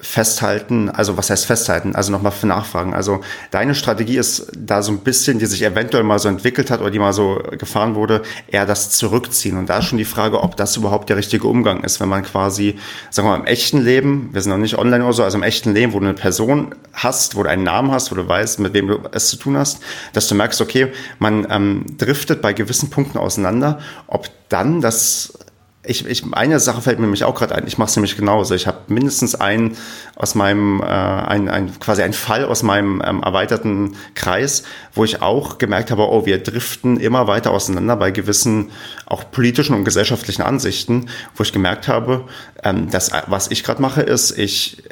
festhalten, 0.01 0.91
also 0.91 1.17
was 1.17 1.31
heißt 1.31 1.47
festhalten, 1.47 1.95
also 1.95 2.11
nochmal 2.11 2.33
für 2.33 2.47
nachfragen. 2.47 2.95
Also 2.95 3.21
deine 3.51 3.75
Strategie 3.75 4.17
ist 4.17 4.51
da 4.57 4.83
so 4.83 4.93
ein 4.93 4.99
bisschen, 4.99 5.39
die 5.39 5.47
sich 5.47 5.63
eventuell 5.63 6.03
mal 6.03 6.19
so 6.19 6.29
entwickelt 6.29 6.71
hat 6.71 6.81
oder 6.81 6.91
die 6.91 6.99
mal 6.99 7.13
so 7.13 7.41
gefahren 7.59 7.95
wurde, 7.95 8.23
eher 8.49 8.67
das 8.67 8.91
Zurückziehen. 8.91 9.57
Und 9.57 9.69
da 9.69 9.79
ist 9.79 9.87
schon 9.87 9.99
die 9.99 10.05
Frage, 10.05 10.43
ob 10.43 10.57
das 10.57 10.77
überhaupt 10.77 11.09
der 11.09 11.17
richtige 11.17 11.47
Umgang 11.47 11.85
ist, 11.85 12.01
wenn 12.01 12.09
man 12.09 12.25
quasi, 12.25 12.77
sagen 13.11 13.29
wir 13.29 13.33
mal, 13.33 13.41
im 13.41 13.47
echten 13.47 13.83
Leben, 13.83 14.31
wir 14.33 14.41
sind 14.41 14.51
noch 14.51 14.59
nicht 14.59 14.79
online 14.79 15.05
oder 15.05 15.13
so, 15.13 15.25
also 15.25 15.39
im 15.39 15.45
echten 15.45 15.73
Leben, 15.73 15.93
wo 15.93 16.01
du 16.01 16.07
eine 16.07 16.15
Person 16.15 16.75
hast, 16.93 17.37
wo 17.37 17.43
du 17.43 17.49
einen 17.49 17.63
Namen 17.63 17.91
hast, 17.91 18.11
wo 18.11 18.17
du 18.17 18.27
weißt, 18.27 18.59
mit 18.61 18.75
wem 18.75 18.89
du 18.89 18.99
es 19.13 19.29
zu 19.29 19.37
tun 19.37 19.57
hast, 19.57 19.81
dass 20.13 20.29
du 20.29 20.35
merkst, 20.35 20.61
okay, 20.61 20.93
man 21.19 21.47
ähm, 21.51 21.85
driftet 21.99 22.43
bei 22.43 22.53
gewissen 22.53 22.91
Punkten 22.91 23.19
auseinander, 23.19 23.79
ob 24.07 24.29
dann 24.49 24.81
das 24.81 25.39
ich, 25.87 26.07
ich, 26.07 26.25
eine 26.33 26.61
Sache 26.61 26.81
fällt 26.81 26.99
mir 26.99 27.07
nämlich 27.07 27.25
auch 27.25 27.35
gerade 27.35 27.55
ein. 27.55 27.67
Ich 27.67 27.79
mache 27.79 27.91
es 27.91 27.97
nämlich 27.97 28.17
genauso. 28.17 28.55
Ich 28.55 28.67
habe 28.67 28.79
mindestens 28.89 29.35
einen 29.35 29.77
aus 30.17 30.35
meinem, 30.35 30.81
äh, 30.81 30.85
ein, 30.85 31.49
ein, 31.49 31.79
quasi 31.79 32.03
einen 32.03 32.15
Fall 32.15 32.45
aus 32.45 32.63
meinem 32.63 33.03
ähm, 33.05 33.23
erweiterten 33.23 33.97
Kreis, 34.15 34.65
wo 34.95 35.05
ich 35.05 35.23
auch 35.23 35.59
gemerkt 35.59 35.91
habe, 35.91 36.09
oh, 36.09 36.27
wir 36.27 36.43
driften 36.43 36.99
immer 36.99 37.27
weiter 37.27 37.51
auseinander 37.51 37.97
bei 37.97 38.11
gewissen 38.11 38.71
auch 39.07 39.31
politischen 39.31 39.75
und 39.75 39.85
gesellschaftlichen 39.85 40.43
Ansichten, 40.43 41.11
wo 41.35 41.43
ich 41.43 41.53
gemerkt 41.53 41.89
habe, 41.89 42.25
ähm, 42.63 42.91
dass 42.91 43.11
was 43.27 43.51
ich 43.51 43.63
gerade 43.63 43.83
mache, 43.83 44.03
ist, 44.03 44.39
ich 44.39 44.83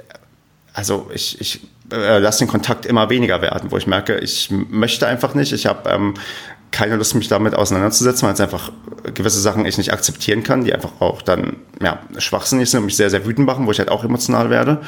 also 0.74 1.11
ich, 1.12 1.40
ich 1.40 1.61
äh, 1.90 2.18
lasse 2.18 2.40
den 2.40 2.48
Kontakt 2.48 2.87
immer 2.87 3.11
weniger 3.11 3.42
werden, 3.42 3.70
wo 3.70 3.76
ich 3.76 3.87
merke, 3.87 4.18
ich 4.18 4.50
möchte 4.50 5.07
einfach 5.07 5.35
nicht. 5.35 5.52
Ich 5.52 5.66
habe 5.66 5.90
ähm, 5.90 6.14
keine 6.73 6.97
Lust, 6.97 7.15
mich 7.15 7.29
damit 7.29 7.55
auseinanderzusetzen, 7.55 8.27
weil 8.27 8.35
es 8.35 8.41
einfach 8.41 8.73
gewisse 9.15 9.41
Sachen 9.41 9.67
ich 9.67 9.79
nicht 9.79 9.93
akzeptieren 9.93 10.43
kann, 10.43 10.65
die 10.65 10.75
einfach 10.75 11.01
auch 11.01 11.23
dann 11.23 11.57
ja, 11.81 12.01
schwachsinnig 12.19 12.71
sind 12.71 12.81
und 12.81 12.87
mich 12.87 12.97
sehr, 12.97 13.11
sehr 13.11 13.25
wütend 13.25 13.47
machen, 13.47 13.67
wo 13.67 13.71
ich 13.71 13.79
halt 13.79 13.91
auch 13.91 14.05
emotional 14.05 14.51
werde. 14.51 14.81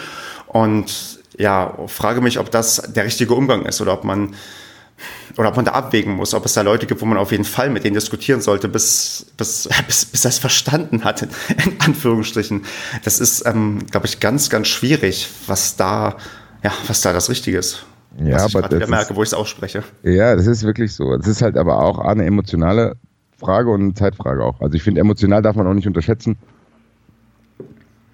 Und 0.46 1.20
ja, 1.36 1.76
frage 1.86 2.20
mich, 2.20 2.38
ob 2.38 2.50
das 2.50 2.82
der 2.94 3.04
richtige 3.04 3.34
Umgang 3.34 3.66
ist 3.66 3.80
oder 3.80 3.92
ob 3.92 4.04
man 4.04 4.34
oder 5.36 5.48
ob 5.48 5.56
man 5.56 5.64
da 5.64 5.72
abwägen 5.72 6.14
muss, 6.14 6.34
ob 6.34 6.46
es 6.46 6.52
da 6.52 6.62
Leute 6.62 6.86
gibt, 6.86 7.00
wo 7.00 7.06
man 7.06 7.18
auf 7.18 7.32
jeden 7.32 7.44
Fall 7.44 7.68
mit 7.68 7.82
denen 7.82 7.94
diskutieren 7.94 8.40
sollte, 8.40 8.68
bis, 8.68 9.26
bis, 9.36 9.68
bis, 9.86 10.06
bis 10.06 10.24
es 10.24 10.38
verstanden 10.38 11.04
hat, 11.04 11.22
in 11.64 11.80
Anführungsstrichen. 11.80 12.64
Das 13.02 13.20
ist, 13.20 13.44
ähm, 13.46 13.84
glaube 13.90 14.06
ich, 14.06 14.20
ganz, 14.20 14.48
ganz 14.48 14.68
schwierig, 14.68 15.28
was 15.46 15.76
da, 15.76 16.16
ja, 16.62 16.72
was 16.86 17.00
da 17.00 17.12
das 17.12 17.28
Richtige 17.28 17.58
ist. 17.58 17.84
Ja, 18.18 18.36
was 18.36 18.48
ich 18.48 18.56
aber 18.56 18.68
das 18.68 18.88
merke, 18.88 19.16
wo 19.16 19.22
ich 19.22 19.28
es 19.28 19.34
ausspreche. 19.34 19.82
Ja, 20.02 20.36
das 20.36 20.46
ist 20.46 20.62
wirklich 20.62 20.92
so. 20.92 21.16
Das 21.16 21.26
ist 21.26 21.42
halt 21.42 21.56
aber 21.56 21.80
auch 21.80 21.98
eine 21.98 22.24
emotionale 22.24 22.96
Frage 23.38 23.70
und 23.70 23.80
eine 23.80 23.94
Zeitfrage 23.94 24.44
auch. 24.44 24.60
Also 24.60 24.74
ich 24.74 24.82
finde, 24.82 25.00
emotional 25.00 25.42
darf 25.42 25.56
man 25.56 25.66
auch 25.66 25.74
nicht 25.74 25.86
unterschätzen, 25.86 26.36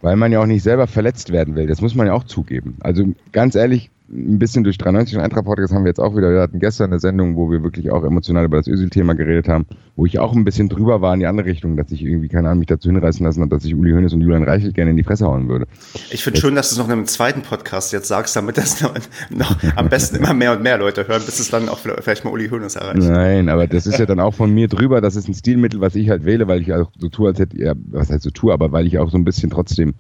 weil 0.01 0.17
man 0.17 0.33
ja 0.33 0.41
auch 0.41 0.47
nicht 0.47 0.63
selber 0.63 0.87
verletzt 0.87 1.33
werden 1.33 1.55
will. 1.55 1.67
Das 1.67 1.81
muss 1.81 1.95
man 1.95 2.07
ja 2.07 2.15
auch 2.15 2.25
zugeben. 2.25 2.79
Also 2.81 3.05
ganz 3.33 3.55
ehrlich, 3.55 3.91
ein 4.12 4.40
bisschen 4.40 4.64
durch 4.64 4.77
93 4.77 5.16
und 5.16 5.23
Eintracht 5.23 5.44
Podcast 5.44 5.73
haben 5.73 5.85
wir 5.85 5.90
jetzt 5.90 6.01
auch 6.01 6.16
wieder. 6.16 6.33
Wir 6.33 6.40
hatten 6.40 6.59
gestern 6.59 6.90
eine 6.90 6.99
Sendung, 6.99 7.37
wo 7.37 7.51
wir 7.51 7.62
wirklich 7.62 7.92
auch 7.92 8.03
emotional 8.03 8.44
über 8.44 8.57
das 8.57 8.66
Ösil-Thema 8.66 9.14
geredet 9.14 9.49
haben, 9.49 9.66
wo 9.94 10.05
ich 10.05 10.18
auch 10.18 10.35
ein 10.35 10.44
bisschen 10.44 10.68
drüber 10.68 11.01
war 11.01 11.14
in 11.14 11.20
die 11.20 11.27
andere 11.27 11.46
Richtung, 11.46 11.77
dass 11.77 11.92
ich 11.92 12.03
irgendwie, 12.03 12.29
keine 12.29 12.49
Ahnung, 12.49 12.59
mich 12.59 12.66
dazu 12.66 12.88
hinreißen 12.88 13.25
lassen 13.25 13.40
habe, 13.40 13.51
dass 13.51 13.64
ich 13.64 13.75
Uli 13.75 13.92
Hoeneß 13.92 14.12
und 14.12 14.20
Julian 14.20 14.42
Reichelt 14.42 14.75
gerne 14.75 14.90
in 14.90 14.96
die 14.96 15.05
Fresse 15.05 15.27
hauen 15.27 15.49
würde. 15.49 15.66
Ich 16.11 16.25
finde 16.25 16.40
schön, 16.40 16.57
dass 16.57 16.70
du 16.70 16.75
es 16.75 16.79
noch 16.79 16.87
in 16.87 16.92
einem 16.92 17.07
zweiten 17.07 17.42
Podcast 17.42 17.92
jetzt 17.92 18.09
sagst, 18.09 18.35
damit 18.35 18.59
das 18.59 18.81
noch, 18.83 18.94
noch 19.31 19.57
am 19.77 19.88
besten 19.88 20.16
immer 20.16 20.35
mehr 20.35 20.53
und 20.53 20.62
mehr 20.62 20.79
Leute 20.79 21.07
hören, 21.07 21.23
bis 21.25 21.38
es 21.38 21.51
dann 21.51 21.68
auch 21.68 21.79
vielleicht 21.79 22.25
mal 22.25 22.33
Uli 22.33 22.49
Hoeneß 22.49 22.75
erreicht. 22.77 23.09
Nein, 23.09 23.49
aber 23.49 23.68
das 23.68 23.87
ist 23.87 24.01
ja 24.01 24.07
dann 24.07 24.18
auch 24.18 24.35
von 24.35 24.53
mir 24.53 24.66
drüber. 24.66 25.01
Das 25.01 25.14
ist 25.14 25.29
ein 25.29 25.35
Stilmittel, 25.35 25.81
was 25.81 25.94
ich 25.94 26.11
halt 26.11 26.25
wähle, 26.25 26.49
weil 26.49 26.61
ich 26.62 26.73
auch 26.73 26.90
so 26.99 27.09
tue, 27.09 27.29
als 27.29 27.38
hätte, 27.38 27.57
ja, 27.62 27.75
was 27.77 28.11
heißt 28.11 28.25
so 28.25 28.31
tue, 28.31 28.53
aber 28.53 28.73
weil 28.73 28.88
ich 28.88 28.99
auch 28.99 29.11
so 29.11 29.18
ein 29.18 29.25
bisschen 29.25 29.51
trotzdem 29.51 29.94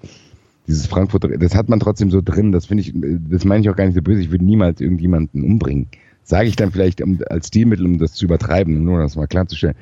dieses 0.66 0.86
Frankfurt, 0.86 1.26
das 1.42 1.54
hat 1.54 1.68
man 1.68 1.80
trotzdem 1.80 2.10
so 2.10 2.20
drin, 2.22 2.52
das 2.52 2.66
finde 2.66 2.82
ich, 2.82 2.92
das 2.94 3.44
meine 3.44 3.62
ich 3.62 3.70
auch 3.70 3.76
gar 3.76 3.86
nicht 3.86 3.94
so 3.94 4.02
böse, 4.02 4.20
ich 4.20 4.30
würde 4.30 4.44
niemals 4.44 4.80
irgendjemanden 4.80 5.42
umbringen. 5.42 5.88
Sage 6.22 6.48
ich 6.48 6.56
dann 6.56 6.70
vielleicht 6.70 7.00
um, 7.02 7.18
als 7.28 7.48
Stilmittel, 7.48 7.86
um 7.86 7.98
das 7.98 8.12
zu 8.12 8.26
übertreiben, 8.26 8.84
nur 8.84 9.00
das 9.00 9.16
mal 9.16 9.26
klarzustellen. 9.26 9.74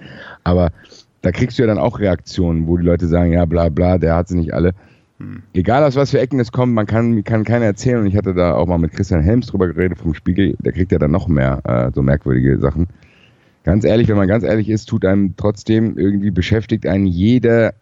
Aber 0.45 0.71
da 1.21 1.33
kriegst 1.33 1.59
du 1.59 1.63
ja 1.63 1.67
dann 1.67 1.79
auch 1.79 1.99
Reaktionen, 1.99 2.67
wo 2.67 2.77
die 2.77 2.85
Leute 2.85 3.07
sagen, 3.07 3.33
ja, 3.33 3.45
bla 3.45 3.69
bla, 3.69 3.99
der 3.99 4.15
hat 4.15 4.29
sie 4.29 4.37
nicht 4.37 4.55
alle. 4.55 4.73
Hm. 5.19 5.43
Egal 5.53 5.83
aus 5.85 5.97
was 5.97 6.11
für 6.11 6.21
Ecken 6.21 6.41
es 6.41 6.53
kommt, 6.53 6.73
man 6.73 6.87
kann, 6.87 7.25
kann 7.25 7.45
keiner 7.45 7.67
erzählen. 7.67 8.01
Und 8.01 8.07
ich 8.07 8.17
hatte 8.17 8.35
da 8.35 8.55
auch 8.55 8.67
mal 8.67 8.79
mit 8.79 8.93
Christian 8.93 9.21
Helms 9.21 9.49
drüber 9.49 9.67
geredet 9.67 9.99
vom 9.99 10.15
Spiegel, 10.15 10.57
der 10.61 10.73
kriegt 10.73 10.93
ja 10.93 10.99
dann 10.99 11.11
noch 11.11 11.29
mehr 11.29 11.61
äh, 11.65 11.91
so 11.95 12.03
merkwürdige 12.03 12.59
Sachen. 12.59 12.87
Ganz 13.65 13.85
ehrlich, 13.85 14.09
wenn 14.09 14.17
man 14.17 14.29
ganz 14.29 14.45
ehrlich 14.45 14.69
ist, 14.71 14.87
tut 14.87 15.05
einem 15.05 15.35
trotzdem 15.37 15.99
irgendwie 15.99 16.31
beschäftigt 16.31 16.87
einen 16.87 17.07
jeder 17.07 17.75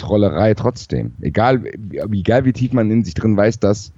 Trollerei 0.00 0.54
trotzdem. 0.54 1.12
Egal, 1.20 1.62
egal 1.92 2.44
wie 2.44 2.52
tief 2.52 2.72
man 2.72 2.90
in 2.90 3.04
sich 3.04 3.14
drin 3.14 3.36
weiß, 3.36 3.60
dass 3.60 3.92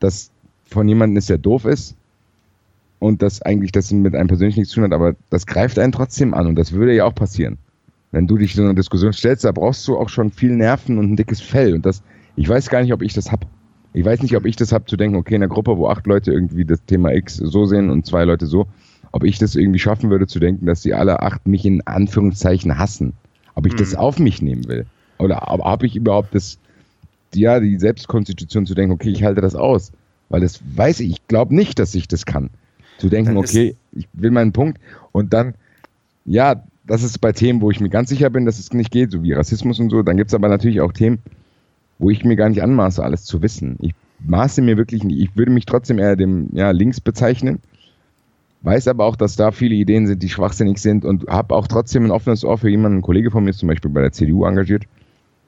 das 0.00 0.30
von 0.64 0.86
jemandem 0.88 1.16
ist, 1.16 1.30
der 1.30 1.38
doof 1.38 1.64
ist 1.64 1.96
und 2.98 3.22
das 3.22 3.42
eigentlich 3.42 3.72
das 3.72 3.90
mit 3.90 4.14
einem 4.14 4.28
persönlich 4.28 4.56
nichts 4.56 4.72
zu 4.72 4.76
tun 4.76 4.84
hat, 4.84 4.92
aber 4.92 5.16
das 5.30 5.46
greift 5.46 5.78
einen 5.78 5.92
trotzdem 5.92 6.34
an 6.34 6.46
und 6.46 6.56
das 6.56 6.72
würde 6.72 6.94
ja 6.94 7.04
auch 7.04 7.14
passieren. 7.14 7.58
Wenn 8.10 8.26
du 8.26 8.36
dich 8.36 8.54
so 8.54 8.62
einer 8.62 8.74
Diskussion 8.74 9.12
stellst, 9.12 9.44
da 9.44 9.52
brauchst 9.52 9.86
du 9.86 9.96
auch 9.96 10.08
schon 10.08 10.30
viel 10.30 10.54
Nerven 10.54 10.98
und 10.98 11.12
ein 11.12 11.16
dickes 11.16 11.40
Fell 11.40 11.74
und 11.74 11.86
das, 11.86 12.02
ich 12.36 12.48
weiß 12.48 12.68
gar 12.70 12.82
nicht, 12.82 12.92
ob 12.92 13.02
ich 13.02 13.14
das 13.14 13.32
hab. 13.32 13.46
Ich 13.94 14.04
weiß 14.04 14.22
nicht, 14.22 14.36
ob 14.36 14.44
ich 14.44 14.56
das 14.56 14.72
hab 14.72 14.88
zu 14.88 14.96
denken, 14.96 15.16
okay, 15.16 15.34
in 15.34 15.42
einer 15.42 15.52
Gruppe, 15.52 15.76
wo 15.76 15.88
acht 15.88 16.06
Leute 16.06 16.32
irgendwie 16.32 16.64
das 16.64 16.84
Thema 16.84 17.12
X 17.14 17.36
so 17.36 17.64
sehen 17.64 17.90
und 17.90 18.06
zwei 18.06 18.24
Leute 18.24 18.46
so, 18.46 18.66
ob 19.12 19.24
ich 19.24 19.38
das 19.38 19.56
irgendwie 19.56 19.78
schaffen 19.78 20.10
würde 20.10 20.26
zu 20.26 20.38
denken, 20.38 20.66
dass 20.66 20.82
sie 20.82 20.94
alle 20.94 21.22
acht 21.22 21.46
mich 21.46 21.64
in 21.64 21.86
Anführungszeichen 21.86 22.78
hassen. 22.78 23.14
Ob 23.54 23.66
ich 23.66 23.72
mhm. 23.72 23.78
das 23.78 23.94
auf 23.94 24.18
mich 24.18 24.42
nehmen 24.42 24.68
will. 24.68 24.86
Oder 25.18 25.40
habe 25.40 25.86
ich 25.86 25.96
überhaupt 25.96 26.34
das, 26.34 26.58
ja, 27.34 27.60
die 27.60 27.78
Selbstkonstitution 27.78 28.66
zu 28.66 28.74
denken, 28.74 28.92
okay, 28.92 29.10
ich 29.10 29.24
halte 29.24 29.40
das 29.40 29.54
aus? 29.54 29.92
Weil 30.28 30.40
das 30.40 30.60
weiß 30.76 31.00
ich, 31.00 31.10
ich 31.10 31.28
glaube 31.28 31.54
nicht, 31.54 31.78
dass 31.78 31.94
ich 31.94 32.08
das 32.08 32.26
kann. 32.26 32.50
Zu 32.98 33.08
denken, 33.08 33.36
okay, 33.36 33.76
ich 33.92 34.08
will 34.12 34.30
meinen 34.30 34.52
Punkt 34.52 34.80
und 35.12 35.32
dann, 35.32 35.54
ja, 36.24 36.62
das 36.86 37.02
ist 37.02 37.20
bei 37.20 37.32
Themen, 37.32 37.60
wo 37.60 37.70
ich 37.70 37.80
mir 37.80 37.90
ganz 37.90 38.08
sicher 38.08 38.30
bin, 38.30 38.46
dass 38.46 38.58
es 38.58 38.72
nicht 38.72 38.90
geht, 38.90 39.12
so 39.12 39.22
wie 39.22 39.32
Rassismus 39.32 39.78
und 39.78 39.90
so. 39.90 40.02
Dann 40.02 40.16
gibt 40.16 40.30
es 40.30 40.34
aber 40.34 40.48
natürlich 40.48 40.80
auch 40.80 40.92
Themen, 40.92 41.18
wo 41.98 42.10
ich 42.10 42.24
mir 42.24 42.34
gar 42.34 42.48
nicht 42.48 42.62
anmaße, 42.62 43.02
alles 43.02 43.24
zu 43.24 43.42
wissen. 43.42 43.76
Ich 43.80 43.94
maße 44.20 44.62
mir 44.62 44.76
wirklich 44.76 45.04
nicht, 45.04 45.20
ich 45.20 45.36
würde 45.36 45.52
mich 45.52 45.66
trotzdem 45.66 45.98
eher 45.98 46.16
dem 46.16 46.48
ja, 46.52 46.70
links 46.70 47.00
bezeichnen, 47.00 47.60
weiß 48.62 48.88
aber 48.88 49.04
auch, 49.04 49.16
dass 49.16 49.36
da 49.36 49.52
viele 49.52 49.74
Ideen 49.74 50.06
sind, 50.06 50.22
die 50.22 50.28
schwachsinnig 50.28 50.78
sind 50.78 51.04
und 51.04 51.28
habe 51.28 51.54
auch 51.54 51.68
trotzdem 51.68 52.04
ein 52.04 52.10
offenes 52.10 52.44
Ohr 52.44 52.58
für 52.58 52.68
jemanden, 52.68 52.98
ein 52.98 53.02
Kollege 53.02 53.30
von 53.30 53.44
mir 53.44 53.50
ist 53.50 53.58
zum 53.58 53.68
Beispiel 53.68 53.90
bei 53.90 54.00
der 54.00 54.12
CDU 54.12 54.44
engagiert, 54.44 54.84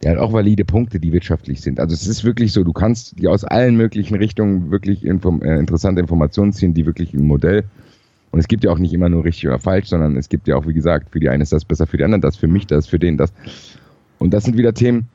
der 0.03 0.13
hat 0.13 0.19
auch 0.19 0.33
valide 0.33 0.65
Punkte, 0.65 0.99
die 0.99 1.13
wirtschaftlich 1.13 1.61
sind. 1.61 1.79
Also 1.79 1.95
es 1.95 2.07
ist 2.07 2.25
wirklich 2.25 2.53
so, 2.53 2.65
du 2.65 2.73
kannst 2.73 3.19
die 3.19 3.29
aus 3.29 3.45
allen 3.45 3.77
möglichen 3.77 4.17
Richtungen 4.17 4.71
wirklich 4.71 5.05
inform 5.05 5.43
äh, 5.43 5.59
interessante 5.59 6.01
Informationen 6.01 6.53
ziehen, 6.53 6.73
die 6.73 6.87
wirklich 6.87 7.13
ein 7.13 7.27
Modell. 7.27 7.65
Und 8.31 8.39
es 8.39 8.49
gibt 8.49 8.65
ja 8.65 8.71
auch 8.71 8.79
nicht 8.79 8.95
immer 8.95 9.09
nur 9.09 9.25
richtig 9.25 9.49
oder 9.49 9.59
falsch, 9.59 9.89
sondern 9.89 10.17
es 10.17 10.29
gibt 10.29 10.47
ja 10.49 10.57
auch, 10.57 10.67
wie 10.67 10.73
gesagt, 10.73 11.11
für 11.11 11.21
die 11.21 11.29
einen 11.29 11.43
ist 11.43 11.53
das 11.53 11.65
besser, 11.65 11.87
für 11.87 11.97
die 11.97 12.05
anderen 12.05 12.21
das, 12.21 12.37
für 12.37 12.47
mich 12.47 12.67
das, 12.67 12.87
für 12.87 12.99
den 12.99 13.17
das. 13.17 13.33
Und 14.19 14.33
das 14.33 14.45
sind 14.45 14.57
wieder 14.57 14.73
Themen, 14.73 15.09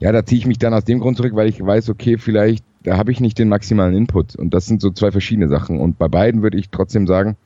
ja, 0.00 0.12
da 0.12 0.24
ziehe 0.24 0.38
ich 0.38 0.46
mich 0.46 0.58
dann 0.58 0.74
aus 0.74 0.84
dem 0.84 1.00
Grund 1.00 1.16
zurück, 1.16 1.34
weil 1.34 1.48
ich 1.48 1.64
weiß, 1.64 1.88
okay, 1.88 2.18
vielleicht, 2.18 2.64
da 2.82 2.98
habe 2.98 3.10
ich 3.10 3.20
nicht 3.20 3.38
den 3.38 3.48
maximalen 3.48 3.94
Input. 3.94 4.36
Und 4.36 4.52
das 4.52 4.66
sind 4.66 4.82
so 4.82 4.90
zwei 4.90 5.10
verschiedene 5.10 5.48
Sachen. 5.48 5.80
Und 5.80 5.98
bei 5.98 6.08
beiden 6.08 6.42
würde 6.42 6.58
ich 6.58 6.68
trotzdem 6.68 7.06
sagen, 7.06 7.36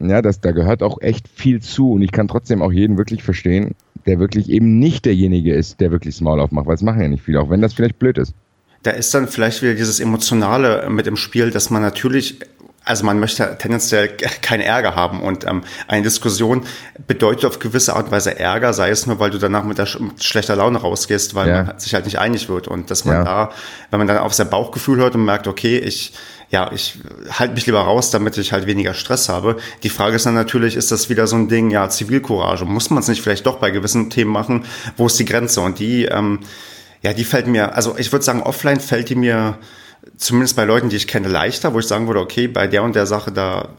ja, 0.00 0.20
das, 0.20 0.40
da 0.40 0.50
gehört 0.50 0.82
auch 0.82 1.00
echt 1.00 1.28
viel 1.28 1.60
zu. 1.60 1.92
Und 1.92 2.02
ich 2.02 2.10
kann 2.10 2.28
trotzdem 2.28 2.62
auch 2.62 2.72
jeden 2.72 2.98
wirklich 2.98 3.22
verstehen, 3.22 3.76
der 4.06 4.18
wirklich 4.18 4.48
eben 4.48 4.78
nicht 4.78 5.04
derjenige 5.04 5.54
ist, 5.54 5.80
der 5.80 5.90
wirklich 5.90 6.14
das 6.14 6.20
Maul 6.20 6.40
aufmacht, 6.40 6.66
weil 6.66 6.74
es 6.74 6.82
machen 6.82 7.00
ja 7.00 7.08
nicht 7.08 7.22
viele, 7.22 7.40
auch 7.40 7.50
wenn 7.50 7.62
das 7.62 7.74
vielleicht 7.74 7.98
blöd 7.98 8.18
ist. 8.18 8.34
Da 8.82 8.90
ist 8.90 9.14
dann 9.14 9.28
vielleicht 9.28 9.62
wieder 9.62 9.74
dieses 9.74 9.98
Emotionale 9.98 10.88
mit 10.90 11.06
im 11.06 11.16
Spiel, 11.16 11.50
dass 11.50 11.70
man 11.70 11.80
natürlich 11.80 12.38
also 12.84 13.04
man 13.04 13.18
möchte 13.18 13.56
tendenziell 13.58 14.08
keinen 14.42 14.60
Ärger 14.60 14.94
haben 14.94 15.22
und 15.22 15.46
ähm, 15.46 15.62
eine 15.88 16.02
Diskussion 16.02 16.64
bedeutet 17.06 17.46
auf 17.46 17.58
gewisse 17.58 17.96
Art 17.96 18.06
und 18.06 18.12
Weise 18.12 18.38
Ärger, 18.38 18.72
sei 18.72 18.90
es 18.90 19.06
nur, 19.06 19.18
weil 19.18 19.30
du 19.30 19.38
danach 19.38 19.64
mit, 19.64 19.78
der, 19.78 19.88
mit 19.98 20.22
schlechter 20.22 20.56
Laune 20.56 20.78
rausgehst, 20.78 21.34
weil 21.34 21.48
ja. 21.48 21.64
man 21.64 21.78
sich 21.78 21.94
halt 21.94 22.04
nicht 22.04 22.18
einig 22.18 22.48
wird 22.48 22.68
und 22.68 22.90
dass 22.90 23.04
man 23.04 23.16
ja. 23.16 23.24
da, 23.24 23.52
wenn 23.90 23.98
man 23.98 24.06
dann 24.06 24.18
auf 24.18 24.34
sein 24.34 24.50
Bauchgefühl 24.50 24.98
hört 24.98 25.14
und 25.14 25.24
merkt, 25.24 25.46
okay, 25.46 25.78
ich 25.78 26.12
ja, 26.50 26.70
ich 26.72 26.98
halte 27.30 27.54
mich 27.54 27.66
lieber 27.66 27.80
raus, 27.80 28.10
damit 28.10 28.36
ich 28.38 28.52
halt 28.52 28.66
weniger 28.66 28.94
Stress 28.94 29.28
habe. 29.28 29.56
Die 29.82 29.88
Frage 29.88 30.16
ist 30.16 30.26
dann 30.26 30.34
natürlich, 30.34 30.76
ist 30.76 30.92
das 30.92 31.08
wieder 31.08 31.26
so 31.26 31.36
ein 31.36 31.48
Ding, 31.48 31.70
ja, 31.70 31.88
Zivilcourage, 31.88 32.64
muss 32.64 32.90
man 32.90 33.02
es 33.02 33.08
nicht 33.08 33.22
vielleicht 33.22 33.46
doch 33.46 33.58
bei 33.58 33.70
gewissen 33.70 34.10
Themen 34.10 34.30
machen? 34.30 34.64
Wo 34.96 35.06
ist 35.06 35.18
die 35.18 35.24
Grenze? 35.24 35.60
Und 35.60 35.78
die, 35.78 36.04
ähm, 36.04 36.40
ja, 37.02 37.12
die 37.12 37.24
fällt 37.24 37.46
mir, 37.46 37.74
also 37.74 37.96
ich 37.98 38.12
würde 38.12 38.24
sagen, 38.24 38.42
offline 38.42 38.80
fällt 38.80 39.08
die 39.08 39.14
mir 39.14 39.58
zumindest 40.16 40.56
bei 40.56 40.64
Leuten, 40.64 40.88
die 40.88 40.96
ich 40.96 41.06
kenne, 41.06 41.28
leichter, 41.28 41.74
wo 41.74 41.78
ich 41.78 41.86
sagen 41.86 42.06
würde, 42.06 42.20
okay, 42.20 42.46
bei 42.48 42.66
der 42.66 42.82
und 42.82 42.94
der 42.94 43.06
Sache, 43.06 43.32
da 43.32 43.70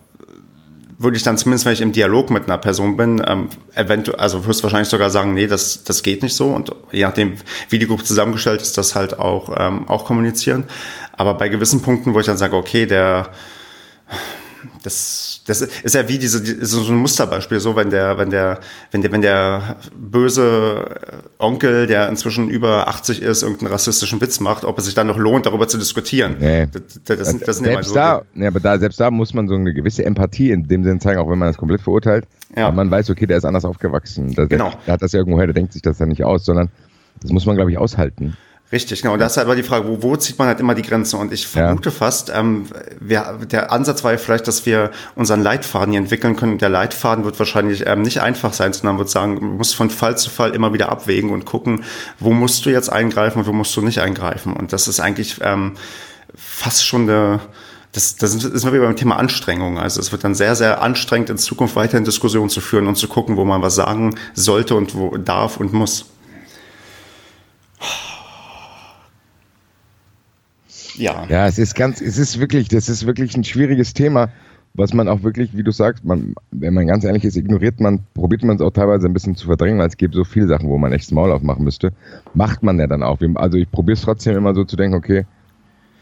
würde 0.98 1.18
ich 1.18 1.24
dann 1.24 1.38
zumindest, 1.38 1.66
wenn 1.66 1.74
ich 1.74 1.82
im 1.82 1.92
Dialog 1.92 2.30
mit 2.30 2.46
einer 2.46 2.58
Person 2.58 2.96
bin, 2.96 3.22
ähm, 3.26 3.50
eventuell, 3.74 4.20
also 4.20 4.46
höchstwahrscheinlich 4.46 4.88
sogar 4.88 5.10
sagen, 5.10 5.34
nee, 5.34 5.48
das, 5.48 5.84
das 5.84 6.04
geht 6.04 6.24
nicht 6.24 6.36
so. 6.36 6.48
Und 6.50 6.72
je 6.92 7.04
nachdem, 7.04 7.36
wie 7.70 7.80
die 7.80 7.88
Gruppe 7.88 8.04
zusammengestellt 8.04 8.62
ist, 8.62 8.78
das 8.78 8.96
halt 8.96 9.20
auch, 9.20 9.54
ähm, 9.58 9.88
auch 9.90 10.06
kommunizieren. 10.06 10.66
Aber 11.14 11.34
bei 11.34 11.50
gewissen 11.50 11.82
Punkten, 11.82 12.14
wo 12.14 12.20
ich 12.20 12.26
dann 12.26 12.38
sage, 12.38 12.56
okay, 12.56 12.86
der, 12.86 13.30
das, 14.84 15.35
das 15.46 15.62
ist 15.62 15.94
ja 15.94 16.08
wie 16.08 16.18
diese, 16.18 16.66
so 16.66 16.92
ein 16.92 16.98
Musterbeispiel, 16.98 17.60
so 17.60 17.76
wenn 17.76 17.92
der, 17.92 18.18
wenn 18.18 18.32
der, 18.32 18.60
wenn 18.92 19.02
der, 19.02 19.12
wenn 19.12 19.22
der 19.22 19.76
böse 19.96 20.86
Onkel, 21.38 21.86
der 21.86 22.10
inzwischen 22.10 22.50
über 22.50 22.88
80 22.88 23.22
ist, 23.22 23.44
irgendeinen 23.44 23.72
rassistischen 23.72 24.20
Witz 24.22 24.40
macht, 24.40 24.66
ob 24.66 24.80
es 24.80 24.86
sich 24.86 24.96
dann 24.96 25.06
noch 25.06 25.18
lohnt, 25.18 25.46
darüber 25.46 25.68
zu 25.68 25.78
diskutieren. 25.78 26.38
Nee. 26.40 26.68
Das, 26.72 26.82
das, 27.04 27.18
das, 27.18 27.40
das 27.40 27.58
sind 27.58 27.66
selbst 27.66 27.90
so 27.90 27.96
da, 27.96 28.24
ja, 28.34 28.48
aber 28.48 28.60
da, 28.60 28.80
selbst 28.80 29.00
da 29.00 29.12
muss 29.12 29.36
man 29.36 29.48
so 29.48 29.54
eine 29.54 29.74
gewisse 29.74 30.04
Empathie 30.04 30.50
in 30.50 30.68
dem 30.68 30.84
Sinn 30.84 31.00
zeigen, 31.00 31.20
auch 31.20 31.30
wenn 31.30 31.38
man 31.38 31.50
das 31.50 31.58
komplett 31.58 31.82
verurteilt. 31.82 32.26
Ja. 32.56 32.72
man 32.72 32.90
weiß, 32.90 33.10
okay, 33.12 33.28
der 33.28 33.38
ist 33.38 33.46
anders 33.46 33.66
aufgewachsen. 33.66 34.34
Genau. 34.34 34.72
der 34.88 34.94
hat 34.94 35.02
das 35.02 35.12
ja 35.12 35.20
irgendwo 35.20 35.38
her, 35.38 35.48
der 35.48 35.54
denkt 35.54 35.74
sich 35.74 35.82
das 35.82 36.00
ja 36.00 36.06
nicht 36.06 36.24
aus, 36.24 36.46
sondern 36.46 36.70
das 37.22 37.32
muss 37.32 37.46
man, 37.46 37.56
glaube 37.56 37.72
ich, 37.72 37.78
aushalten. 37.78 38.36
Richtig, 38.72 39.04
genau. 39.04 39.14
Und 39.14 39.20
das 39.20 39.34
ist 39.34 39.38
halt 39.38 39.46
aber 39.46 39.56
die 39.56 39.64
Frage, 39.64 39.88
wo, 39.88 40.02
wo 40.02 40.16
zieht 40.16 40.40
man 40.40 40.48
halt 40.48 40.60
immer 40.60 40.74
die 40.74 40.82
Grenze? 40.82 41.18
Und 41.18 41.32
ich 41.32 41.46
vermute 41.46 41.90
ja. 41.90 41.96
fast, 41.96 42.32
ähm, 42.34 42.66
wir, 43.00 43.40
der 43.50 43.72
Ansatz 43.72 44.04
war 44.04 44.12
ja 44.12 44.18
vielleicht, 44.18 44.48
dass 44.48 44.66
wir 44.66 44.90
unseren 45.16 45.44
Leitfaden 45.44 45.92
hier 45.92 46.02
entwickeln 46.02 46.36
können. 46.36 46.58
Der 46.58 46.70
Leitfaden 46.70 47.26
wird 47.26 47.38
wahrscheinlich 47.38 47.86
ähm, 47.86 48.02
nicht 48.02 48.22
einfach 48.22 48.54
sein, 48.54 48.74
sondern 48.74 48.98
wird 48.98 49.10
sagen, 49.10 49.36
du 49.36 49.46
musst 49.46 49.76
von 49.76 49.92
Fall 49.92 50.18
zu 50.18 50.32
Fall 50.32 50.56
immer 50.56 50.74
wieder 50.74 50.90
abwägen 50.90 51.30
und 51.30 51.46
gucken, 51.46 51.84
wo 52.20 52.32
musst 52.32 52.66
du 52.66 52.72
jetzt 52.72 52.92
eingreifen 52.92 53.40
und 53.40 53.48
wo 53.48 53.54
musst 53.54 53.76
du 53.78 53.82
nicht 53.82 54.00
eingreifen. 54.00 54.54
Und 54.54 54.74
das 54.74 54.88
ist 54.88 55.00
eigentlich 55.00 55.38
ähm, 55.42 55.74
fast 56.36 56.88
schon 56.88 57.04
eine, 57.04 57.42
das, 57.92 58.16
das 58.16 58.34
ist 58.34 58.66
wieder 58.66 58.80
beim 58.80 58.96
Thema 58.96 59.18
Anstrengung. 59.18 59.78
Also 59.78 60.02
es 60.02 60.12
wird 60.12 60.24
dann 60.24 60.34
sehr, 60.34 60.56
sehr 60.56 60.82
anstrengend, 60.82 61.30
in 61.30 61.38
Zukunft 61.38 61.76
weiterhin 61.76 62.04
Diskussionen 62.04 62.50
zu 62.50 62.62
führen 62.62 62.88
und 62.88 62.96
zu 62.96 63.08
gucken, 63.08 63.38
wo 63.38 63.46
man 63.46 63.62
was 63.62 63.76
sagen 63.76 64.16
sollte 64.34 64.74
und 64.74 64.96
wo 64.96 65.16
darf 65.18 65.58
und 65.58 65.72
muss. 65.72 66.08
Ja. 70.98 71.26
Ja, 71.30 71.48
es 71.48 71.60
ist 71.60 71.76
ganz, 71.76 72.02
es 72.02 72.18
ist 72.18 72.40
wirklich, 72.40 72.68
das 72.68 72.90
ist 72.90 73.06
wirklich 73.06 73.36
ein 73.36 73.44
schwieriges 73.44 73.94
Thema, 73.94 74.30
was 74.74 74.94
man 74.94 75.08
auch 75.08 75.24
wirklich, 75.24 75.56
wie 75.56 75.64
du 75.64 75.72
sagst, 75.72 76.04
man, 76.04 76.36
wenn 76.52 76.74
man 76.74 76.88
ganz 76.88 77.06
ehrlich 77.06 77.24
ist, 77.24 77.38
ignoriert 77.38 77.80
man, 77.80 78.02
probiert 78.14 78.44
man 78.44 78.58
es 78.58 78.62
auch 78.62 78.72
teilweise 78.72 79.08
ein 79.08 79.14
bisschen 79.14 79.36
zu 79.36 79.48
verdrängen, 79.48 79.80
weil 79.80 79.88
es 79.88 79.98
gibt 79.98 80.16
so 80.16 80.24
viele 80.26 80.48
Sachen, 80.48 80.70
wo 80.70 80.78
man 80.78 80.92
echt 80.92 81.06
das 81.06 81.12
Maul 81.12 81.32
aufmachen 81.32 81.64
müsste. 81.64 81.94
Macht 82.34 82.62
man 82.62 82.78
ja 82.80 82.88
dann 82.88 83.02
auch. 83.02 83.20
Also 83.36 83.58
ich 83.58 83.72
probiere 83.72 83.94
es 83.94 84.02
trotzdem 84.02 84.36
immer 84.36 84.54
so 84.54 84.66
zu 84.66 84.76
denken, 84.76 84.98
okay, 84.98 85.26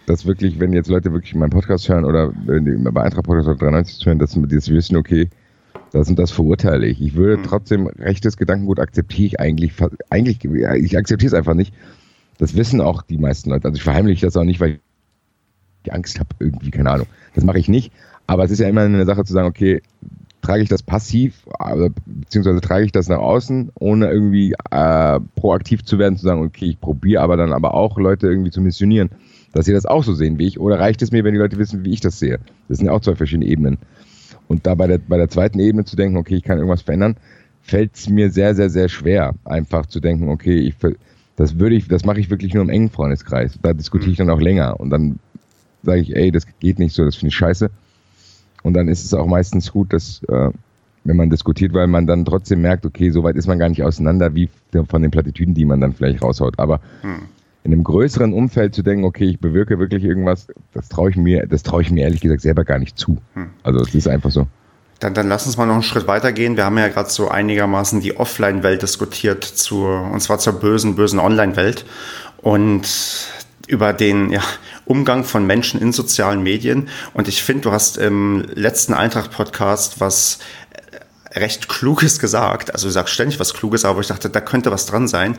dass 0.07 0.25
wirklich, 0.25 0.59
wenn 0.59 0.73
jetzt 0.73 0.89
Leute 0.89 1.13
wirklich 1.13 1.35
meinen 1.35 1.51
Podcast 1.51 1.87
hören 1.87 2.03
oder 2.03 2.33
bei 2.33 3.03
Eintracht 3.03 3.25
Podcast 3.25 3.61
93 3.61 3.99
zu 3.99 4.05
hören, 4.07 4.19
dass 4.19 4.31
die 4.31 4.47
das 4.47 4.69
wissen, 4.69 4.97
okay, 4.97 5.29
das 5.91 6.09
und 6.09 6.17
das 6.17 6.31
verurteile 6.31 6.87
ich. 6.87 7.01
Ich 7.01 7.15
würde 7.15 7.37
mhm. 7.37 7.43
trotzdem 7.43 7.87
rechtes 7.87 8.37
Gedankengut 8.37 8.79
akzeptiere 8.79 9.27
ich 9.27 9.39
eigentlich, 9.39 9.73
eigentlich, 10.09 10.43
ich 10.43 10.97
akzeptiere 10.97 11.27
es 11.27 11.33
einfach 11.33 11.53
nicht. 11.53 11.73
Das 12.39 12.55
wissen 12.55 12.81
auch 12.81 13.03
die 13.03 13.19
meisten 13.19 13.51
Leute. 13.51 13.67
Also 13.67 13.77
ich 13.77 13.83
verheimliche 13.83 14.25
das 14.25 14.35
auch 14.35 14.43
nicht, 14.43 14.59
weil 14.59 14.79
ich 15.83 15.93
Angst 15.93 16.19
habe, 16.19 16.29
irgendwie, 16.39 16.71
keine 16.71 16.89
Ahnung. 16.89 17.07
Das 17.35 17.43
mache 17.43 17.59
ich 17.59 17.67
nicht. 17.67 17.91
Aber 18.27 18.43
es 18.45 18.51
ist 18.51 18.59
ja 18.59 18.69
immer 18.69 18.81
eine 18.81 19.05
Sache 19.05 19.23
zu 19.23 19.33
sagen, 19.33 19.47
okay, 19.47 19.81
trage 20.41 20.61
ich 20.61 20.69
das 20.69 20.83
passiv, 20.83 21.45
beziehungsweise 22.05 22.61
trage 22.61 22.85
ich 22.85 22.91
das 22.91 23.07
nach 23.07 23.19
außen, 23.19 23.71
ohne 23.79 24.09
irgendwie 24.09 24.53
äh, 24.71 25.19
proaktiv 25.35 25.83
zu 25.83 25.97
werden, 25.97 26.17
zu 26.17 26.25
sagen, 26.25 26.41
okay, 26.41 26.65
ich 26.65 26.81
probiere 26.81 27.21
aber 27.21 27.37
dann 27.37 27.53
aber 27.53 27.73
auch 27.73 27.97
Leute 27.97 28.27
irgendwie 28.27 28.51
zu 28.51 28.61
missionieren, 28.61 29.09
dass 29.53 29.65
sie 29.65 29.73
das 29.73 29.85
auch 29.85 30.03
so 30.03 30.13
sehen 30.13 30.37
wie 30.39 30.47
ich. 30.47 30.59
Oder 30.59 30.79
reicht 30.79 31.01
es 31.01 31.11
mir, 31.11 31.23
wenn 31.23 31.33
die 31.33 31.39
Leute 31.39 31.57
wissen, 31.57 31.85
wie 31.85 31.93
ich 31.93 32.01
das 32.01 32.19
sehe? 32.19 32.39
Das 32.67 32.77
sind 32.77 32.87
ja 32.87 32.93
auch 32.93 33.01
zwei 33.01 33.15
verschiedene 33.15 33.45
Ebenen. 33.45 33.77
Und 34.47 34.67
da 34.67 34.75
bei 34.75 34.87
der, 34.87 34.97
bei 34.97 35.17
der 35.17 35.29
zweiten 35.29 35.59
Ebene 35.59 35.85
zu 35.85 35.95
denken, 35.95 36.17
okay, 36.17 36.35
ich 36.35 36.43
kann 36.43 36.57
irgendwas 36.57 36.81
verändern, 36.81 37.15
fällt 37.61 37.95
es 37.95 38.09
mir 38.09 38.29
sehr, 38.29 38.53
sehr, 38.55 38.69
sehr 38.69 38.89
schwer, 38.89 39.35
einfach 39.45 39.85
zu 39.85 40.01
denken, 40.01 40.29
okay, 40.29 40.59
ich 40.59 40.75
das 41.35 41.57
würde 41.57 41.75
ich, 41.75 41.87
das 41.87 42.05
mache 42.05 42.19
ich 42.19 42.29
wirklich 42.29 42.53
nur 42.53 42.63
im 42.63 42.69
engen 42.69 42.89
Freundeskreis. 42.89 43.57
Da 43.61 43.73
diskutiere 43.73 44.11
ich 44.11 44.17
dann 44.17 44.29
auch 44.29 44.41
länger 44.41 44.79
und 44.79 44.89
dann 44.89 45.19
sage 45.83 46.01
ich, 46.01 46.15
ey, 46.15 46.31
das 46.31 46.45
geht 46.59 46.79
nicht 46.79 46.95
so, 46.95 47.05
das 47.05 47.15
finde 47.15 47.29
ich 47.29 47.35
scheiße. 47.35 47.69
Und 48.63 48.73
dann 48.73 48.87
ist 48.87 49.03
es 49.03 49.13
auch 49.13 49.27
meistens 49.27 49.71
gut, 49.71 49.93
dass, 49.93 50.21
äh, 50.23 50.49
wenn 51.03 51.17
man 51.17 51.29
diskutiert, 51.29 51.73
weil 51.73 51.87
man 51.87 52.07
dann 52.07 52.25
trotzdem 52.25 52.61
merkt, 52.61 52.85
okay, 52.85 53.11
so 53.11 53.23
weit 53.23 53.35
ist 53.35 53.47
man 53.47 53.59
gar 53.59 53.69
nicht 53.69 53.83
auseinander, 53.83 54.33
wie 54.33 54.49
von 54.87 55.01
den 55.01 55.11
Plattitüden, 55.11 55.53
die 55.53 55.65
man 55.65 55.81
dann 55.81 55.93
vielleicht 55.93 56.21
raushaut. 56.21 56.57
Aber 56.57 56.79
hm. 57.01 57.23
in 57.65 57.73
einem 57.73 57.83
größeren 57.83 58.33
Umfeld 58.33 58.73
zu 58.73 58.83
denken, 58.83 59.03
okay, 59.03 59.25
ich 59.25 59.39
bewirke 59.39 59.79
wirklich 59.79 60.03
irgendwas, 60.03 60.47
das 60.73 60.87
traue 60.87 61.09
ich 61.09 61.17
mir, 61.17 61.45
das 61.45 61.63
traue 61.63 61.81
ich 61.81 61.91
mir 61.91 62.05
ehrlich 62.05 62.21
gesagt 62.21 62.41
selber 62.41 62.63
gar 62.63 62.79
nicht 62.79 62.97
zu. 62.97 63.17
Hm. 63.33 63.49
Also 63.63 63.81
es 63.81 63.93
ist 63.93 64.07
einfach 64.07 64.31
so. 64.31 64.47
Dann, 64.99 65.13
dann 65.13 65.27
lass 65.27 65.45
uns 65.45 65.57
mal 65.57 65.65
noch 65.65 65.73
einen 65.73 65.83
Schritt 65.83 66.07
weiter 66.07 66.31
gehen. 66.31 66.55
Wir 66.55 66.63
haben 66.63 66.77
ja 66.77 66.87
gerade 66.87 67.09
so 67.09 67.27
einigermaßen 67.27 67.99
die 67.99 68.15
Offline-Welt 68.15 68.81
diskutiert, 68.81 69.43
zur, 69.43 70.09
und 70.09 70.21
zwar 70.21 70.39
zur 70.39 70.53
bösen, 70.53 70.95
bösen 70.95 71.19
Online-Welt. 71.19 71.83
Und 72.41 72.87
über 73.67 73.93
den 73.93 74.31
ja, 74.31 74.41
Umgang 74.85 75.23
von 75.23 75.45
Menschen 75.45 75.81
in 75.81 75.93
sozialen 75.93 76.43
Medien. 76.43 76.89
Und 77.13 77.27
ich 77.27 77.43
finde, 77.43 77.63
du 77.63 77.71
hast 77.71 77.97
im 77.97 78.45
letzten 78.53 78.93
Eintracht-Podcast 78.93 79.99
was 79.99 80.39
äh, 80.71 81.39
recht 81.39 81.69
Kluges 81.69 82.19
gesagt. 82.19 82.73
Also 82.73 82.87
du 82.87 82.91
sagst 82.91 83.13
ständig 83.13 83.39
was 83.39 83.53
Kluges, 83.53 83.85
aber 83.85 84.01
ich 84.01 84.07
dachte, 84.07 84.29
da 84.29 84.41
könnte 84.41 84.71
was 84.71 84.85
dran 84.85 85.07
sein. 85.07 85.37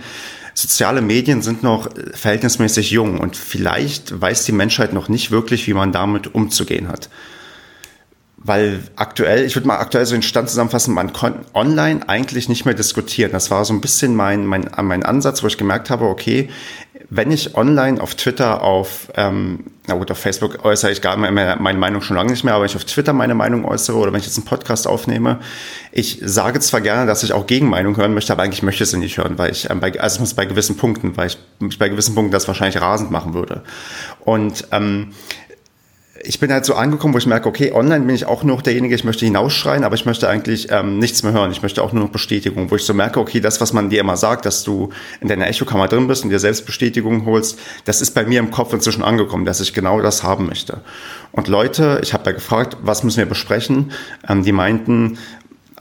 Soziale 0.54 1.02
Medien 1.02 1.42
sind 1.42 1.62
noch 1.62 1.88
verhältnismäßig 2.14 2.90
jung 2.90 3.18
und 3.18 3.36
vielleicht 3.36 4.20
weiß 4.20 4.44
die 4.44 4.52
Menschheit 4.52 4.92
noch 4.92 5.08
nicht 5.08 5.30
wirklich, 5.30 5.66
wie 5.66 5.74
man 5.74 5.92
damit 5.92 6.34
umzugehen 6.34 6.88
hat 6.88 7.08
weil 8.44 8.82
aktuell, 8.96 9.44
ich 9.46 9.56
würde 9.56 9.66
mal 9.66 9.78
aktuell 9.78 10.04
so 10.04 10.14
den 10.14 10.22
Stand 10.22 10.50
zusammenfassen, 10.50 10.92
man 10.92 11.14
konnte 11.14 11.40
online 11.54 12.06
eigentlich 12.08 12.48
nicht 12.50 12.66
mehr 12.66 12.74
diskutieren. 12.74 13.32
Das 13.32 13.50
war 13.50 13.64
so 13.64 13.72
ein 13.72 13.80
bisschen 13.80 14.14
mein, 14.14 14.44
mein, 14.44 14.70
mein 14.82 15.02
Ansatz, 15.02 15.42
wo 15.42 15.46
ich 15.46 15.56
gemerkt 15.56 15.88
habe, 15.88 16.04
okay, 16.04 16.50
wenn 17.08 17.30
ich 17.30 17.54
online 17.56 18.00
auf 18.00 18.14
Twitter, 18.14 18.62
auf, 18.62 19.10
ähm, 19.16 19.64
na 19.86 19.94
gut, 19.94 20.10
auf 20.10 20.18
Facebook 20.18 20.64
äußere 20.64 20.90
ich 20.90 21.00
gar 21.00 21.16
mehr 21.16 21.56
meine 21.58 21.78
Meinung 21.78 22.02
schon 22.02 22.16
lange 22.16 22.30
nicht 22.30 22.44
mehr, 22.44 22.54
aber 22.54 22.62
wenn 22.62 22.70
ich 22.70 22.76
auf 22.76 22.84
Twitter 22.84 23.12
meine 23.12 23.34
Meinung 23.34 23.64
äußere 23.64 23.96
oder 23.96 24.12
wenn 24.12 24.20
ich 24.20 24.26
jetzt 24.26 24.36
einen 24.36 24.46
Podcast 24.46 24.86
aufnehme, 24.86 25.40
ich 25.92 26.20
sage 26.22 26.60
zwar 26.60 26.80
gerne, 26.80 27.06
dass 27.06 27.22
ich 27.22 27.32
auch 27.32 27.46
Gegenmeinung 27.46 27.96
hören 27.96 28.14
möchte, 28.14 28.32
aber 28.32 28.42
eigentlich 28.42 28.62
möchte 28.62 28.84
ich 28.84 28.90
sie 28.90 28.98
nicht 28.98 29.16
hören, 29.16 29.38
weil 29.38 29.52
ich, 29.52 29.70
ähm, 29.70 29.80
bei, 29.80 29.98
also 30.00 30.24
bei 30.34 30.44
gewissen 30.44 30.76
Punkten, 30.76 31.16
weil 31.16 31.28
ich 31.28 31.38
mich 31.60 31.78
bei 31.78 31.88
gewissen 31.88 32.14
Punkten 32.14 32.32
das 32.32 32.48
wahrscheinlich 32.48 32.80
rasend 32.80 33.10
machen 33.10 33.34
würde. 33.34 33.62
Und 34.20 34.68
ähm, 34.72 35.12
ich 36.26 36.40
bin 36.40 36.50
halt 36.52 36.64
so 36.64 36.74
angekommen, 36.74 37.14
wo 37.14 37.18
ich 37.18 37.26
merke, 37.26 37.48
okay, 37.48 37.72
online 37.72 38.06
bin 38.06 38.14
ich 38.14 38.26
auch 38.26 38.42
nur 38.42 38.56
noch 38.56 38.62
derjenige, 38.62 38.94
ich 38.94 39.04
möchte 39.04 39.24
hinausschreien, 39.24 39.84
aber 39.84 39.94
ich 39.94 40.06
möchte 40.06 40.28
eigentlich 40.28 40.68
ähm, 40.70 40.98
nichts 40.98 41.22
mehr 41.22 41.32
hören. 41.32 41.50
Ich 41.50 41.62
möchte 41.62 41.82
auch 41.82 41.92
nur 41.92 42.04
noch 42.04 42.10
Bestätigung, 42.10 42.70
wo 42.70 42.76
ich 42.76 42.84
so 42.84 42.94
merke, 42.94 43.20
okay, 43.20 43.40
das, 43.40 43.60
was 43.60 43.72
man 43.72 43.90
dir 43.90 44.00
immer 44.00 44.16
sagt, 44.16 44.46
dass 44.46 44.64
du 44.64 44.90
in 45.20 45.28
deiner 45.28 45.46
Echokammer 45.46 45.86
drin 45.86 46.06
bist 46.06 46.24
und 46.24 46.30
dir 46.30 46.38
selbst 46.38 46.66
Bestätigung 46.66 47.26
holst, 47.26 47.58
das 47.84 48.00
ist 48.00 48.12
bei 48.12 48.24
mir 48.24 48.40
im 48.40 48.50
Kopf 48.50 48.72
inzwischen 48.72 49.04
angekommen, 49.04 49.44
dass 49.44 49.60
ich 49.60 49.74
genau 49.74 50.00
das 50.00 50.22
haben 50.22 50.46
möchte. 50.46 50.80
Und 51.32 51.48
Leute, 51.48 52.00
ich 52.02 52.14
habe 52.14 52.24
da 52.24 52.32
gefragt, 52.32 52.78
was 52.80 53.04
müssen 53.04 53.18
wir 53.18 53.26
besprechen? 53.26 53.92
Ähm, 54.28 54.44
die 54.44 54.52
meinten, 54.52 55.18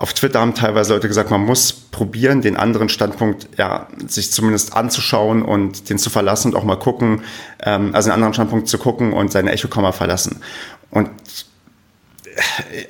auf 0.04 0.14
Twitter 0.14 0.42
haben 0.42 0.54
teilweise 0.54 0.94
Leute 0.94 1.08
gesagt, 1.08 1.32
man 1.32 1.46
muss 1.46 1.72
probieren, 1.72 2.42
den 2.42 2.58
anderen 2.58 2.90
Standpunkt 2.90 3.48
ja 3.58 3.88
sich 4.06 4.34
zumindest 4.34 4.76
anzuschauen 4.76 5.42
und 5.42 5.90
den 5.90 5.98
zu 5.98 6.10
verlassen 6.10 6.50
und 6.50 6.60
auch 6.60 6.66
mal 6.66 6.76
gucken, 6.76 7.22
ähm, 7.62 7.96
also 7.96 8.10
einen 8.10 8.16
anderen 8.16 8.34
Standpunkt 8.34 8.68
zu 8.68 8.78
gucken 8.78 9.14
und 9.14 9.32
seine 9.32 9.54
Echokammer 9.54 9.94
verlassen. 9.94 10.42
Und 10.92 11.10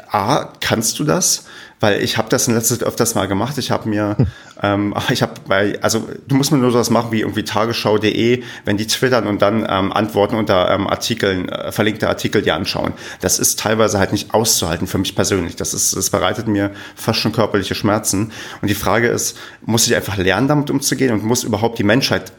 A, 0.10 0.50
kannst 0.60 1.00
du 1.00 1.04
das? 1.04 1.46
weil 1.84 2.02
ich 2.02 2.18
habe 2.18 2.30
das 2.30 2.48
in 2.48 2.56
letzter 2.56 2.80
Zeit 2.80 2.88
öfters 2.88 3.14
mal 3.14 3.28
gemacht. 3.28 3.58
Ich 3.58 3.70
habe 3.70 3.90
mir, 3.90 4.16
ähm, 4.62 4.96
ich 5.10 5.22
habe 5.22 5.34
bei, 5.46 5.78
also 5.82 6.08
du 6.30 6.36
musst 6.36 6.54
mir 6.54 6.58
nur 6.58 6.72
sowas 6.72 6.90
machen 6.90 7.12
wie 7.12 7.20
irgendwie 7.20 7.44
tagesschau.de, 7.44 8.42
wenn 8.64 8.78
die 8.78 8.88
twittern 8.88 9.28
und 9.28 9.42
dann 9.42 9.68
ähm, 9.70 9.92
Antworten 9.92 10.36
unter 10.36 10.72
ähm, 10.72 10.88
Artikeln, 10.88 11.50
äh, 11.50 11.74
verlinkte 11.74 12.08
Artikel 12.08 12.42
die 12.42 12.54
anschauen. 12.54 12.94
Das 13.20 13.38
ist 13.38 13.60
teilweise 13.60 14.00
halt 14.00 14.14
nicht 14.14 14.34
auszuhalten 14.34 14.88
für 14.88 14.98
mich 14.98 15.14
persönlich. 15.14 15.58
Das 15.58 15.74
ist, 15.74 15.94
das 15.94 16.10
bereitet 16.10 16.48
mir 16.48 16.72
fast 16.96 17.20
schon 17.20 17.34
körperliche 17.34 17.76
Schmerzen. 17.76 18.32
Und 18.62 18.70
die 18.70 18.76
Frage 18.76 19.10
ist, 19.10 19.38
muss 19.66 19.86
ich 19.86 19.94
einfach 19.94 20.16
lernen, 20.16 20.48
damit 20.48 20.70
umzugehen 20.70 21.12
und 21.12 21.26
muss 21.26 21.44
überhaupt 21.44 21.80
die 21.80 21.84
Menschheit 21.84 22.32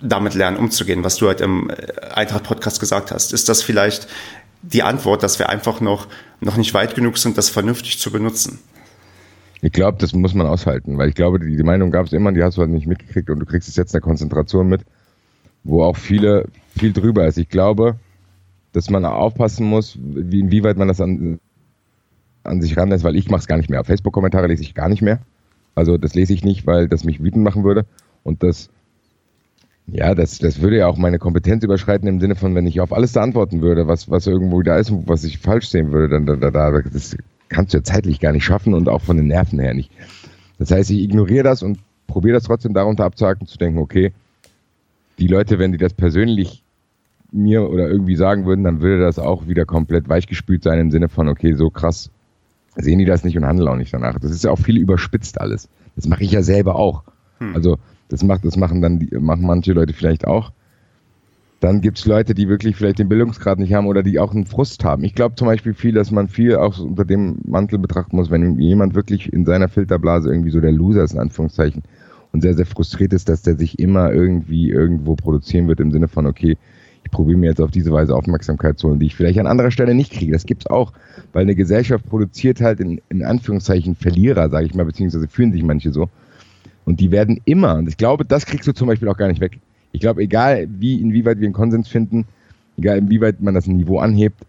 damit 0.00 0.34
lernen, 0.34 0.56
umzugehen, 0.56 1.04
was 1.04 1.16
du 1.16 1.28
halt 1.28 1.40
im 1.40 1.70
äh, 1.70 1.74
Eintracht-Podcast 2.14 2.80
gesagt 2.80 3.10
hast? 3.10 3.32
Ist 3.32 3.48
das 3.48 3.62
vielleicht 3.62 4.08
die 4.62 4.82
Antwort, 4.82 5.22
dass 5.22 5.38
wir 5.38 5.48
einfach 5.48 5.80
noch, 5.80 6.08
noch 6.40 6.56
nicht 6.56 6.74
weit 6.74 6.94
genug 6.94 7.18
sind, 7.18 7.38
das 7.38 7.48
vernünftig 7.48 7.98
zu 7.98 8.10
benutzen? 8.10 8.58
Ich 9.60 9.72
glaube, 9.72 9.98
das 9.98 10.12
muss 10.12 10.34
man 10.34 10.46
aushalten, 10.46 10.98
weil 10.98 11.08
ich 11.08 11.14
glaube, 11.14 11.40
die, 11.40 11.56
die 11.56 11.62
Meinung 11.62 11.90
gab 11.90 12.06
es 12.06 12.12
immer, 12.12 12.30
die 12.32 12.42
hast 12.42 12.56
du 12.56 12.60
halt 12.60 12.70
nicht 12.70 12.86
mitgekriegt 12.86 13.28
und 13.30 13.40
du 13.40 13.46
kriegst 13.46 13.68
es 13.68 13.76
jetzt 13.76 13.94
eine 13.94 14.02
Konzentration 14.02 14.68
mit, 14.68 14.82
wo 15.64 15.82
auch 15.82 15.96
viele, 15.96 16.46
viel 16.76 16.92
drüber 16.92 17.26
ist. 17.26 17.38
Ich 17.38 17.48
glaube, 17.48 17.96
dass 18.72 18.90
man 18.90 19.04
aufpassen 19.04 19.66
muss, 19.66 19.98
wie, 20.00 20.40
inwieweit 20.40 20.76
man 20.76 20.86
das 20.86 21.00
an, 21.00 21.40
an 22.44 22.62
sich 22.62 22.76
ranlässt, 22.76 23.04
weil 23.04 23.16
ich 23.16 23.30
mache 23.30 23.40
es 23.40 23.46
gar 23.48 23.56
nicht 23.56 23.70
mehr. 23.70 23.82
Facebook-Kommentare 23.82 24.46
lese 24.46 24.62
ich 24.62 24.74
gar 24.74 24.88
nicht 24.88 25.02
mehr. 25.02 25.20
Also 25.74 25.96
das 25.96 26.14
lese 26.14 26.32
ich 26.32 26.44
nicht, 26.44 26.66
weil 26.66 26.88
das 26.88 27.04
mich 27.04 27.22
wütend 27.22 27.42
machen 27.42 27.64
würde. 27.64 27.84
Und 28.22 28.42
das, 28.42 28.70
ja, 29.90 30.14
das, 30.14 30.38
das 30.38 30.60
würde 30.60 30.78
ja 30.78 30.86
auch 30.86 30.98
meine 30.98 31.18
Kompetenz 31.18 31.64
überschreiten 31.64 32.08
im 32.08 32.20
Sinne 32.20 32.34
von, 32.34 32.54
wenn 32.54 32.66
ich 32.66 32.80
auf 32.80 32.92
alles 32.92 33.12
da 33.12 33.22
antworten 33.22 33.62
würde, 33.62 33.86
was, 33.86 34.10
was 34.10 34.26
irgendwo 34.26 34.62
da 34.62 34.76
ist, 34.76 34.92
was 35.06 35.24
ich 35.24 35.38
falsch 35.38 35.68
sehen 35.68 35.92
würde, 35.92 36.08
dann 36.08 36.26
da, 36.26 36.36
da, 36.36 36.50
da 36.50 36.82
das 36.82 37.16
kannst 37.48 37.72
du 37.72 37.78
ja 37.78 37.84
zeitlich 37.84 38.20
gar 38.20 38.32
nicht 38.32 38.44
schaffen 38.44 38.74
und 38.74 38.88
auch 38.88 39.00
von 39.00 39.16
den 39.16 39.26
Nerven 39.26 39.58
her 39.58 39.72
nicht. 39.72 39.90
Das 40.58 40.70
heißt, 40.70 40.90
ich 40.90 41.00
ignoriere 41.00 41.44
das 41.44 41.62
und 41.62 41.78
probiere 42.06 42.34
das 42.34 42.44
trotzdem 42.44 42.74
darunter 42.74 43.04
abzuhaken, 43.04 43.46
zu 43.46 43.56
denken, 43.56 43.78
okay, 43.78 44.12
die 45.18 45.26
Leute, 45.26 45.58
wenn 45.58 45.72
die 45.72 45.78
das 45.78 45.94
persönlich 45.94 46.62
mir 47.32 47.68
oder 47.68 47.88
irgendwie 47.88 48.16
sagen 48.16 48.44
würden, 48.44 48.64
dann 48.64 48.80
würde 48.80 49.00
das 49.00 49.18
auch 49.18 49.48
wieder 49.48 49.64
komplett 49.64 50.08
weichgespült 50.08 50.62
sein 50.62 50.78
im 50.78 50.90
Sinne 50.90 51.08
von, 51.08 51.28
okay, 51.28 51.54
so 51.54 51.70
krass 51.70 52.10
sehen 52.76 52.98
die 52.98 53.04
das 53.04 53.24
nicht 53.24 53.36
und 53.36 53.44
handeln 53.44 53.68
auch 53.68 53.76
nicht 53.76 53.92
danach. 53.92 54.18
Das 54.18 54.30
ist 54.30 54.44
ja 54.44 54.50
auch 54.50 54.58
viel 54.58 54.76
überspitzt 54.76 55.40
alles. 55.40 55.68
Das 55.96 56.06
mache 56.06 56.24
ich 56.24 56.30
ja 56.30 56.42
selber 56.42 56.76
auch. 56.76 57.02
Hm. 57.38 57.54
Also 57.54 57.78
das 58.08 58.22
macht, 58.22 58.44
das 58.44 58.56
machen 58.56 58.82
dann 58.82 58.98
die, 58.98 59.16
machen 59.18 59.46
manche 59.46 59.72
Leute 59.72 59.92
vielleicht 59.92 60.26
auch. 60.26 60.52
Dann 61.60 61.80
gibt 61.80 61.98
es 61.98 62.06
Leute, 62.06 62.34
die 62.34 62.48
wirklich 62.48 62.76
vielleicht 62.76 63.00
den 63.00 63.08
Bildungsgrad 63.08 63.58
nicht 63.58 63.74
haben 63.74 63.86
oder 63.86 64.04
die 64.04 64.20
auch 64.20 64.32
einen 64.32 64.46
Frust 64.46 64.84
haben. 64.84 65.02
Ich 65.02 65.14
glaube 65.14 65.34
zum 65.34 65.48
Beispiel 65.48 65.74
viel, 65.74 65.92
dass 65.92 66.12
man 66.12 66.28
viel 66.28 66.54
auch 66.54 66.78
unter 66.78 67.04
dem 67.04 67.38
Mantel 67.44 67.80
betrachten 67.80 68.14
muss, 68.14 68.30
wenn 68.30 68.58
jemand 68.60 68.94
wirklich 68.94 69.32
in 69.32 69.44
seiner 69.44 69.68
Filterblase 69.68 70.30
irgendwie 70.30 70.50
so 70.50 70.60
der 70.60 70.70
Loser 70.70 71.02
ist, 71.02 71.14
in 71.14 71.18
Anführungszeichen, 71.18 71.82
und 72.32 72.42
sehr, 72.42 72.54
sehr 72.54 72.66
frustriert 72.66 73.12
ist, 73.12 73.28
dass 73.28 73.42
der 73.42 73.56
sich 73.56 73.78
immer 73.78 74.12
irgendwie 74.12 74.70
irgendwo 74.70 75.16
produzieren 75.16 75.66
wird 75.66 75.80
im 75.80 75.90
Sinne 75.90 76.08
von, 76.08 76.26
okay, 76.26 76.56
ich 77.04 77.10
probiere 77.10 77.38
mir 77.38 77.46
jetzt 77.46 77.60
auf 77.60 77.70
diese 77.70 77.90
Weise 77.90 78.14
Aufmerksamkeit 78.14 78.78
zu 78.78 78.88
holen, 78.88 78.98
die 78.98 79.06
ich 79.06 79.16
vielleicht 79.16 79.38
an 79.38 79.46
anderer 79.46 79.70
Stelle 79.70 79.94
nicht 79.94 80.12
kriege. 80.12 80.32
Das 80.32 80.44
gibt's 80.44 80.66
auch, 80.66 80.92
weil 81.32 81.42
eine 81.42 81.54
Gesellschaft 81.54 82.06
produziert 82.06 82.60
halt 82.60 82.80
in, 82.80 83.00
in 83.08 83.24
Anführungszeichen 83.24 83.94
Verlierer, 83.94 84.50
sage 84.50 84.66
ich 84.66 84.74
mal, 84.74 84.84
beziehungsweise 84.84 85.26
fühlen 85.26 85.52
sich 85.52 85.62
manche 85.62 85.90
so. 85.90 86.08
Und 86.84 87.00
die 87.00 87.10
werden 87.10 87.40
immer, 87.44 87.76
und 87.76 87.88
ich 87.88 87.96
glaube, 87.96 88.24
das 88.24 88.46
kriegst 88.46 88.66
du 88.66 88.72
zum 88.72 88.88
Beispiel 88.88 89.08
auch 89.08 89.16
gar 89.16 89.28
nicht 89.28 89.40
weg. 89.40 89.58
Ich 89.92 90.00
glaube, 90.00 90.22
egal 90.22 90.66
wie, 90.70 91.00
inwieweit 91.00 91.38
wir 91.38 91.46
einen 91.46 91.54
Konsens 91.54 91.88
finden, 91.88 92.26
egal 92.76 92.98
inwieweit 92.98 93.40
man 93.40 93.54
das 93.54 93.66
Niveau 93.66 93.98
anhebt, 93.98 94.40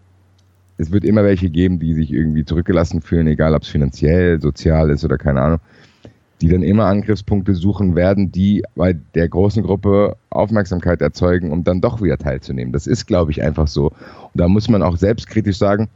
es 0.78 0.92
wird 0.92 1.04
immer 1.04 1.24
welche 1.24 1.50
geben, 1.50 1.80
die 1.80 1.94
sich 1.94 2.12
irgendwie 2.12 2.46
zurückgelassen 2.46 3.02
fühlen, 3.02 3.28
egal 3.28 3.54
ob 3.54 3.64
es 3.64 3.68
finanziell, 3.68 4.40
sozial 4.40 4.90
ist 4.90 5.04
oder 5.04 5.18
keine 5.18 5.42
Ahnung 5.42 5.60
die 6.42 6.48
dann 6.48 6.64
immer 6.64 6.86
Angriffspunkte 6.86 7.54
suchen 7.54 7.96
werden, 7.96 8.32
die 8.32 8.64
bei 8.76 8.94
der 8.94 9.28
großen 9.28 9.64
Gruppe 9.64 10.16
Aufmerksamkeit 10.30 11.02
erzeugen, 11.02 11.52
um 11.52 11.64
dann 11.64 11.82
doch 11.82 12.02
wieder 12.02 12.18
teilzunehmen. 12.18 12.72
Das 12.72 12.88
ist, 12.88 13.08
glaube 13.08 13.32
ich, 13.32 13.44
einfach 13.44 13.68
so. 13.68 13.88
Und 13.88 14.36
da 14.36 14.48
muss 14.48 14.70
man 14.70 14.82
auch 14.82 14.96
selbstkritisch 14.96 15.58
sagen, 15.58 15.90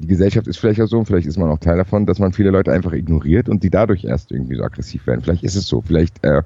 die 0.00 0.06
Gesellschaft 0.06 0.46
ist 0.46 0.56
vielleicht 0.56 0.80
auch 0.80 0.86
so, 0.86 0.98
und 0.98 1.04
vielleicht 1.04 1.26
ist 1.26 1.36
man 1.36 1.50
auch 1.50 1.58
Teil 1.58 1.76
davon, 1.76 2.06
dass 2.06 2.18
man 2.18 2.32
viele 2.32 2.50
Leute 2.50 2.72
einfach 2.72 2.92
ignoriert 2.92 3.50
und 3.50 3.62
die 3.62 3.68
dadurch 3.68 4.04
erst 4.04 4.32
irgendwie 4.32 4.56
so 4.56 4.64
aggressiv 4.64 5.06
werden. 5.06 5.20
Vielleicht 5.20 5.44
ist 5.44 5.56
es 5.56 5.66
so. 5.66 5.82
Vielleicht 5.82 6.24
äh, 6.24 6.40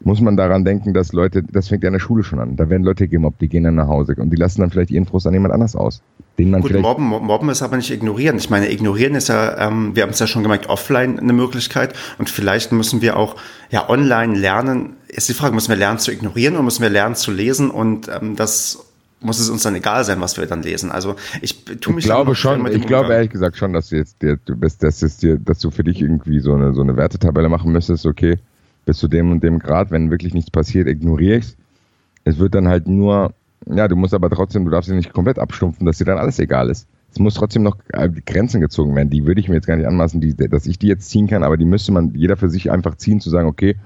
muss 0.00 0.22
man 0.22 0.38
daran 0.38 0.64
denken, 0.64 0.94
dass 0.94 1.12
Leute, 1.12 1.42
das 1.42 1.68
fängt 1.68 1.82
ja 1.82 1.88
in 1.88 1.92
der 1.92 2.00
Schule 2.00 2.24
schon 2.24 2.38
an. 2.38 2.56
Da 2.56 2.70
werden 2.70 2.84
Leute 2.84 3.06
gemobbt, 3.06 3.42
die 3.42 3.48
gehen 3.48 3.64
dann 3.64 3.74
nach 3.74 3.88
Hause 3.88 4.14
und 4.16 4.30
die 4.30 4.36
lassen 4.36 4.62
dann 4.62 4.70
vielleicht 4.70 4.90
ihren 4.90 5.04
Frust 5.04 5.26
an 5.26 5.34
jemand 5.34 5.52
anders 5.52 5.76
aus. 5.76 6.00
Den 6.38 6.50
man 6.50 6.62
Gut, 6.62 6.70
vielleicht 6.70 6.82
mobben, 6.82 7.08
mobben 7.08 7.50
ist 7.50 7.60
aber 7.60 7.76
nicht 7.76 7.90
ignorieren. 7.90 8.38
Ich 8.38 8.48
meine, 8.48 8.72
ignorieren 8.72 9.14
ist 9.14 9.28
ja, 9.28 9.68
ähm, 9.68 9.94
wir 9.94 10.04
haben 10.04 10.10
es 10.10 10.18
ja 10.18 10.26
schon 10.26 10.42
gemerkt, 10.42 10.70
offline 10.70 11.18
eine 11.18 11.34
Möglichkeit 11.34 11.92
und 12.18 12.30
vielleicht 12.30 12.72
müssen 12.72 13.02
wir 13.02 13.18
auch 13.18 13.36
ja 13.70 13.90
online 13.90 14.34
lernen. 14.34 14.96
Ist 15.08 15.28
die 15.28 15.34
Frage, 15.34 15.54
müssen 15.54 15.68
wir 15.68 15.76
lernen 15.76 15.98
zu 15.98 16.10
ignorieren 16.10 16.54
oder 16.54 16.62
müssen 16.62 16.82
wir 16.82 16.90
lernen 16.90 17.16
zu 17.16 17.32
lesen 17.32 17.70
und 17.70 18.08
ähm, 18.08 18.34
das 18.34 18.87
muss 19.20 19.40
es 19.40 19.50
uns 19.50 19.62
dann 19.62 19.74
egal 19.74 20.04
sein, 20.04 20.20
was 20.20 20.36
wir 20.36 20.46
dann 20.46 20.62
lesen. 20.62 20.90
Also 20.90 21.16
ich 21.42 21.64
tue 21.64 21.94
mich 21.94 22.04
ich 22.04 22.10
glaube 22.10 22.34
schon, 22.34 22.66
ich 22.66 22.86
glaube 22.86 23.12
ehrlich 23.12 23.30
gesagt 23.30 23.56
schon, 23.56 23.72
dass 23.72 23.88
du 23.88 23.96
jetzt 23.96 24.22
dir, 24.22 24.38
du 24.44 24.56
bist, 24.56 24.82
dass, 24.82 25.02
es 25.02 25.16
dir, 25.16 25.38
dass 25.38 25.58
du 25.58 25.70
für 25.70 25.84
dich 25.84 26.00
irgendwie 26.00 26.40
so 26.40 26.54
eine 26.54 26.72
so 26.74 26.82
eine 26.82 26.96
Wertetabelle 26.96 27.48
machen 27.48 27.72
müsstest. 27.72 28.06
Okay, 28.06 28.38
bis 28.84 28.98
zu 28.98 29.08
dem 29.08 29.30
und 29.30 29.42
dem 29.42 29.58
Grad, 29.58 29.90
wenn 29.90 30.10
wirklich 30.10 30.34
nichts 30.34 30.50
passiert, 30.50 30.88
ignoriere 30.88 31.38
ich 31.38 31.44
es. 31.44 31.56
Es 32.24 32.38
wird 32.38 32.54
dann 32.54 32.68
halt 32.68 32.86
nur, 32.86 33.32
ja, 33.66 33.88
du 33.88 33.96
musst 33.96 34.14
aber 34.14 34.30
trotzdem, 34.30 34.64
du 34.64 34.70
darfst 34.70 34.88
dich 34.88 34.96
nicht 34.96 35.12
komplett 35.12 35.38
abstumpfen, 35.38 35.86
dass 35.86 35.98
dir 35.98 36.04
dann 36.04 36.18
alles 36.18 36.38
egal 36.38 36.70
ist. 36.70 36.86
Es 37.10 37.18
muss 37.18 37.34
trotzdem 37.34 37.62
noch 37.62 37.76
äh, 37.88 38.08
Grenzen 38.08 38.60
gezogen 38.60 38.94
werden. 38.94 39.10
Die 39.10 39.26
würde 39.26 39.40
ich 39.40 39.48
mir 39.48 39.54
jetzt 39.54 39.66
gar 39.66 39.76
nicht 39.76 39.86
anmaßen, 39.86 40.20
die, 40.20 40.34
dass 40.34 40.66
ich 40.66 40.78
die 40.78 40.88
jetzt 40.88 41.08
ziehen 41.08 41.26
kann, 41.26 41.42
aber 41.42 41.56
die 41.56 41.64
müsste 41.64 41.90
man 41.92 42.14
jeder 42.14 42.36
für 42.36 42.50
sich 42.50 42.70
einfach 42.70 42.96
ziehen, 42.96 43.20
zu 43.20 43.30
sagen, 43.30 43.48
okay, 43.48 43.76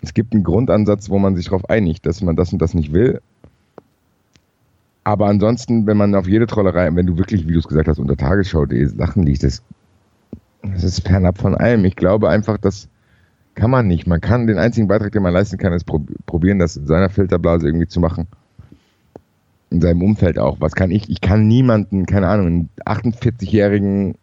es 0.00 0.14
gibt 0.14 0.32
einen 0.32 0.44
Grundansatz, 0.44 1.10
wo 1.10 1.18
man 1.18 1.34
sich 1.36 1.46
darauf 1.46 1.68
einigt, 1.68 2.06
dass 2.06 2.22
man 2.22 2.36
das 2.36 2.52
und 2.52 2.60
das 2.60 2.74
nicht 2.74 2.92
will. 2.92 3.20
Aber 5.08 5.28
ansonsten, 5.28 5.86
wenn 5.86 5.96
man 5.96 6.14
auf 6.14 6.28
jede 6.28 6.46
Trollerei, 6.46 6.94
wenn 6.94 7.06
du 7.06 7.16
wirklich, 7.16 7.48
wie 7.48 7.54
du 7.54 7.60
es 7.60 7.66
gesagt 7.66 7.88
hast, 7.88 7.98
unter 7.98 8.14
Tagesschau.de 8.14 8.84
Sachen 8.84 9.22
liest, 9.22 9.42
das, 9.42 9.62
das 10.60 10.84
ist 10.84 11.08
fernab 11.08 11.38
von 11.38 11.54
allem. 11.54 11.86
Ich 11.86 11.96
glaube 11.96 12.28
einfach, 12.28 12.58
dass 12.58 12.90
kann 13.54 13.70
man 13.70 13.86
nicht. 13.86 14.06
Man 14.06 14.20
kann 14.20 14.46
den 14.46 14.58
einzigen 14.58 14.86
Beitrag, 14.86 15.12
den 15.12 15.22
man 15.22 15.32
leisten 15.32 15.56
kann, 15.56 15.72
ist 15.72 15.86
probieren, 16.26 16.58
das 16.58 16.76
in 16.76 16.86
seiner 16.86 17.08
Filterblase 17.08 17.66
irgendwie 17.66 17.88
zu 17.88 18.00
machen. 18.00 18.26
In 19.70 19.80
seinem 19.80 20.02
Umfeld 20.02 20.38
auch. 20.38 20.60
Was 20.60 20.74
kann 20.74 20.90
ich? 20.90 21.08
Ich 21.08 21.22
kann 21.22 21.48
niemanden, 21.48 22.04
keine 22.04 22.28
Ahnung, 22.28 22.46
einen 22.46 22.68
48-jährigen, 22.84 24.14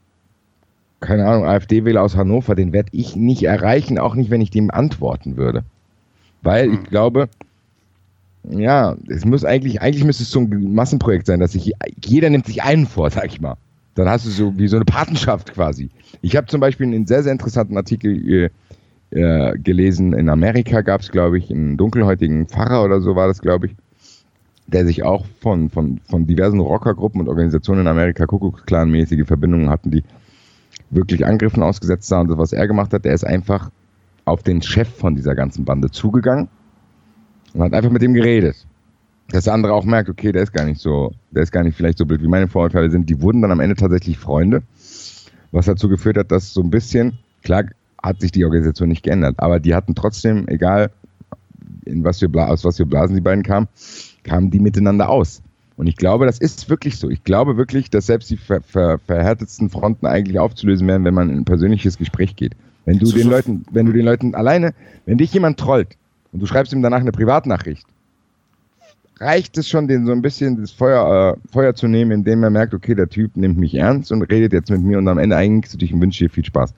keine 0.99 1.25
Ahnung, 1.25 1.45
AfD-Wähler 1.45 2.03
aus 2.03 2.15
Hannover, 2.15 2.53
den 2.53 2.73
werde 2.73 2.89
ich 2.91 3.15
nicht 3.15 3.41
erreichen, 3.41 3.97
auch 3.97 4.13
nicht, 4.13 4.29
wenn 4.29 4.41
ich 4.41 4.51
dem 4.51 4.69
antworten 4.69 5.35
würde. 5.35 5.63
Weil 6.43 6.69
ich 6.69 6.77
hm. 6.77 6.83
glaube, 6.83 7.29
ja, 8.49 8.95
es 9.07 9.25
muss 9.25 9.45
eigentlich, 9.45 9.81
eigentlich 9.81 10.03
müsste 10.03 10.23
es 10.23 10.31
so 10.31 10.39
ein 10.39 10.73
Massenprojekt 10.73 11.25
sein, 11.25 11.39
dass 11.39 11.53
sich 11.53 11.73
jeder 12.03 12.29
nimmt 12.29 12.45
sich 12.45 12.63
einen 12.63 12.85
vor, 12.85 13.09
sag 13.09 13.25
ich 13.25 13.41
mal. 13.41 13.55
Dann 13.95 14.09
hast 14.09 14.25
du 14.25 14.29
so 14.29 14.57
wie 14.57 14.67
so 14.67 14.75
eine 14.75 14.85
Patenschaft 14.85 15.53
quasi. 15.53 15.89
Ich 16.21 16.35
habe 16.35 16.47
zum 16.47 16.59
Beispiel 16.59 16.87
einen 16.87 17.07
sehr, 17.07 17.23
sehr 17.23 17.31
interessanten 17.31 17.77
Artikel 17.77 18.29
äh, 18.29 18.49
äh, 19.11 19.57
gelesen, 19.57 20.13
in 20.13 20.29
Amerika 20.29 20.81
gab 20.81 21.01
es, 21.01 21.11
glaube 21.11 21.37
ich, 21.37 21.49
einen 21.49 21.77
dunkelhäutigen 21.77 22.47
Pfarrer 22.47 22.83
oder 22.83 22.99
so 23.01 23.15
war 23.15 23.27
das, 23.27 23.41
glaube 23.41 23.67
ich, 23.67 23.75
der 24.67 24.85
sich 24.85 25.03
auch 25.03 25.25
von, 25.39 25.69
von, 25.69 25.99
von 26.09 26.27
diversen 26.27 26.59
Rockergruppen 26.59 27.21
und 27.21 27.29
Organisationen 27.29 27.81
in 27.81 27.87
Amerika 27.87 28.25
Kuckucksklan-mäßige 28.25 29.25
Verbindungen 29.25 29.69
hatten, 29.69 29.91
die 29.91 30.03
wirklich 30.89 31.25
Angriffen 31.25 31.63
ausgesetzt 31.63 32.09
waren. 32.11 32.29
Und 32.29 32.37
was 32.37 32.51
er 32.51 32.67
gemacht 32.67 32.91
hat, 32.93 33.05
der 33.05 33.13
ist 33.13 33.25
einfach 33.25 33.69
auf 34.25 34.43
den 34.43 34.61
Chef 34.61 34.89
von 34.89 35.15
dieser 35.15 35.35
ganzen 35.35 35.65
Bande 35.65 35.91
zugegangen 35.91 36.49
und 37.55 37.63
hat 37.63 37.73
einfach 37.73 37.89
mit 37.89 38.03
ihm 38.03 38.13
geredet. 38.13 38.55
Dass 39.29 39.45
der 39.45 39.53
andere 39.53 39.73
auch 39.73 39.85
merkt, 39.85 40.09
okay, 40.09 40.31
der 40.31 40.43
ist 40.43 40.53
gar 40.53 40.65
nicht 40.65 40.79
so, 40.79 41.11
der 41.31 41.43
ist 41.43 41.51
gar 41.51 41.63
nicht 41.63 41.75
vielleicht 41.75 41.97
so 41.97 42.05
blöd, 42.05 42.21
wie 42.21 42.27
meine 42.27 42.47
Vorurteile 42.47 42.91
sind. 42.91 43.09
Die 43.09 43.21
wurden 43.21 43.41
dann 43.41 43.51
am 43.51 43.59
Ende 43.59 43.75
tatsächlich 43.75 44.19
Freunde, 44.19 44.61
was 45.51 45.65
dazu 45.65 45.89
geführt 45.89 46.17
hat, 46.17 46.31
dass 46.31 46.53
so 46.53 46.61
ein 46.61 46.69
bisschen, 46.69 47.17
klar, 47.43 47.63
hat 48.03 48.21
sich 48.21 48.31
die 48.31 48.45
Organisation 48.45 48.89
nicht 48.89 49.01
geändert. 49.01 49.35
Aber 49.37 49.59
die 49.59 49.73
hatten 49.73 49.95
trotzdem, 49.95 50.47
egal 50.47 50.91
in 51.85 52.03
was 52.03 52.19
für 52.19 52.29
aus 52.35 52.63
was 52.65 52.77
für 52.77 52.85
Blasen 52.85 53.15
die 53.15 53.21
beiden 53.21 53.43
kamen, 53.43 53.67
kamen 54.23 54.51
die 54.51 54.59
miteinander 54.59 55.09
aus. 55.09 55.41
Und 55.77 55.87
ich 55.87 55.95
glaube, 55.95 56.25
das 56.25 56.39
ist 56.39 56.69
wirklich 56.69 56.97
so. 56.97 57.09
Ich 57.09 57.23
glaube 57.23 57.57
wirklich, 57.57 57.89
dass 57.89 58.05
selbst 58.05 58.29
die 58.29 58.37
ver 58.37 58.61
ver 58.61 58.99
verhärtetsten 58.99 59.69
Fronten 59.69 60.05
eigentlich 60.05 60.39
aufzulösen 60.39 60.87
werden, 60.87 61.03
wenn 61.03 61.13
man 61.13 61.29
in 61.29 61.37
ein 61.37 61.45
persönliches 61.45 61.97
Gespräch 61.97 62.35
geht. 62.35 62.53
Wenn 62.85 62.99
du 62.99 63.07
so 63.07 63.17
den 63.17 63.29
Leuten, 63.29 63.65
wenn 63.71 63.87
du 63.87 63.91
den 63.91 64.05
Leuten 64.05 64.35
alleine, 64.35 64.73
wenn 65.05 65.17
dich 65.17 65.33
jemand 65.33 65.59
trollt 65.59 65.97
und 66.35 66.41
du 66.41 66.47
schreibst 66.47 66.73
ihm 66.73 66.81
danach 66.81 66.99
eine 66.99 67.13
Privatnachricht, 67.13 67.87
reicht 69.21 69.57
es 69.57 69.69
schon, 69.69 69.87
den 69.87 70.05
so 70.05 70.11
ein 70.11 70.21
bisschen 70.21 70.59
das 70.59 70.71
Feuer, 70.71 71.37
äh, 71.37 71.49
Feuer 71.49 71.73
zu 71.73 71.87
nehmen, 71.87 72.11
indem 72.11 72.43
er 72.43 72.49
merkt, 72.49 72.73
okay, 72.73 72.93
der 72.93 73.07
Typ 73.07 73.37
nimmt 73.37 73.57
mich 73.57 73.73
ernst 73.75 74.11
und 74.11 74.21
redet 74.23 74.51
jetzt 74.51 74.69
mit 74.69 74.81
mir 74.81 74.97
und 74.97 75.07
am 75.07 75.17
Ende 75.17 75.37
eigentlich 75.37 75.71
zu 75.71 75.77
dich 75.77 75.93
und 75.93 76.01
wünsche 76.01 76.25
dir 76.25 76.29
viel 76.29 76.43
Spaß. 76.43 76.73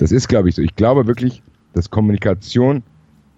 Das 0.00 0.12
ist, 0.12 0.28
glaube 0.28 0.50
ich, 0.50 0.54
so. 0.54 0.60
Ich 0.60 0.76
glaube 0.76 1.06
wirklich, 1.06 1.42
dass 1.72 1.88
Kommunikation 1.88 2.82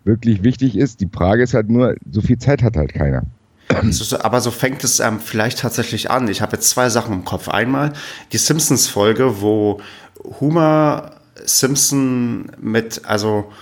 wirklich 0.03 0.43
wichtig 0.43 0.77
ist. 0.77 1.01
Die 1.01 1.09
Frage 1.09 1.45
ist 1.45 1.55
halt 1.55 1.71
nur, 1.71 1.95
so 2.11 2.21
viel 2.21 2.39
Zeit 2.39 2.65
hat 2.65 2.77
halt 2.77 2.93
keiner. 2.93 3.23
Aber 3.69 4.41
so 4.41 4.51
fängt 4.51 4.83
es 4.83 4.99
ähm, 4.99 5.21
vielleicht 5.21 5.61
tatsächlich 5.61 6.11
an. 6.11 6.27
Ich 6.27 6.43
habe 6.43 6.57
jetzt 6.57 6.71
zwei 6.71 6.89
Sachen 6.89 7.15
im 7.15 7.25
Kopf. 7.25 7.49
Einmal 7.49 7.93
die 8.33 8.39
Simpsons-Folge, 8.39 9.41
wo 9.43 9.81
Homer 10.41 11.12
Simpson 11.45 12.51
mit, 12.61 13.03
also 13.05 13.53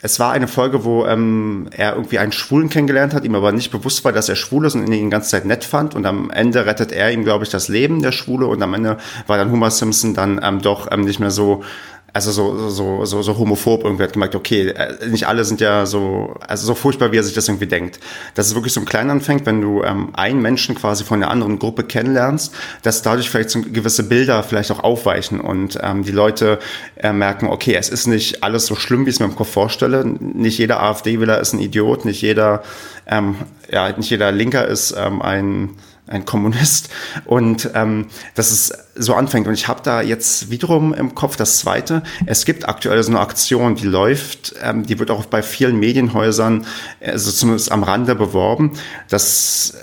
es 0.00 0.20
war 0.20 0.32
eine 0.32 0.46
Folge, 0.46 0.84
wo 0.84 1.06
ähm, 1.06 1.68
er 1.72 1.94
irgendwie 1.94 2.20
einen 2.20 2.30
Schwulen 2.30 2.68
kennengelernt 2.68 3.14
hat, 3.14 3.24
ihm 3.24 3.34
aber 3.34 3.50
nicht 3.50 3.72
bewusst 3.72 4.04
war, 4.04 4.12
dass 4.12 4.28
er 4.28 4.36
schwul 4.36 4.64
ist 4.64 4.76
und 4.76 4.86
ihn 4.86 4.92
die 4.92 5.10
ganze 5.10 5.30
Zeit 5.30 5.44
nett 5.44 5.64
fand. 5.64 5.96
Und 5.96 6.06
am 6.06 6.30
Ende 6.30 6.66
rettet 6.66 6.92
er 6.92 7.10
ihm, 7.10 7.24
glaube 7.24 7.44
ich, 7.44 7.50
das 7.50 7.68
Leben, 7.68 8.00
der 8.00 8.12
Schwule. 8.12 8.46
Und 8.46 8.62
am 8.62 8.74
Ende 8.74 8.98
war 9.26 9.38
dann 9.38 9.50
Homer 9.50 9.72
Simpson 9.72 10.14
dann 10.14 10.40
ähm, 10.42 10.60
doch 10.60 10.88
ähm, 10.92 11.00
nicht 11.00 11.18
mehr 11.18 11.32
so 11.32 11.64
also 12.12 12.32
so, 12.32 12.70
so, 12.70 13.04
so, 13.04 13.22
so 13.22 13.38
homophob 13.38 13.84
irgendwie 13.84 14.02
hat 14.02 14.14
gemerkt, 14.14 14.34
okay, 14.34 14.68
äh, 14.68 15.06
nicht 15.08 15.26
alle 15.26 15.44
sind 15.44 15.60
ja 15.60 15.84
so, 15.84 16.34
also 16.46 16.66
so 16.66 16.74
furchtbar, 16.74 17.12
wie 17.12 17.18
er 17.18 17.22
sich 17.22 17.34
das 17.34 17.48
irgendwie 17.48 17.66
denkt. 17.66 18.00
Dass 18.34 18.46
es 18.46 18.54
wirklich 18.54 18.72
so 18.72 18.80
ein 18.80 18.86
klein 18.86 19.10
anfängt, 19.10 19.44
wenn 19.46 19.60
du 19.60 19.82
ähm, 19.82 20.10
einen 20.14 20.40
Menschen 20.40 20.74
quasi 20.74 21.04
von 21.04 21.20
der 21.20 21.30
anderen 21.30 21.58
Gruppe 21.58 21.84
kennenlernst, 21.84 22.54
dass 22.82 23.02
dadurch 23.02 23.28
vielleicht 23.28 23.50
so 23.50 23.60
gewisse 23.60 24.04
Bilder 24.04 24.42
vielleicht 24.42 24.70
auch 24.70 24.82
aufweichen 24.82 25.40
und 25.40 25.78
ähm, 25.82 26.02
die 26.02 26.12
Leute 26.12 26.58
äh, 26.96 27.12
merken, 27.12 27.46
okay, 27.46 27.74
es 27.74 27.90
ist 27.90 28.06
nicht 28.06 28.42
alles 28.42 28.66
so 28.66 28.74
schlimm, 28.74 29.04
wie 29.04 29.10
ich 29.10 29.16
es 29.16 29.20
mir 29.20 29.26
im 29.26 29.36
Kopf 29.36 29.52
vorstelle. 29.52 30.04
Nicht 30.04 30.58
jeder 30.58 30.82
AfD-Wähler 30.82 31.40
ist 31.40 31.52
ein 31.52 31.60
Idiot, 31.60 32.04
nicht 32.04 32.22
jeder, 32.22 32.62
ähm, 33.06 33.36
ja, 33.70 33.92
nicht 33.96 34.10
jeder 34.10 34.32
Linker 34.32 34.66
ist 34.66 34.94
ähm, 34.96 35.20
ein 35.20 35.76
ein 36.08 36.24
Kommunist 36.24 36.90
und 37.24 37.70
ähm, 37.74 38.06
dass 38.34 38.50
es 38.50 38.72
so 38.94 39.14
anfängt. 39.14 39.46
Und 39.46 39.54
ich 39.54 39.68
habe 39.68 39.80
da 39.82 40.02
jetzt 40.02 40.50
wiederum 40.50 40.92
im 40.92 41.14
Kopf 41.14 41.36
das 41.36 41.58
Zweite. 41.58 42.02
Es 42.26 42.44
gibt 42.44 42.68
aktuell 42.68 43.02
so 43.02 43.10
eine 43.10 43.20
Aktion, 43.20 43.76
die 43.76 43.86
läuft, 43.86 44.54
ähm, 44.62 44.84
die 44.84 44.98
wird 44.98 45.10
auch 45.10 45.26
bei 45.26 45.42
vielen 45.42 45.78
Medienhäusern, 45.78 46.66
also 47.00 47.30
zumindest 47.30 47.70
am 47.70 47.82
Rande 47.82 48.14
beworben. 48.14 48.72
Das, 49.08 49.74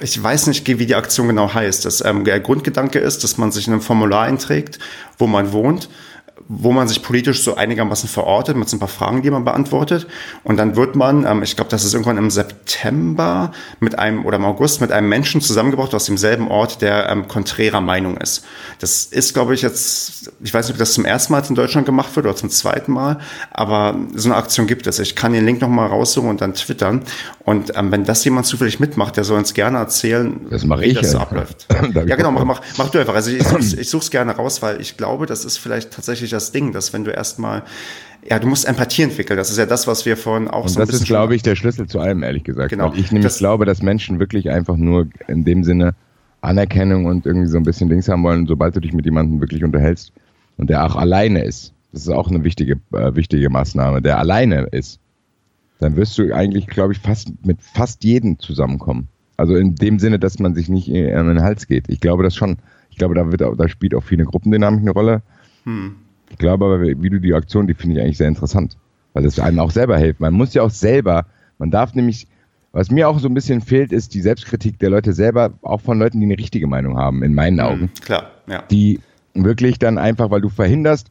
ich 0.00 0.20
weiß 0.20 0.48
nicht, 0.48 0.66
wie 0.66 0.86
die 0.86 0.94
Aktion 0.94 1.28
genau 1.28 1.52
heißt. 1.52 1.84
Das, 1.84 2.04
ähm, 2.04 2.24
der 2.24 2.40
Grundgedanke 2.40 2.98
ist, 2.98 3.24
dass 3.24 3.38
man 3.38 3.52
sich 3.52 3.66
in 3.66 3.74
einem 3.74 3.82
Formular 3.82 4.24
einträgt, 4.24 4.78
wo 5.18 5.26
man 5.26 5.52
wohnt 5.52 5.88
wo 6.48 6.72
man 6.72 6.88
sich 6.88 7.02
politisch 7.02 7.42
so 7.42 7.54
einigermaßen 7.54 8.08
verortet, 8.08 8.56
mit 8.56 8.68
so 8.68 8.76
ein 8.76 8.80
paar 8.80 8.88
Fragen, 8.88 9.22
die 9.22 9.30
man 9.30 9.44
beantwortet. 9.44 10.06
Und 10.42 10.58
dann 10.58 10.76
wird 10.76 10.94
man, 10.94 11.24
ähm, 11.24 11.42
ich 11.42 11.56
glaube, 11.56 11.70
das 11.70 11.84
ist 11.84 11.94
irgendwann 11.94 12.18
im 12.18 12.30
September 12.30 13.52
mit 13.80 13.98
einem 13.98 14.26
oder 14.26 14.36
im 14.36 14.44
August 14.44 14.80
mit 14.80 14.92
einem 14.92 15.08
Menschen 15.08 15.40
zusammengebracht 15.40 15.94
aus 15.94 16.04
demselben 16.04 16.48
Ort, 16.48 16.82
der 16.82 17.08
ähm, 17.08 17.28
konträrer 17.28 17.80
Meinung 17.80 18.18
ist. 18.18 18.44
Das 18.78 19.04
ist, 19.06 19.32
glaube 19.32 19.54
ich, 19.54 19.62
jetzt, 19.62 20.32
ich 20.42 20.52
weiß 20.52 20.66
nicht, 20.66 20.74
ob 20.74 20.78
das 20.78 20.92
zum 20.92 21.06
ersten 21.06 21.32
Mal 21.32 21.42
in 21.48 21.54
Deutschland 21.54 21.86
gemacht 21.86 22.14
wird 22.14 22.26
oder 22.26 22.36
zum 22.36 22.50
zweiten 22.50 22.92
Mal, 22.92 23.18
aber 23.50 23.96
so 24.14 24.28
eine 24.28 24.36
Aktion 24.36 24.66
gibt 24.66 24.86
es. 24.86 24.98
Ich 24.98 25.16
kann 25.16 25.32
den 25.32 25.46
Link 25.46 25.62
nochmal 25.62 25.88
raussuchen 25.88 26.28
und 26.28 26.42
dann 26.42 26.54
twittern. 26.54 27.04
Und 27.44 27.72
ähm, 27.76 27.90
wenn 27.90 28.04
das 28.04 28.24
jemand 28.24 28.46
zufällig 28.46 28.80
mitmacht, 28.80 29.16
der 29.16 29.24
soll 29.24 29.38
uns 29.38 29.54
gerne 29.54 29.78
erzählen, 29.78 30.46
das 30.50 30.68
wie 30.68 30.84
ich, 30.84 31.00
das 31.00 31.12
so 31.12 31.18
abläuft. 31.18 31.66
ja, 31.94 32.16
genau, 32.16 32.30
mach, 32.30 32.44
mach, 32.44 32.60
mach 32.76 32.90
du 32.90 32.98
einfach. 32.98 33.14
Also 33.14 33.30
ich, 33.30 33.78
ich 33.78 33.88
suche 33.88 34.02
es 34.02 34.10
gerne 34.10 34.32
raus, 34.32 34.60
weil 34.60 34.80
ich 34.80 34.98
glaube, 34.98 35.24
das 35.24 35.44
ist 35.44 35.58
vielleicht 35.58 35.92
tatsächlich 35.92 36.33
das 36.34 36.52
Ding, 36.52 36.72
dass 36.72 36.92
wenn 36.92 37.04
du 37.04 37.10
erstmal 37.10 37.62
ja, 38.28 38.38
du 38.38 38.46
musst 38.46 38.66
Empathie 38.66 39.02
entwickeln. 39.02 39.36
Das 39.36 39.50
ist 39.50 39.58
ja 39.58 39.66
das, 39.66 39.86
was 39.86 40.06
wir 40.06 40.16
vorhin 40.16 40.48
auch 40.48 40.62
und 40.62 40.70
so 40.70 40.80
ein 40.80 40.86
Das 40.86 40.94
ist, 40.96 41.04
glaube 41.04 41.34
ich, 41.34 41.42
der 41.42 41.56
Schlüssel 41.56 41.86
zu 41.86 42.00
allem, 42.00 42.22
ehrlich 42.22 42.44
gesagt. 42.44 42.70
Genau. 42.70 42.90
Weil 42.90 42.98
ich 42.98 43.12
nämlich 43.12 43.26
das 43.26 43.38
glaube, 43.38 43.66
dass 43.66 43.82
Menschen 43.82 44.18
wirklich 44.18 44.50
einfach 44.50 44.76
nur 44.76 45.08
in 45.28 45.44
dem 45.44 45.62
Sinne 45.62 45.94
Anerkennung 46.40 47.06
und 47.06 47.26
irgendwie 47.26 47.48
so 47.48 47.56
ein 47.56 47.64
bisschen 47.64 47.88
Dings 47.88 48.08
haben 48.08 48.22
wollen, 48.22 48.46
sobald 48.46 48.76
du 48.76 48.80
dich 48.80 48.92
mit 48.92 49.04
jemandem 49.04 49.40
wirklich 49.40 49.64
unterhältst 49.64 50.12
und 50.56 50.70
der 50.70 50.84
auch 50.84 50.96
alleine 50.96 51.44
ist. 51.44 51.72
Das 51.92 52.02
ist 52.02 52.08
auch 52.08 52.28
eine 52.28 52.44
wichtige, 52.44 52.80
äh, 52.92 53.14
wichtige 53.14 53.48
Maßnahme, 53.50 54.02
der 54.02 54.18
alleine 54.18 54.66
ist. 54.72 55.00
Dann 55.80 55.96
wirst 55.96 56.16
du 56.18 56.34
eigentlich, 56.34 56.66
glaube 56.66 56.92
ich, 56.92 56.98
fast 56.98 57.28
mit 57.44 57.60
fast 57.60 58.04
jedem 58.04 58.38
zusammenkommen. 58.38 59.08
Also 59.36 59.56
in 59.56 59.74
dem 59.74 59.98
Sinne, 59.98 60.18
dass 60.18 60.38
man 60.38 60.54
sich 60.54 60.68
nicht 60.68 60.88
an 60.88 61.28
den 61.28 61.42
Hals 61.42 61.66
geht. 61.66 61.88
Ich 61.88 62.00
glaube 62.00 62.22
das 62.22 62.34
schon. 62.34 62.56
Ich 62.90 62.96
glaube, 62.96 63.14
da, 63.14 63.30
wird, 63.30 63.40
da 63.40 63.68
spielt 63.68 63.94
auch 63.94 64.04
viele 64.04 64.24
Gruppendynamik 64.24 64.80
eine 64.80 64.92
Rolle. 64.92 65.22
Hm. 65.64 65.96
Ich 66.30 66.38
glaube 66.38 66.64
aber, 66.64 66.80
wie 66.80 67.10
du 67.10 67.20
die 67.20 67.34
Aktion, 67.34 67.66
die 67.66 67.74
finde 67.74 67.96
ich 67.96 68.02
eigentlich 68.02 68.18
sehr 68.18 68.28
interessant. 68.28 68.76
Weil 69.12 69.24
es 69.24 69.38
einem 69.38 69.60
auch 69.60 69.70
selber 69.70 69.96
hilft. 69.98 70.20
Man 70.20 70.34
muss 70.34 70.54
ja 70.54 70.62
auch 70.62 70.70
selber, 70.70 71.26
man 71.58 71.70
darf 71.70 71.94
nämlich, 71.94 72.26
was 72.72 72.90
mir 72.90 73.08
auch 73.08 73.18
so 73.20 73.28
ein 73.28 73.34
bisschen 73.34 73.60
fehlt, 73.60 73.92
ist 73.92 74.14
die 74.14 74.20
Selbstkritik 74.20 74.78
der 74.80 74.90
Leute 74.90 75.12
selber, 75.12 75.52
auch 75.62 75.80
von 75.80 75.98
Leuten, 75.98 76.18
die 76.18 76.26
eine 76.26 76.38
richtige 76.38 76.66
Meinung 76.66 76.98
haben, 76.98 77.22
in 77.22 77.34
meinen 77.34 77.60
hm, 77.60 77.66
Augen. 77.66 77.90
Klar, 78.00 78.30
ja. 78.48 78.62
Die 78.70 79.00
wirklich 79.34 79.78
dann 79.78 79.98
einfach, 79.98 80.30
weil 80.30 80.40
du 80.40 80.48
verhinderst, 80.48 81.10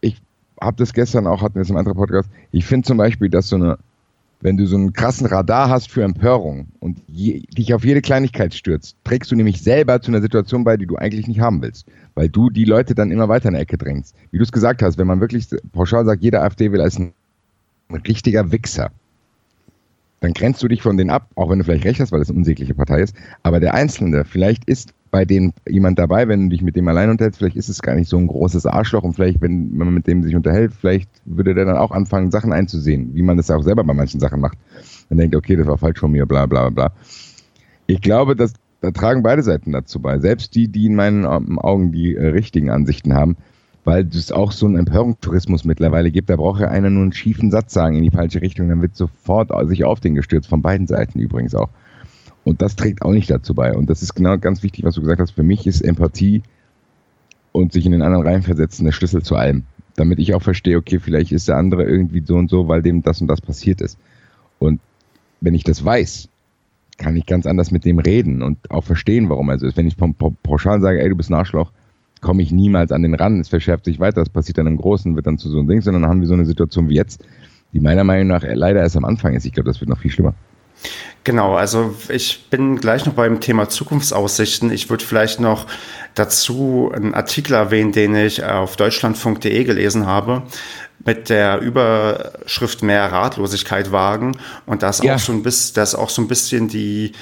ich 0.00 0.20
habe 0.60 0.76
das 0.76 0.92
gestern 0.92 1.26
auch, 1.26 1.42
hatten 1.42 1.54
wir 1.54 1.62
es 1.62 1.70
im 1.70 1.76
anderen 1.76 1.96
Podcast, 1.96 2.28
ich 2.50 2.66
finde 2.66 2.86
zum 2.86 2.98
Beispiel, 2.98 3.30
dass 3.30 3.48
so 3.48 3.56
eine 3.56 3.78
wenn 4.40 4.56
du 4.56 4.66
so 4.66 4.76
einen 4.76 4.92
krassen 4.92 5.26
Radar 5.26 5.68
hast 5.68 5.90
für 5.90 6.02
Empörung 6.02 6.68
und 6.78 7.02
je, 7.06 7.40
dich 7.56 7.74
auf 7.74 7.84
jede 7.84 8.00
Kleinigkeit 8.00 8.54
stürzt, 8.54 8.96
trägst 9.04 9.30
du 9.30 9.36
nämlich 9.36 9.62
selber 9.62 10.00
zu 10.00 10.10
einer 10.10 10.22
Situation 10.22 10.64
bei, 10.64 10.76
die 10.76 10.86
du 10.86 10.96
eigentlich 10.96 11.26
nicht 11.26 11.40
haben 11.40 11.60
willst, 11.60 11.86
weil 12.14 12.28
du 12.28 12.50
die 12.50 12.64
Leute 12.64 12.94
dann 12.94 13.10
immer 13.10 13.28
weiter 13.28 13.48
in 13.48 13.54
die 13.54 13.60
Ecke 13.60 13.78
drängst. 13.78 14.14
Wie 14.30 14.38
du 14.38 14.44
es 14.44 14.52
gesagt 14.52 14.82
hast, 14.82 14.98
wenn 14.98 15.06
man 15.06 15.20
wirklich 15.20 15.48
pauschal 15.72 16.04
sagt, 16.04 16.22
jeder 16.22 16.42
AfD 16.44 16.70
will 16.70 16.80
ein, 16.80 17.12
ein 17.88 18.02
richtiger 18.06 18.52
Wichser, 18.52 18.90
dann 20.20 20.32
grenzt 20.32 20.62
du 20.62 20.68
dich 20.68 20.82
von 20.82 20.96
denen 20.96 21.10
ab, 21.10 21.28
auch 21.36 21.50
wenn 21.50 21.58
du 21.58 21.64
vielleicht 21.64 21.84
recht 21.84 22.00
hast, 22.00 22.10
weil 22.10 22.18
das 22.18 22.28
eine 22.28 22.38
unsägliche 22.38 22.74
Partei 22.74 23.00
ist. 23.00 23.14
Aber 23.42 23.60
der 23.60 23.74
Einzelne, 23.74 24.24
vielleicht 24.24 24.64
ist 24.64 24.92
bei 25.10 25.24
denen 25.24 25.52
jemand 25.66 25.98
dabei, 25.98 26.28
wenn 26.28 26.44
du 26.44 26.48
dich 26.48 26.62
mit 26.62 26.76
dem 26.76 26.88
allein 26.88 27.10
unterhältst, 27.10 27.38
vielleicht 27.38 27.56
ist 27.56 27.68
es 27.68 27.80
gar 27.80 27.94
nicht 27.94 28.08
so 28.08 28.18
ein 28.18 28.26
großes 28.26 28.66
Arschloch 28.66 29.04
und 29.04 29.14
vielleicht, 29.14 29.40
wenn, 29.40 29.76
man 29.76 29.94
mit 29.94 30.06
dem 30.06 30.22
sich 30.22 30.34
unterhält, 30.34 30.72
vielleicht 30.78 31.08
würde 31.24 31.54
der 31.54 31.64
dann 31.64 31.76
auch 31.76 31.92
anfangen, 31.92 32.30
Sachen 32.30 32.52
einzusehen, 32.52 33.14
wie 33.14 33.22
man 33.22 33.36
das 33.36 33.50
auch 33.50 33.62
selber 33.62 33.84
bei 33.84 33.94
manchen 33.94 34.20
Sachen 34.20 34.40
macht. 34.40 34.58
Dann 35.08 35.18
denkt, 35.18 35.36
okay, 35.36 35.56
das 35.56 35.66
war 35.66 35.78
falsch 35.78 36.00
von 36.00 36.12
mir, 36.12 36.26
bla 36.26 36.46
bla 36.46 36.68
bla. 36.68 36.92
Ich 37.86 38.00
glaube, 38.00 38.36
dass, 38.36 38.52
da 38.80 38.90
tragen 38.90 39.22
beide 39.22 39.42
Seiten 39.42 39.72
dazu 39.72 40.00
bei. 40.00 40.18
Selbst 40.18 40.54
die, 40.54 40.68
die 40.68 40.86
in 40.86 40.94
meinen 40.94 41.24
Augen 41.24 41.92
die 41.92 42.14
äh, 42.14 42.26
richtigen 42.28 42.70
Ansichten 42.70 43.14
haben, 43.14 43.36
weil 43.88 44.06
es 44.06 44.30
auch 44.32 44.52
so 44.52 44.66
einen 44.66 44.76
Empörungstourismus 44.76 45.64
mittlerweile 45.64 46.10
gibt. 46.10 46.28
Da 46.28 46.36
braucht 46.36 46.60
ja 46.60 46.68
einer 46.68 46.90
nur 46.90 47.04
einen 47.04 47.14
schiefen 47.14 47.50
Satz 47.50 47.72
sagen 47.72 47.96
in 47.96 48.02
die 48.02 48.10
falsche 48.10 48.42
Richtung, 48.42 48.68
dann 48.68 48.82
wird 48.82 48.94
sofort 48.94 49.50
sich 49.66 49.82
auf 49.82 49.98
den 49.98 50.14
gestürzt, 50.14 50.46
von 50.46 50.60
beiden 50.60 50.86
Seiten 50.86 51.18
übrigens 51.18 51.54
auch. 51.54 51.70
Und 52.44 52.60
das 52.60 52.76
trägt 52.76 53.00
auch 53.00 53.12
nicht 53.12 53.30
dazu 53.30 53.54
bei. 53.54 53.74
Und 53.74 53.88
das 53.88 54.02
ist 54.02 54.12
genau 54.12 54.36
ganz 54.36 54.62
wichtig, 54.62 54.84
was 54.84 54.96
du 54.96 55.00
gesagt 55.00 55.22
hast. 55.22 55.30
Für 55.30 55.42
mich 55.42 55.66
ist 55.66 55.80
Empathie 55.80 56.42
und 57.52 57.72
sich 57.72 57.86
in 57.86 57.92
den 57.92 58.02
anderen 58.02 58.26
reinversetzen 58.26 58.84
der 58.84 58.92
Schlüssel 58.92 59.22
zu 59.22 59.36
allem. 59.36 59.62
Damit 59.96 60.18
ich 60.18 60.34
auch 60.34 60.42
verstehe, 60.42 60.76
okay, 60.76 60.98
vielleicht 60.98 61.32
ist 61.32 61.48
der 61.48 61.56
andere 61.56 61.84
irgendwie 61.84 62.22
so 62.22 62.36
und 62.36 62.50
so, 62.50 62.68
weil 62.68 62.82
dem 62.82 63.00
das 63.00 63.22
und 63.22 63.26
das 63.26 63.40
passiert 63.40 63.80
ist. 63.80 63.96
Und 64.58 64.80
wenn 65.40 65.54
ich 65.54 65.64
das 65.64 65.82
weiß, 65.82 66.28
kann 66.98 67.16
ich 67.16 67.24
ganz 67.24 67.46
anders 67.46 67.70
mit 67.70 67.86
dem 67.86 68.00
reden 68.00 68.42
und 68.42 68.70
auch 68.70 68.84
verstehen, 68.84 69.30
warum 69.30 69.48
er 69.48 69.58
so 69.58 69.66
ist. 69.66 69.78
Wenn 69.78 69.88
ich 69.88 69.96
pauschal 70.42 70.82
sage, 70.82 71.00
ey, 71.00 71.08
du 71.08 71.16
bist 71.16 71.30
ein 71.30 71.34
Arschloch, 71.34 71.72
komme 72.20 72.42
ich 72.42 72.52
niemals 72.52 72.92
an 72.92 73.02
den 73.02 73.14
ran. 73.14 73.40
Es 73.40 73.48
verschärft 73.48 73.84
sich 73.84 74.00
weiter, 74.00 74.20
das 74.20 74.28
passiert 74.28 74.58
dann 74.58 74.66
im 74.66 74.76
Großen, 74.76 75.14
wird 75.16 75.26
dann 75.26 75.38
zu 75.38 75.48
so 75.48 75.58
einem 75.58 75.68
Ding, 75.68 75.80
sondern 75.80 76.02
dann 76.02 76.10
haben 76.10 76.20
wir 76.20 76.28
so 76.28 76.34
eine 76.34 76.46
Situation 76.46 76.88
wie 76.88 76.94
jetzt, 76.94 77.24
die 77.72 77.80
meiner 77.80 78.04
Meinung 78.04 78.28
nach 78.28 78.42
leider 78.44 78.80
erst 78.80 78.96
am 78.96 79.04
Anfang 79.04 79.34
ist. 79.34 79.44
Ich 79.44 79.52
glaube, 79.52 79.68
das 79.68 79.80
wird 79.80 79.88
noch 79.88 79.98
viel 79.98 80.10
schlimmer. 80.10 80.34
Genau, 81.28 81.56
also 81.56 81.94
ich 82.08 82.46
bin 82.48 82.76
gleich 82.80 83.04
noch 83.04 83.12
beim 83.12 83.38
Thema 83.38 83.68
Zukunftsaussichten. 83.68 84.72
Ich 84.72 84.88
würde 84.88 85.04
vielleicht 85.04 85.40
noch 85.40 85.66
dazu 86.14 86.90
einen 86.94 87.12
Artikel 87.12 87.52
erwähnen, 87.52 87.92
den 87.92 88.16
ich 88.16 88.42
auf 88.42 88.76
deutschlandfunk.de 88.76 89.64
gelesen 89.64 90.06
habe 90.06 90.44
mit 91.04 91.28
der 91.28 91.60
Überschrift 91.60 92.82
mehr 92.82 93.12
Ratlosigkeit 93.12 93.92
wagen 93.92 94.36
und 94.66 94.82
das 94.82 95.02
ja. 95.02 95.14
auch 95.14 95.18
so 95.18 95.32
ein 95.32 95.42
bisschen, 95.42 95.74
das 95.74 95.94
auch 95.94 96.10
so 96.10 96.20
ein 96.22 96.28
bisschen 96.28 96.68
die, 96.68 97.12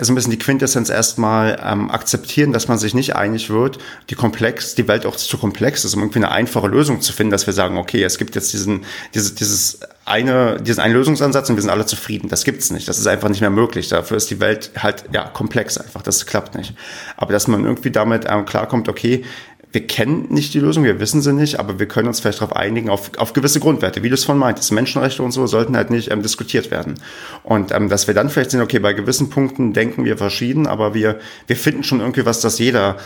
so 0.00 0.12
ein 0.12 0.14
bisschen 0.14 0.30
die 0.30 0.38
Quintessenz 0.38 0.90
erstmal 0.90 1.58
ähm, 1.64 1.90
akzeptieren, 1.90 2.52
dass 2.52 2.68
man 2.68 2.78
sich 2.78 2.92
nicht 2.92 3.16
einig 3.16 3.50
wird, 3.50 3.78
die 4.10 4.14
komplex, 4.14 4.74
die 4.74 4.86
Welt 4.88 5.06
auch 5.06 5.16
zu 5.16 5.38
komplex 5.38 5.84
ist, 5.84 5.94
um 5.94 6.00
irgendwie 6.00 6.18
eine 6.18 6.30
einfache 6.32 6.68
Lösung 6.68 7.00
zu 7.00 7.12
finden, 7.12 7.30
dass 7.30 7.46
wir 7.46 7.54
sagen, 7.54 7.78
okay, 7.78 8.02
es 8.02 8.18
gibt 8.18 8.34
jetzt 8.34 8.52
diesen, 8.52 8.84
dieses, 9.14 9.34
dieses 9.34 9.80
eine, 10.04 10.60
diesen 10.60 10.80
einen 10.80 10.94
Lösungsansatz 10.94 11.48
und 11.48 11.56
wir 11.56 11.62
sind 11.62 11.70
alle 11.70 11.86
zufrieden. 11.86 12.28
Das 12.28 12.44
gibt's 12.44 12.70
nicht. 12.70 12.88
Das 12.88 12.98
ist 12.98 13.06
einfach 13.06 13.30
nicht 13.30 13.40
mehr 13.44 13.50
möglich. 13.50 13.88
Dafür 13.88 14.16
ist 14.16 14.30
die 14.30 14.40
Welt 14.40 14.70
halt 14.78 15.04
ja 15.12 15.24
komplex 15.28 15.76
einfach. 15.76 16.00
Das 16.00 16.24
klappt 16.24 16.54
nicht. 16.54 16.74
Aber 17.16 17.32
dass 17.32 17.46
man 17.46 17.64
irgendwie 17.64 17.90
damit 17.90 18.24
ähm, 18.26 18.46
klarkommt, 18.46 18.88
okay, 18.88 19.24
wir 19.72 19.86
kennen 19.86 20.28
nicht 20.30 20.54
die 20.54 20.60
Lösung, 20.60 20.84
wir 20.84 21.00
wissen 21.00 21.20
sie 21.20 21.32
nicht, 21.32 21.58
aber 21.58 21.80
wir 21.80 21.86
können 21.86 22.06
uns 22.06 22.20
vielleicht 22.20 22.40
darauf 22.40 22.54
einigen, 22.54 22.88
auf, 22.88 23.10
auf 23.18 23.32
gewisse 23.32 23.58
Grundwerte, 23.58 24.04
wie 24.04 24.08
du 24.08 24.14
es 24.14 24.24
von 24.24 24.38
meintest. 24.38 24.70
Menschenrechte 24.72 25.22
und 25.22 25.32
so 25.32 25.46
sollten 25.48 25.76
halt 25.76 25.90
nicht 25.90 26.12
ähm, 26.12 26.22
diskutiert 26.22 26.70
werden. 26.70 26.94
Und 27.42 27.72
ähm, 27.72 27.88
dass 27.88 28.06
wir 28.06 28.14
dann 28.14 28.30
vielleicht 28.30 28.52
sehen, 28.52 28.60
okay, 28.60 28.78
bei 28.78 28.92
gewissen 28.92 29.30
Punkten 29.30 29.72
denken 29.72 30.04
wir 30.04 30.16
verschieden, 30.16 30.66
aber 30.66 30.94
wir, 30.94 31.18
wir 31.48 31.56
finden 31.56 31.82
schon 31.82 32.00
irgendwie 32.00 32.24
was, 32.24 32.40
dass 32.40 32.58
jeder, 32.60 32.96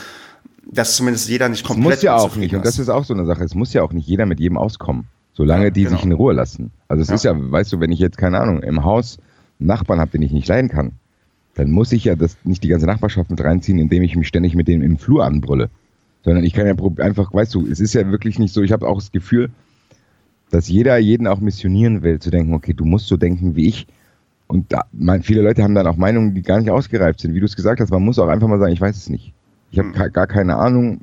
dass 0.70 0.94
zumindest 0.94 1.28
jeder 1.28 1.48
nicht 1.48 1.64
komplett. 1.64 1.86
Es 1.86 1.96
muss 1.96 2.02
ja 2.02 2.16
auch 2.16 2.36
nicht, 2.36 2.54
und 2.54 2.64
das 2.64 2.78
ist 2.78 2.90
auch 2.90 3.04
so 3.04 3.14
eine 3.14 3.24
Sache, 3.24 3.42
es 3.44 3.54
muss 3.54 3.72
ja 3.72 3.82
auch 3.82 3.92
nicht 3.92 4.06
jeder 4.06 4.26
mit 4.26 4.38
jedem 4.38 4.58
auskommen, 4.58 5.06
solange 5.32 5.64
ja, 5.64 5.70
die 5.70 5.84
genau. 5.84 5.96
sich 5.96 6.04
in 6.04 6.12
Ruhe 6.12 6.34
lassen. 6.34 6.70
Also 6.86 7.02
es 7.02 7.08
ja. 7.08 7.14
ist 7.14 7.24
ja, 7.24 7.32
weißt 7.34 7.72
du, 7.72 7.80
wenn 7.80 7.92
ich 7.92 7.98
jetzt, 7.98 8.18
keine 8.18 8.40
Ahnung, 8.40 8.62
im 8.62 8.84
Haus 8.84 9.18
Nachbarn 9.58 10.00
habe, 10.00 10.10
den 10.10 10.22
ich 10.22 10.32
nicht 10.32 10.48
leiden 10.48 10.70
kann, 10.70 10.92
dann 11.54 11.70
muss 11.70 11.92
ich 11.92 12.04
ja 12.04 12.14
das 12.14 12.36
nicht 12.44 12.62
die 12.62 12.68
ganze 12.68 12.86
Nachbarschaft 12.86 13.30
mit 13.30 13.42
reinziehen, 13.42 13.78
indem 13.78 14.02
ich 14.02 14.16
mich 14.16 14.28
ständig 14.28 14.54
mit 14.54 14.68
dem 14.68 14.82
im 14.82 14.96
Flur 14.96 15.24
anbrülle. 15.24 15.70
Sondern 16.24 16.44
ich 16.44 16.52
kann 16.52 16.66
ja 16.66 16.74
einfach, 17.04 17.32
weißt 17.32 17.54
du, 17.54 17.66
es 17.66 17.80
ist 17.80 17.94
ja 17.94 18.08
wirklich 18.10 18.38
nicht 18.38 18.54
so, 18.54 18.62
ich 18.62 18.72
habe 18.72 18.86
auch 18.86 18.98
das 18.98 19.12
Gefühl, 19.12 19.50
dass 20.50 20.68
jeder 20.68 20.96
jeden 20.98 21.26
auch 21.26 21.40
missionieren 21.40 22.02
will, 22.02 22.18
zu 22.20 22.30
denken, 22.30 22.54
okay, 22.54 22.72
du 22.72 22.84
musst 22.84 23.08
so 23.08 23.16
denken 23.16 23.56
wie 23.56 23.68
ich. 23.68 23.86
Und 24.46 24.72
da, 24.72 24.84
man, 24.92 25.22
viele 25.22 25.42
Leute 25.42 25.62
haben 25.62 25.74
dann 25.74 25.86
auch 25.86 25.96
Meinungen, 25.96 26.34
die 26.34 26.42
gar 26.42 26.58
nicht 26.58 26.70
ausgereift 26.70 27.20
sind. 27.20 27.34
Wie 27.34 27.40
du 27.40 27.46
es 27.46 27.56
gesagt 27.56 27.80
hast, 27.80 27.90
man 27.90 28.02
muss 28.02 28.18
auch 28.18 28.28
einfach 28.28 28.48
mal 28.48 28.58
sagen, 28.58 28.72
ich 28.72 28.80
weiß 28.80 28.96
es 28.96 29.08
nicht. 29.08 29.34
Ich 29.70 29.78
habe 29.78 29.92
hm. 29.92 30.12
gar 30.12 30.26
keine 30.26 30.56
Ahnung, 30.56 31.00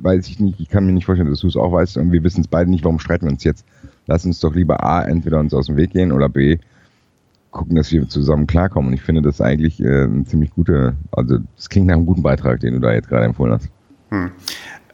weiß 0.00 0.28
ich 0.28 0.40
nicht, 0.40 0.58
ich 0.58 0.68
kann 0.68 0.86
mir 0.86 0.92
nicht 0.92 1.04
vorstellen, 1.06 1.30
dass 1.30 1.40
du 1.40 1.48
es 1.48 1.56
auch 1.56 1.72
weißt 1.72 1.96
und 1.98 2.12
wir 2.12 2.24
wissen 2.24 2.40
es 2.40 2.48
beide 2.48 2.70
nicht, 2.70 2.84
warum 2.84 2.98
streiten 2.98 3.26
wir 3.26 3.32
uns 3.32 3.44
jetzt. 3.44 3.64
Lass 4.06 4.26
uns 4.26 4.40
doch 4.40 4.54
lieber 4.54 4.82
A, 4.82 5.02
entweder 5.02 5.38
uns 5.38 5.54
aus 5.54 5.66
dem 5.66 5.76
Weg 5.76 5.90
gehen 5.90 6.10
oder 6.12 6.28
B, 6.28 6.58
gucken, 7.52 7.76
dass 7.76 7.92
wir 7.92 8.08
zusammen 8.08 8.48
klarkommen. 8.48 8.88
Und 8.88 8.94
ich 8.94 9.02
finde 9.02 9.22
das 9.22 9.40
eigentlich 9.40 9.80
äh, 9.80 10.04
ein 10.04 10.26
ziemlich 10.26 10.50
guter, 10.50 10.94
also 11.12 11.38
das 11.56 11.68
klingt 11.68 11.86
nach 11.86 11.94
einem 11.94 12.06
guten 12.06 12.22
Beitrag, 12.22 12.58
den 12.60 12.74
du 12.74 12.80
da 12.80 12.92
jetzt 12.92 13.08
gerade 13.08 13.26
empfohlen 13.26 13.52
hast. 13.52 13.68
Hm. 14.10 14.32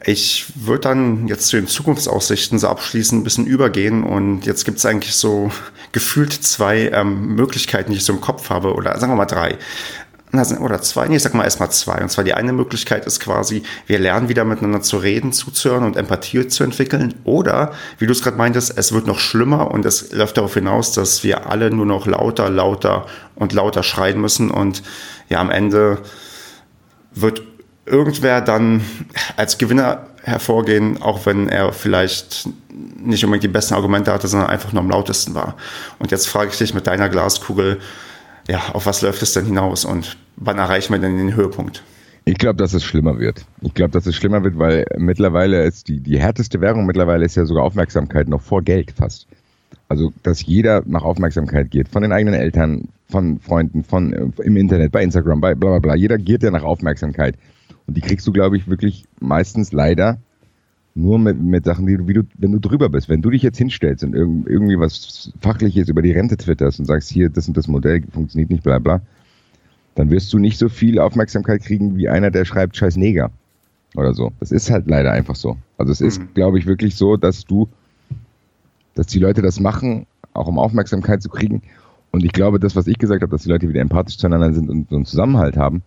Ich 0.05 0.53
würde 0.55 0.83
dann 0.83 1.27
jetzt 1.27 1.49
zu 1.49 1.57
den 1.57 1.67
Zukunftsaussichten 1.67 2.59
so 2.59 2.69
abschließend 2.69 3.21
ein 3.21 3.25
bisschen 3.25 3.47
übergehen 3.47 4.05
und 4.05 4.47
jetzt 4.47 4.65
gibt 4.65 4.79
es 4.79 4.87
eigentlich 4.87 5.15
so 5.15 5.51
gefühlt 5.93 6.33
zwei 6.33 6.91
ähm, 6.91 7.35
Möglichkeiten, 7.35 7.91
die 7.91 7.97
ich 7.97 8.05
so 8.05 8.13
im 8.13 8.21
Kopf 8.21 8.51
habe 8.51 8.75
oder 8.75 8.99
sagen 8.99 9.13
wir 9.13 9.17
mal 9.17 9.27
drei. 9.27 9.57
Oder 10.33 10.83
zwei, 10.83 11.09
nee, 11.09 11.16
ich 11.16 11.22
sag 11.22 11.33
mal 11.33 11.45
erstmal 11.45 11.70
zwei. 11.70 12.03
Und 12.03 12.11
zwar 12.11 12.22
die 12.22 12.35
eine 12.35 12.53
Möglichkeit 12.53 13.07
ist 13.07 13.20
quasi, 13.20 13.62
wir 13.87 13.99
lernen 13.99 14.29
wieder 14.29 14.45
miteinander 14.45 14.83
zu 14.83 14.99
reden, 14.99 15.33
zuzuhören 15.33 15.85
und 15.85 15.97
Empathie 15.97 16.47
zu 16.49 16.64
entwickeln. 16.64 17.14
Oder, 17.24 17.72
wie 17.99 18.07
du 18.07 18.12
es 18.12 18.22
gerade 18.22 18.37
meintest, 18.37 18.76
es 18.76 18.93
wird 18.93 19.07
noch 19.07 19.18
schlimmer 19.18 19.70
und 19.70 19.87
es 19.87 20.12
läuft 20.12 20.37
darauf 20.37 20.55
hinaus, 20.55 20.93
dass 20.93 21.24
wir 21.24 21.49
alle 21.49 21.70
nur 21.70 21.87
noch 21.87 22.07
lauter, 22.07 22.51
lauter 22.51 23.07
und 23.37 23.55
lauter 23.55 23.83
schreien 23.83 24.20
müssen 24.20 24.51
und 24.51 24.83
ja, 25.31 25.41
am 25.41 25.51
Ende 25.51 25.99
wird 27.12 27.43
irgendwer 27.87 28.43
dann 28.43 28.85
als 29.37 29.57
Gewinner 29.57 30.09
hervorgehen, 30.22 31.01
auch 31.01 31.24
wenn 31.24 31.49
er 31.49 31.72
vielleicht 31.72 32.49
nicht 32.70 33.24
unbedingt 33.24 33.45
die 33.45 33.49
besten 33.49 33.74
Argumente 33.74 34.12
hatte, 34.12 34.29
sondern 34.29 34.51
einfach 34.51 34.72
nur 34.72 34.83
am 34.83 34.91
lautesten 34.91 35.35
war. 35.35 35.57
Und 35.99 36.11
jetzt 36.11 36.29
frage 36.29 36.51
ich 36.51 36.59
dich 36.59 36.74
mit 36.74 36.87
deiner 36.87 37.09
Glaskugel, 37.09 37.81
ja, 38.49 38.61
auf 38.72 38.86
was 38.86 39.03
läuft 39.03 39.22
es 39.22 39.32
denn 39.32 39.46
hinaus 39.46 39.84
und 39.84 40.16
wann 40.36 40.59
erreichen 40.59 40.92
wir 40.92 41.01
denn 41.01 41.18
den 41.18 41.36
Höhepunkt? 41.36 41.82
Ich 42.24 42.36
glaube, 42.36 42.57
dass 42.57 42.74
es 42.74 42.84
schlimmer 42.84 43.18
wird. 43.18 43.44
Ich 43.62 43.72
glaube, 43.72 43.90
dass 43.90 44.07
es 44.07 44.14
schlimmer 44.14 44.44
wird, 44.44 44.59
weil 44.59 44.84
mittlerweile 44.99 45.64
ist 45.64 45.88
die, 45.88 46.01
die 46.01 46.18
härteste 46.18 46.61
Währung 46.61 46.84
mittlerweile 46.84 47.24
ist 47.24 47.36
ja 47.36 47.46
sogar 47.46 47.64
Aufmerksamkeit 47.64 48.28
noch 48.28 48.42
vor 48.42 48.62
Geld 48.62 48.90
fast. 48.90 49.26
Also, 49.88 50.12
dass 50.22 50.44
jeder 50.44 50.82
nach 50.84 51.03
Aufmerksamkeit 51.03 51.70
geht, 51.70 51.88
von 51.88 52.03
den 52.03 52.12
eigenen 52.12 52.38
Eltern, 52.38 52.88
von 53.09 53.40
Freunden, 53.40 53.84
von 53.84 54.12
äh, 54.12 54.42
im 54.42 54.59
Internet, 54.59 54.92
bei 54.92 55.03
Instagram, 55.03 55.40
bei 55.40 55.55
bla 55.55 55.70
bla 55.70 55.78
bla. 55.78 55.94
Jeder 55.94 56.18
geht 56.18 56.42
ja 56.42 56.51
nach 56.51 56.64
Aufmerksamkeit. 56.64 57.36
Und 57.86 57.96
die 57.96 58.03
kriegst 58.03 58.26
du, 58.26 58.32
glaube 58.32 58.59
ich, 58.59 58.68
wirklich 58.68 59.07
meistens 59.20 59.72
leider 59.72 60.18
nur 60.99 61.18
mit, 61.18 61.40
mit 61.40 61.64
Sachen, 61.64 61.86
die 61.86 61.96
du, 61.96 62.09
wie 62.09 62.14
du, 62.14 62.22
wenn 62.38 62.53
du 62.53 62.59
drüber 62.59 62.88
bist. 62.88 63.09
Wenn 63.09 63.22
du 63.22 63.30
dich 63.30 63.42
jetzt 63.42 63.59
hinstellst 63.59 64.03
und 64.03 64.14
irgendwie 64.14 64.78
was 64.78 65.32
Fachliches 65.40 65.88
über 65.88 66.03
die 66.03 66.11
Rente 66.11 66.36
twitterst 66.36 66.80
und 66.80 66.86
sagst, 66.86 67.09
hier, 67.09 67.30
das 67.30 67.46
und 67.46 67.57
das 67.57 67.68
Modell 67.68 68.03
funktioniert 68.11 68.51
nicht, 68.51 68.64
bla 68.64 68.78
bla, 68.80 69.01
dann 69.94 70.11
wirst 70.11 70.32
du 70.32 70.38
nicht 70.38 70.59
so 70.59 70.68
viel 70.68 70.99
Aufmerksamkeit 70.99 71.62
kriegen 71.62 71.96
wie 71.96 72.09
einer, 72.09 72.30
der 72.30 72.44
schreibt, 72.44 72.76
scheiß 72.76 72.96
Neger 72.96 73.30
oder 73.94 74.12
so. 74.12 74.32
Das 74.40 74.51
ist 74.51 74.70
halt 74.70 74.88
leider 74.88 75.12
einfach 75.12 75.36
so. 75.36 75.57
Also 75.76 75.92
es 75.92 76.01
ist, 76.01 76.20
mhm. 76.20 76.34
glaube 76.34 76.59
ich, 76.59 76.66
wirklich 76.66 76.96
so, 76.96 77.16
dass 77.16 77.44
du, 77.44 77.68
dass 78.94 79.07
die 79.07 79.20
Leute 79.20 79.40
das 79.40 79.61
machen, 79.61 80.07
auch 80.34 80.49
um 80.49 80.59
Aufmerksamkeit 80.59 81.22
zu 81.22 81.28
kriegen. 81.28 81.62
Und 82.11 82.24
ich 82.24 82.32
glaube, 82.32 82.59
das, 82.59 82.74
was 82.74 82.88
ich 82.88 82.99
gesagt 82.99 83.22
habe, 83.22 83.30
dass 83.30 83.44
die 83.44 83.51
Leute 83.51 83.68
wieder 83.68 83.80
empathisch 83.80 84.18
zueinander 84.18 84.53
sind 84.53 84.68
und 84.68 84.88
so 84.88 84.96
einen 84.96 85.05
Zusammenhalt 85.05 85.57
haben, 85.57 85.82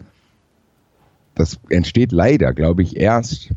das 1.35 1.59
entsteht 1.69 2.13
leider, 2.13 2.53
glaube 2.53 2.81
ich, 2.81 2.95
erst, 2.95 3.51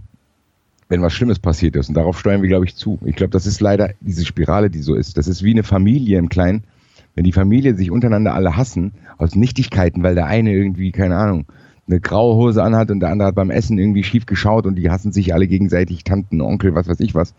wenn 0.89 1.03
was 1.03 1.13
Schlimmes 1.13 1.39
passiert 1.39 1.77
ist. 1.77 1.89
Und 1.89 1.95
darauf 1.95 2.19
steuern 2.19 2.43
wir, 2.43 2.49
glaube 2.49 2.67
ich, 2.67 2.77
zu. 2.77 2.99
Ich 3.05 3.17
glaube, 3.17 3.31
das 3.31 3.47
ist 3.47 3.61
leider 3.61 3.91
diese 4.01 4.25
Spirale, 4.25 4.71
die 4.71 4.83
so 4.83 4.95
ist. 4.95 5.17
Das 5.17 5.29
ist 5.29 5.43
wie 5.43 5.53
eine 5.53 5.63
Familie 5.63 6.19
im 6.19 6.29
Kleinen. 6.29 6.65
Wenn 7.15 7.25
die 7.25 7.33
Familie 7.33 7.75
sich 7.77 7.91
untereinander 7.91 8.35
alle 8.35 8.57
hassen, 8.57 8.93
aus 9.19 9.37
Nichtigkeiten, 9.37 10.03
weil 10.03 10.15
der 10.15 10.27
eine 10.27 10.53
irgendwie, 10.53 10.91
keine 10.91 11.17
Ahnung, 11.17 11.47
eine 11.87 12.01
graue 12.01 12.35
Hose 12.37 12.63
anhat 12.63 12.91
und 12.91 13.01
der 13.01 13.11
andere 13.11 13.29
hat 13.29 13.35
beim 13.35 13.51
Essen 13.51 13.79
irgendwie 13.79 14.03
schief 14.03 14.27
geschaut 14.27 14.67
und 14.67 14.77
die 14.77 14.91
hassen 14.91 15.13
sich 15.13 15.35
alle 15.35 15.47
gegenseitig, 15.47 16.03
Tanten, 16.05 16.41
Onkel, 16.41 16.75
was 16.75 16.89
weiß 16.89 17.01
ich 17.01 17.15
was. 17.15 17.35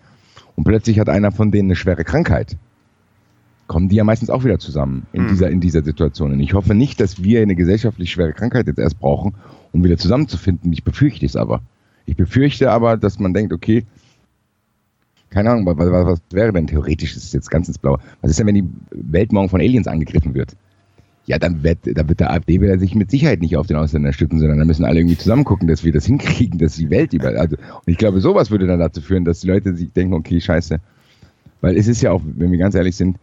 Und 0.56 0.64
plötzlich 0.64 1.00
hat 1.00 1.10
einer 1.10 1.32
von 1.32 1.52
denen 1.52 1.70
eine 1.70 1.76
schwere 1.76 2.04
Krankheit. 2.04 2.58
Kommen 3.68 3.90
die 3.90 3.96
ja 3.96 4.04
meistens 4.04 4.30
auch 4.30 4.44
wieder 4.44 4.60
zusammen 4.60 5.08
in, 5.12 5.24
mhm. 5.24 5.28
dieser, 5.30 5.50
in 5.50 5.60
dieser 5.60 5.84
Situation. 5.84 6.32
Und 6.32 6.40
ich 6.40 6.54
hoffe 6.54 6.76
nicht, 6.76 7.00
dass 7.00 7.24
wir 7.24 7.42
eine 7.42 7.56
gesellschaftlich 7.56 8.12
schwere 8.12 8.34
Krankheit 8.34 8.68
jetzt 8.68 8.80
erst 8.80 9.00
brauchen, 9.00 9.34
um 9.72 9.84
wieder 9.84 9.98
zusammenzufinden. 9.98 10.72
Ich 10.72 10.84
befürchte 10.84 11.26
es 11.26 11.36
aber. 11.36 11.62
Ich 12.06 12.16
befürchte 12.16 12.72
aber, 12.72 12.98
dass 12.98 13.20
man 13.20 13.34
denkt, 13.34 13.54
okay, 13.54 13.86
keine 15.30 15.52
Ahnung, 15.52 15.66
was, 15.66 15.78
was, 15.78 16.06
was 16.06 16.22
wäre 16.32 16.54
denn 16.54 16.68
theoretisch, 16.68 17.14
das 17.14 17.24
ist 17.24 17.34
jetzt 17.34 17.52
ganz 17.52 17.68
ins 17.68 17.78
Blaue. 17.78 18.00
Was 18.22 18.32
ist 18.32 18.40
denn, 18.40 18.48
wenn 18.48 18.56
die 18.56 18.70
Welt 18.92 19.32
morgen 19.32 19.50
von 19.50 19.60
Aliens 19.60 19.88
angegriffen 19.88 20.34
wird? 20.34 20.56
ja, 21.28 21.40
dann 21.40 21.64
wird, 21.64 21.80
dann 21.84 22.08
wird 22.08 22.20
der 22.20 22.32
AfD 22.32 22.62
wieder 22.62 22.78
sich 22.78 22.94
mit 22.94 23.10
Sicherheit 23.10 23.42
nicht 23.42 23.58
auf 23.58 23.68
den 23.68 23.78
Ausländer 23.78 24.14
stützen, 24.14 24.40
sondern 24.40 24.60
dann 24.60 24.68
müssen 24.68 24.86
alle 24.86 25.00
irgendwie 25.00 25.18
zusammen 25.18 25.44
gucken, 25.44 25.68
dass 25.68 25.84
wir 25.84 25.92
das 25.92 26.06
hinkriegen, 26.06 26.60
dass 26.60 26.76
die 26.76 26.90
Welt 26.90 27.14
über, 27.14 27.30
also, 27.30 27.56
und 27.58 27.88
ich 27.88 27.98
glaube, 27.98 28.22
sowas 28.22 28.52
würde 28.52 28.68
dann 28.68 28.80
dazu 28.80 29.02
führen, 29.02 29.26
dass 29.26 29.40
die 29.40 29.48
Leute 29.48 29.76
sich 29.76 29.92
denken, 29.92 30.14
okay, 30.14 30.40
scheiße. 30.40 30.80
Weil 31.62 31.78
es 31.78 31.88
ist 31.88 32.02
ja 32.02 32.12
auch, 32.12 32.22
wenn 32.24 32.52
wir 32.52 32.60
ganz 32.60 32.76
ehrlich 32.76 32.96
sind, 32.96 33.18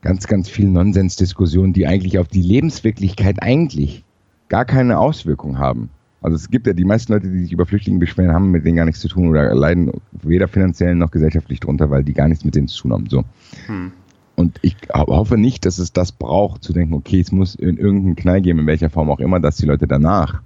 ganz, 0.00 0.26
ganz 0.26 0.48
viel 0.48 0.68
Nonsensdiskussionen, 0.68 1.72
die 1.72 1.86
eigentlich 1.86 2.18
auf 2.18 2.28
die 2.28 2.40
Lebenswirklichkeit 2.40 3.42
eigentlich 3.42 4.04
gar 4.48 4.64
keine 4.64 4.98
Auswirkung 4.98 5.58
haben. 5.58 5.90
Also 6.20 6.34
es 6.34 6.50
gibt 6.50 6.66
ja 6.66 6.72
die 6.72 6.84
meisten 6.84 7.12
Leute, 7.12 7.28
die 7.30 7.40
sich 7.40 7.52
über 7.52 7.64
Flüchtlinge 7.64 8.00
beschweren, 8.00 8.32
haben 8.32 8.50
mit 8.50 8.64
denen 8.64 8.76
gar 8.76 8.84
nichts 8.84 9.00
zu 9.00 9.08
tun 9.08 9.28
oder 9.28 9.54
leiden 9.54 9.92
weder 10.12 10.48
finanziell 10.48 10.94
noch 10.94 11.10
gesellschaftlich 11.10 11.60
drunter, 11.60 11.90
weil 11.90 12.02
die 12.02 12.12
gar 12.12 12.28
nichts 12.28 12.44
mit 12.44 12.54
denen 12.56 12.68
zu 12.68 12.82
tun 12.82 12.92
haben. 12.92 13.06
So. 13.08 13.24
Hm. 13.66 13.92
Und 14.34 14.58
ich 14.62 14.76
hoffe 14.92 15.36
nicht, 15.36 15.64
dass 15.64 15.78
es 15.78 15.92
das 15.92 16.12
braucht, 16.12 16.62
zu 16.62 16.72
denken, 16.72 16.94
okay, 16.94 17.20
es 17.20 17.32
muss 17.32 17.54
in 17.54 17.76
irgendeinen 17.76 18.16
Knall 18.16 18.40
geben, 18.40 18.60
in 18.60 18.66
welcher 18.66 18.90
Form 18.90 19.10
auch 19.10 19.20
immer, 19.20 19.40
dass 19.40 19.56
die 19.56 19.66
Leute 19.66 19.86
danach 19.86 20.42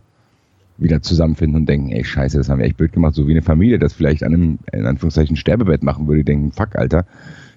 wieder 0.79 1.03
zusammenfinden 1.03 1.61
und 1.61 1.69
denken, 1.69 1.91
ey, 1.91 2.05
scheiße, 2.05 2.39
das 2.39 2.49
haben 2.49 2.59
wir 2.59 2.67
echt 2.67 2.77
blöd 2.77 2.93
gemacht, 2.93 3.15
so 3.15 3.29
wie 3.29 3.33
eine 3.33 3.43
Familie 3.43 3.79
das 3.79 3.93
vielleicht 3.93 4.23
an 4.25 4.35
einem, 4.35 4.59
in 4.73 4.87
Anführungszeichen, 4.87 5.37
Sterbebett 5.37 5.83
machen 5.83 6.09
würde, 6.09 6.25
denken, 6.25 6.53
fuck, 6.53 6.77
Alter, 6.77 7.07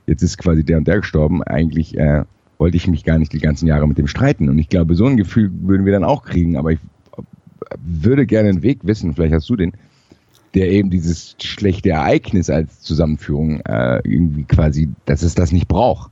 jetzt 0.08 0.22
ist 0.24 0.38
quasi 0.38 0.64
der 0.64 0.78
und 0.78 0.88
der 0.88 0.98
gestorben, 0.98 1.42
eigentlich 1.42 1.98
äh, 1.98 2.24
wollte 2.58 2.78
ich 2.78 2.88
mich 2.88 3.04
gar 3.04 3.18
nicht 3.18 3.34
die 3.34 3.40
ganzen 3.40 3.68
Jahre 3.68 3.88
mit 3.88 3.98
dem 3.98 4.08
streiten. 4.08 4.50
Und 4.50 4.58
ich 4.60 4.70
glaube, 4.70 4.96
so 4.96 5.06
ein 5.06 5.18
Gefühl 5.18 5.52
würden 5.62 5.86
wir 5.86 5.94
dann 5.94 6.04
auch 6.04 6.24
kriegen, 6.24 6.58
aber 6.58 6.72
ich 6.72 6.80
würde 7.84 8.26
gerne 8.26 8.50
einen 8.50 8.64
Weg 8.64 8.80
wissen, 8.84 9.14
vielleicht 9.14 9.34
hast 9.34 9.50
du 9.50 9.56
den, 9.56 9.74
der 10.54 10.72
eben 10.72 10.90
dieses 10.90 11.36
schlechte 11.42 11.90
Ereignis 11.90 12.50
als 12.50 12.82
Zusammenführung 12.82 13.60
äh, 13.62 14.00
irgendwie 14.04 14.44
quasi, 14.44 14.90
dass 15.06 15.22
es 15.22 15.36
das 15.36 15.52
nicht 15.52 15.68
braucht. 15.68 16.12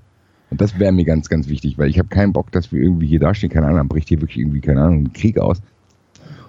Und 0.49 0.61
das 0.61 0.77
wäre 0.77 0.91
mir 0.91 1.05
ganz, 1.05 1.29
ganz 1.29 1.47
wichtig, 1.47 1.77
weil 1.77 1.89
ich 1.89 1.97
habe 1.97 2.09
keinen 2.09 2.33
Bock, 2.33 2.51
dass 2.51 2.71
wir 2.71 2.81
irgendwie 2.81 3.07
hier 3.07 3.19
dastehen, 3.19 3.51
keine 3.51 3.65
Ahnung, 3.65 3.77
dann 3.77 3.87
bricht 3.87 4.09
hier 4.09 4.21
wirklich 4.21 4.37
irgendwie, 4.37 4.61
keine 4.61 4.81
Ahnung, 4.81 5.05
ein 5.05 5.13
Krieg 5.13 5.39
aus. 5.39 5.61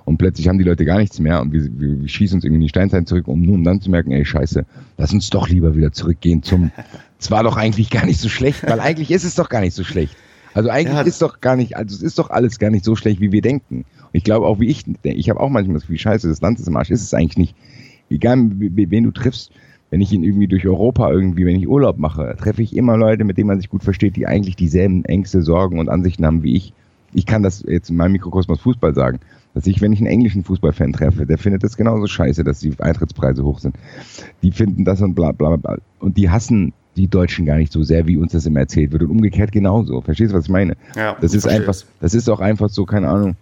Und 0.04 0.18
plötzlich 0.18 0.48
haben 0.48 0.58
die 0.58 0.64
Leute 0.64 0.84
gar 0.84 0.98
nichts 0.98 1.18
mehr 1.18 1.40
und 1.40 1.52
wir, 1.52 1.62
wir, 1.80 2.02
wir 2.02 2.08
schießen 2.08 2.36
uns 2.36 2.44
irgendwie 2.44 2.58
in 2.58 2.62
die 2.64 2.68
Steinzeit 2.68 3.08
zurück, 3.08 3.26
um 3.28 3.40
nur 3.40 3.54
um 3.54 3.64
dann 3.64 3.80
zu 3.80 3.90
merken, 3.90 4.10
ey, 4.10 4.24
scheiße, 4.24 4.66
lass 4.98 5.14
uns 5.14 5.30
doch 5.30 5.48
lieber 5.48 5.74
wieder 5.74 5.92
zurückgehen 5.92 6.42
zum, 6.42 6.70
es 7.18 7.30
war 7.30 7.42
doch 7.42 7.56
eigentlich 7.56 7.88
gar 7.88 8.04
nicht 8.04 8.20
so 8.20 8.28
schlecht, 8.28 8.68
weil 8.68 8.80
eigentlich 8.80 9.10
ist 9.10 9.24
es 9.24 9.36
doch 9.36 9.48
gar 9.48 9.60
nicht 9.60 9.74
so 9.74 9.84
schlecht. 9.84 10.14
Also 10.54 10.70
eigentlich 10.70 10.94
ja. 10.94 11.02
ist 11.02 11.20
doch 11.20 11.40
gar 11.40 11.56
nicht, 11.56 11.76
also 11.76 11.94
es 11.94 12.02
ist 12.02 12.18
doch 12.18 12.30
alles 12.30 12.58
gar 12.58 12.70
nicht 12.70 12.84
so 12.84 12.94
schlecht, 12.94 13.20
wie 13.20 13.32
wir 13.32 13.42
denken. 13.42 13.78
Und 13.78 14.10
ich 14.12 14.24
glaube 14.24 14.46
auch, 14.46 14.60
wie 14.60 14.68
ich 14.68 14.84
denke, 14.84 15.18
ich 15.18 15.28
habe 15.28 15.40
auch 15.40 15.50
manchmal 15.50 15.74
das 15.74 15.82
Gefühl, 15.82 15.98
scheiße, 15.98 16.28
das 16.28 16.40
Land 16.40 16.60
ist 16.60 16.68
im 16.68 16.76
Arsch, 16.76 16.90
ist 16.90 17.02
es 17.02 17.12
eigentlich 17.12 17.36
nicht. 17.36 17.56
Egal, 18.08 18.50
wen 18.54 19.04
du 19.04 19.10
triffst, 19.10 19.50
wenn 19.90 20.00
ich 20.00 20.12
ihn 20.12 20.22
irgendwie 20.22 20.46
durch 20.46 20.66
Europa 20.66 21.10
irgendwie, 21.10 21.44
wenn 21.44 21.56
ich 21.56 21.68
Urlaub 21.68 21.98
mache, 21.98 22.36
treffe 22.38 22.62
ich 22.62 22.76
immer 22.76 22.96
Leute, 22.96 23.24
mit 23.24 23.36
denen 23.36 23.48
man 23.48 23.58
sich 23.58 23.68
gut 23.68 23.82
versteht, 23.82 24.16
die 24.16 24.26
eigentlich 24.26 24.56
dieselben 24.56 25.04
Ängste, 25.04 25.42
Sorgen 25.42 25.78
und 25.78 25.88
Ansichten 25.88 26.24
haben 26.24 26.42
wie 26.42 26.56
ich. 26.56 26.72
Ich 27.12 27.26
kann 27.26 27.42
das 27.42 27.64
jetzt 27.66 27.90
in 27.90 27.96
meinem 27.96 28.12
Mikrokosmos 28.12 28.60
Fußball 28.60 28.94
sagen, 28.94 29.20
dass 29.54 29.66
ich, 29.66 29.80
wenn 29.80 29.92
ich 29.92 30.00
einen 30.00 30.08
englischen 30.08 30.42
Fußballfan 30.42 30.92
treffe, 30.92 31.26
der 31.26 31.38
findet 31.38 31.62
das 31.62 31.76
genauso 31.76 32.06
scheiße, 32.06 32.42
dass 32.42 32.60
die 32.60 32.74
Eintrittspreise 32.78 33.44
hoch 33.44 33.60
sind. 33.60 33.76
Die 34.42 34.50
finden 34.50 34.84
das 34.84 35.00
und 35.00 35.14
bla 35.14 35.32
bla 35.32 35.56
bla. 35.56 35.78
Und 36.00 36.16
die 36.16 36.28
hassen 36.28 36.72
die 36.96 37.08
Deutschen 37.08 37.46
gar 37.46 37.56
nicht 37.56 37.72
so 37.72 37.82
sehr, 37.82 38.06
wie 38.06 38.16
uns 38.16 38.32
das 38.32 38.46
immer 38.46 38.60
erzählt 38.60 38.92
wird. 38.92 39.02
Und 39.02 39.10
umgekehrt 39.10 39.52
genauso. 39.52 40.00
Verstehst 40.00 40.32
du, 40.32 40.36
was 40.36 40.44
ich 40.44 40.50
meine? 40.50 40.76
Ja, 40.96 41.16
das 41.20 41.34
ist 41.34 41.46
einfach, 41.46 41.74
das 42.00 42.14
ist 42.14 42.28
auch 42.28 42.40
einfach 42.40 42.68
so, 42.68 42.84
keine 42.84 43.08
Ahnung. 43.08 43.36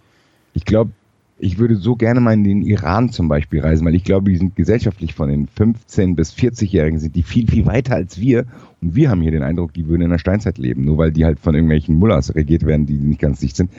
Ich 0.53 0.65
glaube, 0.65 0.91
ich 1.39 1.57
würde 1.57 1.75
so 1.75 1.95
gerne 1.95 2.19
mal 2.19 2.33
in 2.33 2.43
den 2.43 2.61
Iran 2.61 3.09
zum 3.09 3.27
Beispiel 3.27 3.59
reisen, 3.59 3.85
weil 3.85 3.95
ich 3.95 4.03
glaube, 4.03 4.31
die 4.31 4.37
sind 4.37 4.55
gesellschaftlich 4.55 5.13
von 5.13 5.29
den 5.29 5.47
15- 5.47 6.15
bis 6.15 6.33
40-Jährigen 6.33 6.99
sind 6.99 7.15
die 7.15 7.23
viel, 7.23 7.49
viel 7.49 7.65
weiter 7.65 7.95
als 7.95 8.19
wir. 8.19 8.45
Und 8.81 8.95
wir 8.95 9.09
haben 9.09 9.21
hier 9.21 9.31
den 9.31 9.43
Eindruck, 9.43 9.73
die 9.73 9.87
würden 9.87 10.03
in 10.03 10.09
der 10.09 10.19
Steinzeit 10.19 10.57
leben, 10.57 10.85
nur 10.85 10.97
weil 10.97 11.11
die 11.11 11.25
halt 11.25 11.39
von 11.39 11.53
irgendwelchen 11.53 11.95
Mullahs 11.95 12.33
regiert 12.35 12.65
werden, 12.65 12.85
die 12.85 12.93
nicht 12.93 13.19
ganz 13.19 13.39
dicht 13.39 13.55
sind. 13.55 13.71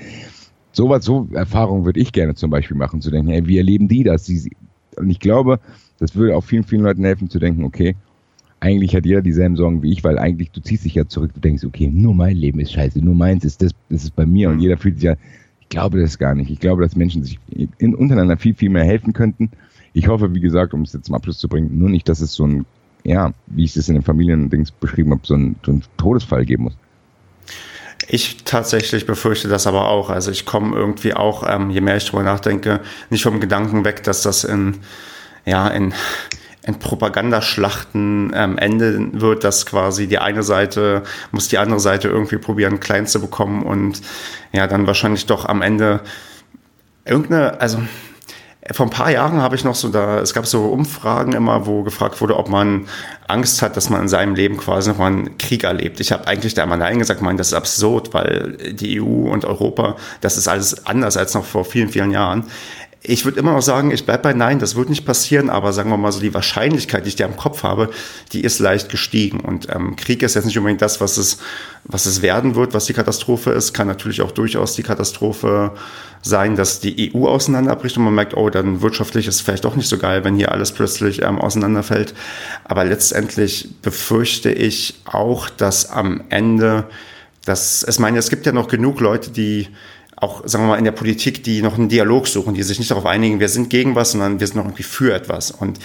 So 0.73 0.91
was, 0.91 1.05
so 1.05 1.29
Erfahrungen 1.33 1.85
würde 1.85 2.01
ich 2.01 2.13
gerne 2.13 2.35
zum 2.35 2.51
Beispiel 2.51 2.77
machen, 2.77 3.01
zu 3.01 3.11
denken, 3.11 3.31
hey, 3.31 3.47
wie 3.47 3.59
erleben 3.59 3.89
die 3.89 4.03
das? 4.03 4.29
Und 4.97 5.09
ich 5.09 5.21
glaube, 5.21 5.61
das 5.99 6.17
würde 6.17 6.37
auch 6.37 6.45
vielen, 6.45 6.65
vielen 6.65 6.83
Leuten 6.83 7.05
helfen, 7.05 7.31
zu 7.31 7.39
denken, 7.39 7.65
okay, 7.65 7.95
eigentlich 8.65 8.97
hat 8.97 9.05
jeder 9.05 9.21
dieselben 9.21 9.57
Sorgen 9.57 9.83
wie 9.83 9.93
ich, 9.93 10.03
weil 10.03 10.19
eigentlich 10.19 10.51
du 10.51 10.61
ziehst 10.61 10.87
dich 10.87 10.95
ja 10.95 11.07
zurück, 11.07 11.33
du 11.35 11.41
denkst, 11.41 11.65
okay, 11.65 11.89
nur 11.93 12.15
mein 12.15 12.35
Leben 12.35 12.61
ist 12.61 12.73
scheiße, 12.73 12.99
nur 12.99 13.15
meins 13.15 13.45
ist 13.45 13.61
das, 13.61 13.73
das 13.91 14.05
ist 14.05 14.17
bei 14.17 14.25
mir 14.25 14.49
und 14.49 14.57
mhm. 14.57 14.63
jeder 14.63 14.79
fühlt 14.79 14.97
sich 14.97 15.05
ja 15.05 15.17
ich 15.61 15.69
glaube 15.71 16.01
das 16.01 16.19
gar 16.19 16.35
nicht. 16.35 16.51
Ich 16.51 16.61
glaube, 16.61 16.83
dass 16.83 16.95
Menschen 16.95 17.25
sich 17.25 17.39
in, 17.79 17.95
untereinander 17.95 18.37
viel, 18.37 18.55
viel 18.55 18.69
mehr 18.69 18.85
helfen 18.85 19.13
könnten. 19.13 19.51
Ich 19.93 20.09
hoffe, 20.09 20.35
wie 20.35 20.41
gesagt, 20.41 20.75
um 20.75 20.83
es 20.83 20.93
jetzt 20.93 21.07
zum 21.07 21.15
Abschluss 21.15 21.39
zu 21.39 21.49
bringen, 21.49 21.79
nur 21.79 21.89
nicht, 21.89 22.09
dass 22.09 22.21
es 22.21 22.35
so 22.35 22.47
ein, 22.47 22.67
ja, 23.03 23.33
wie 23.47 23.65
ich 23.65 23.75
es 23.75 23.89
in 23.89 23.95
den 23.95 24.03
Familien-Dings 24.03 24.71
beschrieben 24.73 25.11
habe, 25.13 25.23
so 25.25 25.35
ein, 25.35 25.57
so 25.65 25.73
ein 25.73 25.83
Todesfall 25.97 26.45
geben 26.45 26.65
muss. 26.65 26.75
Ich 28.09 28.45
tatsächlich 28.45 29.07
befürchte 29.07 29.49
das 29.49 29.67
aber 29.67 29.89
auch. 29.89 30.11
Also 30.11 30.31
ich 30.31 30.45
komme 30.45 30.77
irgendwie 30.77 31.15
auch, 31.15 31.45
ähm, 31.49 31.71
je 31.71 31.81
mehr 31.81 31.97
ich 31.97 32.05
drüber 32.05 32.23
nachdenke, 32.23 32.81
nicht 33.09 33.23
vom 33.23 33.41
Gedanken 33.41 33.85
weg, 33.85 34.03
dass 34.03 34.23
das 34.23 34.45
in, 34.45 34.77
ja, 35.47 35.69
in 35.69 35.95
in 36.67 36.79
Propagandaschlachten 36.79 38.33
ähm, 38.35 38.59
enden 38.59 39.21
wird, 39.21 39.45
dass 39.45 39.67
quasi 39.67 40.07
die 40.07 40.19
eine 40.19 40.43
Seite 40.43 41.03
muss 41.31 41.49
die 41.49 41.59
andere 41.59 41.81
Seite 41.81 42.09
irgendwie 42.09 42.39
probieren, 42.39 42.81
klein 42.81 43.07
zu 43.07 43.21
bekommen 43.21 43.65
und 43.65 44.01
ja, 44.53 44.67
dann 44.67 44.87
wahrscheinlich 44.87 45.27
doch 45.27 45.45
am 45.45 45.63
Ende 45.63 46.01
irgendeine, 47.05 47.61
also 47.61 47.79
vor 48.73 48.87
ein 48.87 48.91
paar 48.91 49.11
Jahren 49.11 49.43
habe 49.43 49.57
ich 49.57 49.65
noch 49.65 49.75
so 49.75 49.91
da, 49.91 50.21
es 50.21 50.33
gab 50.33 50.47
so 50.47 50.69
Umfragen 50.69 51.35
immer, 51.35 51.67
wo 51.67 51.83
gefragt 51.83 52.23
wurde, 52.23 52.39
ob 52.39 52.49
man 52.49 52.89
Angst 53.29 53.61
hat, 53.61 53.77
dass 53.77 53.91
man 53.91 54.01
in 54.03 54.09
seinem 54.09 54.35
Leben 54.35 54.57
quasi 54.57 54.89
nochmal 54.89 55.13
einen 55.13 55.37
Krieg 55.37 55.65
erlebt. 55.65 56.01
Ich 56.01 56.13
habe 56.13 56.27
eigentlich 56.27 56.55
da 56.55 56.63
immer 56.63 56.79
Nein 56.79 56.99
gesagt, 56.99 57.21
mein, 57.21 57.37
das 57.37 57.49
ist 57.49 57.55
absurd, 57.55 58.15
weil 58.15 58.57
die 58.73 59.03
EU 59.03 59.31
und 59.31 59.45
Europa, 59.45 59.97
das 60.23 60.39
ist 60.39 60.49
alles 60.49 60.87
anders 60.87 61.19
als 61.19 61.35
noch 61.35 61.45
vor 61.45 61.67
vielen, 61.67 61.91
vielen 61.91 62.11
Jahren. 62.11 62.45
Ich 63.07 63.27
würde 63.27 63.39
immer 63.39 63.53
noch 63.53 63.61
sagen, 63.61 63.91
ich 63.91 64.07
bleibe 64.07 64.23
bei 64.23 64.33
Nein, 64.33 64.59
das 64.59 64.77
wird 64.77 64.89
nicht 64.89 65.05
passieren, 65.05 65.51
aber 65.51 65.75
sagen 65.75 65.91
wir 65.91 65.99
mal 65.99 66.11
so, 66.11 66.21
die 66.21 66.33
Wahrscheinlichkeit, 66.33 67.05
die 67.05 67.11
ich 67.11 67.17
da 67.17 67.27
im 67.27 67.37
Kopf 67.37 67.63
habe, 67.63 67.91
die 68.33 68.41
ist 68.41 68.61
leicht 68.61 68.89
gestiegen. 68.89 69.41
Und 69.41 69.69
ähm, 69.69 69.95
Krieg 69.97 70.23
ist 70.23 70.35
jetzt 70.35 70.47
nicht 70.47 70.57
unbedingt 70.57 70.81
das, 70.81 71.03
was 71.03 71.19
es, 71.19 71.37
was 71.85 72.07
es 72.07 72.23
werden 72.23 72.55
wird, 72.55 72.73
was 72.73 72.87
die 72.87 72.95
Katastrophe 72.95 73.51
ist. 73.51 73.75
Kann 73.75 73.89
natürlich 73.89 74.23
auch 74.23 74.31
durchaus 74.31 74.75
die 74.75 74.83
Katastrophe 74.83 75.73
sein, 76.23 76.57
dass 76.57 76.81
die 76.81 77.13
EU 77.15 77.29
auseinanderbricht 77.29 77.99
und 77.99 78.05
man 78.05 78.15
merkt, 78.15 78.35
oh, 78.35 78.49
dann 78.49 78.81
wirtschaftlich 78.81 79.27
ist 79.27 79.35
es 79.35 79.41
vielleicht 79.43 79.67
doch 79.67 79.77
nicht 79.77 79.91
so 79.91 79.99
geil, 79.99 80.25
wenn 80.25 80.37
hier 80.37 80.51
alles 80.51 80.73
plötzlich 80.73 81.21
ähm, 81.21 81.39
auseinanderfällt. 81.39 82.15
Aber 82.65 82.87
letztendlich 82.87 83.69
befürchte 83.83 84.51
ich 84.51 85.03
auch, 85.05 85.51
dass 85.51 85.91
am 85.91 86.25
Ende, 86.31 86.89
dass, 87.45 87.85
ich 87.87 87.99
meine, 87.99 88.19
es 88.19 88.31
gibt 88.31 88.47
ja 88.47 88.53
noch 88.53 88.69
genug 88.69 89.01
Leute, 89.01 89.31
die 89.31 89.69
auch, 90.17 90.43
sagen 90.47 90.65
wir 90.65 90.69
mal, 90.69 90.79
in 90.79 90.85
der 90.85 90.93
Politik, 90.93 91.45
die 91.45 91.63
noch 91.63 91.77
einen 91.77 91.89
Dialog 91.89 92.27
suchen, 92.29 92.55
die 92.55 92.63
sich 92.63 92.79
nicht 92.79 92.91
darauf 92.91 93.07
einigen, 93.07 93.41
wir 93.41 93.49
sind 93.49 93.71
gegen 93.71 93.95
was, 93.95 94.13
sondern 94.13 94.41
wir 94.41 94.47
sind 94.47 94.57
noch 94.57 94.65
irgendwie 94.65 94.83
für 94.83 95.15
etwas. 95.15 95.51
Und 95.51 95.79
äh, 95.79 95.83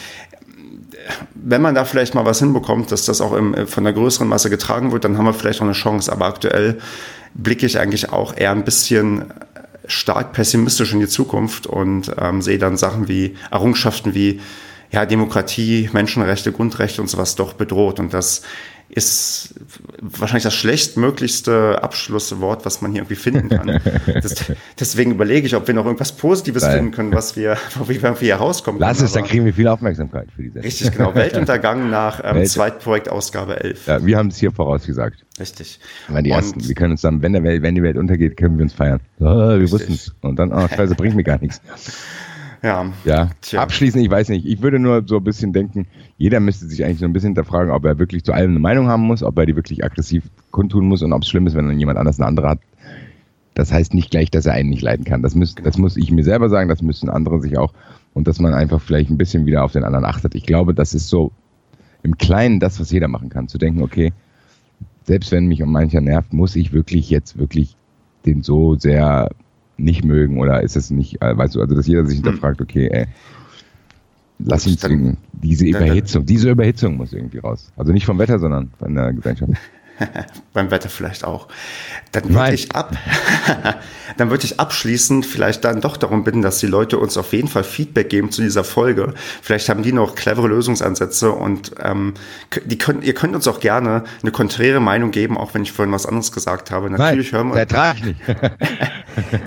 wenn 1.36 1.62
man 1.62 1.76
da 1.76 1.86
vielleicht 1.86 2.16
mal 2.16 2.26
was 2.26 2.40
hinbekommt, 2.40 2.92
dass 2.92 3.06
das 3.06 3.22
auch 3.22 3.34
im, 3.34 3.54
äh, 3.54 3.66
von 3.66 3.84
der 3.84 3.94
größeren 3.94 4.28
Masse 4.28 4.50
getragen 4.50 4.92
wird, 4.92 5.04
dann 5.04 5.18
haben 5.18 5.26
wir 5.26 5.34
vielleicht 5.34 5.60
noch 5.60 5.68
eine 5.68 5.74
Chance. 5.74 6.12
Aber 6.12 6.26
aktuell 6.26 6.80
blicke 7.34 7.66
ich 7.66 7.80
eigentlich 7.80 8.12
auch 8.12 8.36
eher 8.36 8.52
ein 8.52 8.66
bisschen 8.66 9.26
stark 9.86 10.34
pessimistisch 10.34 10.94
in 10.94 11.00
die 11.00 11.08
Zukunft 11.08 11.66
und 11.66 12.12
ähm, 12.20 12.42
sehe 12.42 12.60
dann 12.60 12.78
Sachen 12.78 13.08
wie 13.08 13.36
Errungenschaften 13.50 14.14
wie 14.14 14.40
ja, 14.92 15.06
Demokratie, 15.06 15.90
Menschenrechte, 15.94 16.52
Grundrechte 16.52 17.02
und 17.02 17.08
sowas 17.08 17.36
doch 17.36 17.54
bedroht. 17.54 18.00
Und 18.00 18.14
das 18.14 18.42
ist 18.90 19.54
wahrscheinlich 20.02 20.44
das 20.44 20.56
schlechtmöglichste 20.56 21.82
Abschlusswort, 21.82 22.66
was 22.66 22.82
man 22.82 22.92
hier 22.92 23.02
irgendwie 23.02 23.16
finden 23.16 23.50
kann. 23.50 23.80
das, 24.22 24.52
deswegen 24.80 25.12
überlege 25.12 25.46
ich, 25.46 25.56
ob 25.56 25.68
wir 25.68 25.76
noch 25.76 25.86
irgendwas 25.86 26.12
Positives 26.12 26.64
Nein. 26.64 26.74
finden 26.74 26.92
können, 26.92 27.14
was 27.14 27.36
wir, 27.36 27.58
wie 27.88 28.02
wir 28.02 28.16
hier 28.16 28.36
rauskommen 28.36 28.82
Lass 28.82 28.98
können. 28.98 29.06
es, 29.06 29.14
dann 29.14 29.26
kriegen 29.26 29.46
wir 29.46 29.54
viel 29.54 29.68
Aufmerksamkeit 29.68 30.28
für 30.36 30.42
diese. 30.42 30.64
Richtig, 30.64 30.92
genau. 30.92 31.14
Weltuntergang 31.14 31.90
nach 31.92 32.22
ähm, 32.24 32.38
Welt. 32.38 32.50
Zweitprojektausgabe 32.50 33.64
11. 33.64 33.88
Ja, 33.88 34.06
wir 34.06 34.18
haben 34.18 34.30
es 34.30 34.38
hier 34.38 34.52
vorausgesagt. 34.52 35.24
Richtig. 35.40 35.80
Wir 36.08 36.22
die 36.22 36.32
Ersten. 36.32 36.68
Wir 36.68 36.76
können 36.76 36.92
uns 36.92 37.02
dann, 37.02 37.22
wenn, 37.22 37.34
der 37.34 37.44
Welt, 37.44 37.62
wenn 37.62 37.76
die 37.76 37.84
Welt 37.84 37.96
untergeht, 37.98 38.38
können 38.38 38.58
wir 38.58 38.64
uns 38.64 38.74
feiern. 38.74 39.00
Oh, 39.20 39.26
wir 39.26 39.72
wussten 39.72 39.94
es. 39.94 40.14
Und 40.22 40.38
dann, 40.38 40.52
oh, 40.52 40.68
scheiße, 40.68 40.96
bringt 40.96 41.16
mir 41.16 41.24
gar 41.24 41.40
nichts. 41.40 41.62
Ja. 42.62 42.92
Ja. 43.06 43.30
Tja. 43.42 43.62
Abschließend, 43.62 44.04
ich 44.04 44.12
weiß 44.12 44.30
nicht. 44.30 44.46
Ich 44.46 44.62
würde 44.62 44.80
nur 44.80 45.04
so 45.06 45.18
ein 45.18 45.24
bisschen 45.24 45.54
denken, 45.54 45.88
jeder 46.18 46.40
müsste 46.40 46.68
sich 46.68 46.84
eigentlich 46.84 47.00
so 47.00 47.06
ein 47.06 47.14
bisschen 47.14 47.30
hinterfragen, 47.30 47.72
ob 47.72 47.86
er 47.86 48.00
wirklich 48.00 48.24
zu 48.24 48.34
allem 48.34 48.52
eine 48.52 48.60
Meinung 48.60 48.88
haben 48.88 49.04
muss, 49.04 49.24
ob 49.24 49.38
er 49.38 49.46
die 49.46 49.56
wirklich 49.56 49.84
aggressiv 49.84 50.24
kundtun 50.52 50.86
muss 50.86 51.02
und 51.02 51.14
ob 51.14 51.22
es 51.22 51.30
schlimm 51.30 51.48
ist, 51.48 51.56
wenn 51.56 51.68
dann 51.68 51.80
jemand 51.80 51.98
anders 51.98 52.20
eine 52.20 52.28
andere 52.28 52.50
hat. 52.50 52.60
Das 53.54 53.72
heißt 53.72 53.94
nicht 53.94 54.12
gleich, 54.12 54.30
dass 54.32 54.46
er 54.46 54.54
einen 54.54 54.70
nicht 54.70 54.82
leiden 54.82 55.06
kann. 55.06 55.22
Das, 55.22 55.36
müß, 55.36 55.56
das 55.56 55.78
muss 55.78 55.98
ich 55.98 56.12
mir 56.12 56.24
selber 56.24 56.50
sagen, 56.50 56.70
das 56.70 56.82
müssen 56.82 57.10
andere 57.10 57.42
sich 57.42 57.58
auch. 57.58 57.74
Und 58.14 58.28
dass 58.28 58.40
man 58.40 58.54
einfach 58.54 58.82
vielleicht 58.82 59.10
ein 59.10 59.18
bisschen 59.18 59.46
wieder 59.46 59.64
auf 59.64 59.72
den 59.72 59.84
anderen 59.84 60.06
achtet. 60.06 60.36
Ich 60.36 60.46
glaube, 60.46 60.74
das 60.74 60.94
ist 60.94 61.10
so 61.10 61.32
im 62.04 62.18
Kleinen 62.18 62.60
das, 62.60 62.80
was 62.80 62.92
jeder 62.92 63.08
machen 63.08 63.30
kann. 63.30 63.48
Zu 63.48 63.58
denken, 63.58 63.82
okay, 63.82 64.14
selbst 65.04 65.32
wenn 65.32 65.48
mich 65.48 65.62
um 65.62 65.72
mancher 65.72 66.02
nervt, 66.02 66.34
muss 66.34 66.56
ich 66.56 66.72
wirklich 66.72 67.10
jetzt 67.10 67.38
wirklich 67.38 67.76
den 68.26 68.42
so 68.42 68.76
sehr 68.76 69.30
nicht 69.80 70.04
mögen 70.04 70.40
oder 70.40 70.62
ist 70.62 70.76
es 70.76 70.90
nicht, 70.92 71.22
äh, 71.22 71.38
weißt 71.38 71.56
du, 71.56 71.62
also 71.62 71.76
dass 71.76 71.88
jeder 71.88 72.06
sich 72.06 72.20
hm. 72.20 72.26
hinterfragt, 72.26 72.62
okay, 72.62 72.90
ey, 72.92 73.06
lass 74.40 74.66
ihn 74.68 74.78
zwingen. 74.78 75.18
Diese 75.34 75.66
Überhitzung, 75.66 76.26
diese 76.26 76.50
Überhitzung 76.50 76.98
muss 76.98 77.14
irgendwie 77.14 77.40
raus. 77.40 77.72
Also 77.78 77.92
nicht 77.92 78.06
vom 78.06 78.20
Wetter, 78.20 78.40
sondern 78.40 78.72
von 78.78 78.96
der 78.96 79.14
Gesellschaft. 79.14 79.54
beim 80.54 80.72
Wetter 80.72 80.90
vielleicht 80.90 81.24
auch. 81.24 81.48
Dann 82.12 82.34
würde 82.34 82.54
ich 82.54 82.76
ab, 82.76 82.96
dann 84.18 84.30
würde 84.30 84.46
ich 84.46 84.60
abschließend 84.60 85.26
vielleicht 85.26 85.64
dann 85.64 85.82
doch 85.82 85.98
darum 85.98 86.24
bitten, 86.24 86.42
dass 86.42 86.60
die 86.60 86.68
Leute 86.68 86.98
uns 86.98 87.18
auf 87.18 87.34
jeden 87.34 87.48
Fall 87.48 87.64
Feedback 87.64 88.10
geben 88.10 88.32
zu 88.32 88.42
dieser 88.42 88.64
Folge. 88.64 89.14
Vielleicht 89.42 89.70
haben 89.70 89.84
die 89.84 89.94
noch 89.94 90.16
clevere 90.16 90.48
Lösungsansätze 90.48 91.32
und 91.32 91.74
ähm, 91.84 92.14
die 92.66 92.78
können, 92.78 93.02
ihr 93.02 93.14
könnt 93.14 93.36
uns 93.36 93.48
auch 93.48 93.60
gerne 93.60 94.04
eine 94.22 94.32
konträre 94.32 94.80
Meinung 94.80 95.12
geben, 95.12 95.38
auch 95.38 95.54
wenn 95.54 95.64
ich 95.64 95.72
vorhin 95.72 95.94
was 95.94 96.06
anderes 96.06 96.32
gesagt 96.32 96.72
habe. 96.72 96.90
Natürlich 96.90 97.32
Nein, 97.32 97.44
hören 97.44 97.54
wir. 97.54 97.60
Ertrag 97.60 97.98
ich 97.98 98.06
nicht. 98.06 98.22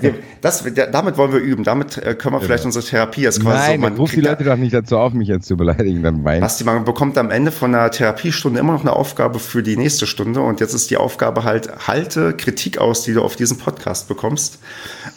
das, 0.41 0.63
damit 0.91 1.17
wollen 1.17 1.33
wir 1.33 1.39
üben. 1.39 1.63
Damit 1.63 1.97
äh, 1.97 2.15
können 2.15 2.35
wir 2.35 2.41
vielleicht 2.41 2.63
genau. 2.63 2.75
unsere 2.75 2.85
Therapie 2.85 3.25
als 3.25 3.39
quasi 3.39 3.57
Nein, 3.57 3.79
so. 3.79 3.81
Man 3.81 3.95
ruft 3.95 4.15
die 4.15 4.21
Leute 4.21 4.43
doch 4.43 4.55
nicht 4.55 4.73
dazu 4.73 4.97
auf, 4.97 5.13
mich 5.13 5.27
jetzt 5.27 5.47
zu 5.47 5.57
beleidigen. 5.57 6.03
Dann 6.03 6.23
Basti, 6.23 6.63
man 6.63 6.85
bekommt 6.85 7.17
am 7.17 7.31
Ende 7.31 7.51
von 7.51 7.73
einer 7.73 7.91
Therapiestunde 7.91 8.59
immer 8.59 8.73
noch 8.73 8.81
eine 8.81 8.93
Aufgabe 8.93 9.39
für 9.39 9.63
die 9.63 9.77
nächste 9.77 10.07
Stunde 10.07 10.41
und 10.43 10.59
jetzt 10.59 10.73
ist 10.73 10.89
die 10.89 10.97
Aufgabe 10.97 11.43
halt, 11.43 11.87
halte 11.87 12.33
Kritik 12.33 12.77
aus, 12.77 13.03
die 13.03 13.13
du 13.13 13.21
auf 13.21 13.35
diesem 13.35 13.57
Podcast 13.57 14.07
bekommst. 14.07 14.59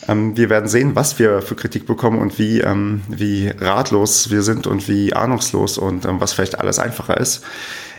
Ähm, 0.09 0.37
wir 0.37 0.51
werden 0.51 0.69
sehen, 0.69 0.95
was 0.95 1.19
wir 1.19 1.43
für 1.43 1.55
Kritik 1.55 1.87
bekommen 1.87 2.21
und 2.21 2.39
wie, 2.39 2.61
ähm, 2.61 3.03
wie 3.09 3.49
ratlos 3.49 4.31
wir 4.31 4.43
sind 4.43 4.67
und 4.67 4.89
wie 4.89 5.13
ahnungslos 5.13 5.79
und 5.79 6.05
ähm, 6.05 6.21
was 6.21 6.33
vielleicht 6.33 6.59
alles 6.59 6.79
einfacher 6.79 7.19
ist. 7.19 7.43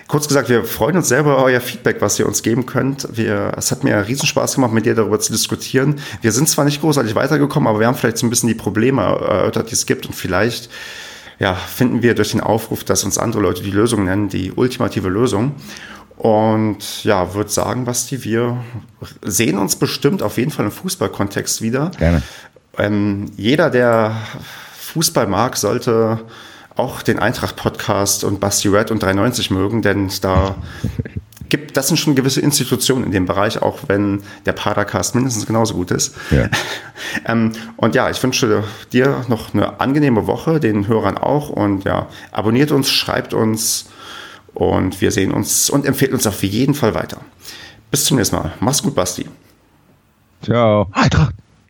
Kurz 0.07 0.27
gesagt, 0.29 0.47
wir 0.47 0.63
freuen 0.63 0.95
uns 0.95 1.09
sehr 1.09 1.19
über 1.19 1.43
euer 1.43 1.59
Feedback, 1.59 1.97
was 1.99 2.17
ihr 2.17 2.25
uns 2.25 2.41
geben 2.41 2.65
könnt. 2.65 3.09
Wir, 3.17 3.51
es 3.57 3.71
hat 3.71 3.83
mir 3.83 4.07
riesen 4.07 4.25
Spaß 4.25 4.55
gemacht, 4.55 4.71
mit 4.71 4.85
dir 4.85 4.95
darüber 4.95 5.19
zu 5.19 5.33
diskutieren. 5.33 5.99
Wir 6.21 6.31
sind 6.31 6.47
zwar 6.47 6.63
nicht 6.63 6.79
großartig 6.79 7.13
weitergekommen, 7.13 7.67
aber 7.67 7.81
wir 7.81 7.87
haben 7.87 7.95
vielleicht 7.95 8.17
so 8.17 8.25
ein 8.25 8.29
bisschen 8.29 8.47
die 8.47 8.55
Probleme 8.55 9.01
erörtert, 9.01 9.69
die 9.69 9.73
es 9.73 9.85
gibt 9.85 10.05
und 10.05 10.13
vielleicht 10.13 10.69
ja, 11.39 11.53
finden 11.53 12.01
wir 12.01 12.15
durch 12.15 12.31
den 12.31 12.41
Aufruf, 12.41 12.83
dass 12.83 13.03
uns 13.03 13.17
andere 13.17 13.41
Leute 13.41 13.61
die 13.61 13.71
Lösung 13.71 14.05
nennen, 14.05 14.29
die 14.29 14.51
ultimative 14.51 15.09
Lösung. 15.09 15.55
Und 16.17 17.03
ja, 17.03 17.35
würde 17.35 17.49
sagen, 17.51 17.85
Basti, 17.85 18.23
wir 18.23 18.57
sehen 19.21 19.57
uns 19.57 19.75
bestimmt 19.75 20.23
auf 20.23 20.37
jeden 20.37 20.51
Fall 20.51 20.65
im 20.65 20.71
Fußballkontext 20.71 21.61
wieder. 21.61 21.91
Gerne. 21.97 22.23
Ähm, 22.77 23.31
jeder, 23.37 23.69
der 23.69 24.15
Fußball 24.79 25.27
mag, 25.27 25.57
sollte 25.57 26.19
auch 26.75 27.01
den 27.01 27.19
Eintracht-Podcast 27.19 28.23
und 28.23 28.39
Basti 28.39 28.67
Red 28.67 28.91
und 28.91 29.01
390 29.01 29.51
mögen, 29.51 29.81
denn 29.81 30.09
da 30.21 30.55
gibt, 31.49 31.77
das 31.77 31.87
sind 31.87 31.97
schon 31.97 32.15
gewisse 32.15 32.41
Institutionen 32.41 33.05
in 33.05 33.11
dem 33.11 33.25
Bereich, 33.25 33.61
auch 33.61 33.79
wenn 33.87 34.21
der 34.45 34.53
Padercast 34.53 35.15
mindestens 35.15 35.45
genauso 35.45 35.75
gut 35.75 35.91
ist. 35.91 36.15
Ja. 36.31 36.49
ähm, 37.25 37.53
und 37.77 37.95
ja, 37.95 38.09
ich 38.09 38.21
wünsche 38.21 38.63
dir 38.91 39.23
noch 39.27 39.53
eine 39.53 39.79
angenehme 39.79 40.27
Woche, 40.27 40.59
den 40.59 40.87
Hörern 40.87 41.17
auch 41.17 41.49
und 41.49 41.83
ja, 41.83 42.07
abonniert 42.31 42.71
uns, 42.71 42.91
schreibt 42.91 43.33
uns, 43.33 43.85
und 44.57 45.01
wir 45.01 45.11
sehen 45.11 45.31
uns 45.31 45.69
und 45.69 45.85
empfehlen 45.85 46.13
uns 46.13 46.25
auf 46.25 46.41
jeden 46.41 46.73
Fall 46.73 46.95
weiter. 46.95 47.21
Bis 47.91 48.05
zum 48.05 48.17
nächsten 48.17 48.37
Mal. 48.37 48.53
Mach's 48.59 48.81
gut, 48.81 48.95
Basti. 48.95 49.27
Ciao. 50.41 50.87
Eintracht. 50.93 51.35